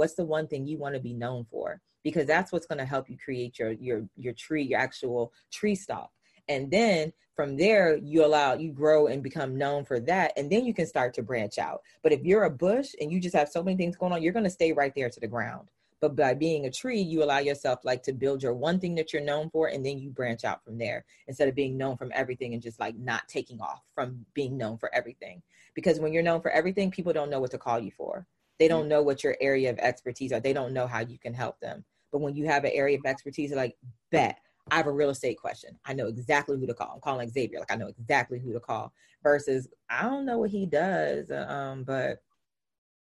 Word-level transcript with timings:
what's 0.00 0.14
the 0.14 0.24
one 0.24 0.46
thing 0.46 0.66
you 0.66 0.78
want 0.78 0.94
to 0.94 1.00
be 1.00 1.12
known 1.12 1.44
for? 1.50 1.78
Because 2.02 2.26
that's 2.26 2.52
what's 2.52 2.64
going 2.64 2.78
to 2.78 2.86
help 2.86 3.10
you 3.10 3.18
create 3.22 3.58
your 3.58 3.72
your 3.72 4.08
your 4.16 4.32
tree 4.32 4.62
your 4.62 4.80
actual 4.80 5.30
tree 5.52 5.74
stalk. 5.74 6.10
And 6.48 6.70
then 6.70 7.12
from 7.36 7.58
there 7.58 7.98
you 7.98 8.24
allow 8.24 8.54
you 8.54 8.72
grow 8.72 9.08
and 9.08 9.22
become 9.22 9.58
known 9.58 9.84
for 9.84 10.00
that 10.00 10.32
and 10.38 10.50
then 10.50 10.64
you 10.64 10.72
can 10.72 10.86
start 10.86 11.12
to 11.14 11.22
branch 11.22 11.58
out. 11.58 11.82
But 12.02 12.12
if 12.12 12.24
you're 12.24 12.44
a 12.44 12.50
bush 12.50 12.94
and 12.98 13.12
you 13.12 13.20
just 13.20 13.36
have 13.36 13.50
so 13.50 13.62
many 13.62 13.76
things 13.76 13.94
going 13.94 14.14
on 14.14 14.22
you're 14.22 14.32
going 14.32 14.50
to 14.50 14.58
stay 14.58 14.72
right 14.72 14.94
there 14.96 15.10
to 15.10 15.20
the 15.20 15.26
ground. 15.26 15.68
But 16.00 16.16
by 16.16 16.32
being 16.32 16.64
a 16.64 16.70
tree 16.70 17.02
you 17.02 17.22
allow 17.22 17.40
yourself 17.40 17.80
like 17.84 18.02
to 18.04 18.14
build 18.14 18.42
your 18.42 18.54
one 18.54 18.80
thing 18.80 18.94
that 18.94 19.12
you're 19.12 19.30
known 19.30 19.50
for 19.50 19.68
and 19.68 19.84
then 19.84 19.98
you 19.98 20.08
branch 20.08 20.44
out 20.44 20.64
from 20.64 20.78
there 20.78 21.04
instead 21.28 21.48
of 21.48 21.54
being 21.54 21.76
known 21.76 21.98
from 21.98 22.10
everything 22.14 22.54
and 22.54 22.62
just 22.62 22.80
like 22.80 22.96
not 22.96 23.28
taking 23.28 23.60
off 23.60 23.82
from 23.94 24.24
being 24.32 24.56
known 24.56 24.78
for 24.78 24.92
everything. 24.94 25.42
Because 25.74 26.00
when 26.00 26.14
you're 26.14 26.22
known 26.22 26.40
for 26.40 26.50
everything 26.50 26.90
people 26.90 27.12
don't 27.12 27.28
know 27.28 27.40
what 27.40 27.50
to 27.50 27.58
call 27.58 27.78
you 27.78 27.90
for 27.90 28.26
they 28.60 28.68
don't 28.68 28.86
know 28.86 29.02
what 29.02 29.24
your 29.24 29.36
area 29.40 29.70
of 29.70 29.78
expertise 29.78 30.32
are 30.32 30.38
they 30.38 30.52
don't 30.52 30.72
know 30.72 30.86
how 30.86 31.00
you 31.00 31.18
can 31.18 31.34
help 31.34 31.58
them 31.58 31.84
but 32.12 32.20
when 32.20 32.36
you 32.36 32.46
have 32.46 32.62
an 32.62 32.72
area 32.72 32.96
of 32.96 33.04
expertise 33.04 33.52
like 33.52 33.76
bet 34.12 34.38
I 34.70 34.76
have 34.76 34.86
a 34.86 34.92
real 34.92 35.10
estate 35.10 35.38
question. 35.38 35.76
I 35.84 35.92
know 35.92 36.06
exactly 36.06 36.58
who 36.58 36.66
to 36.66 36.74
call. 36.74 36.92
I'm 36.94 37.00
calling 37.00 37.28
Xavier. 37.28 37.58
Like 37.58 37.72
I 37.72 37.76
know 37.76 37.88
exactly 37.88 38.38
who 38.38 38.52
to 38.52 38.60
call. 38.60 38.92
Versus 39.22 39.68
I 39.90 40.02
don't 40.02 40.24
know 40.24 40.38
what 40.38 40.50
he 40.50 40.64
does, 40.64 41.30
uh, 41.30 41.46
um, 41.48 41.84
but 41.84 42.22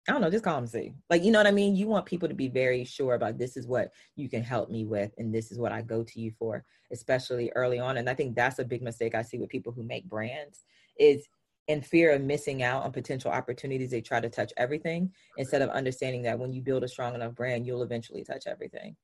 I 0.08 0.12
don't 0.12 0.22
know. 0.22 0.30
Just 0.30 0.44
call 0.44 0.56
him 0.56 0.66
see. 0.66 0.94
Like 1.10 1.24
you 1.24 1.30
know 1.30 1.38
what 1.38 1.46
I 1.46 1.50
mean. 1.50 1.76
You 1.76 1.88
want 1.88 2.06
people 2.06 2.28
to 2.28 2.34
be 2.34 2.48
very 2.48 2.84
sure 2.84 3.14
about 3.14 3.36
this 3.36 3.56
is 3.56 3.66
what 3.66 3.92
you 4.14 4.28
can 4.28 4.42
help 4.42 4.70
me 4.70 4.86
with, 4.86 5.12
and 5.18 5.34
this 5.34 5.52
is 5.52 5.58
what 5.58 5.72
I 5.72 5.82
go 5.82 6.02
to 6.04 6.20
you 6.20 6.32
for, 6.38 6.64
especially 6.90 7.52
early 7.54 7.78
on. 7.78 7.98
And 7.98 8.08
I 8.08 8.14
think 8.14 8.34
that's 8.34 8.60
a 8.60 8.64
big 8.64 8.82
mistake 8.82 9.14
I 9.14 9.22
see 9.22 9.38
with 9.38 9.50
people 9.50 9.72
who 9.72 9.82
make 9.82 10.08
brands 10.08 10.64
is 10.98 11.26
in 11.68 11.82
fear 11.82 12.12
of 12.12 12.22
missing 12.22 12.62
out 12.62 12.84
on 12.84 12.92
potential 12.92 13.30
opportunities. 13.30 13.90
They 13.90 14.00
try 14.00 14.20
to 14.20 14.28
touch 14.28 14.52
everything 14.56 15.12
instead 15.36 15.62
of 15.62 15.70
understanding 15.70 16.22
that 16.22 16.38
when 16.38 16.52
you 16.52 16.62
build 16.62 16.84
a 16.84 16.88
strong 16.88 17.14
enough 17.14 17.34
brand, 17.34 17.66
you'll 17.66 17.82
eventually 17.82 18.24
touch 18.24 18.46
everything. 18.46 18.96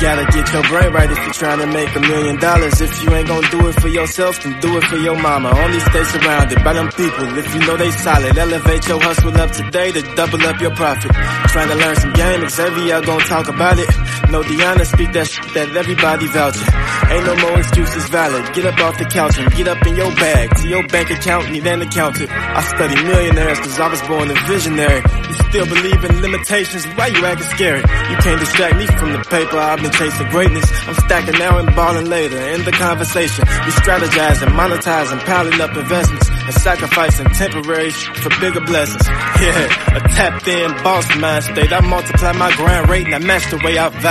Gotta 0.00 0.26
get 0.30 0.52
your 0.52 0.62
brain 0.64 0.92
right 0.92 1.10
if 1.10 1.16
you're 1.24 1.32
trying 1.32 1.60
to 1.60 1.66
make 1.66 1.94
a 1.96 2.00
million 2.00 2.38
dollars. 2.38 2.80
If 2.80 3.02
you 3.02 3.14
ain't 3.14 3.28
gonna 3.28 3.48
do 3.50 3.66
it 3.68 3.80
for 3.80 3.88
yourself, 3.88 4.42
then 4.42 4.60
do 4.60 4.76
it 4.76 4.84
for 4.84 4.96
your 4.96 5.16
mama. 5.16 5.48
Only 5.56 5.80
stay 5.80 6.04
surrounded 6.04 6.62
by 6.62 6.74
them 6.74 6.88
people 6.90 7.38
if 7.38 7.54
you 7.54 7.60
know 7.60 7.76
they 7.76 7.90
solid. 7.92 8.36
Elevate 8.36 8.86
your 8.88 9.00
hustle 9.00 9.36
up 9.40 9.50
today 9.52 9.92
to 9.92 10.02
double 10.14 10.42
up 10.44 10.60
your 10.60 10.74
profit. 10.74 11.12
Trying 11.48 11.68
to 11.68 11.76
learn 11.76 11.96
some 11.96 12.12
game, 12.12 12.48
Xavier 12.48 13.00
gonna 13.00 13.24
talk 13.24 13.48
about 13.48 13.78
it. 13.78 13.88
No 14.30 14.42
Deanna 14.42 14.84
speak 14.84 15.12
that 15.12 15.28
shit 15.28 15.54
that 15.54 15.76
everybody 15.76 16.26
vouching. 16.26 16.66
Ain't 17.10 17.24
no 17.26 17.36
more 17.46 17.58
excuses 17.58 18.08
valid. 18.08 18.42
Get 18.54 18.66
up 18.66 18.78
off 18.80 18.98
the 18.98 19.04
couch 19.06 19.38
and 19.38 19.50
get 19.54 19.68
up 19.68 19.80
in 19.86 19.94
your 19.96 20.10
bag. 20.16 20.50
To 20.56 20.68
your 20.68 20.86
bank 20.88 21.10
account, 21.10 21.50
need 21.50 21.66
an 21.66 21.82
accountant. 21.82 22.30
I 22.30 22.60
study 22.62 22.96
millionaires 23.04 23.58
cause 23.60 23.78
I 23.78 23.88
was 23.88 24.02
born 24.02 24.30
a 24.30 24.34
visionary. 24.46 25.02
You 25.28 25.34
still 25.50 25.66
believe 25.66 26.02
in 26.04 26.20
limitations, 26.20 26.84
why 26.98 27.06
you 27.08 27.24
acting 27.24 27.46
scary? 27.54 27.80
You 27.80 28.16
can't 28.18 28.40
distract 28.40 28.76
me 28.76 28.86
from 28.86 29.12
the 29.12 29.22
paper, 29.30 29.56
I've 29.56 29.80
been 29.80 29.92
chasing 29.92 30.28
greatness. 30.28 30.66
I'm 30.88 30.94
stacking 31.06 31.38
now 31.38 31.58
and 31.58 31.74
balling 31.74 32.06
later. 32.06 32.38
In 32.54 32.64
the 32.64 32.72
conversation, 32.72 33.44
we 33.64 33.70
strategizing, 33.78 34.50
monetizing, 34.58 35.20
piling 35.24 35.60
up 35.60 35.76
investments, 35.76 36.28
and 36.28 36.54
sacrificing 36.54 37.26
temporary 37.30 37.90
for 37.90 38.30
bigger 38.40 38.60
blessings. 38.60 39.06
Yeah, 39.36 39.96
a 39.96 40.00
tapped 40.16 40.48
in 40.48 40.70
boss 40.82 41.04
mind 41.18 41.44
state. 41.44 41.70
I 41.70 41.80
multiply 41.80 42.32
my 42.32 42.50
grind 42.56 42.88
rate 42.88 43.04
and 43.04 43.14
I 43.16 43.18
match 43.18 43.50
the 43.50 43.60
way 43.62 43.76
I 43.76 43.90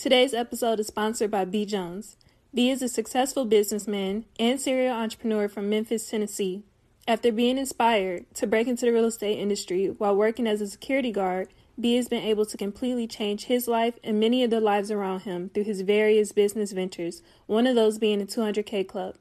Today's 0.00 0.32
episode 0.32 0.80
is 0.80 0.86
sponsored 0.86 1.30
by 1.30 1.44
B. 1.44 1.66
Jones. 1.66 2.16
B 2.54 2.70
is 2.70 2.80
a 2.80 2.88
successful 2.88 3.44
businessman 3.44 4.24
and 4.38 4.58
serial 4.58 4.96
entrepreneur 4.96 5.46
from 5.46 5.68
Memphis, 5.68 6.08
Tennessee. 6.08 6.62
After 7.06 7.30
being 7.30 7.58
inspired 7.58 8.24
to 8.36 8.46
break 8.46 8.66
into 8.66 8.86
the 8.86 8.94
real 8.94 9.04
estate 9.04 9.38
industry 9.38 9.88
while 9.88 10.16
working 10.16 10.46
as 10.46 10.62
a 10.62 10.68
security 10.68 11.12
guard, 11.12 11.48
B 11.78 11.96
has 11.96 12.08
been 12.08 12.22
able 12.22 12.46
to 12.46 12.56
completely 12.56 13.06
change 13.06 13.44
his 13.44 13.68
life 13.68 13.98
and 14.02 14.18
many 14.18 14.42
of 14.42 14.48
the 14.48 14.58
lives 14.58 14.90
around 14.90 15.20
him 15.24 15.50
through 15.50 15.64
his 15.64 15.82
various 15.82 16.32
business 16.32 16.72
ventures, 16.72 17.20
one 17.44 17.66
of 17.66 17.74
those 17.74 17.98
being 17.98 18.20
the 18.20 18.24
200K 18.24 18.88
Club. 18.88 19.16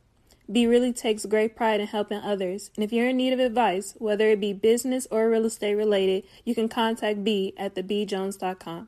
B 0.50 0.66
really 0.66 0.94
takes 0.94 1.26
great 1.26 1.58
pride 1.58 1.82
in 1.82 1.88
helping 1.88 2.20
others, 2.20 2.72
and 2.78 2.86
if 2.86 2.94
you're 2.94 3.10
in 3.10 3.18
need 3.18 3.34
of 3.34 3.40
advice, 3.40 3.96
whether 3.98 4.30
it 4.30 4.40
be 4.40 4.54
business 4.54 5.10
or 5.12 5.30
real 5.30 5.46
estate 5.46 5.76
related, 5.76 6.24
you 6.46 6.56
can 6.56 6.70
contact 6.70 7.26
B 7.26 7.54
at 7.58 7.76
thebjones.com. 7.76 8.88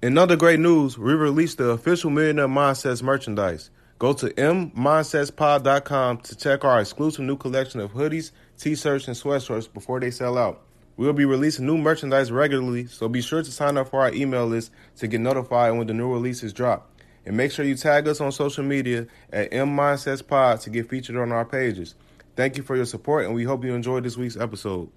In 0.00 0.16
other 0.16 0.36
great 0.36 0.60
news, 0.60 0.96
we 0.96 1.12
released 1.12 1.58
the 1.58 1.70
official 1.70 2.08
Millionaire 2.08 2.46
Mindsets 2.46 3.02
merchandise. 3.02 3.70
Go 3.98 4.12
to 4.12 4.28
mmindsetspod.com 4.28 6.18
to 6.18 6.36
check 6.36 6.64
our 6.64 6.80
exclusive 6.80 7.24
new 7.24 7.36
collection 7.36 7.80
of 7.80 7.90
hoodies, 7.92 8.30
t-shirts, 8.56 9.08
and 9.08 9.16
sweatshirts 9.16 9.72
before 9.72 9.98
they 9.98 10.12
sell 10.12 10.38
out. 10.38 10.62
We'll 10.96 11.14
be 11.14 11.24
releasing 11.24 11.66
new 11.66 11.76
merchandise 11.76 12.30
regularly, 12.30 12.86
so 12.86 13.08
be 13.08 13.20
sure 13.20 13.42
to 13.42 13.50
sign 13.50 13.76
up 13.76 13.88
for 13.88 14.00
our 14.00 14.14
email 14.14 14.46
list 14.46 14.70
to 14.98 15.08
get 15.08 15.20
notified 15.20 15.76
when 15.76 15.88
the 15.88 15.94
new 15.94 16.12
releases 16.12 16.52
drop. 16.52 16.92
And 17.26 17.36
make 17.36 17.50
sure 17.50 17.64
you 17.64 17.74
tag 17.74 18.06
us 18.06 18.20
on 18.20 18.30
social 18.30 18.62
media 18.62 19.08
at 19.32 19.50
mmindsetspod 19.50 20.62
to 20.62 20.70
get 20.70 20.88
featured 20.88 21.16
on 21.16 21.32
our 21.32 21.44
pages. 21.44 21.96
Thank 22.36 22.56
you 22.56 22.62
for 22.62 22.76
your 22.76 22.86
support, 22.86 23.24
and 23.24 23.34
we 23.34 23.42
hope 23.42 23.64
you 23.64 23.74
enjoyed 23.74 24.04
this 24.04 24.16
week's 24.16 24.36
episode. 24.36 24.90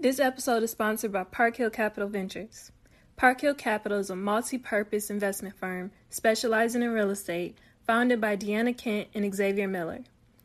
This 0.00 0.18
episode 0.18 0.64
is 0.64 0.72
sponsored 0.72 1.12
by 1.12 1.22
Park 1.22 1.58
Hill 1.58 1.70
Capital 1.70 2.08
Ventures. 2.08 2.72
Park 3.16 3.40
Hill 3.42 3.54
Capital 3.54 3.98
is 3.98 4.10
a 4.10 4.16
multi 4.16 4.58
purpose 4.58 5.10
investment 5.10 5.56
firm 5.56 5.92
specializing 6.10 6.82
in 6.82 6.90
real 6.90 7.10
estate, 7.10 7.56
founded 7.86 8.20
by 8.20 8.36
Deanna 8.36 8.76
Kent 8.76 9.08
and 9.14 9.32
Xavier 9.34 9.68
Miller. 9.68 10.00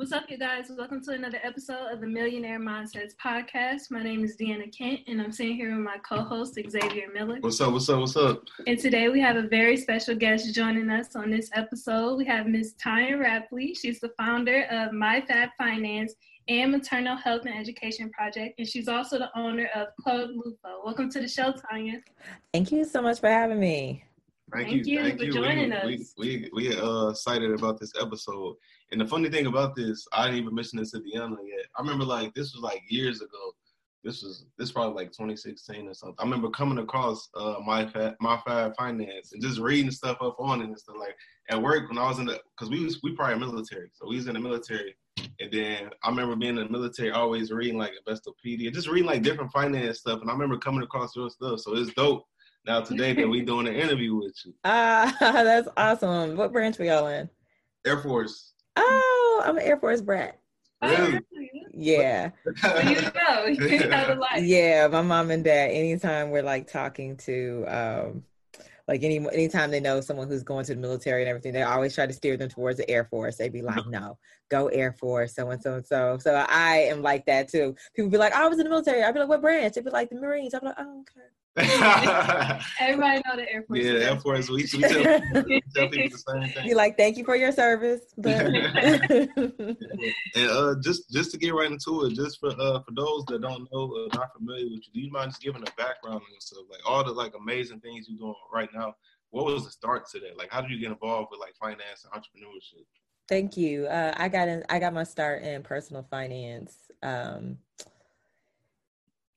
What's 0.02 0.14
up, 0.14 0.32
you 0.32 0.38
guys? 0.40 0.66
Welcome 0.76 1.04
to 1.04 1.12
another 1.12 1.40
episode 1.44 1.92
of 1.92 2.02
the 2.02 2.08
Millionaire 2.08 2.60
Mindsets 2.60 3.14
Podcast. 3.24 3.92
My 3.92 4.02
name 4.02 4.24
is 4.24 4.36
Deanna 4.36 4.76
Kent, 4.76 5.02
and 5.06 5.22
I'm 5.22 5.32
sitting 5.32 5.56
here 5.56 5.76
with 5.76 5.86
my 5.86 5.98
co 5.98 6.24
host, 6.24 6.56
Xavier 6.56 7.10
Miller. 7.14 7.38
What's 7.40 7.62
up? 7.62 7.72
What's 7.72 7.88
up? 7.88 8.00
What's 8.00 8.16
up? 8.16 8.42
And 8.66 8.80
today 8.80 9.10
we 9.10 9.22
have 9.22 9.36
a 9.36 9.44
very 9.44 9.78
special 9.78 10.16
guest 10.16 10.56
joining 10.56 10.90
us 10.90 11.16
on 11.16 11.30
this 11.30 11.52
episode. 11.54 12.16
We 12.16 12.26
have 12.26 12.48
Miss 12.48 12.74
Tonya 12.84 13.24
Rapley. 13.24 13.78
She's 13.78 14.00
the 14.00 14.10
founder 14.18 14.64
of 14.72 14.90
MyFab 14.92 15.50
Finance 15.56 16.16
and 16.48 16.72
Maternal 16.72 17.16
Health 17.16 17.46
and 17.46 17.56
Education 17.56 18.10
Project, 18.10 18.58
and 18.58 18.68
she's 18.68 18.88
also 18.88 19.20
the 19.20 19.30
owner 19.38 19.70
of 19.76 19.90
Club 20.02 20.32
Loofah. 20.34 20.84
Welcome 20.84 21.12
to 21.12 21.20
the 21.22 21.28
show, 21.28 21.54
Tonya. 21.54 22.02
Thank 22.52 22.72
you 22.72 22.86
so 22.86 23.04
much 23.04 23.20
for 23.20 23.30
having 23.30 23.60
me. 23.60 24.04
Thank, 24.54 24.68
thank 24.68 24.86
you, 24.86 24.94
you, 24.94 25.04
thank 25.04 25.20
for 25.20 25.26
you. 25.26 25.34
joining 25.34 25.70
we, 25.70 25.96
us. 25.98 26.14
We 26.18 26.50
we 26.54 26.70
we 26.70 26.78
uh 26.78 27.10
excited 27.10 27.52
about 27.52 27.80
this 27.80 27.94
episode. 28.00 28.56
And 28.92 29.00
the 29.00 29.06
funny 29.06 29.30
thing 29.30 29.46
about 29.46 29.76
this, 29.76 30.06
I 30.12 30.26
didn't 30.26 30.42
even 30.42 30.56
mention 30.56 30.80
this 30.80 30.92
to 30.92 31.00
Deanna 31.00 31.38
yet. 31.46 31.66
I 31.78 31.82
remember 31.82 32.04
like 32.04 32.34
this 32.34 32.54
was 32.54 32.62
like 32.62 32.82
years 32.90 33.22
ago. 33.22 33.54
This 34.04 34.24
was 34.24 34.46
this 34.58 34.72
probably 34.72 34.96
like 34.96 35.12
2016 35.12 35.88
or 35.88 35.94
something. 35.94 36.16
I 36.20 36.24
remember 36.24 36.50
coming 36.50 36.80
across 36.80 37.30
uh 37.36 37.56
my 37.66 37.86
my 38.20 38.38
MyFab 38.46 38.76
Finance 38.76 39.32
and 39.32 39.42
just 39.42 39.60
reading 39.60 39.92
stuff 39.92 40.18
up 40.22 40.36
on 40.40 40.62
it 40.62 40.66
and 40.66 40.80
stuff 40.80 40.96
like 41.00 41.16
at 41.50 41.62
work 41.62 41.88
when 41.88 41.98
I 41.98 42.10
was 42.10 42.20
in 42.20 42.26
the 42.26 42.40
because 42.58 42.70
we 42.70 42.84
was 42.84 43.00
we 43.04 43.16
probably 43.16 43.40
military, 43.40 43.90
so 43.94 44.08
we 44.10 44.18
was 44.18 44.28
in 44.28 44.34
the 44.34 44.40
military. 44.40 44.96
And 45.40 45.52
then 45.52 45.90
I 46.04 46.10
remember 46.10 46.36
being 46.36 46.58
in 46.58 46.64
the 46.64 46.70
military, 46.70 47.12
always 47.12 47.52
reading 47.52 47.78
like 47.78 47.94
Investopedia, 48.06 48.74
just 48.74 48.88
reading 48.88 49.08
like 49.08 49.24
different 49.24 49.52
finance 49.52 50.00
stuff. 50.00 50.22
And 50.22 50.30
I 50.30 50.34
remember 50.34 50.58
coming 50.58 50.84
across 50.84 51.16
your 51.16 51.30
stuff, 51.30 51.62
so 51.62 51.76
it's 51.76 51.94
dope. 51.94 52.26
Now 52.66 52.82
today 52.82 53.14
that 53.14 53.28
we 53.28 53.42
doing 53.42 53.68
an 53.68 53.76
interview 53.76 54.16
with 54.16 54.36
you. 54.46 54.54
Ah, 54.64 55.16
uh, 55.20 55.32
that's 55.44 55.68
awesome. 55.76 56.38
What 56.38 56.52
branch 56.52 56.78
we 56.78 56.90
all 56.90 57.08
in? 57.08 57.30
Air 57.86 57.98
Force. 57.98 58.54
Oh, 58.76 59.42
I'm 59.46 59.58
an 59.58 59.64
Air 59.64 59.78
Force 59.78 60.02
brat. 60.02 60.40
Really? 60.84 61.22
Yeah. 61.74 62.32
Well, 62.64 62.90
you 62.90 63.02
know, 63.02 63.46
you 63.46 63.80
know 63.88 64.08
the 64.08 64.16
life. 64.16 64.44
Yeah, 64.44 64.88
my 64.88 65.02
mom 65.02 65.32
and 65.32 65.44
dad, 65.44 65.72
anytime 65.72 66.32
we're 66.32 66.44
like 66.44 66.72
talking 66.72 67.18
to 67.18 67.66
um 67.68 68.24
like 68.88 69.04
any 69.04 69.18
anytime 69.32 69.72
they 69.72 69.80
know 69.80 70.02
someone 70.02 70.28
who's 70.28 70.44
going 70.44 70.66
to 70.66 70.76
the 70.76 70.82
military 70.82 71.22
and 71.22 71.30
everything, 71.30 71.54
they 71.54 71.62
always 71.64 71.96
try 71.96 72.06
to 72.06 72.14
steer 72.14 72.36
them 72.38 72.50
towards 72.50 72.78
the 72.78 72.90
Air 72.90 73.06
Force. 73.06 73.38
They'd 73.38 73.54
be 73.54 73.62
like, 73.62 73.88
No, 73.88 74.18
go 74.50 74.68
Air 74.68 74.94
Force, 74.94 75.36
so 75.36 75.50
and 75.50 75.62
so 75.62 75.76
and 75.76 75.86
so. 75.86 76.18
So 76.20 76.46
I 76.50 76.88
am 76.90 77.02
like 77.02 77.26
that 77.26 77.48
too. 77.48 77.76
People 77.96 78.12
be 78.12 78.18
like, 78.18 78.34
oh, 78.36 78.46
I 78.46 78.48
was 78.48 78.60
in 78.60 78.66
the 78.66 78.70
military. 78.70 79.04
I'd 79.04 79.14
be 79.14 79.20
like, 79.20 79.30
What 79.30 79.42
branch? 79.42 79.76
They'd 79.76 79.86
be 79.86 79.92
like 79.92 80.10
the 80.10 80.20
Marines. 80.20 80.54
I'd 80.54 80.62
be 80.62 80.68
like, 80.68 80.76
Oh, 80.80 81.02
okay. 81.02 81.28
Everybody 81.58 83.22
know 83.26 83.36
the 83.36 83.46
Air 83.52 83.64
Force. 83.68 83.80
yeah, 83.84 83.92
is 83.92 84.08
Air 84.08 84.20
Force. 84.22 84.50
We, 84.50 84.56
we, 84.56 84.82
tell, 84.84 85.22
we 85.46 85.62
tell 85.76 85.90
people 85.90 86.10
the 86.10 86.18
same 86.18 86.42
Be 86.44 86.48
thing. 86.50 86.76
like, 86.76 86.96
Thank 86.98 87.18
you 87.18 87.26
for 87.26 87.36
your 87.36 87.52
service. 87.52 88.02
But 88.18 88.46
And 90.36 90.50
uh, 90.50 90.76
just 90.82 91.12
just 91.12 91.32
to 91.32 91.38
get 91.38 91.54
right 91.54 91.70
into 91.70 92.06
it, 92.06 92.14
just 92.14 92.40
for 92.40 92.52
uh 92.52 92.80
for 92.84 92.92
those 92.96 93.26
that 93.26 93.42
don't 93.42 93.68
know, 93.74 94.08
uh, 94.12 94.16
not 94.16 94.34
familiar 94.34 94.64
with 94.66 94.82
you, 94.88 94.94
do 94.94 95.00
you 95.02 95.12
mind 95.12 95.32
just 95.32 95.42
giving 95.42 95.62
a 95.62 95.72
background 95.78 96.22
on 96.26 96.34
yourself, 96.34 96.66
like 96.70 96.80
all 96.88 97.04
the 97.04 97.12
like 97.12 97.34
amazing 97.38 97.82
things 97.82 98.08
you're 98.08 98.18
doing 98.18 98.34
right 98.54 98.70
now? 98.74 98.96
What 99.32 99.46
was 99.46 99.66
the 99.66 99.72
start 99.72 100.10
to 100.12 100.20
that? 100.22 100.38
Like, 100.38 100.52
how 100.52 100.62
did 100.62 100.72
you 100.72 100.80
get 100.80 100.92
involved 100.92 101.30
with 101.32 101.42
like 101.42 101.56
finance 101.60 102.06
and 102.06 102.14
entrepreneurship? 102.14 102.86
Thank 103.28 103.56
you. 103.58 103.88
Uh, 103.88 104.14
I 104.18 104.30
got 104.30 104.48
in, 104.48 104.64
I 104.70 104.80
got 104.80 104.94
my 104.94 105.04
start 105.04 105.44
in 105.44 105.64
personal 105.64 106.04
finance. 106.10 106.76
Um, 107.04 107.58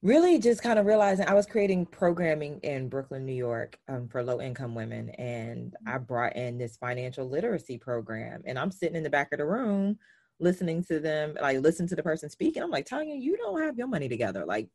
really, 0.04 0.38
just 0.38 0.62
kind 0.62 0.78
of 0.78 0.84
realizing 0.84 1.26
I 1.26 1.32
was 1.32 1.46
creating 1.46 1.86
programming 1.86 2.60
in 2.62 2.88
Brooklyn, 2.90 3.24
New 3.24 3.32
York, 3.32 3.78
um, 3.88 4.06
for 4.06 4.22
low 4.22 4.40
income 4.40 4.74
women, 4.74 5.08
and 5.10 5.74
I 5.86 5.96
brought 5.96 6.36
in 6.36 6.58
this 6.58 6.76
financial 6.76 7.28
literacy 7.28 7.78
program. 7.78 8.42
And 8.44 8.58
I'm 8.58 8.70
sitting 8.70 8.96
in 8.96 9.02
the 9.02 9.10
back 9.10 9.32
of 9.32 9.38
the 9.38 9.46
room, 9.46 9.98
listening 10.38 10.84
to 10.84 11.00
them, 11.00 11.36
like 11.40 11.60
listen 11.60 11.86
to 11.88 11.96
the 11.96 12.02
person 12.02 12.28
speaking. 12.28 12.62
I'm 12.62 12.70
like, 12.70 12.86
Tonya, 12.86 13.20
you 13.20 13.38
don't 13.38 13.62
have 13.62 13.78
your 13.78 13.86
money 13.86 14.08
together. 14.08 14.44
Like, 14.44 14.68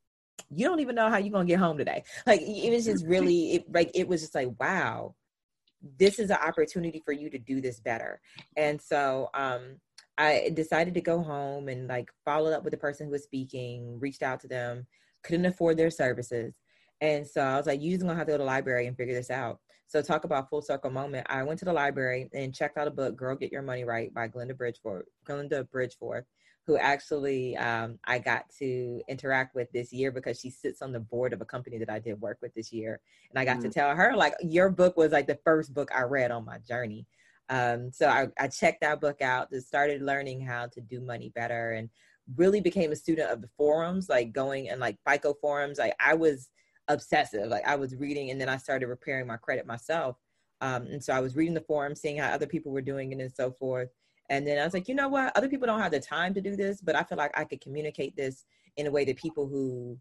you 0.50 0.68
don't 0.68 0.80
even 0.80 0.96
know 0.96 1.10
how 1.10 1.18
you're 1.18 1.31
gonna 1.31 1.46
get 1.46 1.60
home 1.60 1.78
today. 1.78 2.04
Like, 2.26 2.42
it 2.42 2.72
was 2.72 2.86
just 2.86 3.06
really, 3.08 3.54
it, 3.54 3.72
like, 3.72 3.92
it 3.94 4.08
was 4.08 4.22
just 4.22 4.34
like, 4.34 4.50
wow, 4.60 5.14
this 6.00 6.18
is 6.18 6.31
an 6.31 6.38
opportunity 6.38 7.04
for 7.06 7.12
you 7.12 7.30
to 7.30 7.38
do 7.38 7.62
this 7.62 7.80
better. 7.80 8.20
And 8.58 8.81
so 8.81 9.30
um, 9.36 9.78
I 10.18 10.50
decided 10.54 10.96
to 10.96 11.02
go 11.02 11.22
home 11.22 11.70
and 11.70 11.88
like 11.88 12.10
follow 12.26 12.52
up 12.52 12.64
with 12.64 12.72
the 12.72 12.78
person 12.78 13.06
who 13.06 13.12
was 13.12 13.24
speaking, 13.24 14.00
reached 14.00 14.24
out 14.24 14.42
to 14.42 14.48
them, 14.48 14.88
couldn't 15.24 15.45
afford 15.45 15.77
their 15.77 15.92
services. 15.92 16.56
And 17.01 17.25
so 17.25 17.42
I 17.42 17.57
was 17.57 17.66
like, 17.66 17.81
you're 17.81 17.98
gonna 17.98 18.16
have 18.16 18.27
to 18.27 18.33
go 18.33 18.38
to 18.38 18.44
the 18.44 18.45
library 18.45 18.88
and 18.88 18.98
figure 18.98 19.16
this 19.16 19.31
out. 19.31 19.60
So 19.88 20.01
talk 20.01 20.24
about 20.24 20.50
full 20.50 20.62
circle 20.62 20.92
moment. 20.92 21.25
I 21.30 21.42
went 21.44 21.57
to 21.60 21.66
the 21.66 21.74
library 21.74 22.30
and 22.33 22.54
checked 22.54 22.77
out 22.77 22.88
a 22.88 22.92
book, 22.92 23.16
Girl 23.16 23.36
Get 23.36 23.51
Your 23.51 23.63
Money 23.63 23.86
Right 23.86 24.13
by 24.13 24.27
Glinda 24.27 24.54
Bridgforth, 24.54 25.04
Glinda 25.25 25.63
Bridgforth, 25.74 26.25
who 26.68 26.77
actually 26.77 27.57
um, 27.57 27.98
I 28.06 28.19
got 28.19 28.44
to 28.60 29.01
interact 29.07 29.56
with 29.56 29.71
this 29.71 29.92
year 29.92 30.12
because 30.12 30.39
she 30.39 30.51
sits 30.51 30.83
on 30.83 30.92
the 30.92 31.00
board 31.00 31.33
of 31.33 31.42
a 31.42 31.45
company 31.45 31.80
that 31.80 31.89
I 31.89 31.98
did 31.98 32.21
work 32.21 32.38
with 32.39 32.54
this 32.54 32.71
year. 32.71 33.00
And 33.31 33.39
I 33.39 33.45
got 33.45 33.62
to 33.62 33.69
tell 33.69 33.95
her, 33.95 34.16
like, 34.16 34.36
your 34.42 34.69
book 34.69 34.95
was 34.95 35.12
like 35.12 35.25
the 35.25 35.39
first 35.44 35.74
book 35.74 35.89
I 35.95 36.04
read 36.04 36.30
on 36.30 36.45
my 36.45 36.60
journey. 36.60 37.07
Um, 37.50 37.92
so 37.92 38.07
I, 38.07 38.27
I 38.38 38.48
checked 38.48 38.81
that 38.81 39.01
book 39.01 39.24
out, 39.24 39.50
just 39.50 39.68
started 39.68 40.04
learning 40.04 40.42
how 40.42 40.68
to 40.68 40.81
do 40.81 41.01
money 41.01 41.31
better 41.33 41.71
and 41.71 41.89
really 42.36 42.62
became 42.62 42.92
a 42.92 42.96
student 42.96 43.31
of 43.31 43.42
the 43.42 43.50
forums, 43.58 44.10
like 44.10 44.31
going 44.34 44.70
and 44.70 44.80
like 44.80 44.98
FICO 45.08 45.34
forums. 45.42 45.78
Like 45.78 45.96
I 46.00 46.14
was 46.14 46.50
obsessive. 46.88 47.48
Like 47.48 47.68
I 47.68 47.76
was 47.76 47.96
reading 47.96 48.31
and 48.31 48.40
then 48.40 48.50
I 48.50 48.58
started 48.58 48.88
repairing 48.88 49.28
my 49.28 49.38
credit 49.38 49.66
myself. 49.66 50.18
Um, 50.62 50.88
and 50.88 51.04
so 51.04 51.14
I 51.14 51.22
was 51.22 51.36
reading 51.36 51.54
the 51.54 51.62
forums, 51.62 52.02
seeing 52.02 52.18
how 52.18 52.30
other 52.30 52.48
people 52.48 52.72
were 52.72 52.81
doing 52.81 53.12
it 53.12 53.20
and 53.20 53.34
so 53.34 53.52
forth. 53.52 53.90
And 54.30 54.46
then 54.46 54.60
I 54.60 54.64
was 54.64 54.74
like, 54.74 54.88
you 54.88 54.96
know 54.96 55.08
what? 55.08 55.36
Other 55.36 55.50
people 55.50 55.66
don't 55.66 55.80
have 55.80 55.92
the 55.92 56.00
time 56.00 56.34
to 56.36 56.42
do 56.42 56.56
this, 56.56 56.81
but 56.81 56.96
I 56.96 57.04
feel 57.04 57.18
like 57.18 57.38
I 57.38 57.46
could 57.46 57.62
communicate 57.62 58.16
this 58.16 58.46
in 58.78 58.86
a 58.86 58.92
way 58.92 59.06
that 59.06 59.16
people 59.16 59.48
who 59.48 59.98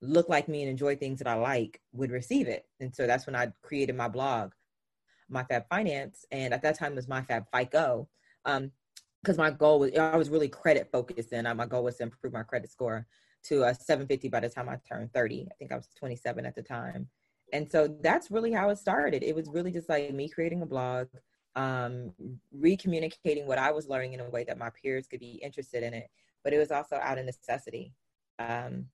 look 0.00 0.28
like 0.28 0.48
me 0.48 0.62
and 0.62 0.70
enjoy 0.70 0.96
things 0.96 1.18
that 1.18 1.28
I 1.28 1.34
like 1.34 1.80
would 1.92 2.10
receive 2.10 2.48
it. 2.48 2.66
And 2.80 2.94
so 2.94 3.06
that's 3.06 3.26
when 3.26 3.36
I 3.36 3.52
created 3.62 3.96
my 3.96 4.08
blog, 4.08 4.52
My 5.28 5.44
Fab 5.44 5.68
Finance. 5.68 6.24
And 6.30 6.54
at 6.54 6.62
that 6.62 6.78
time 6.78 6.92
it 6.92 6.96
was 6.96 7.08
My 7.08 7.22
Fab 7.22 7.44
FICO. 7.54 8.08
Um, 8.44 8.72
because 9.22 9.38
my 9.38 9.50
goal 9.50 9.80
was 9.80 9.96
I 9.96 10.16
was 10.16 10.30
really 10.30 10.48
credit 10.48 10.88
focused 10.92 11.32
and 11.32 11.46
uh, 11.46 11.54
my 11.54 11.66
goal 11.66 11.84
was 11.84 11.96
to 11.96 12.04
improve 12.04 12.32
my 12.32 12.42
credit 12.42 12.70
score 12.70 13.06
to 13.44 13.64
a 13.64 13.74
750 13.74 14.28
by 14.28 14.40
the 14.40 14.48
time 14.48 14.68
I 14.68 14.78
turned 14.88 15.12
30. 15.12 15.46
I 15.50 15.54
think 15.58 15.72
I 15.72 15.76
was 15.76 15.88
27 15.98 16.46
at 16.46 16.54
the 16.54 16.62
time. 16.62 17.08
And 17.52 17.70
so 17.70 17.88
that's 18.02 18.30
really 18.30 18.52
how 18.52 18.68
it 18.70 18.78
started. 18.78 19.22
It 19.22 19.34
was 19.34 19.48
really 19.48 19.72
just 19.72 19.88
like 19.88 20.12
me 20.12 20.28
creating 20.28 20.62
a 20.62 20.66
blog, 20.66 21.08
um, 21.56 22.12
recommunicating 22.56 23.46
what 23.46 23.58
I 23.58 23.70
was 23.70 23.88
learning 23.88 24.12
in 24.12 24.20
a 24.20 24.28
way 24.28 24.44
that 24.44 24.58
my 24.58 24.70
peers 24.70 25.06
could 25.06 25.20
be 25.20 25.40
interested 25.42 25.82
in 25.82 25.94
it. 25.94 26.08
But 26.44 26.52
it 26.52 26.58
was 26.58 26.70
also 26.70 26.96
out 26.96 27.18
of 27.18 27.24
necessity. 27.24 27.94
Um, 28.38 28.86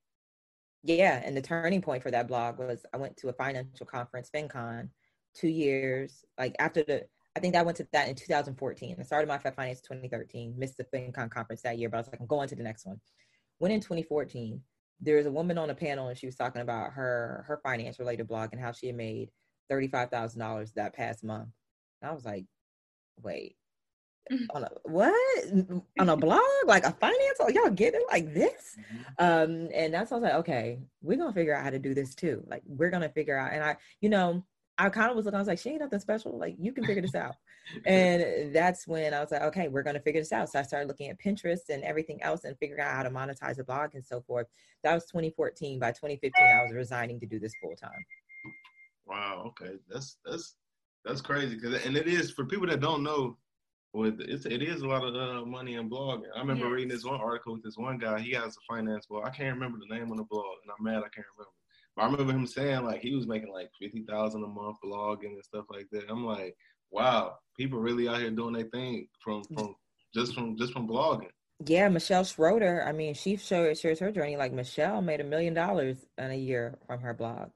yeah, 0.85 1.23
and 1.25 1.37
the 1.37 1.43
turning 1.43 1.83
point 1.83 2.03
for 2.03 2.11
that 2.11 2.29
blog 2.29 2.59
was 2.59 2.85
I 2.93 2.99
went 2.99 3.17
to 3.19 3.29
a 3.29 3.33
financial 3.33 3.87
conference, 3.87 4.31
FinCon, 4.33 4.91
two 5.35 5.49
years, 5.49 6.25
like 6.39 6.55
after 6.59 6.85
the 6.85 7.07
I 7.37 7.41
think 7.41 7.57
I 7.57 7.63
went 7.63 7.77
to 7.79 7.87
that 7.93 8.09
in 8.09 8.15
2014. 8.15 8.97
I 8.99 9.03
started 9.03 9.29
my 9.29 9.39
Fab 9.39 9.57
Finance 9.57 9.81
2013, 9.81 10.55
missed 10.57 10.77
the 10.77 10.85
FinCon 10.85 11.31
conference 11.31 11.63
that 11.63 11.79
year, 11.79 11.89
but 11.89 11.97
I 11.97 12.01
was 12.01 12.09
like, 12.09 12.21
I'm 12.21 12.27
going 12.27 12.49
to 12.49 12.55
the 12.55 12.63
next 12.63 12.87
one. 12.87 13.01
Went 13.59 13.75
in 13.75 13.81
2014. 13.81 14.61
There 15.01 15.17
was 15.17 15.27
a 15.27 15.33
woman 15.33 15.59
on 15.59 15.71
a 15.71 15.75
panel 15.75 16.09
and 16.09 16.17
she 16.17 16.27
was 16.27 16.37
talking 16.37 16.63
about 16.63 16.93
her 16.93 17.45
her 17.49 17.61
finance 17.63 17.99
related 17.99 18.29
blog 18.29 18.51
and 18.53 18.61
how 18.61 18.73
she 18.73 18.87
had 18.87 18.97
made 18.97 19.31
$35,000 19.71 20.73
that 20.75 20.95
past 20.95 21.25
month. 21.25 21.49
And 22.01 22.11
I 22.11 22.15
was 22.15 22.25
like, 22.25 22.47
wait, 23.21 23.57
on 24.51 24.65
a 24.65 24.71
what? 24.85 25.45
On 25.99 26.09
a 26.09 26.17
blog? 26.17 26.41
Like 26.67 26.85
a 26.85 26.93
finance? 26.93 27.39
Oh, 27.41 27.49
y'all 27.49 27.71
get 27.71 27.95
it 27.95 28.03
like 28.11 28.33
this? 28.33 28.77
Um, 29.19 29.69
and 29.75 29.93
that's 29.93 30.13
I 30.13 30.15
was 30.15 30.23
like, 30.23 30.35
okay, 30.35 30.79
we're 31.03 31.19
gonna 31.19 31.33
figure 31.33 31.55
out 31.55 31.65
how 31.65 31.71
to 31.71 31.79
do 31.79 31.95
this 31.95 32.15
too. 32.15 32.43
Like 32.47 32.63
we're 32.67 32.91
gonna 32.91 33.09
figure 33.09 33.37
out, 33.37 33.53
and 33.53 33.63
I, 33.63 33.77
you 34.01 34.09
know, 34.09 34.45
I 34.77 34.89
kind 34.89 35.11
of 35.11 35.17
was 35.17 35.25
looking, 35.25 35.37
I 35.37 35.41
was 35.41 35.49
like, 35.49 35.59
she 35.59 35.71
ain't 35.71 35.81
nothing 35.81 36.01
special. 36.01 36.37
Like, 36.37 36.57
you 36.59 36.73
can 36.73 36.85
figure 36.85 37.03
this 37.03 37.15
out. 37.15 37.37
and 37.87 38.55
that's 38.55 38.87
when 38.87 39.15
I 39.15 39.21
was 39.21 39.31
like, 39.31 39.43
okay, 39.43 39.69
we're 39.69 39.83
going 39.83 39.95
to 39.95 40.03
figure 40.03 40.21
this 40.21 40.33
out. 40.33 40.51
So 40.51 40.59
I 40.59 40.63
started 40.63 40.89
looking 40.89 41.11
at 41.11 41.21
Pinterest 41.21 41.69
and 41.69 41.85
everything 41.85 42.21
else 42.23 42.45
and 42.45 42.59
figuring 42.59 42.83
out 42.83 42.93
how 42.93 43.03
to 43.05 43.11
monetize 43.11 43.59
a 43.59 43.65
blog 43.65 43.95
and 43.95 44.05
so 44.05 44.21
forth. 44.23 44.47
That 44.83 44.95
was 44.95 45.05
2014. 45.05 45.79
By 45.79 45.93
2015, 45.93 46.33
I 46.39 46.63
was 46.63 46.73
resigning 46.73 47.21
to 47.21 47.27
do 47.27 47.39
this 47.39 47.53
full 47.63 47.77
time. 47.77 48.05
Wow. 49.07 49.45
Okay. 49.47 49.75
That's 49.89 50.17
that's 50.25 50.57
that's 51.05 51.21
crazy. 51.21 51.59
Cause 51.59 51.75
and 51.85 51.97
it 51.97 52.09
is 52.09 52.31
for 52.31 52.45
people 52.45 52.67
that 52.69 52.81
don't 52.81 53.03
know. 53.03 53.37
With 53.93 54.21
it's 54.21 54.45
it 54.45 54.61
is 54.61 54.83
a 54.83 54.89
lot 54.89 55.05
of 55.05 55.15
uh, 55.15 55.45
money 55.47 55.75
in 55.75 55.89
blogging. 55.89 56.25
I 56.35 56.41
remember 56.41 56.65
Yes. 56.65 56.73
reading 56.73 56.89
this 56.89 57.05
one 57.05 57.21
article 57.21 57.53
with 57.53 57.63
this 57.63 57.77
one 57.77 57.97
guy. 57.97 58.19
He 58.19 58.33
has 58.33 58.57
a 58.57 58.61
finance 58.75 59.07
blog. 59.07 59.25
I 59.25 59.31
can't 59.31 59.55
remember 59.55 59.79
the 59.79 59.95
name 59.95 60.11
of 60.11 60.17
the 60.17 60.25
blog, 60.25 60.57
and 60.65 60.73
I'm 60.77 60.83
mad 60.83 61.05
I 61.05 61.15
can't 61.15 61.27
remember. 61.39 61.53
I 61.97 62.07
remember 62.07 62.33
him 62.33 62.47
saying 62.47 62.85
like 62.85 63.01
he 63.01 63.15
was 63.15 63.27
making 63.27 63.53
like 63.53 63.71
fifty 63.81 64.03
thousand 64.09 64.43
a 64.45 64.49
month 64.49 64.79
blogging 64.85 65.35
and 65.35 65.45
stuff 65.45 65.67
like 65.71 65.87
that. 65.93 66.11
I'm 66.11 66.25
like, 66.25 66.57
wow, 66.91 67.37
people 67.57 67.79
really 67.79 68.09
out 68.09 68.21
here 68.21 68.31
doing 68.31 68.55
their 68.55 68.65
thing 68.65 69.07
from 69.23 69.45
from 69.45 69.75
just 70.15 70.35
from 70.35 70.57
just 70.57 70.73
from 70.73 70.89
blogging. 70.89 71.31
Yeah, 71.65 71.89
Michelle 71.89 72.25
Schroeder. 72.25 72.85
I 72.87 72.93
mean, 72.93 73.15
she 73.15 73.37
showed 73.37 73.79
shares 73.79 74.01
her 74.01 74.11
journey. 74.11 74.37
Like 74.37 74.53
Michelle 74.53 75.03
made 75.03 75.21
a 75.21 75.25
million 75.25 75.55
dollars 75.55 76.05
in 76.19 76.31
a 76.31 76.37
year 76.37 76.79
from 76.87 77.01
her 77.01 77.15
blog. 77.15 77.51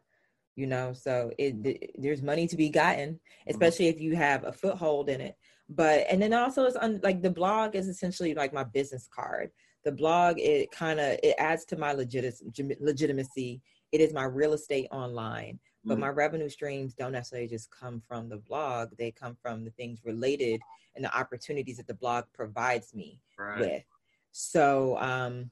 You 0.54 0.66
know, 0.66 0.92
so 0.92 1.30
it 1.38 1.62
th- 1.62 1.90
there's 1.97 2.23
money 2.23 2.47
to 2.49 2.57
be 2.57 2.68
gotten, 2.68 3.14
mm-hmm. 3.14 3.50
especially 3.50 3.88
if 3.88 4.00
you 4.00 4.16
have 4.16 4.45
a 4.45 4.52
foothold 4.52 5.09
in 5.09 5.21
it. 5.21 5.37
But 5.68 6.07
and 6.11 6.23
then 6.23 6.33
also 6.33 6.64
it's 6.64 6.76
un, 6.76 7.00
like 7.02 7.23
the 7.23 7.30
blog 7.30 7.75
is 7.75 7.88
essentially 7.88 8.35
like 8.35 8.52
my 8.52 8.64
business 8.64 9.09
card. 9.14 9.50
The 9.85 9.92
blog 9.92 10.38
it 10.38 10.71
kind 10.71 11.00
of 11.00 11.18
it 11.23 11.35
adds 11.38 11.64
to 11.66 11.76
my 11.76 11.92
legit- 11.92 12.42
legitimacy. 12.80 13.62
It 13.92 14.00
is 14.00 14.12
my 14.12 14.25
real 14.25 14.52
estate 14.52 14.88
online. 14.90 15.59
But 15.85 15.97
Mhm. 15.97 16.00
my 16.00 16.09
revenue 16.09 16.49
streams 16.49 16.95
don't 16.95 17.12
necessarily 17.12 17.49
just 17.49 17.71
come 17.71 18.00
from 18.00 18.28
the 18.28 18.37
blog. 18.37 18.97
They 18.97 19.11
come 19.11 19.37
from 19.37 19.64
the 19.64 19.71
things 19.71 20.04
related 20.04 20.61
and 20.95 21.04
the 21.04 21.16
opportunities 21.16 21.76
that 21.78 21.87
the 21.87 21.95
blog 21.95 22.25
provides 22.33 22.95
me 22.95 23.21
Right. 23.38 23.61
with. 23.61 23.85
So 24.33 24.99
um 24.99 25.50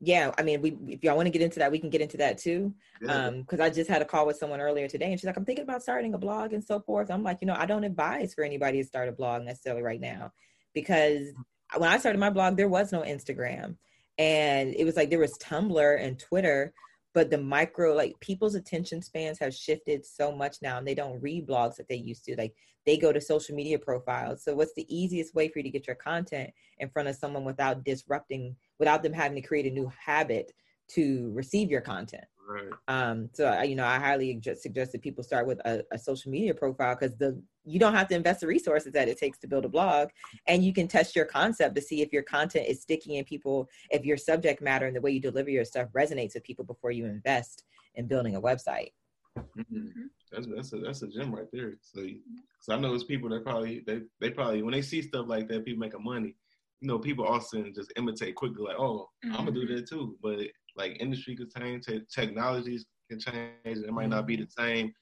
yeah, 0.00 0.32
I 0.38 0.42
mean 0.42 0.62
we 0.62 0.76
if 0.88 1.02
y'all 1.02 1.16
want 1.16 1.26
to 1.26 1.30
get 1.30 1.42
into 1.42 1.58
that, 1.58 1.72
we 1.72 1.78
can 1.80 1.90
get 1.90 2.00
into 2.00 2.16
that 2.18 2.38
too. 2.38 2.74
Yeah. 3.02 3.26
Um, 3.26 3.40
because 3.42 3.60
I 3.60 3.68
just 3.68 3.90
had 3.90 4.00
a 4.00 4.04
call 4.04 4.26
with 4.26 4.36
someone 4.36 4.60
earlier 4.60 4.88
today 4.88 5.10
and 5.10 5.18
she's 5.18 5.26
like, 5.26 5.36
I'm 5.36 5.44
thinking 5.44 5.64
about 5.64 5.82
starting 5.82 6.14
a 6.14 6.18
blog 6.18 6.52
and 6.52 6.62
so 6.64 6.80
forth. 6.80 7.10
I'm 7.10 7.22
like, 7.24 7.38
you 7.40 7.46
know, 7.46 7.56
I 7.56 7.66
don't 7.66 7.84
advise 7.84 8.32
for 8.34 8.44
anybody 8.44 8.80
to 8.80 8.86
start 8.86 9.08
a 9.08 9.12
blog 9.12 9.42
necessarily 9.44 9.82
right 9.82 10.00
now 10.00 10.32
because 10.72 11.32
when 11.76 11.90
I 11.90 11.98
started 11.98 12.18
my 12.18 12.30
blog, 12.30 12.56
there 12.56 12.68
was 12.68 12.92
no 12.92 13.02
Instagram. 13.02 13.76
And 14.18 14.74
it 14.74 14.84
was 14.84 14.96
like 14.96 15.10
there 15.10 15.18
was 15.18 15.36
Tumblr 15.38 16.00
and 16.00 16.18
Twitter, 16.18 16.72
but 17.18 17.30
the 17.30 17.36
micro 17.36 17.94
like 17.94 18.14
people's 18.20 18.54
attention 18.54 19.02
spans 19.02 19.40
have 19.40 19.52
shifted 19.52 20.06
so 20.06 20.30
much 20.30 20.58
now 20.62 20.78
and 20.78 20.86
they 20.86 20.94
don't 20.94 21.20
read 21.20 21.48
blogs 21.48 21.74
that 21.74 21.88
they 21.88 21.96
used 21.96 22.24
to 22.24 22.36
like 22.38 22.54
they 22.86 22.96
go 22.96 23.12
to 23.12 23.20
social 23.20 23.56
media 23.56 23.76
profiles. 23.76 24.44
So 24.44 24.54
what's 24.54 24.72
the 24.74 24.86
easiest 24.88 25.34
way 25.34 25.48
for 25.48 25.58
you 25.58 25.64
to 25.64 25.70
get 25.70 25.88
your 25.88 25.96
content 25.96 26.50
in 26.78 26.88
front 26.88 27.08
of 27.08 27.16
someone 27.16 27.44
without 27.44 27.82
disrupting 27.82 28.54
without 28.78 29.02
them 29.02 29.12
having 29.12 29.34
to 29.34 29.48
create 29.48 29.66
a 29.66 29.70
new 29.70 29.90
habit 29.98 30.52
to 30.90 31.32
receive 31.34 31.72
your 31.72 31.80
content 31.80 32.22
Right. 32.48 32.70
Um, 32.88 33.28
so 33.34 33.44
I, 33.44 33.64
you 33.64 33.76
know, 33.76 33.84
I 33.84 33.98
highly 33.98 34.40
suggest 34.56 34.92
that 34.92 35.02
people 35.02 35.22
start 35.22 35.46
with 35.46 35.60
a, 35.66 35.84
a 35.92 35.98
social 35.98 36.30
media 36.30 36.54
profile 36.54 36.96
because 36.98 37.14
the 37.18 37.38
you 37.66 37.78
don't 37.78 37.94
have 37.94 38.08
to 38.08 38.14
invest 38.14 38.40
the 38.40 38.46
resources 38.46 38.94
that 38.94 39.06
it 39.06 39.18
takes 39.18 39.38
to 39.40 39.46
build 39.46 39.66
a 39.66 39.68
blog, 39.68 40.08
and 40.46 40.64
you 40.64 40.72
can 40.72 40.88
test 40.88 41.14
your 41.14 41.26
concept 41.26 41.74
to 41.76 41.82
see 41.82 42.00
if 42.00 42.10
your 42.10 42.22
content 42.22 42.66
is 42.66 42.80
sticky 42.80 43.18
and 43.18 43.26
people, 43.26 43.68
if 43.90 44.06
your 44.06 44.16
subject 44.16 44.62
matter 44.62 44.86
and 44.86 44.96
the 44.96 45.00
way 45.02 45.10
you 45.10 45.20
deliver 45.20 45.50
your 45.50 45.66
stuff 45.66 45.88
resonates 45.94 46.32
with 46.32 46.42
people 46.42 46.64
before 46.64 46.90
you 46.90 47.04
invest 47.04 47.64
in 47.96 48.06
building 48.06 48.34
a 48.34 48.40
website. 48.40 48.92
Mm-hmm. 49.36 50.06
That's 50.32 50.46
that's 50.46 50.72
a 50.72 50.76
that's 50.78 51.02
a 51.02 51.08
gem 51.08 51.34
right 51.34 51.48
there. 51.52 51.74
So, 51.82 52.00
cause 52.00 52.70
I 52.70 52.78
know 52.78 52.94
it's 52.94 53.04
people 53.04 53.28
that 53.28 53.44
probably 53.44 53.84
they 53.86 54.00
they 54.20 54.30
probably 54.30 54.62
when 54.62 54.72
they 54.72 54.82
see 54.82 55.02
stuff 55.02 55.26
like 55.28 55.48
that, 55.48 55.66
people 55.66 55.80
making 55.80 56.02
money. 56.02 56.34
You 56.80 56.88
know, 56.88 56.98
people 56.98 57.26
often 57.26 57.74
just 57.74 57.92
imitate 57.96 58.36
quickly, 58.36 58.64
like, 58.64 58.78
"Oh, 58.78 59.10
mm-hmm. 59.22 59.36
I'm 59.36 59.44
gonna 59.44 59.52
do 59.52 59.66
that 59.74 59.86
too." 59.86 60.16
But 60.22 60.46
like 60.78 60.96
industry 61.00 61.36
can 61.36 61.48
change, 61.50 61.86
te- 61.86 62.06
technologies 62.12 62.86
can 63.10 63.18
change, 63.18 63.48
and 63.64 63.84
it 63.84 63.92
might 63.92 64.08
not 64.08 64.26
be 64.26 64.36
the 64.36 64.46
same 64.56 64.92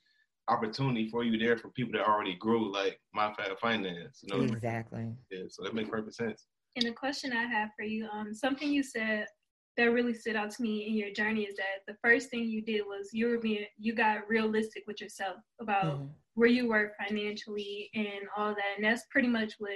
opportunity 0.49 1.09
for 1.09 1.25
you 1.25 1.39
there 1.39 1.59
for 1.59 1.69
people 1.71 1.93
that 1.93 2.07
already 2.07 2.35
grew 2.37 2.73
like 2.73 2.99
my 3.13 3.33
finance. 3.61 4.21
You 4.23 4.39
know, 4.39 4.45
exactly. 4.45 5.13
Yeah, 5.31 5.45
so 5.49 5.63
that 5.63 5.75
makes 5.75 5.91
perfect 5.91 6.17
sense. 6.17 6.47
And 6.77 6.87
a 6.87 6.93
question 6.93 7.33
I 7.33 7.45
have 7.45 7.71
for 7.77 7.85
you, 7.85 8.07
um, 8.13 8.35
something 8.35 8.71
you 8.71 8.83
said 8.83 9.27
that 9.77 9.93
really 9.93 10.15
stood 10.15 10.37
out 10.37 10.51
to 10.51 10.63
me 10.63 10.87
in 10.87 10.95
your 10.95 11.13
journey 11.13 11.43
is 11.43 11.57
that 11.57 11.83
the 11.87 11.97
first 12.03 12.31
thing 12.31 12.45
you 12.45 12.63
did 12.63 12.83
was 12.87 13.11
you 13.13 13.29
were 13.29 13.39
being 13.39 13.67
you 13.79 13.95
got 13.95 14.29
realistic 14.29 14.85
with 14.87 15.01
yourself 15.01 15.37
about 15.61 15.85
mm-hmm. 15.85 16.07
where 16.35 16.49
you 16.49 16.69
were 16.69 16.93
financially 16.99 17.91
and 17.95 18.27
all 18.37 18.55
that 18.55 18.75
and 18.77 18.85
that's 18.85 19.05
pretty 19.11 19.29
much 19.29 19.55
what 19.59 19.71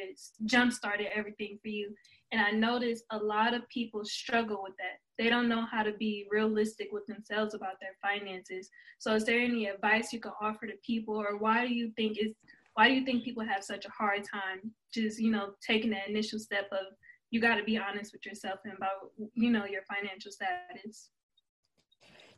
jump 0.47 0.73
started 0.73 1.09
everything 1.15 1.59
for 1.61 1.69
you 1.69 1.95
and 2.33 2.41
i 2.41 2.51
noticed 2.51 3.05
a 3.11 3.19
lot 3.19 3.55
of 3.55 3.69
people 3.69 4.05
struggle 4.05 4.61
with 4.63 4.77
that. 4.77 5.01
They 5.19 5.29
don't 5.29 5.49
know 5.49 5.67
how 5.71 5.83
to 5.83 5.93
be 5.93 6.27
realistic 6.31 6.89
with 6.93 7.07
themselves 7.07 7.53
about 7.55 7.79
their 7.81 7.95
finances. 8.01 8.71
So 8.99 9.15
is 9.15 9.25
there 9.25 9.39
any 9.39 9.67
advice 9.67 10.13
you 10.13 10.21
can 10.21 10.33
offer 10.41 10.67
to 10.67 10.73
people 10.85 11.15
or 11.15 11.37
why 11.37 11.67
do 11.67 11.75
you 11.75 11.93
think 11.97 12.17
it's 12.19 12.39
why 12.75 12.89
do 12.89 12.95
you 12.95 13.05
think 13.05 13.25
people 13.25 13.45
have 13.45 13.63
such 13.63 13.85
a 13.85 13.91
hard 13.91 14.25
time 14.25 14.71
just 14.95 15.21
you 15.21 15.31
know 15.31 15.51
taking 15.67 15.91
that 15.91 16.09
initial 16.09 16.39
step 16.39 16.69
of 16.73 16.95
you 17.31 17.41
got 17.41 17.57
to 17.57 17.65
be 17.65 17.77
honest 17.77 18.13
with 18.13 18.25
yourself 18.25 18.61
and 18.65 18.75
about 18.75 19.13
you 19.35 19.51
know 19.51 19.67
your 19.67 19.83
financial 19.83 20.33
status? 20.33 21.11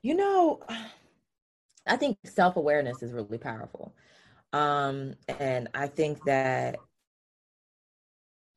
You 0.02 0.14
know 0.14 0.60
i 1.86 1.96
think 1.96 2.16
self-awareness 2.24 3.02
is 3.02 3.12
really 3.12 3.38
powerful. 3.38 3.94
Um 4.52 5.14
and 5.28 5.68
i 5.74 5.86
think 5.86 6.24
that 6.24 6.76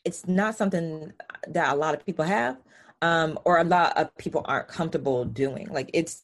it's 0.05 0.27
not 0.27 0.55
something 0.55 1.11
that 1.47 1.73
a 1.73 1.75
lot 1.75 1.93
of 1.93 2.05
people 2.05 2.23
have 2.25 2.57
um 3.01 3.37
or 3.45 3.59
a 3.59 3.63
lot 3.63 3.95
of 3.97 4.15
people 4.17 4.41
aren't 4.45 4.67
comfortable 4.67 5.25
doing 5.25 5.67
like 5.71 5.89
it's 5.93 6.23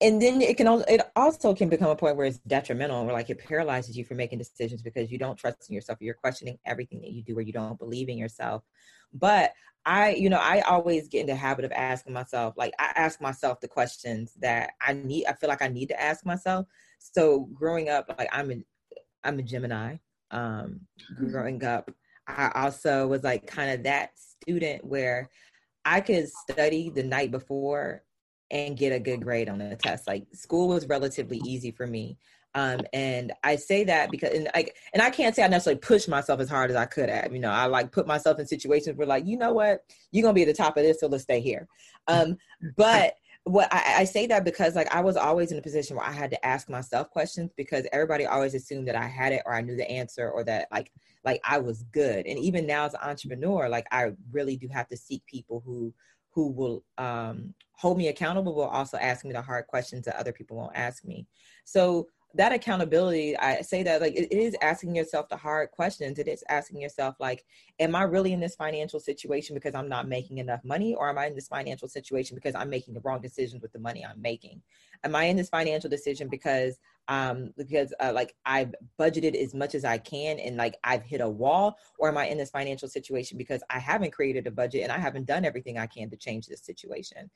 and 0.00 0.22
then 0.22 0.40
it 0.40 0.56
can 0.56 0.66
also 0.66 0.84
it 0.88 1.02
also 1.14 1.54
can 1.54 1.68
become 1.68 1.90
a 1.90 1.96
point 1.96 2.16
where 2.16 2.26
it's 2.26 2.38
detrimental 2.38 3.04
where 3.04 3.12
like 3.12 3.28
it 3.28 3.38
paralyzes 3.38 3.96
you 3.96 4.04
from 4.04 4.16
making 4.16 4.38
decisions 4.38 4.80
because 4.80 5.10
you 5.10 5.18
don't 5.18 5.36
trust 5.36 5.68
in 5.68 5.74
yourself 5.74 5.98
you're 6.00 6.14
questioning 6.14 6.58
everything 6.64 7.00
that 7.00 7.10
you 7.10 7.22
do 7.22 7.36
or 7.36 7.42
you 7.42 7.52
don't 7.52 7.78
believe 7.78 8.08
in 8.08 8.16
yourself 8.16 8.62
but 9.12 9.52
I, 9.86 10.10
you 10.14 10.28
know, 10.28 10.38
I 10.38 10.60
always 10.60 11.08
get 11.08 11.22
in 11.22 11.26
the 11.26 11.34
habit 11.34 11.64
of 11.64 11.72
asking 11.72 12.12
myself, 12.12 12.54
like 12.56 12.74
I 12.78 12.92
ask 12.96 13.20
myself 13.20 13.60
the 13.60 13.68
questions 13.68 14.34
that 14.40 14.72
I 14.80 14.92
need, 14.92 15.26
I 15.26 15.32
feel 15.32 15.48
like 15.48 15.62
I 15.62 15.68
need 15.68 15.86
to 15.86 16.00
ask 16.00 16.26
myself. 16.26 16.66
So 16.98 17.48
growing 17.54 17.88
up, 17.88 18.14
like 18.18 18.28
I'm 18.32 18.50
a, 18.50 18.56
I'm 19.24 19.38
a 19.38 19.42
Gemini. 19.42 19.96
Um, 20.32 20.82
growing 21.30 21.64
up, 21.64 21.90
I 22.36 22.64
also 22.64 23.06
was 23.06 23.22
like 23.22 23.46
kind 23.46 23.70
of 23.70 23.84
that 23.84 24.10
student 24.16 24.84
where 24.84 25.30
I 25.84 26.00
could 26.00 26.28
study 26.28 26.90
the 26.90 27.02
night 27.02 27.30
before 27.30 28.02
and 28.50 28.76
get 28.76 28.92
a 28.92 29.00
good 29.00 29.22
grade 29.22 29.48
on 29.48 29.58
the 29.58 29.76
test. 29.76 30.06
Like 30.06 30.26
school 30.32 30.68
was 30.68 30.86
relatively 30.88 31.40
easy 31.44 31.70
for 31.70 31.86
me. 31.86 32.18
Um, 32.54 32.80
and 32.92 33.32
I 33.44 33.56
say 33.56 33.84
that 33.84 34.10
because, 34.10 34.30
and 34.30 34.50
I, 34.54 34.66
and 34.92 35.02
I 35.02 35.10
can't 35.10 35.36
say 35.36 35.44
I 35.44 35.48
necessarily 35.48 35.78
pushed 35.78 36.08
myself 36.08 36.40
as 36.40 36.48
hard 36.48 36.70
as 36.70 36.76
I 36.76 36.84
could 36.84 37.08
have. 37.08 37.32
You 37.32 37.38
know, 37.38 37.50
I 37.50 37.66
like 37.66 37.92
put 37.92 38.08
myself 38.08 38.40
in 38.40 38.46
situations 38.46 38.96
where, 38.96 39.06
like, 39.06 39.24
you 39.24 39.36
know 39.36 39.52
what, 39.52 39.84
you're 40.10 40.22
gonna 40.22 40.34
be 40.34 40.42
at 40.42 40.48
the 40.48 40.54
top 40.54 40.76
of 40.76 40.82
this, 40.82 40.98
so 40.98 41.06
let's 41.06 41.22
stay 41.22 41.40
here. 41.40 41.68
Um, 42.08 42.36
but 42.76 43.14
what 43.44 43.68
I, 43.72 43.96
I, 43.98 44.04
say 44.04 44.26
that 44.26 44.44
because, 44.44 44.76
like, 44.76 44.94
I 44.94 45.00
was 45.00 45.16
always 45.16 45.50
in 45.50 45.58
a 45.58 45.62
position 45.62 45.96
where 45.96 46.06
I 46.06 46.12
had 46.12 46.30
to 46.30 46.46
ask 46.46 46.68
myself 46.68 47.10
questions 47.10 47.50
because 47.56 47.86
everybody 47.92 48.26
always 48.26 48.54
assumed 48.54 48.86
that 48.88 48.96
I 48.96 49.06
had 49.06 49.32
it 49.32 49.42
or 49.46 49.54
I 49.54 49.62
knew 49.62 49.76
the 49.76 49.90
answer 49.90 50.30
or 50.30 50.44
that, 50.44 50.68
like, 50.70 50.92
like 51.24 51.40
I 51.44 51.58
was 51.58 51.82
good. 51.84 52.26
And 52.26 52.38
even 52.38 52.66
now 52.66 52.84
as 52.84 52.94
an 52.94 53.00
entrepreneur, 53.02 53.68
like, 53.68 53.86
I 53.90 54.12
really 54.30 54.56
do 54.56 54.68
have 54.68 54.88
to 54.88 54.96
seek 54.96 55.24
people 55.26 55.62
who 55.64 55.94
who 56.32 56.48
will 56.48 56.84
um, 56.96 57.54
hold 57.72 57.98
me 57.98 58.08
accountable, 58.08 58.54
but 58.54 58.62
also 58.68 58.96
ask 58.98 59.24
me 59.24 59.32
the 59.32 59.42
hard 59.42 59.66
questions 59.66 60.04
that 60.04 60.16
other 60.16 60.32
people 60.32 60.56
won't 60.56 60.76
ask 60.76 61.04
me. 61.04 61.26
So 61.64 62.06
that 62.34 62.52
accountability 62.52 63.36
i 63.38 63.60
say 63.60 63.82
that 63.82 64.00
like 64.00 64.14
it 64.14 64.32
is 64.32 64.54
asking 64.62 64.94
yourself 64.94 65.28
the 65.28 65.36
hard 65.36 65.70
questions. 65.70 66.18
It 66.18 66.28
is 66.28 66.44
asking 66.48 66.80
yourself 66.80 67.16
like 67.18 67.44
am 67.78 67.96
i 67.96 68.02
really 68.02 68.32
in 68.32 68.40
this 68.40 68.54
financial 68.54 69.00
situation 69.00 69.54
because 69.54 69.74
i'm 69.74 69.88
not 69.88 70.08
making 70.08 70.38
enough 70.38 70.62
money? 70.64 70.94
Or 70.94 71.08
am 71.08 71.18
i 71.18 71.26
in 71.26 71.34
this 71.34 71.48
financial 71.48 71.88
situation 71.88 72.36
because 72.36 72.54
i'm 72.54 72.70
making 72.70 72.94
the 72.94 73.00
wrong 73.00 73.20
decisions 73.20 73.62
with 73.62 73.72
the 73.72 73.78
money 73.78 74.04
i'm 74.04 74.20
making? 74.20 74.62
Am 75.02 75.16
i 75.16 75.24
in 75.24 75.36
this 75.36 75.48
financial 75.48 75.90
decision 75.90 76.28
because 76.28 76.78
um 77.08 77.52
because 77.56 77.92
uh, 78.00 78.12
like 78.14 78.34
i've 78.46 78.74
budgeted 78.98 79.34
as 79.34 79.54
much 79.54 79.74
as 79.74 79.84
i 79.84 79.98
can 79.98 80.38
and 80.38 80.56
like 80.56 80.76
i've 80.84 81.02
hit 81.02 81.20
a 81.20 81.28
wall? 81.28 81.76
Or 81.98 82.08
am 82.08 82.18
i 82.18 82.26
in 82.26 82.38
this 82.38 82.50
financial 82.50 82.88
situation 82.88 83.38
because 83.38 83.62
i 83.70 83.78
haven't 83.78 84.12
created 84.12 84.46
a 84.46 84.50
budget 84.52 84.82
and 84.82 84.92
i 84.92 84.98
haven't 84.98 85.26
done 85.26 85.44
everything 85.44 85.78
i 85.78 85.86
can 85.86 86.10
to 86.10 86.16
change 86.16 86.46
this 86.46 86.62
situation 86.62 87.30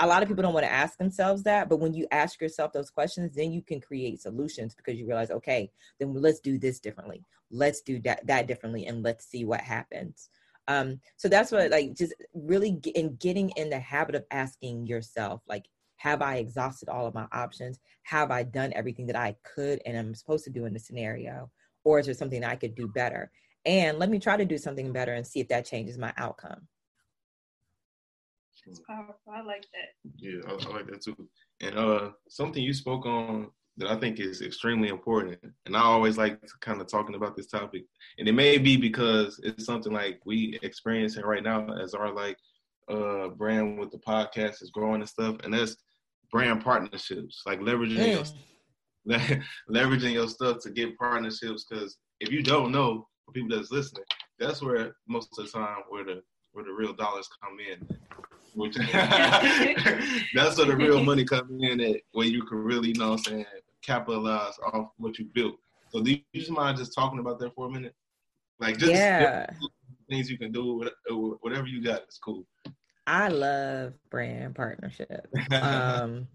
a 0.00 0.06
lot 0.06 0.22
of 0.22 0.28
people 0.28 0.42
don't 0.42 0.54
want 0.54 0.64
to 0.64 0.72
ask 0.72 0.98
themselves 0.98 1.42
that 1.42 1.68
but 1.68 1.78
when 1.78 1.94
you 1.94 2.06
ask 2.10 2.40
yourself 2.40 2.72
those 2.72 2.90
questions 2.90 3.34
then 3.34 3.52
you 3.52 3.62
can 3.62 3.80
create 3.80 4.20
solutions 4.20 4.74
because 4.74 4.98
you 4.98 5.06
realize 5.06 5.30
okay 5.30 5.70
then 5.98 6.14
let's 6.14 6.40
do 6.40 6.58
this 6.58 6.80
differently. 6.80 7.24
Let's 7.50 7.80
do 7.82 8.00
that 8.00 8.26
that 8.26 8.46
differently 8.46 8.86
and 8.86 9.02
let's 9.02 9.26
see 9.26 9.44
what 9.44 9.60
happens. 9.60 10.30
Um 10.68 11.00
so 11.16 11.28
that's 11.28 11.52
what 11.52 11.70
like 11.70 11.94
just 11.94 12.14
really 12.32 12.72
get, 12.72 12.96
in 12.96 13.16
getting 13.16 13.50
in 13.50 13.70
the 13.70 13.78
habit 13.78 14.14
of 14.14 14.24
asking 14.30 14.86
yourself 14.86 15.42
like 15.48 15.66
have 15.96 16.22
i 16.22 16.36
exhausted 16.36 16.88
all 16.88 17.06
of 17.06 17.14
my 17.14 17.26
options? 17.32 17.78
Have 18.04 18.30
i 18.30 18.42
done 18.42 18.72
everything 18.74 19.06
that 19.06 19.16
i 19.16 19.36
could 19.42 19.80
and 19.84 19.96
i'm 19.96 20.14
supposed 20.14 20.44
to 20.44 20.50
do 20.50 20.64
in 20.64 20.72
the 20.72 20.80
scenario? 20.80 21.50
Or 21.84 21.98
is 21.98 22.06
there 22.06 22.14
something 22.14 22.44
i 22.44 22.56
could 22.56 22.74
do 22.74 22.88
better? 22.88 23.30
And 23.66 23.98
let 23.98 24.08
me 24.08 24.18
try 24.18 24.36
to 24.36 24.44
do 24.46 24.56
something 24.56 24.92
better 24.92 25.12
and 25.12 25.26
see 25.26 25.40
if 25.40 25.48
that 25.48 25.66
changes 25.66 25.98
my 25.98 26.12
outcome 26.16 26.66
it's 28.66 28.80
powerful. 28.88 29.16
I 29.32 29.42
like 29.42 29.66
that. 29.72 30.10
Yeah, 30.16 30.40
I, 30.46 30.52
I 30.52 30.74
like 30.74 30.86
that 30.88 31.02
too. 31.02 31.16
And 31.60 31.78
uh, 31.78 32.10
something 32.28 32.62
you 32.62 32.72
spoke 32.72 33.06
on 33.06 33.50
that 33.76 33.90
I 33.90 33.96
think 33.96 34.20
is 34.20 34.42
extremely 34.42 34.88
important, 34.88 35.38
and 35.66 35.76
I 35.76 35.80
always 35.80 36.18
like 36.18 36.40
kind 36.60 36.80
of 36.80 36.86
talking 36.86 37.14
about 37.14 37.36
this 37.36 37.48
topic, 37.48 37.84
and 38.18 38.28
it 38.28 38.32
may 38.32 38.58
be 38.58 38.76
because 38.76 39.40
it's 39.42 39.64
something 39.64 39.92
like 39.92 40.20
we 40.26 40.58
experiencing 40.62 41.24
right 41.24 41.42
now 41.42 41.72
as 41.74 41.94
our 41.94 42.12
like 42.12 42.36
uh 42.90 43.28
brand 43.28 43.78
with 43.78 43.90
the 43.90 43.98
podcast 43.98 44.62
is 44.62 44.70
growing 44.72 45.00
and 45.00 45.08
stuff, 45.08 45.36
and 45.44 45.54
that's 45.54 45.76
brand 46.30 46.62
partnerships, 46.62 47.42
like 47.46 47.60
leveraging 47.60 47.96
mm. 47.96 48.34
your 49.06 49.40
leveraging 49.70 50.12
your 50.12 50.28
stuff 50.28 50.58
to 50.62 50.70
get 50.70 50.96
partnerships. 50.98 51.64
Because 51.68 51.96
if 52.20 52.30
you 52.30 52.42
don't 52.42 52.72
know, 52.72 53.06
for 53.24 53.32
people 53.32 53.56
that's 53.56 53.70
listening, 53.70 54.04
that's 54.38 54.62
where 54.62 54.94
most 55.08 55.28
of 55.38 55.44
the 55.44 55.50
time 55.50 55.78
where 55.88 56.04
the 56.04 56.22
where 56.52 56.64
the 56.64 56.72
real 56.72 56.92
dollars 56.92 57.28
come 57.42 57.58
in. 57.60 57.98
Which 58.54 58.74
that's 60.34 60.58
where 60.58 60.66
the 60.66 60.76
real 60.76 61.04
money 61.10 61.24
comes 61.24 61.62
in 61.62 61.80
at 61.80 62.00
where 62.12 62.26
you 62.26 62.42
can 62.44 62.58
really, 62.58 62.88
you 62.88 62.94
know 62.94 63.10
what 63.10 63.18
I'm 63.18 63.24
saying, 63.24 63.46
capitalize 63.82 64.58
off 64.72 64.90
what 64.96 65.18
you 65.18 65.26
built. 65.32 65.56
So 65.90 66.02
do 66.02 66.10
you 66.10 66.20
just 66.34 66.50
mind 66.50 66.78
just 66.78 66.94
talking 66.94 67.20
about 67.20 67.38
that 67.40 67.54
for 67.54 67.66
a 67.66 67.70
minute? 67.70 67.94
Like 68.58 68.76
just 68.76 68.92
yeah. 68.92 69.46
things 70.08 70.30
you 70.30 70.38
can 70.38 70.52
do, 70.52 70.84
whatever 71.40 71.66
you 71.66 71.82
got, 71.82 72.02
it's 72.02 72.18
cool. 72.18 72.46
I 73.06 73.28
love 73.28 73.94
brand 74.10 74.54
partnership. 74.54 75.26
um, 75.50 76.28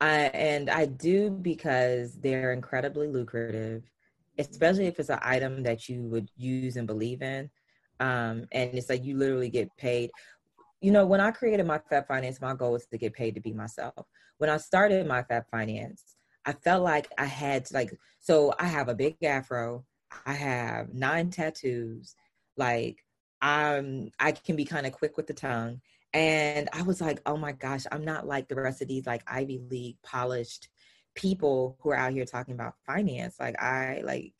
I, 0.00 0.30
and 0.32 0.70
I 0.70 0.86
do 0.86 1.30
because 1.30 2.14
they're 2.14 2.52
incredibly 2.52 3.08
lucrative, 3.08 3.82
especially 4.38 4.86
if 4.86 4.98
it's 4.98 5.10
an 5.10 5.18
item 5.22 5.62
that 5.64 5.88
you 5.88 6.02
would 6.02 6.30
use 6.36 6.76
and 6.76 6.86
believe 6.86 7.22
in. 7.22 7.50
Um, 8.00 8.46
and 8.52 8.74
it's 8.74 8.88
like 8.88 9.04
you 9.04 9.16
literally 9.16 9.50
get 9.50 9.74
paid 9.76 10.10
you 10.84 10.90
know, 10.90 11.06
when 11.06 11.20
I 11.20 11.30
created 11.30 11.66
my 11.66 11.80
Fab 11.88 12.06
Finance, 12.06 12.42
my 12.42 12.52
goal 12.54 12.72
was 12.72 12.84
to 12.88 12.98
get 12.98 13.14
paid 13.14 13.34
to 13.36 13.40
be 13.40 13.54
myself. 13.54 14.06
When 14.36 14.50
I 14.50 14.58
started 14.58 15.06
my 15.06 15.22
Fab 15.22 15.44
Finance, 15.50 16.16
I 16.44 16.52
felt 16.52 16.82
like 16.82 17.08
I 17.16 17.24
had 17.24 17.64
to 17.64 17.74
like, 17.74 17.90
so 18.20 18.52
I 18.58 18.66
have 18.66 18.90
a 18.90 18.94
big 18.94 19.16
afro, 19.24 19.86
I 20.26 20.34
have 20.34 20.92
nine 20.92 21.30
tattoos, 21.30 22.14
like 22.58 23.02
I'm, 23.40 24.10
I 24.20 24.32
can 24.32 24.56
be 24.56 24.66
kind 24.66 24.84
of 24.84 24.92
quick 24.92 25.16
with 25.16 25.26
the 25.26 25.32
tongue. 25.32 25.80
And 26.12 26.68
I 26.74 26.82
was 26.82 27.00
like, 27.00 27.22
oh 27.24 27.38
my 27.38 27.52
gosh, 27.52 27.86
I'm 27.90 28.04
not 28.04 28.26
like 28.26 28.48
the 28.48 28.56
rest 28.56 28.82
of 28.82 28.88
these 28.88 29.06
like 29.06 29.22
Ivy 29.26 29.62
League 29.70 29.96
polished 30.02 30.68
people 31.14 31.78
who 31.80 31.92
are 31.92 31.96
out 31.96 32.12
here 32.12 32.26
talking 32.26 32.52
about 32.52 32.74
finance. 32.84 33.40
Like 33.40 33.58
I 33.58 34.02
like 34.04 34.34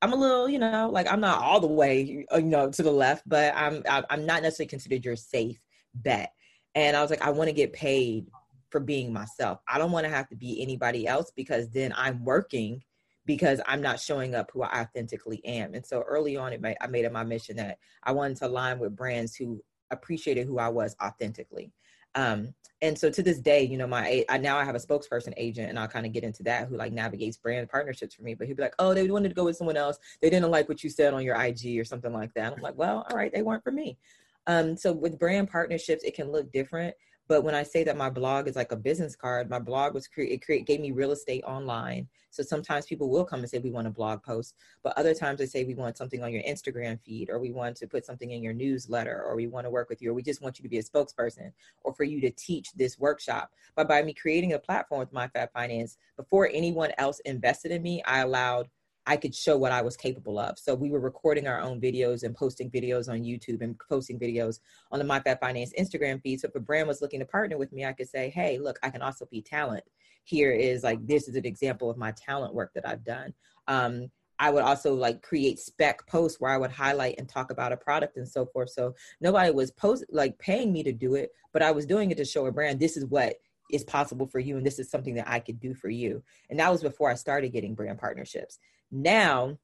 I'm 0.00 0.12
a 0.12 0.16
little, 0.16 0.48
you 0.48 0.58
know, 0.58 0.90
like 0.92 1.10
I'm 1.10 1.20
not 1.20 1.42
all 1.42 1.60
the 1.60 1.66
way, 1.66 2.24
uh, 2.32 2.38
you 2.38 2.44
know, 2.44 2.70
to 2.70 2.82
the 2.82 2.92
left, 2.92 3.28
but 3.28 3.52
I'm 3.56 3.82
I'm 3.88 4.26
not 4.26 4.42
necessarily 4.42 4.68
considered 4.68 5.04
your 5.04 5.16
safe 5.16 5.60
bet. 5.94 6.32
And 6.74 6.96
I 6.96 7.02
was 7.02 7.10
like, 7.10 7.22
I 7.22 7.30
want 7.30 7.48
to 7.48 7.54
get 7.54 7.72
paid 7.72 8.26
for 8.70 8.80
being 8.80 9.12
myself. 9.12 9.60
I 9.66 9.78
don't 9.78 9.92
want 9.92 10.04
to 10.04 10.10
have 10.10 10.28
to 10.28 10.36
be 10.36 10.62
anybody 10.62 11.06
else 11.06 11.32
because 11.34 11.70
then 11.70 11.92
I'm 11.96 12.24
working 12.24 12.82
because 13.26 13.60
I'm 13.66 13.82
not 13.82 14.00
showing 14.00 14.34
up 14.34 14.50
who 14.52 14.62
I 14.62 14.80
authentically 14.80 15.44
am. 15.44 15.74
And 15.74 15.84
so 15.84 16.02
early 16.02 16.36
on, 16.36 16.52
it 16.52 16.60
made, 16.60 16.76
I 16.80 16.86
made 16.86 17.04
it 17.04 17.12
my 17.12 17.24
mission 17.24 17.56
that 17.56 17.78
I 18.02 18.12
wanted 18.12 18.38
to 18.38 18.46
align 18.46 18.78
with 18.78 18.96
brands 18.96 19.34
who 19.34 19.62
appreciated 19.90 20.46
who 20.46 20.58
I 20.58 20.68
was 20.68 20.96
authentically. 21.02 21.72
Um, 22.14 22.54
and 22.80 22.96
so 22.96 23.10
to 23.10 23.22
this 23.22 23.38
day, 23.38 23.64
you 23.64 23.76
know, 23.76 23.86
my 23.86 24.24
I 24.28 24.38
now 24.38 24.56
I 24.56 24.64
have 24.64 24.76
a 24.76 24.78
spokesperson 24.78 25.32
agent, 25.36 25.68
and 25.68 25.78
I'll 25.78 25.88
kind 25.88 26.06
of 26.06 26.12
get 26.12 26.22
into 26.22 26.42
that 26.44 26.68
who 26.68 26.76
like 26.76 26.92
navigates 26.92 27.36
brand 27.36 27.68
partnerships 27.68 28.14
for 28.14 28.22
me. 28.22 28.34
But 28.34 28.46
he'd 28.46 28.56
be 28.56 28.62
like, 28.62 28.74
"Oh, 28.78 28.94
they 28.94 29.10
wanted 29.10 29.30
to 29.30 29.34
go 29.34 29.44
with 29.44 29.56
someone 29.56 29.76
else. 29.76 29.98
They 30.22 30.30
didn't 30.30 30.50
like 30.50 30.68
what 30.68 30.84
you 30.84 30.90
said 30.90 31.12
on 31.12 31.24
your 31.24 31.40
IG 31.40 31.78
or 31.78 31.84
something 31.84 32.12
like 32.12 32.32
that." 32.34 32.52
I'm 32.52 32.62
like, 32.62 32.78
"Well, 32.78 33.06
all 33.10 33.16
right, 33.16 33.32
they 33.32 33.42
weren't 33.42 33.64
for 33.64 33.72
me." 33.72 33.98
Um, 34.46 34.76
so 34.76 34.92
with 34.92 35.18
brand 35.18 35.50
partnerships, 35.50 36.04
it 36.04 36.14
can 36.14 36.30
look 36.30 36.50
different. 36.52 36.94
But 37.28 37.44
when 37.44 37.54
I 37.54 37.62
say 37.62 37.84
that 37.84 37.96
my 37.96 38.08
blog 38.08 38.48
is 38.48 38.56
like 38.56 38.72
a 38.72 38.76
business 38.76 39.14
card, 39.14 39.50
my 39.50 39.58
blog 39.58 39.92
was 39.92 40.08
create 40.08 40.32
it 40.32 40.44
create 40.44 40.66
gave 40.66 40.80
me 40.80 40.90
real 40.90 41.12
estate 41.12 41.44
online. 41.44 42.08
So 42.30 42.42
sometimes 42.42 42.86
people 42.86 43.10
will 43.10 43.24
come 43.24 43.40
and 43.40 43.48
say 43.48 43.58
we 43.58 43.70
want 43.70 43.86
a 43.86 43.90
blog 43.90 44.22
post, 44.22 44.54
but 44.82 44.96
other 44.96 45.14
times 45.14 45.38
they 45.38 45.46
say 45.46 45.64
we 45.64 45.74
want 45.74 45.98
something 45.98 46.22
on 46.22 46.32
your 46.32 46.42
Instagram 46.42 46.98
feed, 47.04 47.28
or 47.28 47.38
we 47.38 47.52
want 47.52 47.76
to 47.76 47.86
put 47.86 48.06
something 48.06 48.30
in 48.30 48.42
your 48.42 48.54
newsletter, 48.54 49.22
or 49.22 49.36
we 49.36 49.46
want 49.46 49.66
to 49.66 49.70
work 49.70 49.90
with 49.90 50.00
you, 50.00 50.10
or 50.10 50.14
we 50.14 50.22
just 50.22 50.40
want 50.40 50.58
you 50.58 50.62
to 50.62 50.68
be 50.68 50.78
a 50.78 50.82
spokesperson, 50.82 51.52
or 51.82 51.92
for 51.92 52.04
you 52.04 52.20
to 52.22 52.30
teach 52.30 52.72
this 52.72 52.98
workshop. 52.98 53.50
But 53.76 53.88
by 53.88 54.02
me 54.02 54.14
creating 54.14 54.54
a 54.54 54.58
platform 54.58 55.00
with 55.00 55.12
My 55.12 55.28
Fab 55.28 55.52
Finance, 55.52 55.98
before 56.16 56.48
anyone 56.52 56.92
else 56.96 57.20
invested 57.20 57.72
in 57.72 57.82
me, 57.82 58.02
I 58.04 58.20
allowed 58.20 58.68
I 59.08 59.16
could 59.16 59.34
show 59.34 59.56
what 59.56 59.72
I 59.72 59.80
was 59.80 59.96
capable 59.96 60.38
of. 60.38 60.58
So 60.58 60.74
we 60.74 60.90
were 60.90 61.00
recording 61.00 61.46
our 61.46 61.62
own 61.62 61.80
videos 61.80 62.24
and 62.24 62.36
posting 62.36 62.70
videos 62.70 63.08
on 63.08 63.20
YouTube 63.20 63.62
and 63.62 63.74
posting 63.88 64.20
videos 64.20 64.60
on 64.92 64.98
the 64.98 65.04
MyFab 65.06 65.40
Finance 65.40 65.72
Instagram 65.80 66.22
feed. 66.22 66.40
So 66.40 66.48
if 66.48 66.54
a 66.54 66.60
brand 66.60 66.86
was 66.86 67.00
looking 67.00 67.20
to 67.20 67.24
partner 67.24 67.56
with 67.56 67.72
me, 67.72 67.86
I 67.86 67.94
could 67.94 68.10
say, 68.10 68.28
hey, 68.28 68.58
look, 68.58 68.78
I 68.82 68.90
can 68.90 69.00
also 69.00 69.24
be 69.24 69.40
talent. 69.40 69.82
Here 70.24 70.52
is 70.52 70.82
like, 70.82 71.04
this 71.06 71.26
is 71.26 71.36
an 71.36 71.46
example 71.46 71.88
of 71.88 71.96
my 71.96 72.12
talent 72.12 72.52
work 72.52 72.72
that 72.74 72.86
I've 72.86 73.02
done. 73.02 73.32
Um, 73.66 74.10
I 74.38 74.50
would 74.50 74.62
also 74.62 74.94
like 74.94 75.22
create 75.22 75.58
spec 75.58 76.06
posts 76.06 76.38
where 76.38 76.52
I 76.52 76.58
would 76.58 76.70
highlight 76.70 77.14
and 77.16 77.26
talk 77.26 77.50
about 77.50 77.72
a 77.72 77.78
product 77.78 78.18
and 78.18 78.28
so 78.28 78.44
forth. 78.44 78.68
So 78.68 78.94
nobody 79.22 79.50
was 79.50 79.70
post 79.70 80.04
like 80.10 80.38
paying 80.38 80.70
me 80.70 80.82
to 80.82 80.92
do 80.92 81.14
it, 81.14 81.30
but 81.54 81.62
I 81.62 81.70
was 81.70 81.86
doing 81.86 82.10
it 82.10 82.18
to 82.18 82.26
show 82.26 82.44
a 82.44 82.52
brand 82.52 82.78
this 82.78 82.98
is 82.98 83.06
what 83.06 83.36
is 83.70 83.84
possible 83.84 84.26
for 84.26 84.38
you 84.38 84.56
and 84.56 84.66
this 84.66 84.78
is 84.78 84.90
something 84.90 85.14
that 85.14 85.28
I 85.28 85.40
could 85.40 85.60
do 85.60 85.74
for 85.74 85.88
you. 85.88 86.22
And 86.50 86.58
that 86.58 86.70
was 86.70 86.82
before 86.82 87.10
I 87.10 87.14
started 87.14 87.52
getting 87.52 87.74
brand 87.74 87.98
partnerships. 87.98 88.58
Now 88.90 89.58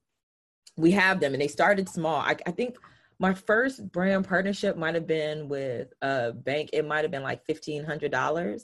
we 0.77 0.91
have 0.91 1.19
them 1.19 1.33
and 1.33 1.41
they 1.41 1.47
started 1.47 1.89
small. 1.89 2.17
I, 2.17 2.35
I 2.45 2.51
think 2.51 2.77
my 3.19 3.33
first 3.33 3.91
brand 3.91 4.27
partnership 4.27 4.77
might 4.77 4.95
have 4.95 5.07
been 5.07 5.47
with 5.47 5.93
a 6.01 6.33
bank. 6.33 6.71
It 6.73 6.85
might 6.85 7.03
have 7.03 7.11
been 7.11 7.23
like 7.23 7.45
$1,500. 7.47 8.61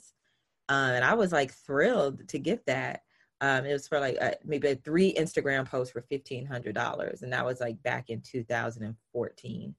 Uh, 0.68 0.72
and 0.72 1.04
I 1.04 1.14
was 1.14 1.32
like 1.32 1.52
thrilled 1.52 2.28
to 2.28 2.38
get 2.38 2.66
that. 2.66 3.00
Um, 3.40 3.64
it 3.64 3.72
was 3.72 3.88
for 3.88 3.98
like 3.98 4.16
a, 4.16 4.36
maybe 4.44 4.74
three 4.74 5.14
Instagram 5.14 5.66
posts 5.66 5.92
for 5.92 6.02
$1,500. 6.02 7.22
And 7.22 7.32
that 7.32 7.44
was 7.44 7.60
like 7.60 7.82
back 7.82 8.10
in 8.10 8.20
2014. 8.20 9.74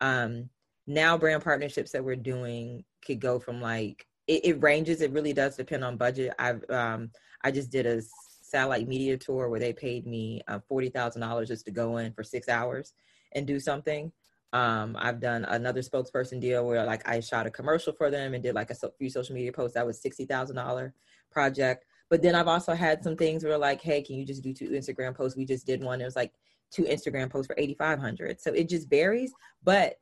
Um, 0.00 0.50
now 0.86 1.16
brand 1.16 1.44
partnerships 1.44 1.92
that 1.92 2.04
we're 2.04 2.16
doing 2.16 2.84
could 3.04 3.20
go 3.20 3.38
from 3.38 3.60
like, 3.60 4.06
it, 4.26 4.44
it 4.44 4.62
ranges. 4.62 5.00
It 5.00 5.12
really 5.12 5.32
does 5.32 5.56
depend 5.56 5.84
on 5.84 5.96
budget. 5.96 6.34
I've, 6.38 6.68
um, 6.70 7.10
I 7.42 7.50
just 7.50 7.70
did 7.70 7.86
a 7.86 8.00
satellite 8.42 8.88
media 8.88 9.16
tour 9.16 9.48
where 9.48 9.60
they 9.60 9.72
paid 9.72 10.06
me 10.06 10.42
uh, 10.48 10.60
$40,000 10.70 11.46
just 11.46 11.64
to 11.66 11.70
go 11.70 11.96
in 11.98 12.12
for 12.12 12.22
six 12.22 12.48
hours 12.48 12.94
and 13.32 13.46
do 13.46 13.58
something. 13.58 14.12
Um, 14.52 14.96
I've 14.98 15.20
done 15.20 15.44
another 15.46 15.82
spokesperson 15.82 16.40
deal 16.40 16.64
where 16.64 16.84
like 16.84 17.06
I 17.08 17.18
shot 17.18 17.46
a 17.46 17.50
commercial 17.50 17.92
for 17.92 18.10
them 18.10 18.34
and 18.34 18.42
did 18.42 18.54
like 18.54 18.70
a 18.70 18.76
few 18.98 19.10
social 19.10 19.34
media 19.34 19.52
posts. 19.52 19.74
That 19.74 19.86
was 19.86 20.00
$60,000 20.00 20.92
project. 21.32 21.84
But 22.08 22.22
then 22.22 22.36
I've 22.36 22.46
also 22.48 22.74
had 22.74 23.02
some 23.02 23.16
things 23.16 23.42
where 23.42 23.58
like, 23.58 23.82
hey, 23.82 24.02
can 24.02 24.14
you 24.14 24.24
just 24.24 24.42
do 24.42 24.54
two 24.54 24.70
Instagram 24.70 25.16
posts? 25.16 25.36
We 25.36 25.44
just 25.44 25.66
did 25.66 25.82
one. 25.82 26.00
It 26.00 26.04
was 26.04 26.14
like 26.14 26.32
two 26.70 26.84
Instagram 26.84 27.30
posts 27.30 27.48
for 27.48 27.56
8,500. 27.58 28.40
So 28.40 28.52
it 28.52 28.68
just 28.68 28.88
varies, 28.88 29.32
but 29.64 29.96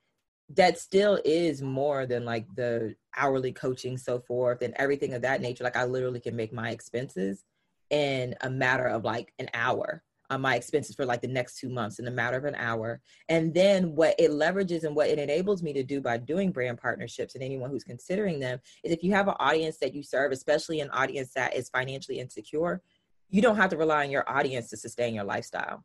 that 0.54 0.78
still 0.78 1.20
is 1.24 1.62
more 1.62 2.06
than 2.06 2.24
like 2.24 2.46
the 2.54 2.94
hourly 3.16 3.52
coaching, 3.52 3.96
so 3.96 4.20
forth, 4.20 4.62
and 4.62 4.74
everything 4.76 5.14
of 5.14 5.22
that 5.22 5.40
nature. 5.40 5.64
Like 5.64 5.76
I 5.76 5.84
literally 5.84 6.20
can 6.20 6.36
make 6.36 6.52
my 6.52 6.70
expenses 6.70 7.44
in 7.90 8.34
a 8.40 8.50
matter 8.50 8.86
of 8.86 9.04
like 9.04 9.32
an 9.38 9.48
hour 9.54 10.02
on 10.30 10.40
my 10.40 10.56
expenses 10.56 10.96
for 10.96 11.04
like 11.04 11.20
the 11.20 11.28
next 11.28 11.58
two 11.58 11.68
months 11.68 11.98
in 11.98 12.08
a 12.08 12.10
matter 12.10 12.38
of 12.38 12.44
an 12.44 12.54
hour. 12.54 13.00
And 13.28 13.52
then 13.52 13.94
what 13.94 14.14
it 14.18 14.30
leverages 14.30 14.84
and 14.84 14.96
what 14.96 15.08
it 15.08 15.18
enables 15.18 15.62
me 15.62 15.74
to 15.74 15.82
do 15.82 16.00
by 16.00 16.16
doing 16.16 16.52
brand 16.52 16.78
partnerships 16.78 17.34
and 17.34 17.44
anyone 17.44 17.70
who's 17.70 17.84
considering 17.84 18.40
them 18.40 18.58
is 18.82 18.92
if 18.92 19.04
you 19.04 19.12
have 19.12 19.28
an 19.28 19.34
audience 19.38 19.76
that 19.78 19.94
you 19.94 20.02
serve, 20.02 20.32
especially 20.32 20.80
an 20.80 20.90
audience 20.90 21.32
that 21.34 21.54
is 21.54 21.68
financially 21.68 22.18
insecure, 22.18 22.80
you 23.28 23.42
don't 23.42 23.56
have 23.56 23.70
to 23.70 23.76
rely 23.76 24.04
on 24.04 24.10
your 24.10 24.28
audience 24.28 24.70
to 24.70 24.76
sustain 24.76 25.14
your 25.14 25.24
lifestyle. 25.24 25.84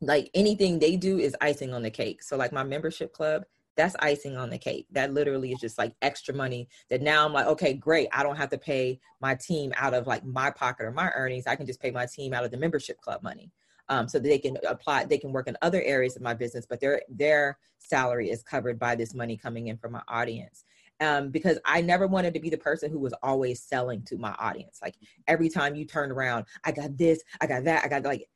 Like 0.00 0.30
anything 0.32 0.78
they 0.78 0.96
do 0.96 1.18
is 1.18 1.36
icing 1.40 1.74
on 1.74 1.82
the 1.82 1.90
cake. 1.90 2.22
So 2.22 2.36
like 2.36 2.52
my 2.52 2.64
membership 2.64 3.12
club, 3.12 3.44
that's 3.76 3.96
icing 4.00 4.36
on 4.36 4.50
the 4.50 4.58
cake. 4.58 4.86
That 4.90 5.12
literally 5.12 5.52
is 5.52 5.60
just 5.60 5.78
like 5.78 5.94
extra 6.02 6.34
money 6.34 6.68
that 6.90 7.02
now 7.02 7.24
I'm 7.24 7.32
like, 7.32 7.46
okay, 7.46 7.72
great. 7.74 8.08
I 8.12 8.22
don't 8.22 8.36
have 8.36 8.50
to 8.50 8.58
pay 8.58 9.00
my 9.20 9.34
team 9.34 9.72
out 9.76 9.94
of 9.94 10.06
like 10.06 10.24
my 10.24 10.50
pocket 10.50 10.84
or 10.84 10.92
my 10.92 11.10
earnings. 11.14 11.46
I 11.46 11.56
can 11.56 11.66
just 11.66 11.80
pay 11.80 11.90
my 11.90 12.06
team 12.06 12.34
out 12.34 12.44
of 12.44 12.50
the 12.50 12.56
membership 12.56 13.00
club 13.00 13.22
money. 13.22 13.50
Um, 13.88 14.08
so 14.08 14.18
that 14.18 14.28
they 14.28 14.38
can 14.38 14.56
apply, 14.66 15.04
they 15.04 15.18
can 15.18 15.32
work 15.32 15.48
in 15.48 15.56
other 15.60 15.82
areas 15.82 16.14
of 16.16 16.22
my 16.22 16.34
business, 16.34 16.64
but 16.66 16.80
their 16.80 17.02
their 17.08 17.58
salary 17.78 18.30
is 18.30 18.42
covered 18.42 18.78
by 18.78 18.94
this 18.94 19.12
money 19.12 19.36
coming 19.36 19.66
in 19.66 19.76
from 19.76 19.92
my 19.92 20.02
audience. 20.08 20.64
Um, 21.00 21.30
because 21.30 21.58
I 21.64 21.80
never 21.80 22.06
wanted 22.06 22.32
to 22.34 22.40
be 22.40 22.48
the 22.48 22.56
person 22.56 22.90
who 22.90 23.00
was 23.00 23.12
always 23.24 23.60
selling 23.60 24.02
to 24.04 24.16
my 24.16 24.34
audience. 24.38 24.78
Like 24.80 24.94
every 25.26 25.48
time 25.48 25.74
you 25.74 25.84
turned 25.84 26.12
around, 26.12 26.46
I 26.64 26.70
got 26.70 26.96
this, 26.96 27.22
I 27.40 27.48
got 27.48 27.64
that, 27.64 27.84
I 27.84 27.88
got 27.88 28.04
like 28.04 28.28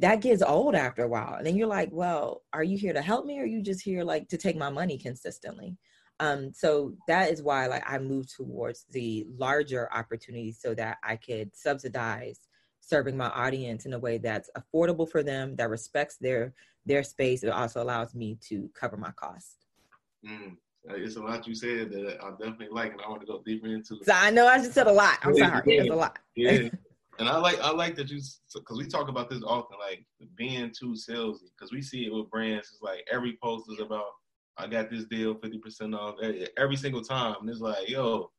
that 0.00 0.20
gets 0.20 0.42
old 0.42 0.74
after 0.74 1.02
a 1.02 1.08
while. 1.08 1.34
And 1.34 1.46
then 1.46 1.56
you're 1.56 1.66
like, 1.66 1.90
well, 1.92 2.42
are 2.52 2.62
you 2.62 2.78
here 2.78 2.92
to 2.92 3.02
help 3.02 3.26
me 3.26 3.38
or 3.38 3.42
are 3.42 3.46
you 3.46 3.62
just 3.62 3.82
here 3.82 4.04
like 4.04 4.28
to 4.28 4.36
take 4.36 4.56
my 4.56 4.70
money 4.70 4.98
consistently? 4.98 5.76
Um, 6.20 6.52
so 6.52 6.94
that 7.06 7.30
is 7.30 7.42
why 7.42 7.66
like 7.66 7.84
I 7.86 7.98
moved 7.98 8.34
towards 8.34 8.84
the 8.90 9.26
larger 9.36 9.92
opportunities 9.92 10.58
so 10.60 10.74
that 10.74 10.98
I 11.02 11.16
could 11.16 11.54
subsidize 11.54 12.40
serving 12.80 13.16
my 13.16 13.28
audience 13.28 13.86
in 13.86 13.92
a 13.92 13.98
way 13.98 14.18
that's 14.18 14.50
affordable 14.56 15.08
for 15.08 15.22
them, 15.22 15.54
that 15.56 15.68
respects 15.68 16.16
their 16.16 16.54
their 16.86 17.02
space. 17.02 17.42
It 17.44 17.50
also 17.50 17.82
allows 17.82 18.14
me 18.14 18.38
to 18.48 18.70
cover 18.74 18.96
my 18.96 19.10
costs. 19.12 19.56
Mm. 20.26 20.56
It's 20.90 21.16
a 21.16 21.22
lot 21.22 21.46
you 21.46 21.54
said 21.54 21.90
that 21.90 22.18
I 22.22 22.30
definitely 22.30 22.68
like, 22.70 22.92
and 22.92 23.02
I 23.02 23.10
want 23.10 23.20
to 23.20 23.26
go 23.26 23.42
deeper 23.44 23.66
into. 23.66 23.98
So 24.02 24.12
I 24.12 24.30
know 24.30 24.46
I 24.46 24.56
just 24.58 24.72
said 24.72 24.86
a 24.86 24.92
lot. 24.92 25.18
I'm 25.22 25.36
sorry. 25.36 25.62
It's 25.66 25.90
a 25.90 25.94
lot. 25.94 26.18
Yeah. 26.34 26.68
And 27.18 27.28
I 27.28 27.36
like 27.38 27.60
I 27.60 27.70
like 27.72 27.96
that 27.96 28.10
you 28.10 28.20
because 28.54 28.78
we 28.78 28.86
talk 28.86 29.08
about 29.08 29.28
this 29.28 29.42
often, 29.44 29.76
like 29.78 30.04
being 30.36 30.72
too 30.78 30.94
salesy. 30.94 31.50
Because 31.56 31.72
we 31.72 31.82
see 31.82 32.06
it 32.06 32.12
with 32.12 32.30
brands. 32.30 32.70
It's 32.72 32.82
like 32.82 33.04
every 33.10 33.36
post 33.42 33.70
is 33.72 33.80
about 33.80 34.06
I 34.56 34.66
got 34.66 34.90
this 34.90 35.04
deal, 35.04 35.34
fifty 35.34 35.58
percent 35.58 35.94
off 35.94 36.16
eh, 36.22 36.32
eh, 36.42 36.46
every 36.56 36.76
single 36.76 37.02
time. 37.02 37.36
And 37.40 37.50
it's 37.50 37.60
like, 37.60 37.88
yo, 37.88 38.30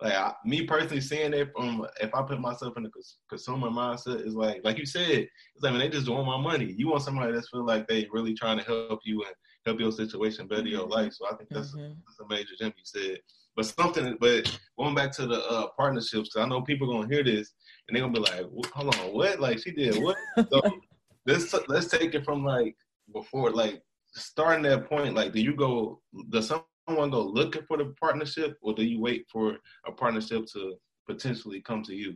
like 0.00 0.14
I, 0.14 0.32
me 0.44 0.66
personally 0.66 1.00
seeing 1.00 1.32
it 1.32 1.50
from 1.54 1.86
if 2.00 2.14
I 2.14 2.22
put 2.22 2.40
myself 2.40 2.76
in 2.76 2.82
the 2.82 2.90
consumer 3.28 3.68
mindset 3.68 4.26
is 4.26 4.34
like 4.34 4.60
like 4.64 4.78
you 4.78 4.86
said, 4.86 5.28
it's 5.54 5.62
like 5.62 5.72
when 5.72 5.80
they 5.80 5.88
just 5.88 6.08
want 6.08 6.26
my 6.26 6.40
money. 6.40 6.74
You 6.76 6.88
want 6.88 7.02
somebody 7.02 7.32
that's 7.32 7.50
feel 7.50 7.64
like 7.64 7.86
they 7.86 8.08
really 8.12 8.34
trying 8.34 8.58
to 8.58 8.64
help 8.64 9.00
you 9.04 9.22
and 9.22 9.34
help 9.64 9.80
your 9.80 9.92
situation 9.92 10.46
better 10.46 10.66
your 10.66 10.82
mm-hmm. 10.82 10.92
life. 10.92 11.12
So 11.14 11.26
I 11.30 11.36
think 11.36 11.50
that's, 11.50 11.74
mm-hmm. 11.74 11.84
a, 11.84 11.96
that's 12.06 12.20
a 12.20 12.28
major 12.28 12.54
gem 12.58 12.72
you 12.76 12.84
said. 12.84 13.18
But 13.56 13.66
something, 13.66 14.16
but 14.20 14.58
going 14.78 14.94
back 14.94 15.12
to 15.12 15.26
the 15.26 15.44
uh, 15.44 15.68
partnerships, 15.76 16.30
because 16.30 16.44
I 16.44 16.48
know 16.48 16.62
people 16.62 16.92
gonna 16.92 17.08
hear 17.08 17.22
this 17.22 17.52
and 17.86 17.96
they're 17.96 18.02
gonna 18.02 18.12
be 18.12 18.20
like, 18.20 18.46
"Hold 18.72 18.94
on, 18.94 19.12
what? 19.12 19.40
Like 19.40 19.60
she 19.60 19.70
did 19.70 20.02
what?" 20.02 20.16
so 20.50 20.62
let's 21.26 21.54
let's 21.68 21.86
take 21.86 22.14
it 22.14 22.24
from 22.24 22.44
like 22.44 22.76
before, 23.12 23.50
like 23.50 23.82
starting 24.12 24.64
that 24.64 24.88
point. 24.88 25.14
Like, 25.14 25.32
do 25.32 25.40
you 25.40 25.54
go? 25.54 26.00
Does 26.30 26.52
someone 26.88 27.10
go 27.10 27.22
looking 27.22 27.62
for 27.68 27.76
the 27.76 27.94
partnership, 28.00 28.58
or 28.60 28.74
do 28.74 28.84
you 28.84 29.00
wait 29.00 29.26
for 29.30 29.58
a 29.86 29.92
partnership 29.92 30.46
to 30.54 30.74
potentially 31.06 31.60
come 31.60 31.82
to 31.84 31.94
you? 31.94 32.14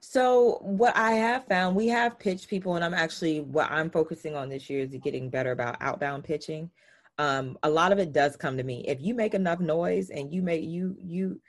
So 0.00 0.58
what 0.60 0.94
I 0.96 1.12
have 1.12 1.46
found, 1.46 1.74
we 1.74 1.88
have 1.88 2.18
pitched 2.18 2.48
people, 2.48 2.76
and 2.76 2.84
I'm 2.84 2.94
actually 2.94 3.40
what 3.40 3.70
I'm 3.70 3.90
focusing 3.90 4.36
on 4.36 4.48
this 4.48 4.68
year 4.68 4.80
is 4.80 4.94
getting 5.02 5.30
better 5.30 5.52
about 5.52 5.76
outbound 5.80 6.24
pitching. 6.24 6.70
Um, 7.18 7.58
a 7.62 7.70
lot 7.70 7.92
of 7.92 7.98
it 7.98 8.12
does 8.12 8.36
come 8.36 8.56
to 8.56 8.62
me. 8.62 8.84
If 8.86 9.00
you 9.00 9.14
make 9.14 9.34
enough 9.34 9.60
noise 9.60 10.10
and 10.10 10.32
you 10.32 10.42
make 10.42 10.64
you 10.64 10.96
you 10.98 11.40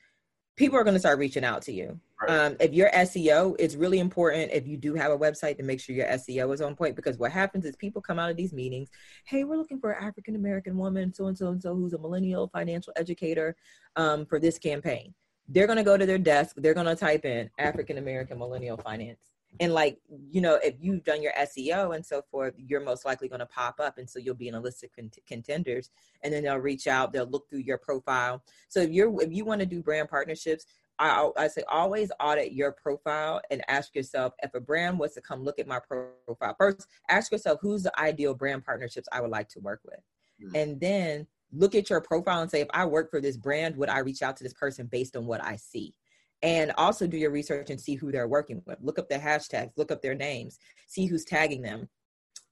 people 0.55 0.77
are 0.77 0.83
going 0.83 0.93
to 0.93 0.99
start 0.99 1.19
reaching 1.19 1.43
out 1.43 1.61
to 1.63 1.71
you. 1.71 1.99
Right. 2.21 2.31
Um, 2.31 2.55
if 2.61 2.73
your 2.73 2.89
SEO, 2.91 3.55
it's 3.59 3.75
really 3.75 3.99
important 3.99 4.51
if 4.53 4.65
you 4.65 4.77
do 4.77 4.93
have 4.93 5.11
a 5.11 5.17
website 5.17 5.57
to 5.57 5.63
make 5.63 5.81
sure 5.81 5.93
your 5.95 6.07
SEO 6.07 6.53
is 6.53 6.61
on 6.61 6.75
point 6.75 6.95
because 6.95 7.17
what 7.17 7.31
happens 7.31 7.65
is 7.65 7.75
people 7.75 8.01
come 8.01 8.19
out 8.19 8.31
of 8.31 8.37
these 8.37 8.53
meetings, 8.53 8.89
hey, 9.25 9.43
we're 9.43 9.57
looking 9.57 9.79
for 9.79 9.91
an 9.91 10.03
African 10.03 10.35
American 10.35 10.77
woman, 10.77 11.13
so 11.13 11.25
and 11.25 11.37
so 11.37 11.47
and 11.47 11.61
so, 11.61 11.75
who's 11.75 11.93
a 11.93 11.97
millennial 11.97 12.47
financial 12.47 12.93
educator 12.95 13.55
um, 13.97 14.25
for 14.25 14.39
this 14.39 14.57
campaign. 14.57 15.13
They're 15.49 15.67
going 15.67 15.77
to 15.77 15.83
go 15.83 15.97
to 15.97 16.05
their 16.05 16.17
desk, 16.17 16.55
they're 16.57 16.73
going 16.73 16.87
to 16.87 16.95
type 16.95 17.25
in 17.25 17.49
African 17.59 17.97
American 17.97 18.39
millennial 18.39 18.77
finance 18.77 19.34
and 19.59 19.73
like 19.73 19.99
you 20.31 20.41
know 20.41 20.55
if 20.63 20.75
you've 20.79 21.03
done 21.03 21.21
your 21.21 21.31
seo 21.33 21.95
and 21.95 22.05
so 22.05 22.21
forth 22.29 22.53
you're 22.57 22.83
most 22.83 23.05
likely 23.05 23.27
going 23.27 23.39
to 23.39 23.45
pop 23.45 23.79
up 23.79 23.97
and 23.97 24.09
so 24.09 24.19
you'll 24.19 24.35
be 24.35 24.47
in 24.47 24.55
a 24.55 24.59
list 24.59 24.83
of 24.83 24.89
cont- 24.93 25.17
contenders 25.27 25.89
and 26.23 26.33
then 26.33 26.43
they'll 26.43 26.57
reach 26.57 26.87
out 26.87 27.13
they'll 27.13 27.25
look 27.25 27.49
through 27.49 27.59
your 27.59 27.77
profile. 27.77 28.41
So 28.67 28.81
if 28.81 28.91
you're 28.91 29.21
if 29.21 29.31
you 29.31 29.45
want 29.45 29.59
to 29.61 29.65
do 29.65 29.81
brand 29.81 30.09
partnerships 30.09 30.65
I, 30.97 31.29
I 31.37 31.47
say 31.49 31.63
always 31.67 32.09
audit 32.21 32.53
your 32.53 32.71
profile 32.71 33.41
and 33.51 33.61
ask 33.67 33.93
yourself 33.95 34.33
if 34.41 34.53
a 34.53 34.61
brand 34.61 34.97
was 34.97 35.13
to 35.15 35.21
come 35.21 35.43
look 35.43 35.59
at 35.59 35.67
my 35.67 35.79
profile 35.79 36.55
first 36.57 36.87
ask 37.09 37.31
yourself 37.31 37.59
who's 37.61 37.83
the 37.83 37.99
ideal 37.99 38.33
brand 38.33 38.63
partnerships 38.63 39.07
i 39.11 39.21
would 39.21 39.31
like 39.31 39.49
to 39.49 39.59
work 39.59 39.81
with? 39.83 39.99
Mm-hmm. 40.41 40.55
and 40.55 40.79
then 40.81 41.27
look 41.53 41.75
at 41.75 41.89
your 41.89 42.01
profile 42.01 42.41
and 42.41 42.51
say 42.51 42.61
if 42.61 42.67
i 42.73 42.85
work 42.85 43.09
for 43.09 43.21
this 43.21 43.37
brand 43.37 43.75
would 43.77 43.89
i 43.89 43.99
reach 43.99 44.21
out 44.21 44.35
to 44.37 44.43
this 44.43 44.53
person 44.53 44.87
based 44.87 45.15
on 45.15 45.25
what 45.25 45.43
i 45.43 45.55
see 45.55 45.93
and 46.41 46.71
also 46.77 47.07
do 47.07 47.17
your 47.17 47.31
research 47.31 47.69
and 47.69 47.79
see 47.79 47.95
who 47.95 48.11
they're 48.11 48.27
working 48.27 48.61
with. 48.65 48.77
Look 48.81 48.99
up 48.99 49.09
the 49.09 49.15
hashtags 49.15 49.71
look 49.77 49.91
up 49.91 50.01
their 50.01 50.15
names 50.15 50.59
see 50.87 51.05
who's 51.05 51.25
tagging 51.25 51.61
them 51.61 51.87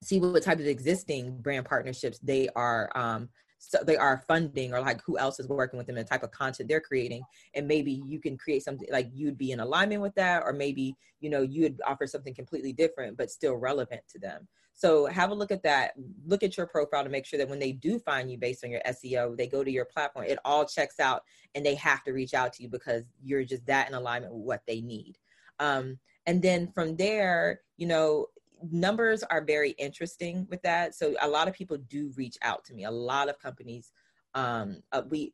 see 0.03 0.19
what 0.19 0.43
type 0.43 0.59
of 0.59 0.65
existing 0.65 1.37
brand 1.37 1.65
partnerships 1.65 2.19
they 2.19 2.49
are 2.55 2.89
um, 2.95 3.29
so 3.65 3.79
they 3.81 3.95
are 3.95 4.23
funding 4.27 4.73
or 4.73 4.81
like 4.81 5.01
who 5.05 5.17
else 5.17 5.39
is 5.39 5.47
working 5.47 5.77
with 5.77 5.87
them 5.87 5.95
and 5.95 6.05
the 6.05 6.09
type 6.09 6.23
of 6.23 6.31
content 6.31 6.67
they're 6.67 6.81
creating. 6.81 7.23
And 7.55 7.65
maybe 7.65 8.03
you 8.05 8.19
can 8.19 8.37
create 8.37 8.63
something 8.63 8.87
like 8.91 9.09
you'd 9.13 9.37
be 9.37 9.51
in 9.51 9.61
alignment 9.61 10.01
with 10.01 10.13
that 10.15 10.43
or 10.43 10.51
maybe 10.51 10.95
you 11.21 11.29
know 11.29 11.41
you 11.41 11.63
would 11.63 11.81
offer 11.87 12.05
something 12.05 12.33
completely 12.33 12.73
different 12.73 13.17
but 13.17 13.31
still 13.31 13.55
relevant 13.55 14.01
to 14.09 14.19
them. 14.19 14.47
So 14.73 15.05
have 15.05 15.29
a 15.29 15.35
look 15.35 15.51
at 15.51 15.63
that. 15.63 15.93
Look 16.25 16.43
at 16.43 16.57
your 16.57 16.65
profile 16.65 17.05
to 17.05 17.09
make 17.09 17.25
sure 17.25 17.37
that 17.37 17.47
when 17.47 17.59
they 17.59 17.71
do 17.71 17.99
find 17.99 18.29
you 18.29 18.37
based 18.37 18.65
on 18.65 18.71
your 18.71 18.81
seo 18.85 19.37
they 19.37 19.47
go 19.47 19.63
to 19.63 19.71
your 19.71 19.85
platform. 19.85 20.25
It 20.25 20.39
all 20.43 20.65
checks 20.65 20.99
out 20.99 21.23
and 21.55 21.65
they 21.65 21.75
have 21.75 22.03
to 22.03 22.11
reach 22.11 22.33
out 22.33 22.51
to 22.53 22.63
you 22.63 22.69
because 22.69 23.03
you're 23.23 23.45
just 23.45 23.65
that 23.67 23.87
in 23.87 23.93
alignment 23.93 24.33
with 24.33 24.43
what 24.43 24.61
they 24.67 24.81
need. 24.81 25.17
Um, 25.59 25.99
and 26.25 26.41
then 26.41 26.67
from 26.73 26.97
there 26.97 27.61
you 27.77 27.87
know 27.87 28.27
numbers 28.71 29.23
are 29.23 29.43
very 29.43 29.71
interesting 29.71 30.47
with 30.49 30.61
that. 30.63 30.95
So 30.95 31.15
a 31.21 31.27
lot 31.27 31.47
of 31.47 31.53
people 31.53 31.77
do 31.77 32.11
reach 32.15 32.37
out 32.41 32.63
to 32.65 32.73
me. 32.73 32.85
A 32.85 32.91
lot 32.91 33.29
of 33.29 33.39
companies, 33.39 33.91
um, 34.33 34.81
uh, 34.91 35.03
we 35.09 35.33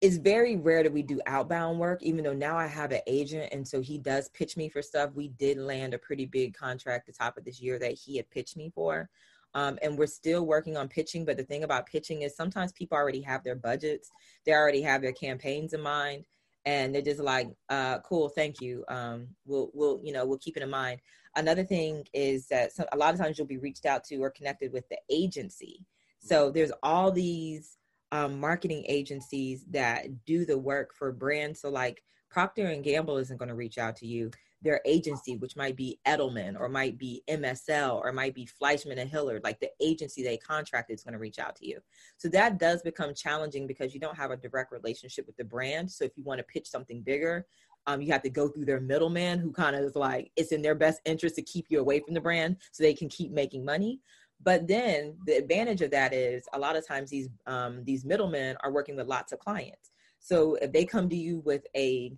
it's 0.00 0.16
very 0.16 0.56
rare 0.56 0.82
that 0.82 0.92
we 0.92 1.02
do 1.02 1.20
outbound 1.26 1.78
work, 1.78 2.02
even 2.02 2.24
though 2.24 2.32
now 2.32 2.56
I 2.56 2.66
have 2.66 2.90
an 2.90 3.02
agent 3.06 3.52
and 3.52 3.66
so 3.68 3.82
he 3.82 3.98
does 3.98 4.30
pitch 4.30 4.56
me 4.56 4.70
for 4.70 4.80
stuff. 4.80 5.10
We 5.14 5.28
did 5.28 5.58
land 5.58 5.92
a 5.92 5.98
pretty 5.98 6.24
big 6.24 6.54
contract 6.54 7.06
the 7.06 7.12
top 7.12 7.36
of 7.36 7.44
this 7.44 7.60
year 7.60 7.78
that 7.78 7.92
he 7.92 8.16
had 8.16 8.30
pitched 8.30 8.56
me 8.56 8.70
for. 8.74 9.10
Um, 9.52 9.78
and 9.82 9.98
we're 9.98 10.06
still 10.06 10.46
working 10.46 10.76
on 10.76 10.88
pitching. 10.88 11.24
But 11.24 11.36
the 11.36 11.42
thing 11.42 11.64
about 11.64 11.86
pitching 11.86 12.22
is 12.22 12.34
sometimes 12.34 12.72
people 12.72 12.96
already 12.96 13.20
have 13.22 13.44
their 13.44 13.56
budgets, 13.56 14.10
they 14.46 14.54
already 14.54 14.80
have 14.82 15.02
their 15.02 15.12
campaigns 15.12 15.74
in 15.74 15.82
mind, 15.82 16.24
and 16.64 16.94
they're 16.94 17.02
just 17.02 17.20
like, 17.20 17.48
uh, 17.68 17.98
"Cool, 17.98 18.28
thank 18.28 18.60
you. 18.60 18.84
Um, 18.88 19.28
we'll, 19.44 19.70
we'll, 19.74 20.00
you 20.04 20.12
know, 20.12 20.24
we'll 20.24 20.38
keep 20.38 20.56
it 20.56 20.62
in 20.62 20.70
mind." 20.70 21.00
Another 21.36 21.64
thing 21.64 22.04
is 22.12 22.48
that 22.48 22.72
some, 22.72 22.86
a 22.92 22.96
lot 22.96 23.14
of 23.14 23.20
times 23.20 23.38
you'll 23.38 23.46
be 23.46 23.58
reached 23.58 23.86
out 23.86 24.04
to 24.04 24.16
or 24.16 24.30
connected 24.30 24.72
with 24.72 24.88
the 24.88 24.98
agency. 25.10 25.84
So 26.18 26.46
mm-hmm. 26.46 26.54
there's 26.54 26.72
all 26.82 27.12
these 27.12 27.78
um, 28.12 28.40
marketing 28.40 28.84
agencies 28.88 29.64
that 29.70 30.24
do 30.24 30.44
the 30.44 30.58
work 30.58 30.94
for 30.94 31.12
brands. 31.12 31.60
So 31.60 31.70
like 31.70 32.02
Procter 32.30 32.66
and 32.66 32.84
Gamble 32.84 33.18
isn't 33.18 33.36
going 33.36 33.48
to 33.48 33.54
reach 33.54 33.78
out 33.78 33.96
to 33.96 34.06
you. 34.06 34.30
Their 34.62 34.82
agency, 34.84 35.36
which 35.36 35.56
might 35.56 35.74
be 35.74 35.98
Edelman 36.06 36.58
or 36.60 36.68
might 36.68 36.98
be 36.98 37.22
MSL 37.30 37.98
or 38.04 38.12
might 38.12 38.34
be 38.34 38.44
Fleishman 38.44 38.98
and 38.98 39.10
Hillard, 39.10 39.42
like 39.42 39.58
the 39.58 39.70
agency 39.80 40.22
they 40.22 40.36
contracted 40.36 40.98
is 40.98 41.02
going 41.02 41.14
to 41.14 41.18
reach 41.18 41.38
out 41.38 41.56
to 41.56 41.66
you. 41.66 41.78
So 42.18 42.28
that 42.28 42.58
does 42.58 42.82
become 42.82 43.14
challenging 43.14 43.66
because 43.66 43.94
you 43.94 44.00
don't 44.00 44.16
have 44.16 44.32
a 44.32 44.36
direct 44.36 44.70
relationship 44.70 45.26
with 45.26 45.36
the 45.38 45.44
brand. 45.44 45.90
So 45.90 46.04
if 46.04 46.12
you 46.14 46.24
want 46.24 46.38
to 46.38 46.44
pitch 46.44 46.68
something 46.68 47.00
bigger, 47.00 47.46
um, 47.86 48.00
you 48.00 48.12
have 48.12 48.22
to 48.22 48.30
go 48.30 48.48
through 48.48 48.64
their 48.64 48.80
middleman 48.80 49.38
who 49.38 49.52
kind 49.52 49.76
of 49.76 49.82
is 49.82 49.96
like 49.96 50.30
it's 50.36 50.52
in 50.52 50.62
their 50.62 50.74
best 50.74 51.00
interest 51.04 51.36
to 51.36 51.42
keep 51.42 51.66
you 51.68 51.80
away 51.80 52.00
from 52.00 52.14
the 52.14 52.20
brand 52.20 52.56
so 52.72 52.82
they 52.82 52.94
can 52.94 53.08
keep 53.08 53.32
making 53.32 53.64
money. 53.64 54.00
But 54.42 54.66
then 54.66 55.16
the 55.26 55.36
advantage 55.36 55.82
of 55.82 55.90
that 55.90 56.14
is 56.14 56.44
a 56.54 56.58
lot 56.58 56.76
of 56.76 56.86
times 56.86 57.10
these 57.10 57.28
um, 57.46 57.84
these 57.84 58.04
middlemen 58.04 58.56
are 58.62 58.72
working 58.72 58.96
with 58.96 59.06
lots 59.06 59.32
of 59.32 59.38
clients. 59.38 59.90
So 60.18 60.56
if 60.56 60.72
they 60.72 60.84
come 60.84 61.08
to 61.08 61.16
you 61.16 61.40
with 61.40 61.62
a 61.76 62.12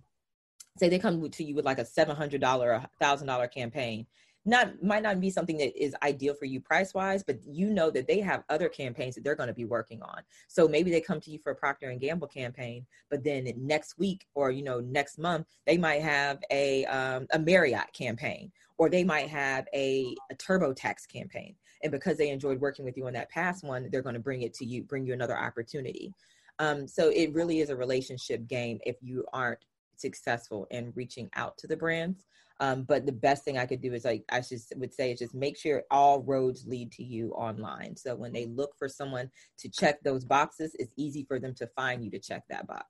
say 0.77 0.89
they 0.89 0.99
come 0.99 1.29
to 1.29 1.43
you 1.43 1.55
with 1.55 1.65
like 1.65 1.79
a 1.79 1.83
$700 1.83 2.59
or 2.59 2.83
$1000 3.01 3.51
campaign 3.53 4.07
not 4.45 4.81
might 4.83 5.03
not 5.03 5.19
be 5.19 5.29
something 5.29 5.57
that 5.57 5.81
is 5.81 5.95
ideal 6.03 6.33
for 6.33 6.45
you 6.45 6.59
price 6.59 6.93
wise 6.93 7.23
but 7.23 7.37
you 7.45 7.69
know 7.69 7.89
that 7.89 8.07
they 8.07 8.19
have 8.19 8.43
other 8.49 8.67
campaigns 8.67 9.15
that 9.15 9.23
they're 9.23 9.35
going 9.35 9.47
to 9.47 9.53
be 9.53 9.65
working 9.65 10.01
on. 10.01 10.21
So 10.47 10.67
maybe 10.67 10.91
they 10.91 11.01
come 11.01 11.21
to 11.21 11.31
you 11.31 11.39
for 11.39 11.51
a 11.51 11.55
procter 11.55 11.89
and 11.89 11.99
gamble 11.99 12.27
campaign 12.27 12.85
but 13.09 13.23
then 13.23 13.51
next 13.57 13.97
week 13.97 14.25
or 14.35 14.51
you 14.51 14.63
know 14.63 14.79
next 14.79 15.17
month 15.17 15.47
they 15.65 15.77
might 15.77 16.01
have 16.01 16.39
a 16.51 16.85
um, 16.85 17.27
a 17.31 17.39
marriott 17.39 17.93
campaign 17.93 18.51
or 18.77 18.89
they 18.89 19.03
might 19.03 19.29
have 19.29 19.67
a, 19.73 20.15
a 20.31 20.35
turbotax 20.35 21.07
campaign. 21.07 21.55
And 21.83 21.91
because 21.91 22.17
they 22.17 22.29
enjoyed 22.29 22.59
working 22.59 22.85
with 22.85 22.97
you 22.97 23.07
on 23.07 23.13
that 23.13 23.29
past 23.29 23.63
one 23.63 23.89
they're 23.91 24.01
going 24.01 24.15
to 24.15 24.19
bring 24.21 24.41
it 24.41 24.53
to 24.55 24.65
you 24.65 24.83
bring 24.83 25.05
you 25.05 25.13
another 25.13 25.37
opportunity. 25.37 26.13
Um, 26.59 26.87
so 26.87 27.09
it 27.09 27.33
really 27.33 27.61
is 27.61 27.69
a 27.69 27.75
relationship 27.75 28.47
game 28.47 28.79
if 28.85 28.97
you 29.01 29.25
aren't 29.33 29.59
successful 29.95 30.67
in 30.71 30.91
reaching 30.95 31.29
out 31.35 31.57
to 31.59 31.67
the 31.67 31.77
brands 31.77 32.25
um, 32.59 32.83
but 32.83 33.05
the 33.05 33.11
best 33.11 33.43
thing 33.43 33.57
I 33.57 33.65
could 33.65 33.81
do 33.81 33.93
is 33.93 34.05
like 34.05 34.23
I 34.31 34.39
just 34.39 34.73
would 34.77 34.93
say 34.93 35.11
is 35.11 35.19
just 35.19 35.33
make 35.33 35.57
sure 35.57 35.83
all 35.89 36.21
roads 36.21 36.65
lead 36.67 36.91
to 36.93 37.03
you 37.03 37.31
online. 37.31 37.95
So 37.95 38.15
when 38.15 38.31
they 38.31 38.45
look 38.45 38.71
for 38.77 38.87
someone 38.87 39.29
to 39.59 39.69
check 39.69 40.01
those 40.03 40.23
boxes, 40.23 40.75
it's 40.79 40.93
easy 40.97 41.25
for 41.27 41.39
them 41.39 41.53
to 41.55 41.67
find 41.75 42.03
you 42.03 42.11
to 42.11 42.19
check 42.19 42.43
that 42.49 42.67
box. 42.67 42.85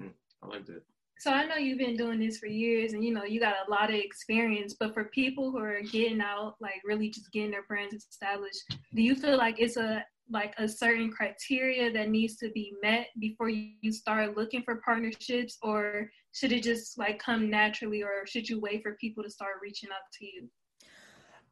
Mm, 0.00 0.12
I 0.42 0.46
like 0.46 0.66
that. 0.66 0.82
So 1.20 1.32
I 1.32 1.46
know 1.46 1.56
you've 1.56 1.78
been 1.78 1.96
doing 1.96 2.20
this 2.20 2.38
for 2.38 2.46
years 2.46 2.92
and 2.92 3.04
you 3.04 3.12
know 3.12 3.24
you 3.24 3.40
got 3.40 3.56
a 3.66 3.70
lot 3.70 3.90
of 3.90 3.96
experience, 3.96 4.76
but 4.78 4.94
for 4.94 5.04
people 5.06 5.50
who 5.50 5.58
are 5.58 5.80
getting 5.80 6.20
out, 6.20 6.54
like 6.60 6.80
really 6.84 7.08
just 7.08 7.32
getting 7.32 7.50
their 7.50 7.64
brands 7.64 8.06
established, 8.08 8.62
do 8.94 9.02
you 9.02 9.16
feel 9.16 9.36
like 9.36 9.60
it's 9.60 9.76
a 9.76 10.04
like 10.30 10.54
a 10.58 10.68
certain 10.68 11.10
criteria 11.10 11.90
that 11.90 12.10
needs 12.10 12.36
to 12.36 12.50
be 12.50 12.74
met 12.82 13.08
before 13.18 13.48
you 13.48 13.90
start 13.90 14.36
looking 14.36 14.62
for 14.62 14.76
partnerships 14.84 15.56
or 15.62 16.08
should 16.38 16.52
it 16.52 16.62
just 16.62 16.98
like 16.98 17.18
come 17.18 17.50
naturally 17.50 18.02
or 18.02 18.26
should 18.26 18.48
you 18.48 18.60
wait 18.60 18.82
for 18.82 18.94
people 19.00 19.22
to 19.22 19.30
start 19.30 19.54
reaching 19.60 19.90
out 19.90 19.96
to 20.12 20.24
you 20.24 20.48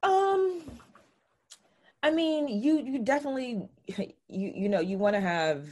um 0.02 0.62
i 2.02 2.10
mean 2.10 2.46
you 2.48 2.78
you 2.78 2.98
definitely 3.00 3.68
you 4.28 4.52
you 4.54 4.68
know 4.68 4.80
you 4.80 4.98
want 4.98 5.14
to 5.14 5.20
have 5.20 5.66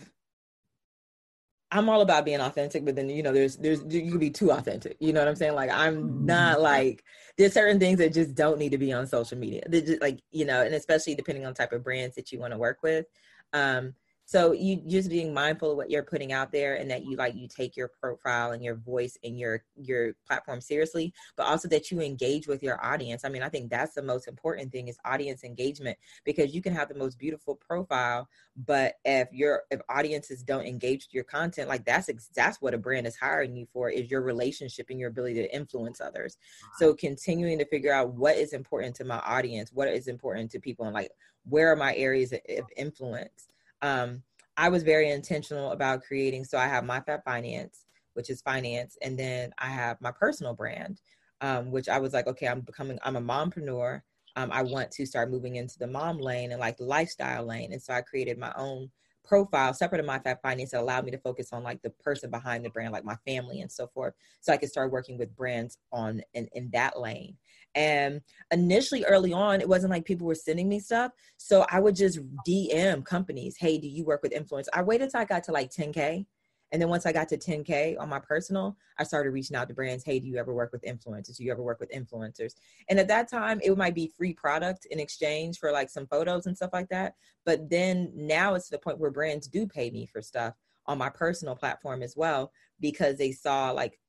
I'm 1.75 1.89
all 1.89 2.03
about 2.03 2.25
being 2.25 2.41
authentic, 2.41 2.85
but 2.85 2.95
then 2.95 3.09
you 3.09 3.25
know, 3.25 3.33
there's 3.33 3.57
there's 3.57 3.83
you 3.93 4.09
can 4.09 4.21
be 4.21 4.31
too 4.31 4.53
authentic. 4.53 4.97
You 5.01 5.13
know 5.13 5.19
what 5.19 5.29
I'm 5.29 5.35
saying? 5.35 5.55
Like 5.55 5.71
I'm 5.71 6.25
not 6.25 6.61
like 6.61 7.03
there's 7.37 7.53
certain 7.53 7.81
things 7.81 7.99
that 7.99 8.15
just 8.15 8.37
don't 8.37 8.61
need 8.61 8.71
to 8.71 8.79
be 8.79 8.93
on 8.93 9.09
social 9.09 9.37
media. 9.37 9.63
They're 9.67 9.81
just 9.81 10.01
like 10.01 10.21
you 10.31 10.45
know, 10.45 10.63
and 10.63 10.73
especially 10.77 11.17
depending 11.17 11.45
on 11.45 11.53
type 11.53 11.73
of 11.73 11.83
brands 11.83 12.15
that 12.15 12.31
you 12.31 12.39
want 12.39 12.53
to 12.53 12.59
work 12.59 12.79
with. 12.85 13.07
Um, 13.53 13.95
so 14.27 14.53
you 14.53 14.77
just 14.87 15.11
being 15.11 15.35
mindful 15.35 15.73
of 15.73 15.77
what 15.77 15.91
you're 15.91 16.03
putting 16.03 16.33
out 16.33 16.51
there 16.51 16.77
and 16.77 16.91
that 16.91 17.05
you 17.05 17.17
like 17.17 17.35
you 17.35 17.47
take 17.47 17.77
your 17.77 17.89
profile 17.89 18.53
and 18.53 18.65
your 18.65 18.75
voice 18.75 19.19
and 19.23 19.39
your 19.39 19.63
your 19.77 20.15
platform 20.27 20.61
seriously 20.61 21.13
but 21.37 21.47
also 21.47 21.69
that 21.69 21.91
you 21.91 22.01
engage 22.01 22.47
with 22.47 22.63
your 22.63 22.83
audience. 22.85 23.25
I 23.25 23.29
mean 23.29 23.43
i 23.43 23.49
think 23.49 23.71
that's 23.71 23.95
the 23.95 24.03
most 24.03 24.29
important 24.29 24.73
thing 24.73 24.89
is 24.89 24.99
audience 25.05 25.45
engagement 25.45 25.99
because 26.25 26.55
you 26.55 26.63
can 26.63 26.75
have 26.75 26.89
the 26.89 26.95
most 26.95 27.19
beautiful 27.19 27.55
profile 27.55 28.29
but 28.57 28.95
if 29.05 29.29
your 29.33 29.63
if 29.71 29.81
audiences 29.89 30.43
don't 30.43 30.67
engage 30.67 31.07
with 31.07 31.15
your 31.15 31.25
content 31.25 31.69
like 31.69 31.85
that's 31.85 32.09
that's 32.35 32.61
what 32.61 32.75
a 32.75 32.79
brand 32.79 33.07
is 33.07 33.17
hiring 33.17 33.57
you 33.57 33.67
for 33.73 33.91
is 33.91 34.11
your 34.11 34.23
relationship 34.23 34.87
and 34.91 34.99
your 34.99 35.11
ability 35.11 35.35
to 35.35 35.55
influence 35.55 36.01
others. 36.01 36.39
So 36.79 36.95
continuing 36.95 37.59
to 37.59 37.67
figure 37.67 37.93
out 37.93 38.15
what 38.15 38.37
is 38.37 38.53
important 38.53 38.97
to 38.97 39.05
my 39.05 39.19
audience 39.19 39.71
what 39.73 39.89
is 39.89 40.09
important 40.09 40.51
to 40.53 40.61
people 40.61 40.87
and 40.87 40.95
like 40.95 41.11
where 41.47 41.71
are 41.71 41.77
my 41.77 41.95
areas 41.97 42.33
of 42.33 42.65
influence 42.77 43.49
um, 43.83 44.23
I 44.57 44.69
was 44.69 44.83
very 44.83 45.11
intentional 45.11 45.73
about 45.73 46.03
creating. 46.03 46.45
So 46.45 46.59
I 46.59 46.67
have 46.67 46.85
my 46.85 47.01
Fab 47.01 47.25
Finance, 47.25 47.87
which 48.15 48.31
is 48.31 48.43
finance, 48.43 48.97
and 49.03 49.19
then 49.19 49.53
I 49.59 49.67
have 49.67 50.01
my 50.01 50.13
personal 50.13 50.55
brand, 50.55 51.01
um, 51.41 51.71
which 51.71 51.89
I 51.89 51.99
was 51.99 52.13
like, 52.13 52.27
okay, 52.27 52.47
I'm 52.47 52.61
becoming, 52.61 52.99
I'm 53.03 53.17
a 53.17 53.21
mompreneur. 53.21 54.01
Um, 54.37 54.51
I 54.53 54.63
want 54.63 54.91
to 54.93 55.07
start 55.07 55.31
moving 55.31 55.57
into 55.57 55.79
the 55.79 55.87
mom 55.87 56.19
lane 56.19 56.51
and 56.51 56.61
like 56.61 56.77
the 56.77 56.85
lifestyle 56.85 57.47
lane. 57.47 57.73
And 57.73 57.83
so 57.83 57.95
I 57.95 58.03
created 58.03 58.39
my 58.39 58.53
own 58.57 58.91
profile 59.25 59.75
separate 59.75 60.01
of 60.01 60.07
my 60.07 60.19
Fab 60.19 60.41
Finance 60.43 60.71
that 60.71 60.81
allowed 60.81 61.05
me 61.05 61.11
to 61.11 61.19
focus 61.19 61.53
on 61.53 61.63
like 61.63 61.83
the 61.83 61.91
person 61.91 62.31
behind 62.31 62.65
the 62.65 62.71
brand, 62.71 62.93
like 62.93 63.05
my 63.05 63.17
family 63.27 63.61
and 63.61 63.71
so 63.71 63.87
forth. 63.89 64.15
So 64.41 64.53
I 64.53 64.57
could 64.57 64.69
start 64.69 64.93
working 64.93 65.19
with 65.19 65.35
brands 65.35 65.79
on 65.93 66.23
in, 66.35 66.49
in 66.53 66.71
that 66.73 66.99
lane. 67.01 67.37
And 67.75 68.21
initially, 68.53 69.05
early 69.05 69.33
on, 69.33 69.61
it 69.61 69.69
wasn't 69.69 69.93
like 69.93 70.05
people 70.05 70.27
were 70.27 70.35
sending 70.35 70.69
me 70.69 70.79
stuff. 70.79 71.13
So 71.37 71.67
I 71.71 71.81
would 71.81 71.97
just 71.97 72.21
DM 72.47 73.05
companies, 73.05 73.57
hey, 73.59 73.79
do 73.79 73.89
you 73.89 74.05
work 74.05 74.23
with 74.23 74.33
influence? 74.33 74.69
I 74.73 74.83
waited 74.83 75.11
till 75.11 75.21
I 75.21 75.25
got 75.25 75.45
to 75.45 75.53
like 75.53 75.71
10K. 75.71 76.27
And 76.75 76.83
then 76.83 76.89
once 76.89 77.07
I 77.07 77.13
got 77.13 77.29
to 77.29 77.39
10K 77.39 78.01
on 78.01 78.09
my 78.09 78.19
personal, 78.19 78.77
I 78.99 79.05
started 79.05 79.31
reaching 79.31 79.57
out 79.57 79.69
to 79.69 79.75
brands. 79.75 80.03
Hey, 80.03 80.19
do 80.19 80.27
you 80.27 80.39
ever 80.39 80.53
work 80.53 80.73
with 80.73 80.83
influencers? 80.83 81.37
Do 81.37 81.45
you 81.45 81.53
ever 81.53 81.63
work 81.63 81.79
with 81.79 81.93
influencers? 81.93 82.55
And 82.89 82.99
at 82.99 83.07
that 83.07 83.31
time, 83.31 83.61
it 83.63 83.79
might 83.79 83.95
be 83.95 84.13
free 84.19 84.35
product 84.35 84.85
in 84.91 84.99
exchange 84.99 85.61
for 85.61 85.71
like 85.71 85.89
some 85.89 86.09
photos 86.09 86.47
and 86.47 86.57
stuff 86.57 86.73
like 86.73 86.89
that. 86.89 87.15
But 87.47 87.71
then 87.71 88.11
now 88.17 88.55
it's 88.55 88.71
to 88.71 88.73
the 88.73 88.81
point 88.81 88.99
where 88.99 89.13
brands 89.13 89.47
do 89.47 89.69
pay 89.69 89.89
me 89.91 90.05
for 90.05 90.21
stuff 90.21 90.55
on 90.87 90.99
my 90.99 91.11
personal 91.11 91.55
platform 91.55 92.03
as 92.03 92.17
well 92.17 92.51
because 92.81 93.19
they 93.19 93.31
saw 93.31 93.71
like 93.71 94.01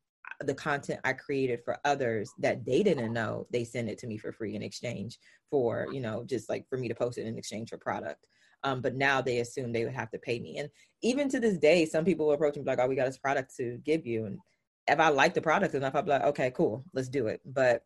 the 0.41 0.56
content 0.56 1.01
I 1.04 1.13
created 1.13 1.62
for 1.63 1.78
others 1.86 2.32
that 2.39 2.65
they 2.65 2.82
didn't 2.82 3.13
know, 3.13 3.45
they 3.51 3.63
send 3.63 3.89
it 3.89 3.99
to 3.99 4.08
me 4.08 4.17
for 4.17 4.32
free 4.32 4.56
in 4.56 4.63
exchange 4.63 5.19
for, 5.51 5.86
you 5.91 6.01
know, 6.01 6.23
just 6.25 6.49
like 6.49 6.67
for 6.67 6.80
me 6.80 6.88
to 6.88 6.95
post 6.95 7.19
it 7.19 7.28
in 7.28 7.38
exchange 7.38 7.69
for 7.69 7.78
product. 7.78 8.25
Um, 8.65 8.82
but 8.82 8.95
now 8.95 9.21
they 9.21 9.39
assume 9.39 9.71
they 9.71 9.86
would 9.86 9.93
have 9.93 10.10
to 10.10 10.17
pay 10.17 10.39
me. 10.39 10.58
And 10.58 10.69
even 11.04 11.30
to 11.30 11.39
this 11.39 11.58
day, 11.58 11.86
some 11.86 12.04
people 12.04 12.25
will 12.25 12.34
approach 12.34 12.56
me 12.56 12.63
like, 12.63 12.80
oh, 12.80 12.88
we 12.88 12.95
got 12.95 13.06
this 13.06 13.19
product 13.19 13.56
to 13.58 13.80
give 13.86 14.08
you. 14.08 14.25
And 14.25 14.39
if 14.88 14.99
I 14.99 15.10
like 15.10 15.36
the 15.36 15.41
product 15.41 15.75
enough, 15.75 15.93
I'll 15.95 16.01
be 16.01 16.10
like, 16.10 16.23
okay, 16.23 16.51
cool, 16.51 16.84
let's 16.93 17.08
do 17.08 17.28
it. 17.28 17.41
But 17.45 17.84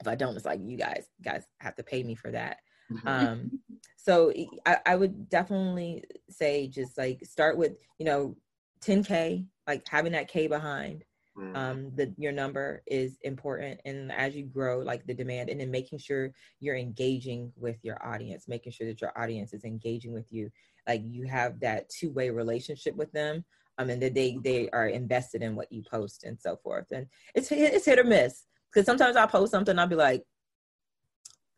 if 0.00 0.06
I 0.06 0.14
don't, 0.14 0.36
it's 0.36 0.44
like 0.44 0.60
you 0.62 0.76
guys, 0.76 1.08
guys 1.22 1.44
have 1.58 1.74
to 1.74 1.82
pay 1.82 2.04
me 2.04 2.14
for 2.14 2.30
that. 2.30 2.58
Mm-hmm. 2.92 3.08
Um, 3.08 3.60
so 3.96 4.32
I, 4.64 4.78
I 4.86 4.94
would 4.94 5.28
definitely 5.28 6.04
say 6.30 6.68
just 6.68 6.96
like 6.96 7.24
start 7.24 7.58
with, 7.58 7.72
you 7.98 8.06
know, 8.06 8.36
10K, 8.84 9.44
like 9.66 9.86
having 9.88 10.12
that 10.12 10.28
K 10.28 10.46
behind. 10.46 11.04
Mm-hmm. 11.38 11.56
Um, 11.56 11.90
the 11.94 12.14
your 12.16 12.32
number 12.32 12.82
is 12.86 13.18
important, 13.22 13.80
and 13.84 14.10
as 14.10 14.34
you 14.34 14.44
grow, 14.44 14.78
like 14.78 15.06
the 15.06 15.12
demand, 15.12 15.50
and 15.50 15.60
then 15.60 15.70
making 15.70 15.98
sure 15.98 16.32
you're 16.60 16.76
engaging 16.76 17.52
with 17.56 17.76
your 17.82 18.04
audience, 18.06 18.48
making 18.48 18.72
sure 18.72 18.86
that 18.86 19.02
your 19.02 19.12
audience 19.18 19.52
is 19.52 19.64
engaging 19.64 20.12
with 20.12 20.32
you, 20.32 20.50
like 20.88 21.02
you 21.04 21.26
have 21.26 21.60
that 21.60 21.90
two 21.90 22.10
way 22.10 22.30
relationship 22.30 22.96
with 22.96 23.12
them, 23.12 23.44
um, 23.76 23.90
and 23.90 24.00
that 24.02 24.14
they 24.14 24.38
they 24.42 24.70
are 24.70 24.88
invested 24.88 25.42
in 25.42 25.54
what 25.54 25.70
you 25.70 25.82
post 25.82 26.24
and 26.24 26.40
so 26.40 26.56
forth. 26.56 26.86
And 26.90 27.06
it's 27.34 27.52
it's 27.52 27.84
hit 27.84 27.98
or 27.98 28.04
miss 28.04 28.44
because 28.72 28.86
sometimes 28.86 29.16
I 29.16 29.26
post 29.26 29.52
something, 29.52 29.78
I'll 29.78 29.86
be 29.86 29.94
like, 29.94 30.22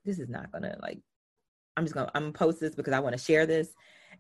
this 0.05 0.19
is 0.19 0.29
not 0.29 0.51
gonna 0.51 0.77
like, 0.83 0.99
I'm 1.77 1.85
just 1.85 1.95
gonna 1.95 2.11
I'm 2.15 2.23
gonna 2.23 2.33
post 2.33 2.59
this 2.59 2.75
because 2.75 2.95
I 2.95 3.01
want 3.01 3.17
to 3.17 3.23
share 3.23 3.47
this, 3.47 3.69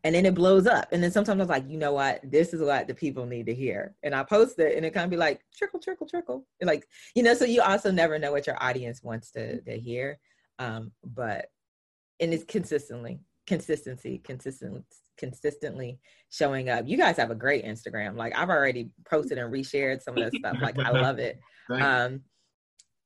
and 0.05 0.15
then 0.15 0.27
it 0.27 0.35
blows 0.35 0.67
up. 0.67 0.89
And 0.93 1.03
then 1.03 1.11
sometimes 1.11 1.41
I 1.41 1.43
was 1.43 1.49
like, 1.49 1.69
you 1.69 1.79
know 1.79 1.93
what, 1.93 2.21
this 2.23 2.55
is 2.55 2.63
what 2.63 2.87
the 2.87 2.95
people 2.95 3.27
need 3.27 3.47
to 3.47 3.55
hear, 3.55 3.95
and 4.03 4.15
I 4.15 4.23
post 4.23 4.59
it, 4.59 4.77
and 4.77 4.85
it 4.87 4.95
kind 4.95 5.05
of 5.05 5.11
be 5.11 5.17
like 5.17 5.41
trickle, 5.57 5.81
trickle, 5.81 6.07
trickle, 6.07 6.47
and 6.61 6.69
like 6.69 6.87
you 7.15 7.23
know. 7.23 7.35
So 7.35 7.45
you 7.45 7.63
also 7.63 7.91
never 7.91 8.19
know 8.19 8.33
what 8.33 8.47
your 8.47 8.63
audience 8.63 9.03
wants 9.03 9.31
to 9.33 9.61
to 9.63 9.79
hear, 9.79 10.19
um, 10.59 10.93
but 11.05 11.47
and 12.21 12.33
it's 12.33 12.45
consistently 12.45 13.21
consistency, 13.49 14.19
consistent, 14.19 14.85
consistently 15.17 15.99
showing 16.31 16.69
up. 16.69 16.87
You 16.87 16.99
guys 16.99 17.17
have 17.17 17.31
a 17.31 17.35
great 17.35 17.65
Instagram. 17.65 18.15
Like 18.15 18.37
I've 18.37 18.51
already 18.51 18.91
posted 19.11 19.39
and 19.39 19.53
reshared 19.53 20.03
some 20.03 20.19
of 20.19 20.25
that 20.25 20.39
stuff. 20.39 20.57
Like 20.61 20.79
I 20.79 20.91
love 20.91 21.19
it. 21.19 21.41
Um, 21.71 22.23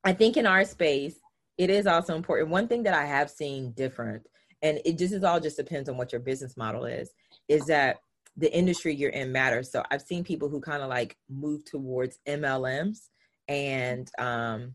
I 0.05 0.13
think 0.13 0.37
in 0.37 0.47
our 0.47 0.65
space, 0.65 1.17
it 1.59 1.69
is 1.69 1.89
also 1.89 2.15
important. 2.15 2.49
One 2.49 2.69
thing 2.69 2.85
that 2.85 2.95
I 2.95 3.05
have 3.05 3.29
seen 3.29 3.73
different, 3.73 4.25
and 4.63 4.81
it 4.85 4.99
just 4.99 5.13
is 5.13 5.25
all 5.25 5.41
just 5.41 5.57
depends 5.57 5.89
on 5.89 5.97
what 5.97 6.13
your 6.13 6.21
business 6.21 6.57
model 6.57 6.85
is, 6.85 7.13
is 7.49 7.67
that 7.67 7.97
the 8.37 8.55
industry 8.57 8.95
you're 8.95 9.11
in 9.11 9.33
matters. 9.33 9.71
So 9.71 9.83
I've 9.91 10.03
seen 10.03 10.25
people 10.25 10.49
who 10.49 10.61
kind 10.61 10.83
of 10.83 10.89
like 10.89 11.17
move 11.29 11.65
towards 11.65 12.19
MLMs 12.27 13.09
and 13.49 14.09
um 14.19 14.75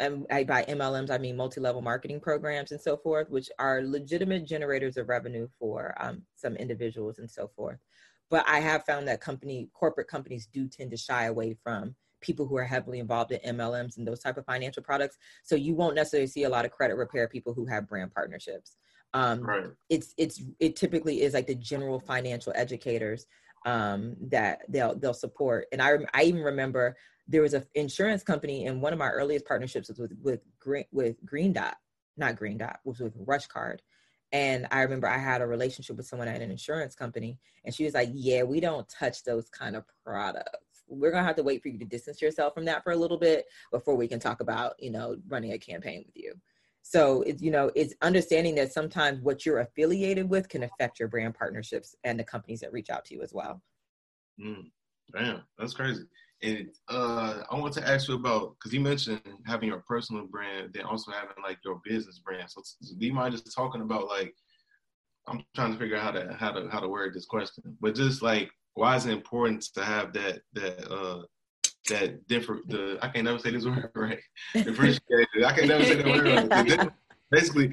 and 0.00 0.26
I, 0.30 0.44
by 0.44 0.62
MLMs, 0.64 1.10
I 1.10 1.18
mean 1.18 1.36
multi-level 1.36 1.82
marketing 1.82 2.20
programs 2.20 2.70
and 2.70 2.80
so 2.80 2.96
forth, 2.96 3.28
which 3.30 3.50
are 3.58 3.82
legitimate 3.82 4.46
generators 4.46 4.96
of 4.96 5.08
revenue 5.08 5.48
for 5.58 5.94
um, 6.00 6.22
some 6.36 6.54
individuals 6.54 7.18
and 7.18 7.28
so 7.28 7.50
forth. 7.56 7.78
But 8.30 8.44
I 8.48 8.60
have 8.60 8.84
found 8.84 9.08
that 9.08 9.20
company, 9.20 9.70
corporate 9.74 10.06
companies 10.06 10.46
do 10.46 10.68
tend 10.68 10.92
to 10.92 10.96
shy 10.96 11.24
away 11.24 11.56
from 11.64 11.96
people 12.20 12.46
who 12.46 12.56
are 12.56 12.64
heavily 12.64 12.98
involved 12.98 13.32
in 13.32 13.56
MLMs 13.56 13.96
and 13.96 14.06
those 14.06 14.20
type 14.20 14.36
of 14.36 14.44
financial 14.44 14.82
products. 14.82 15.16
So 15.42 15.56
you 15.56 15.74
won't 15.74 15.94
necessarily 15.94 16.26
see 16.26 16.44
a 16.44 16.48
lot 16.48 16.64
of 16.64 16.70
credit 16.70 16.96
repair 16.96 17.28
people 17.28 17.54
who 17.54 17.66
have 17.66 17.88
brand 17.88 18.12
partnerships. 18.14 18.76
Um, 19.14 19.40
right. 19.40 19.64
It's 19.88 20.14
it's 20.18 20.42
it 20.60 20.76
typically 20.76 21.22
is 21.22 21.34
like 21.34 21.46
the 21.46 21.54
general 21.54 21.98
financial 22.00 22.52
educators 22.54 23.26
um, 23.66 24.16
that 24.30 24.60
they'll 24.68 24.94
they'll 24.96 25.14
support. 25.14 25.66
And 25.72 25.80
I 25.82 25.96
I 26.14 26.24
even 26.24 26.42
remember 26.42 26.96
there 27.26 27.42
was 27.42 27.54
an 27.54 27.64
insurance 27.74 28.22
company, 28.22 28.66
and 28.66 28.80
one 28.82 28.92
of 28.92 28.98
my 28.98 29.10
earliest 29.10 29.46
partnerships 29.46 29.88
was 29.88 29.98
with 29.98 30.12
with 30.22 30.40
Green, 30.58 30.84
with 30.92 31.16
Green 31.24 31.52
Dot, 31.52 31.76
not 32.16 32.36
Green 32.36 32.58
Dot, 32.58 32.80
was 32.84 33.00
with 33.00 33.14
Rush 33.16 33.46
Card. 33.46 33.82
And 34.32 34.66
I 34.70 34.82
remember 34.82 35.08
I 35.08 35.16
had 35.18 35.40
a 35.40 35.46
relationship 35.46 35.96
with 35.96 36.06
someone 36.06 36.28
at 36.28 36.42
an 36.42 36.50
insurance 36.50 36.94
company, 36.94 37.38
and 37.64 37.74
she 37.74 37.84
was 37.84 37.94
like, 37.94 38.10
"Yeah, 38.12 38.42
we 38.42 38.60
don't 38.60 38.88
touch 38.88 39.24
those 39.24 39.48
kind 39.48 39.74
of 39.76 39.84
products. 40.04 40.84
We're 40.86 41.10
gonna 41.10 41.24
have 41.26 41.36
to 41.36 41.42
wait 41.42 41.62
for 41.62 41.68
you 41.68 41.78
to 41.78 41.84
distance 41.84 42.20
yourself 42.22 42.54
from 42.54 42.64
that 42.66 42.84
for 42.84 42.92
a 42.92 42.96
little 42.96 43.18
bit 43.18 43.46
before 43.72 43.94
we 43.94 44.08
can 44.08 44.20
talk 44.20 44.40
about, 44.40 44.74
you 44.82 44.90
know, 44.90 45.16
running 45.28 45.52
a 45.52 45.58
campaign 45.58 46.04
with 46.06 46.16
you." 46.16 46.34
So 46.90 47.20
it's 47.26 47.42
you 47.42 47.50
know 47.50 47.70
it's 47.74 47.92
understanding 48.00 48.54
that 48.54 48.72
sometimes 48.72 49.20
what 49.20 49.44
you're 49.44 49.60
affiliated 49.60 50.26
with 50.30 50.48
can 50.48 50.62
affect 50.62 50.98
your 50.98 51.08
brand 51.08 51.34
partnerships 51.34 51.94
and 52.02 52.18
the 52.18 52.24
companies 52.24 52.60
that 52.60 52.72
reach 52.72 52.88
out 52.88 53.04
to 53.04 53.14
you 53.14 53.20
as 53.20 53.34
well. 53.34 53.60
Mm, 54.40 54.70
damn, 55.12 55.42
that's 55.58 55.74
crazy. 55.74 56.04
And 56.42 56.70
uh, 56.88 57.42
I 57.50 57.58
want 57.58 57.74
to 57.74 57.86
ask 57.86 58.08
you 58.08 58.14
about 58.14 58.54
because 58.54 58.72
you 58.72 58.80
mentioned 58.80 59.20
having 59.44 59.68
your 59.68 59.84
personal 59.86 60.24
brand, 60.24 60.70
then 60.72 60.84
also 60.84 61.12
having 61.12 61.36
like 61.42 61.58
your 61.62 61.78
business 61.84 62.20
brand. 62.20 62.48
So, 62.48 62.62
do 62.98 63.04
you 63.04 63.12
mind 63.12 63.32
just 63.32 63.54
talking 63.54 63.82
about 63.82 64.06
like 64.06 64.34
I'm 65.26 65.44
trying 65.54 65.74
to 65.74 65.78
figure 65.78 65.98
out 65.98 66.14
how 66.14 66.20
to 66.22 66.32
how 66.32 66.52
to 66.52 66.70
how 66.70 66.80
to 66.80 66.88
word 66.88 67.12
this 67.12 67.26
question, 67.26 67.76
but 67.82 67.96
just 67.96 68.22
like 68.22 68.50
why 68.72 68.96
is 68.96 69.04
it 69.04 69.12
important 69.12 69.62
to 69.74 69.84
have 69.84 70.14
that 70.14 70.40
that 70.54 70.90
uh 70.90 71.20
that 71.88 72.26
different 72.28 72.68
the 72.68 72.98
I 73.02 73.08
can't 73.08 73.24
never 73.24 73.38
say 73.38 73.50
this 73.50 73.64
word 73.64 73.90
right 73.94 74.20
differentiated 74.54 75.44
I 75.44 75.52
can 75.52 75.68
never 75.68 75.84
say 75.84 75.96
that 75.96 76.06
word 76.06 76.52
right. 76.54 76.90
Basically, 77.30 77.72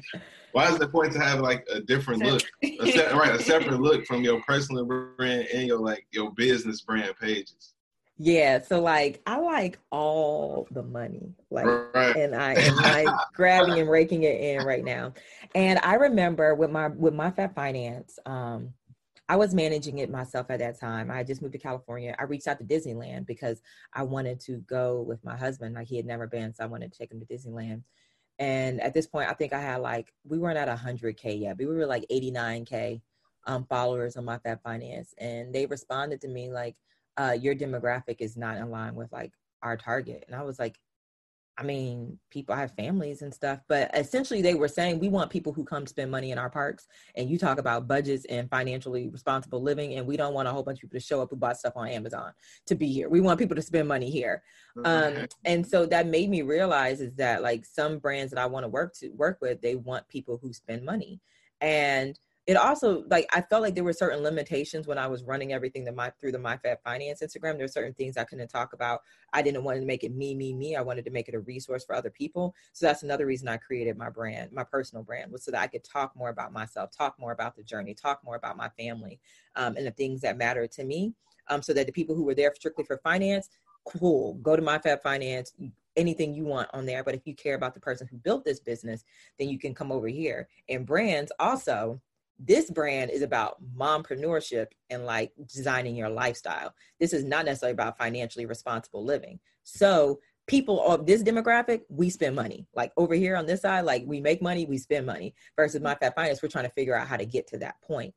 why 0.52 0.70
is 0.70 0.78
the 0.78 0.88
point 0.88 1.12
to 1.12 1.20
have 1.20 1.40
like 1.40 1.66
a 1.70 1.80
different 1.80 2.22
look, 2.22 2.42
a 2.62 2.86
se- 2.86 3.12
right, 3.14 3.34
a 3.34 3.42
separate 3.42 3.80
look 3.80 4.06
from 4.06 4.22
your 4.22 4.40
personal 4.42 4.84
brand 4.84 5.46
and 5.52 5.66
your 5.66 5.78
like 5.78 6.06
your 6.12 6.32
business 6.32 6.82
brand 6.82 7.14
pages? 7.20 7.74
Yeah, 8.18 8.62
so 8.62 8.80
like 8.80 9.20
I 9.26 9.38
like 9.38 9.78
all 9.90 10.66
the 10.70 10.82
money, 10.82 11.34
like, 11.50 11.66
right. 11.66 12.16
and 12.16 12.34
I 12.34 12.54
am 12.54 12.80
like 12.80 13.10
grabbing 13.34 13.78
and 13.78 13.90
raking 13.90 14.22
it 14.22 14.40
in 14.40 14.62
right 14.62 14.82
now. 14.82 15.12
And 15.54 15.78
I 15.82 15.94
remember 15.94 16.54
with 16.54 16.70
my 16.70 16.88
with 16.88 17.12
my 17.12 17.30
Fab 17.30 17.54
Finance, 17.54 18.18
um, 18.24 18.72
I 19.28 19.36
was 19.36 19.54
managing 19.54 19.98
it 19.98 20.10
myself 20.10 20.50
at 20.50 20.60
that 20.60 20.78
time. 20.78 21.10
I 21.10 21.24
just 21.24 21.42
moved 21.42 21.54
to 21.54 21.58
California. 21.58 22.14
I 22.18 22.24
reached 22.24 22.46
out 22.46 22.58
to 22.58 22.64
Disneyland 22.64 23.26
because 23.26 23.60
I 23.92 24.04
wanted 24.04 24.38
to 24.40 24.58
go 24.58 25.02
with 25.02 25.24
my 25.24 25.36
husband. 25.36 25.74
Like 25.74 25.88
he 25.88 25.96
had 25.96 26.06
never 26.06 26.26
been, 26.26 26.54
so 26.54 26.62
I 26.62 26.68
wanted 26.68 26.92
to 26.92 26.98
take 26.98 27.10
him 27.10 27.20
to 27.20 27.26
Disneyland. 27.26 27.82
And 28.38 28.80
at 28.80 28.94
this 28.94 29.06
point, 29.06 29.28
I 29.28 29.32
think 29.32 29.52
I 29.52 29.60
had 29.60 29.78
like 29.78 30.12
we 30.24 30.38
weren't 30.38 30.58
at 30.58 30.68
100k 30.68 31.40
yet, 31.40 31.56
but 31.58 31.66
we 31.66 31.74
were 31.74 31.86
like 31.86 32.04
89k 32.10 33.00
um, 33.46 33.64
followers 33.64 34.16
on 34.16 34.24
my 34.24 34.38
Fab 34.38 34.62
Finance, 34.62 35.14
and 35.18 35.52
they 35.54 35.66
responded 35.66 36.20
to 36.20 36.28
me 36.28 36.50
like 36.50 36.76
uh, 37.16 37.36
your 37.38 37.54
demographic 37.54 38.16
is 38.20 38.36
not 38.36 38.58
in 38.58 38.70
line 38.70 38.94
with 38.94 39.10
like 39.12 39.32
our 39.62 39.76
target. 39.76 40.24
And 40.26 40.36
I 40.36 40.42
was 40.42 40.58
like, 40.58 40.78
I 41.58 41.62
mean, 41.62 42.18
people 42.30 42.54
have 42.54 42.72
families 42.72 43.22
and 43.22 43.32
stuff, 43.32 43.60
but 43.66 43.90
essentially 43.94 44.42
they 44.42 44.54
were 44.54 44.68
saying 44.68 44.98
we 44.98 45.08
want 45.08 45.30
people 45.30 45.54
who 45.54 45.64
come 45.64 45.86
spend 45.86 46.10
money 46.10 46.30
in 46.30 46.38
our 46.38 46.50
parks. 46.50 46.86
And 47.14 47.30
you 47.30 47.38
talk 47.38 47.58
about 47.58 47.88
budgets 47.88 48.26
and 48.26 48.50
financially 48.50 49.08
responsible 49.08 49.62
living, 49.62 49.94
and 49.94 50.06
we 50.06 50.16
don't 50.16 50.34
want 50.34 50.48
a 50.48 50.52
whole 50.52 50.62
bunch 50.62 50.78
of 50.78 50.82
people 50.82 51.00
to 51.00 51.06
show 51.06 51.22
up 51.22 51.30
who 51.30 51.36
bought 51.36 51.56
stuff 51.56 51.72
on 51.76 51.88
Amazon 51.88 52.32
to 52.66 52.74
be 52.74 52.88
here. 52.88 53.08
We 53.08 53.20
want 53.20 53.38
people 53.38 53.56
to 53.56 53.62
spend 53.62 53.88
money 53.88 54.10
here. 54.10 54.42
Mm-hmm. 54.76 55.18
Um, 55.18 55.26
and 55.44 55.66
so 55.66 55.86
that 55.86 56.06
made 56.06 56.28
me 56.28 56.42
realize 56.42 57.00
is 57.00 57.14
that 57.14 57.42
like 57.42 57.64
some 57.64 57.98
brands 57.98 58.32
that 58.32 58.40
I 58.40 58.46
want 58.46 58.64
to 58.64 58.68
work 58.68 58.94
to 59.00 59.08
work 59.10 59.38
with, 59.40 59.62
they 59.62 59.76
want 59.76 60.08
people 60.08 60.38
who 60.42 60.52
spend 60.52 60.84
money. 60.84 61.20
And 61.62 62.18
it 62.46 62.56
also 62.56 63.04
like 63.10 63.28
I 63.32 63.40
felt 63.40 63.62
like 63.62 63.74
there 63.74 63.82
were 63.82 63.92
certain 63.92 64.22
limitations 64.22 64.86
when 64.86 64.98
I 64.98 65.08
was 65.08 65.24
running 65.24 65.52
everything 65.52 65.84
that 65.84 65.96
my 65.96 66.12
through 66.20 66.32
the 66.32 66.38
MyFab 66.38 66.76
Finance 66.84 67.20
Instagram. 67.20 67.56
There 67.56 67.64
were 67.64 67.68
certain 67.68 67.94
things 67.94 68.16
I 68.16 68.24
couldn't 68.24 68.48
talk 68.48 68.72
about. 68.72 69.00
I 69.32 69.42
didn't 69.42 69.64
want 69.64 69.80
to 69.80 69.84
make 69.84 70.04
it 70.04 70.14
me, 70.14 70.34
me, 70.34 70.52
me. 70.52 70.76
I 70.76 70.80
wanted 70.80 71.04
to 71.06 71.10
make 71.10 71.28
it 71.28 71.34
a 71.34 71.40
resource 71.40 71.84
for 71.84 71.96
other 71.96 72.10
people. 72.10 72.54
So 72.72 72.86
that's 72.86 73.02
another 73.02 73.26
reason 73.26 73.48
I 73.48 73.56
created 73.56 73.98
my 73.98 74.10
brand, 74.10 74.52
my 74.52 74.62
personal 74.62 75.02
brand, 75.02 75.32
was 75.32 75.44
so 75.44 75.50
that 75.50 75.60
I 75.60 75.66
could 75.66 75.82
talk 75.82 76.14
more 76.14 76.28
about 76.28 76.52
myself, 76.52 76.90
talk 76.96 77.18
more 77.18 77.32
about 77.32 77.56
the 77.56 77.64
journey, 77.64 77.94
talk 77.94 78.22
more 78.24 78.36
about 78.36 78.56
my 78.56 78.68
family, 78.70 79.18
um, 79.56 79.76
and 79.76 79.86
the 79.86 79.90
things 79.90 80.20
that 80.20 80.38
matter 80.38 80.66
to 80.68 80.84
me. 80.84 81.12
Um, 81.48 81.62
so 81.62 81.72
that 81.74 81.86
the 81.86 81.92
people 81.92 82.16
who 82.16 82.24
were 82.24 82.34
there 82.34 82.52
strictly 82.56 82.84
for 82.84 82.98
finance, 82.98 83.50
cool, 83.84 84.34
go 84.34 84.56
to 84.56 84.62
MyFab 84.62 85.00
Finance 85.00 85.52
anything 85.96 86.34
you 86.34 86.44
want 86.44 86.68
on 86.72 86.86
there. 86.86 87.02
But 87.02 87.14
if 87.14 87.26
you 87.26 87.34
care 87.34 87.54
about 87.54 87.74
the 87.74 87.80
person 87.80 88.06
who 88.10 88.18
built 88.18 88.44
this 88.44 88.60
business, 88.60 89.04
then 89.38 89.48
you 89.48 89.58
can 89.58 89.74
come 89.74 89.90
over 89.90 90.08
here. 90.08 90.48
And 90.68 90.86
brands 90.86 91.32
also, 91.38 92.00
this 92.38 92.70
brand 92.70 93.10
is 93.10 93.22
about 93.22 93.56
mompreneurship 93.76 94.66
and 94.90 95.06
like 95.06 95.32
designing 95.46 95.96
your 95.96 96.10
lifestyle. 96.10 96.74
This 97.00 97.12
is 97.12 97.24
not 97.24 97.46
necessarily 97.46 97.72
about 97.72 97.98
financially 97.98 98.46
responsible 98.46 99.04
living. 99.04 99.40
So 99.62 100.20
people 100.46 100.86
of 100.86 101.06
this 101.06 101.22
demographic, 101.22 101.82
we 101.88 102.10
spend 102.10 102.36
money. 102.36 102.66
Like 102.74 102.92
over 102.96 103.14
here 103.14 103.36
on 103.36 103.46
this 103.46 103.62
side, 103.62 103.84
like 103.84 104.04
we 104.06 104.20
make 104.20 104.42
money, 104.42 104.66
we 104.66 104.78
spend 104.78 105.06
money. 105.06 105.34
Versus 105.56 105.80
my 105.80 105.94
Fab 105.94 106.14
Finance, 106.14 106.42
we're 106.42 106.48
trying 106.48 106.66
to 106.66 106.72
figure 106.72 106.96
out 106.96 107.08
how 107.08 107.16
to 107.16 107.26
get 107.26 107.46
to 107.48 107.58
that 107.58 107.80
point. 107.82 108.14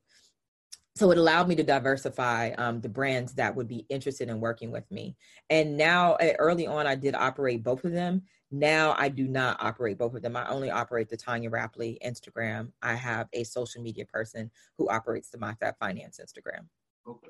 So 0.96 1.10
it 1.10 1.18
allowed 1.18 1.48
me 1.48 1.54
to 1.54 1.62
diversify 1.62 2.50
um, 2.58 2.80
the 2.80 2.88
brands 2.88 3.34
that 3.34 3.54
would 3.54 3.68
be 3.68 3.86
interested 3.88 4.28
in 4.28 4.40
working 4.40 4.70
with 4.70 4.90
me. 4.90 5.16
And 5.48 5.76
now, 5.76 6.14
eh, 6.16 6.34
early 6.38 6.66
on, 6.66 6.86
I 6.86 6.94
did 6.94 7.14
operate 7.14 7.62
both 7.62 7.84
of 7.84 7.92
them. 7.92 8.22
Now 8.50 8.94
I 8.98 9.08
do 9.08 9.28
not 9.28 9.56
operate 9.60 9.98
both 9.98 10.14
of 10.14 10.22
them. 10.22 10.36
I 10.36 10.48
only 10.48 10.70
operate 10.70 11.08
the 11.08 11.16
Tonya 11.16 11.50
Rapley 11.50 11.98
Instagram. 12.04 12.72
I 12.82 12.94
have 12.94 13.28
a 13.32 13.44
social 13.44 13.82
media 13.82 14.04
person 14.06 14.50
who 14.76 14.88
operates 14.88 15.30
the 15.30 15.38
MyFab 15.38 15.74
Finance 15.78 16.20
Instagram. 16.20 16.66
Okay. 17.06 17.28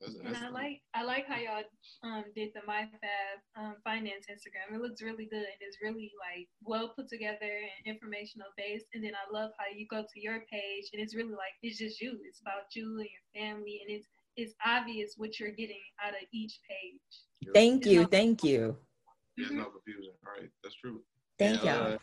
That's, 0.00 0.14
that's 0.14 0.26
and 0.26 0.36
I 0.36 0.48
like 0.50 0.80
I 0.94 1.02
like 1.02 1.26
how 1.26 1.36
y'all 1.36 1.64
um, 2.04 2.24
did 2.34 2.50
the 2.54 2.60
MyFab 2.60 3.60
um, 3.60 3.74
Finance 3.82 4.26
Instagram. 4.30 4.74
It 4.74 4.80
looks 4.80 5.02
really 5.02 5.26
good. 5.26 5.46
It's 5.60 5.78
really 5.82 6.12
like 6.18 6.48
well 6.62 6.92
put 6.94 7.08
together 7.08 7.36
and 7.42 7.94
informational 7.94 8.48
based. 8.56 8.86
And 8.94 9.02
then 9.02 9.12
I 9.14 9.32
love 9.36 9.50
how 9.58 9.66
you 9.74 9.86
go 9.90 10.02
to 10.02 10.20
your 10.20 10.40
page 10.50 10.84
and 10.92 11.02
it's 11.02 11.16
really 11.16 11.32
like 11.32 11.52
it's 11.62 11.78
just 11.78 12.00
you. 12.00 12.16
It's 12.26 12.40
about 12.40 12.74
you 12.74 12.98
and 12.98 13.08
your 13.10 13.44
family, 13.44 13.80
and 13.86 13.94
it's 13.96 14.06
it's 14.36 14.54
obvious 14.64 15.14
what 15.16 15.40
you're 15.40 15.50
getting 15.50 15.82
out 16.02 16.12
of 16.12 16.26
each 16.32 16.60
page. 16.68 17.52
Thank 17.52 17.84
you, 17.84 18.06
thank 18.06 18.44
you. 18.44 18.76
There's 19.38 19.52
no 19.52 19.66
confusion. 19.66 20.12
All 20.26 20.32
right, 20.32 20.50
that's 20.62 20.74
true. 20.74 21.00
Thank 21.38 21.62
you. 21.62 21.70
Uh, 21.70 21.98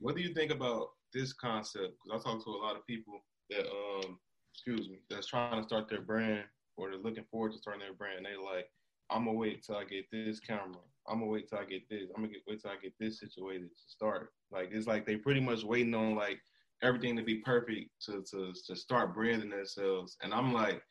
what 0.00 0.16
do 0.16 0.22
you 0.22 0.34
think 0.34 0.50
about 0.50 0.88
this 1.14 1.32
concept? 1.32 1.94
Because 2.04 2.20
I 2.20 2.30
talk 2.30 2.44
to 2.44 2.50
a 2.50 2.62
lot 2.62 2.76
of 2.76 2.86
people 2.86 3.20
that, 3.50 3.66
um, 3.66 4.18
excuse 4.52 4.88
me, 4.88 4.98
that's 5.08 5.28
trying 5.28 5.60
to 5.60 5.66
start 5.66 5.88
their 5.88 6.00
brand 6.00 6.44
or 6.76 6.90
they're 6.90 6.98
looking 6.98 7.24
forward 7.30 7.52
to 7.52 7.58
starting 7.58 7.80
their 7.80 7.94
brand. 7.94 8.26
They 8.26 8.36
like, 8.36 8.68
I'm 9.10 9.26
gonna 9.26 9.38
wait 9.38 9.62
till 9.62 9.76
I 9.76 9.84
get 9.84 10.10
this 10.10 10.40
camera. 10.40 10.82
I'm 11.08 11.20
gonna 11.20 11.30
wait 11.30 11.48
till 11.48 11.58
I 11.58 11.64
get 11.64 11.88
this. 11.88 12.10
I'm 12.14 12.22
gonna 12.22 12.32
get, 12.32 12.42
wait 12.48 12.60
till 12.60 12.72
I 12.72 12.76
get 12.82 12.94
this 12.98 13.20
situated 13.20 13.68
to 13.68 13.82
start. 13.86 14.32
Like 14.50 14.70
it's 14.72 14.88
like 14.88 15.06
they 15.06 15.16
pretty 15.16 15.40
much 15.40 15.62
waiting 15.62 15.94
on 15.94 16.16
like 16.16 16.40
everything 16.82 17.16
to 17.16 17.22
be 17.22 17.36
perfect 17.36 17.90
to 18.06 18.24
to 18.30 18.52
to 18.66 18.76
start 18.76 19.14
branding 19.14 19.50
themselves. 19.50 20.16
And 20.22 20.34
I'm 20.34 20.52
like, 20.52 20.82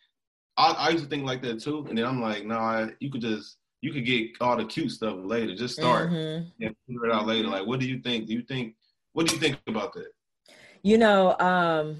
I, 0.57 0.71
I 0.71 0.89
used 0.89 1.03
to 1.03 1.09
think 1.09 1.25
like 1.25 1.41
that 1.41 1.61
too. 1.61 1.85
And 1.89 1.97
then 1.97 2.05
I'm 2.05 2.21
like, 2.21 2.45
no, 2.45 2.55
nah, 2.55 2.87
you 3.01 3.11
could 3.11 3.21
just 3.21 3.57
you 3.81 3.93
could 3.93 4.05
get 4.05 4.31
all 4.41 4.57
the 4.57 4.65
cute 4.65 4.91
stuff 4.91 5.15
later. 5.17 5.55
Just 5.55 5.75
start 5.75 6.09
mm-hmm. 6.09 6.47
and 6.65 6.75
figure 6.87 7.05
it 7.05 7.13
out 7.13 7.27
later. 7.27 7.47
Like, 7.47 7.67
what 7.67 7.79
do 7.79 7.87
you 7.87 7.99
think? 7.99 8.27
Do 8.27 8.33
you 8.33 8.41
think? 8.41 8.75
What 9.13 9.27
do 9.27 9.35
you 9.35 9.41
think 9.41 9.59
about 9.67 9.93
that? 9.93 10.11
You 10.81 10.97
know, 10.97 11.37
um, 11.39 11.97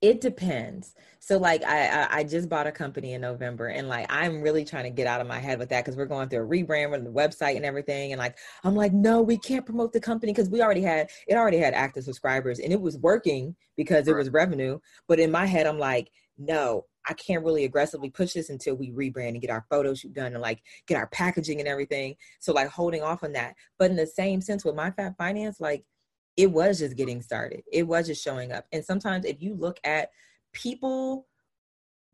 it 0.00 0.20
depends. 0.20 0.94
So 1.18 1.36
like 1.36 1.62
I, 1.64 2.08
I 2.10 2.24
just 2.24 2.48
bought 2.48 2.66
a 2.66 2.72
company 2.72 3.12
in 3.12 3.20
November 3.20 3.68
and 3.68 3.88
like 3.88 4.06
I'm 4.08 4.40
really 4.40 4.64
trying 4.64 4.84
to 4.84 4.90
get 4.90 5.06
out 5.06 5.20
of 5.20 5.26
my 5.26 5.38
head 5.38 5.58
with 5.58 5.68
that 5.68 5.84
because 5.84 5.96
we're 5.96 6.06
going 6.06 6.28
through 6.28 6.44
a 6.44 6.48
rebrand 6.48 6.90
with 6.90 7.04
the 7.04 7.10
website 7.10 7.56
and 7.56 7.64
everything. 7.64 8.12
And 8.12 8.18
like 8.18 8.38
I'm 8.64 8.74
like, 8.74 8.92
no, 8.92 9.20
we 9.20 9.36
can't 9.36 9.66
promote 9.66 9.92
the 9.92 10.00
company 10.00 10.32
because 10.32 10.48
we 10.48 10.62
already 10.62 10.80
had 10.80 11.10
it 11.28 11.34
already 11.34 11.58
had 11.58 11.74
active 11.74 12.04
subscribers 12.04 12.58
and 12.58 12.72
it 12.72 12.80
was 12.80 12.96
working 12.98 13.54
because 13.76 14.08
it 14.08 14.16
was 14.16 14.30
revenue. 14.30 14.78
But 15.06 15.20
in 15.20 15.30
my 15.30 15.44
head, 15.44 15.66
I'm 15.66 15.78
like, 15.78 16.10
no, 16.38 16.86
I 17.08 17.14
can't 17.14 17.44
really 17.44 17.64
aggressively 17.64 18.10
push 18.10 18.34
this 18.34 18.50
until 18.50 18.74
we 18.74 18.90
rebrand 18.90 19.30
and 19.30 19.40
get 19.40 19.50
our 19.50 19.64
photo 19.70 19.94
shoot 19.94 20.12
done 20.12 20.32
and 20.34 20.42
like 20.42 20.62
get 20.86 20.96
our 20.96 21.08
packaging 21.08 21.58
and 21.58 21.68
everything. 21.68 22.14
So 22.40 22.52
like 22.52 22.68
holding 22.68 23.02
off 23.02 23.24
on 23.24 23.32
that. 23.32 23.54
But 23.78 23.90
in 23.90 23.96
the 23.96 24.06
same 24.06 24.40
sense 24.40 24.64
with 24.64 24.74
my 24.74 24.90
fab 24.90 25.16
finance, 25.16 25.60
like 25.60 25.84
it 26.36 26.50
was 26.50 26.78
just 26.78 26.96
getting 26.96 27.22
started. 27.22 27.62
It 27.72 27.84
was 27.84 28.06
just 28.06 28.22
showing 28.22 28.52
up. 28.52 28.66
And 28.72 28.84
sometimes 28.84 29.24
if 29.24 29.42
you 29.42 29.54
look 29.54 29.78
at 29.84 30.10
people 30.52 31.26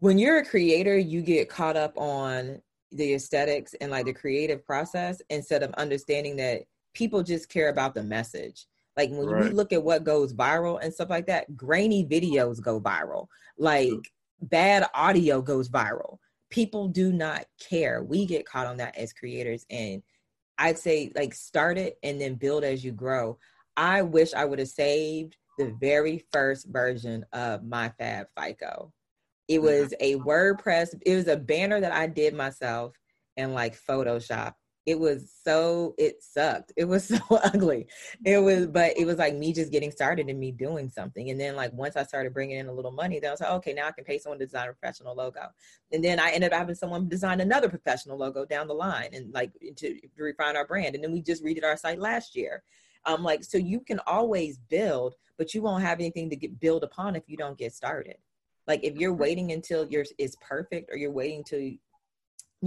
when 0.00 0.18
you're 0.18 0.38
a 0.38 0.44
creator 0.44 0.96
you 0.96 1.22
get 1.22 1.48
caught 1.48 1.76
up 1.76 1.96
on 1.96 2.60
the 2.92 3.14
aesthetics 3.14 3.74
and 3.80 3.90
like 3.90 4.06
the 4.06 4.12
creative 4.12 4.64
process 4.64 5.20
instead 5.30 5.62
of 5.62 5.72
understanding 5.74 6.36
that 6.36 6.62
people 6.94 7.22
just 7.22 7.48
care 7.48 7.68
about 7.68 7.94
the 7.94 8.02
message 8.02 8.66
like 8.96 9.10
when 9.10 9.26
right. 9.26 9.44
we 9.44 9.50
look 9.50 9.72
at 9.72 9.82
what 9.82 10.04
goes 10.04 10.32
viral 10.32 10.78
and 10.82 10.92
stuff 10.92 11.10
like 11.10 11.26
that 11.26 11.56
grainy 11.56 12.04
videos 12.04 12.60
go 12.60 12.80
viral 12.80 13.26
like 13.58 13.90
bad 14.40 14.86
audio 14.94 15.40
goes 15.40 15.68
viral 15.68 16.18
people 16.50 16.88
do 16.88 17.12
not 17.12 17.44
care 17.58 18.02
we 18.02 18.26
get 18.26 18.46
caught 18.46 18.66
on 18.66 18.76
that 18.76 18.96
as 18.96 19.12
creators 19.12 19.64
and 19.70 20.02
i'd 20.58 20.78
say 20.78 21.10
like 21.14 21.34
start 21.34 21.78
it 21.78 21.98
and 22.02 22.20
then 22.20 22.34
build 22.34 22.64
as 22.64 22.84
you 22.84 22.92
grow 22.92 23.38
i 23.76 24.02
wish 24.02 24.34
i 24.34 24.44
would 24.44 24.58
have 24.58 24.68
saved 24.68 25.36
the 25.56 25.74
very 25.80 26.24
first 26.32 26.66
version 26.68 27.24
of 27.32 27.64
my 27.64 27.90
Fab 27.98 28.26
FICO. 28.38 28.92
It 29.48 29.56
mm-hmm. 29.56 29.64
was 29.64 29.94
a 30.00 30.16
WordPress, 30.16 30.94
it 31.04 31.16
was 31.16 31.28
a 31.28 31.36
banner 31.36 31.80
that 31.80 31.92
I 31.92 32.06
did 32.06 32.34
myself 32.34 32.94
in 33.36 33.52
like 33.52 33.78
Photoshop. 33.78 34.54
It 34.86 34.98
was 34.98 35.34
so 35.44 35.94
it 35.98 36.22
sucked. 36.22 36.72
It 36.76 36.84
was 36.84 37.04
so 37.08 37.18
ugly. 37.30 37.88
It 38.24 38.38
was, 38.38 38.68
but 38.68 38.96
it 38.96 39.04
was 39.04 39.18
like 39.18 39.34
me 39.34 39.52
just 39.52 39.72
getting 39.72 39.90
started 39.90 40.28
and 40.28 40.38
me 40.38 40.52
doing 40.52 40.88
something. 40.88 41.30
And 41.30 41.40
then 41.40 41.56
like 41.56 41.72
once 41.72 41.96
I 41.96 42.04
started 42.04 42.32
bringing 42.32 42.58
in 42.58 42.68
a 42.68 42.72
little 42.72 42.92
money, 42.92 43.18
then 43.18 43.28
I 43.28 43.32
was 43.32 43.40
like, 43.40 43.50
okay, 43.50 43.72
now 43.72 43.88
I 43.88 43.92
can 43.92 44.04
pay 44.04 44.18
someone 44.18 44.38
to 44.38 44.46
design 44.46 44.68
a 44.68 44.72
professional 44.72 45.16
logo. 45.16 45.48
And 45.92 46.02
then 46.04 46.20
I 46.20 46.30
ended 46.30 46.52
up 46.52 46.58
having 46.58 46.76
someone 46.76 47.08
design 47.08 47.40
another 47.40 47.68
professional 47.68 48.16
logo 48.16 48.44
down 48.44 48.68
the 48.68 48.74
line 48.74 49.10
and 49.12 49.34
like 49.34 49.52
to, 49.76 50.00
to 50.00 50.22
refine 50.22 50.56
our 50.56 50.66
brand. 50.66 50.94
And 50.94 51.02
then 51.02 51.12
we 51.12 51.20
just 51.20 51.44
redid 51.44 51.64
our 51.64 51.76
site 51.76 51.98
last 51.98 52.36
year. 52.36 52.62
Um, 53.04 53.22
like 53.22 53.44
so 53.44 53.58
you 53.58 53.80
can 53.80 54.00
always 54.06 54.58
build, 54.58 55.14
but 55.36 55.52
you 55.52 55.62
won't 55.62 55.82
have 55.82 55.98
anything 56.00 56.30
to 56.30 56.36
get 56.36 56.60
build 56.60 56.84
upon 56.84 57.16
if 57.16 57.24
you 57.26 57.36
don't 57.36 57.58
get 57.58 57.74
started. 57.74 58.16
Like 58.66 58.80
if 58.82 58.96
you're 58.96 59.14
waiting 59.14 59.52
until 59.52 59.86
yours 59.86 60.12
is 60.18 60.36
perfect 60.40 60.90
or 60.90 60.96
you're 60.96 61.12
waiting 61.12 61.44
till 61.44 61.60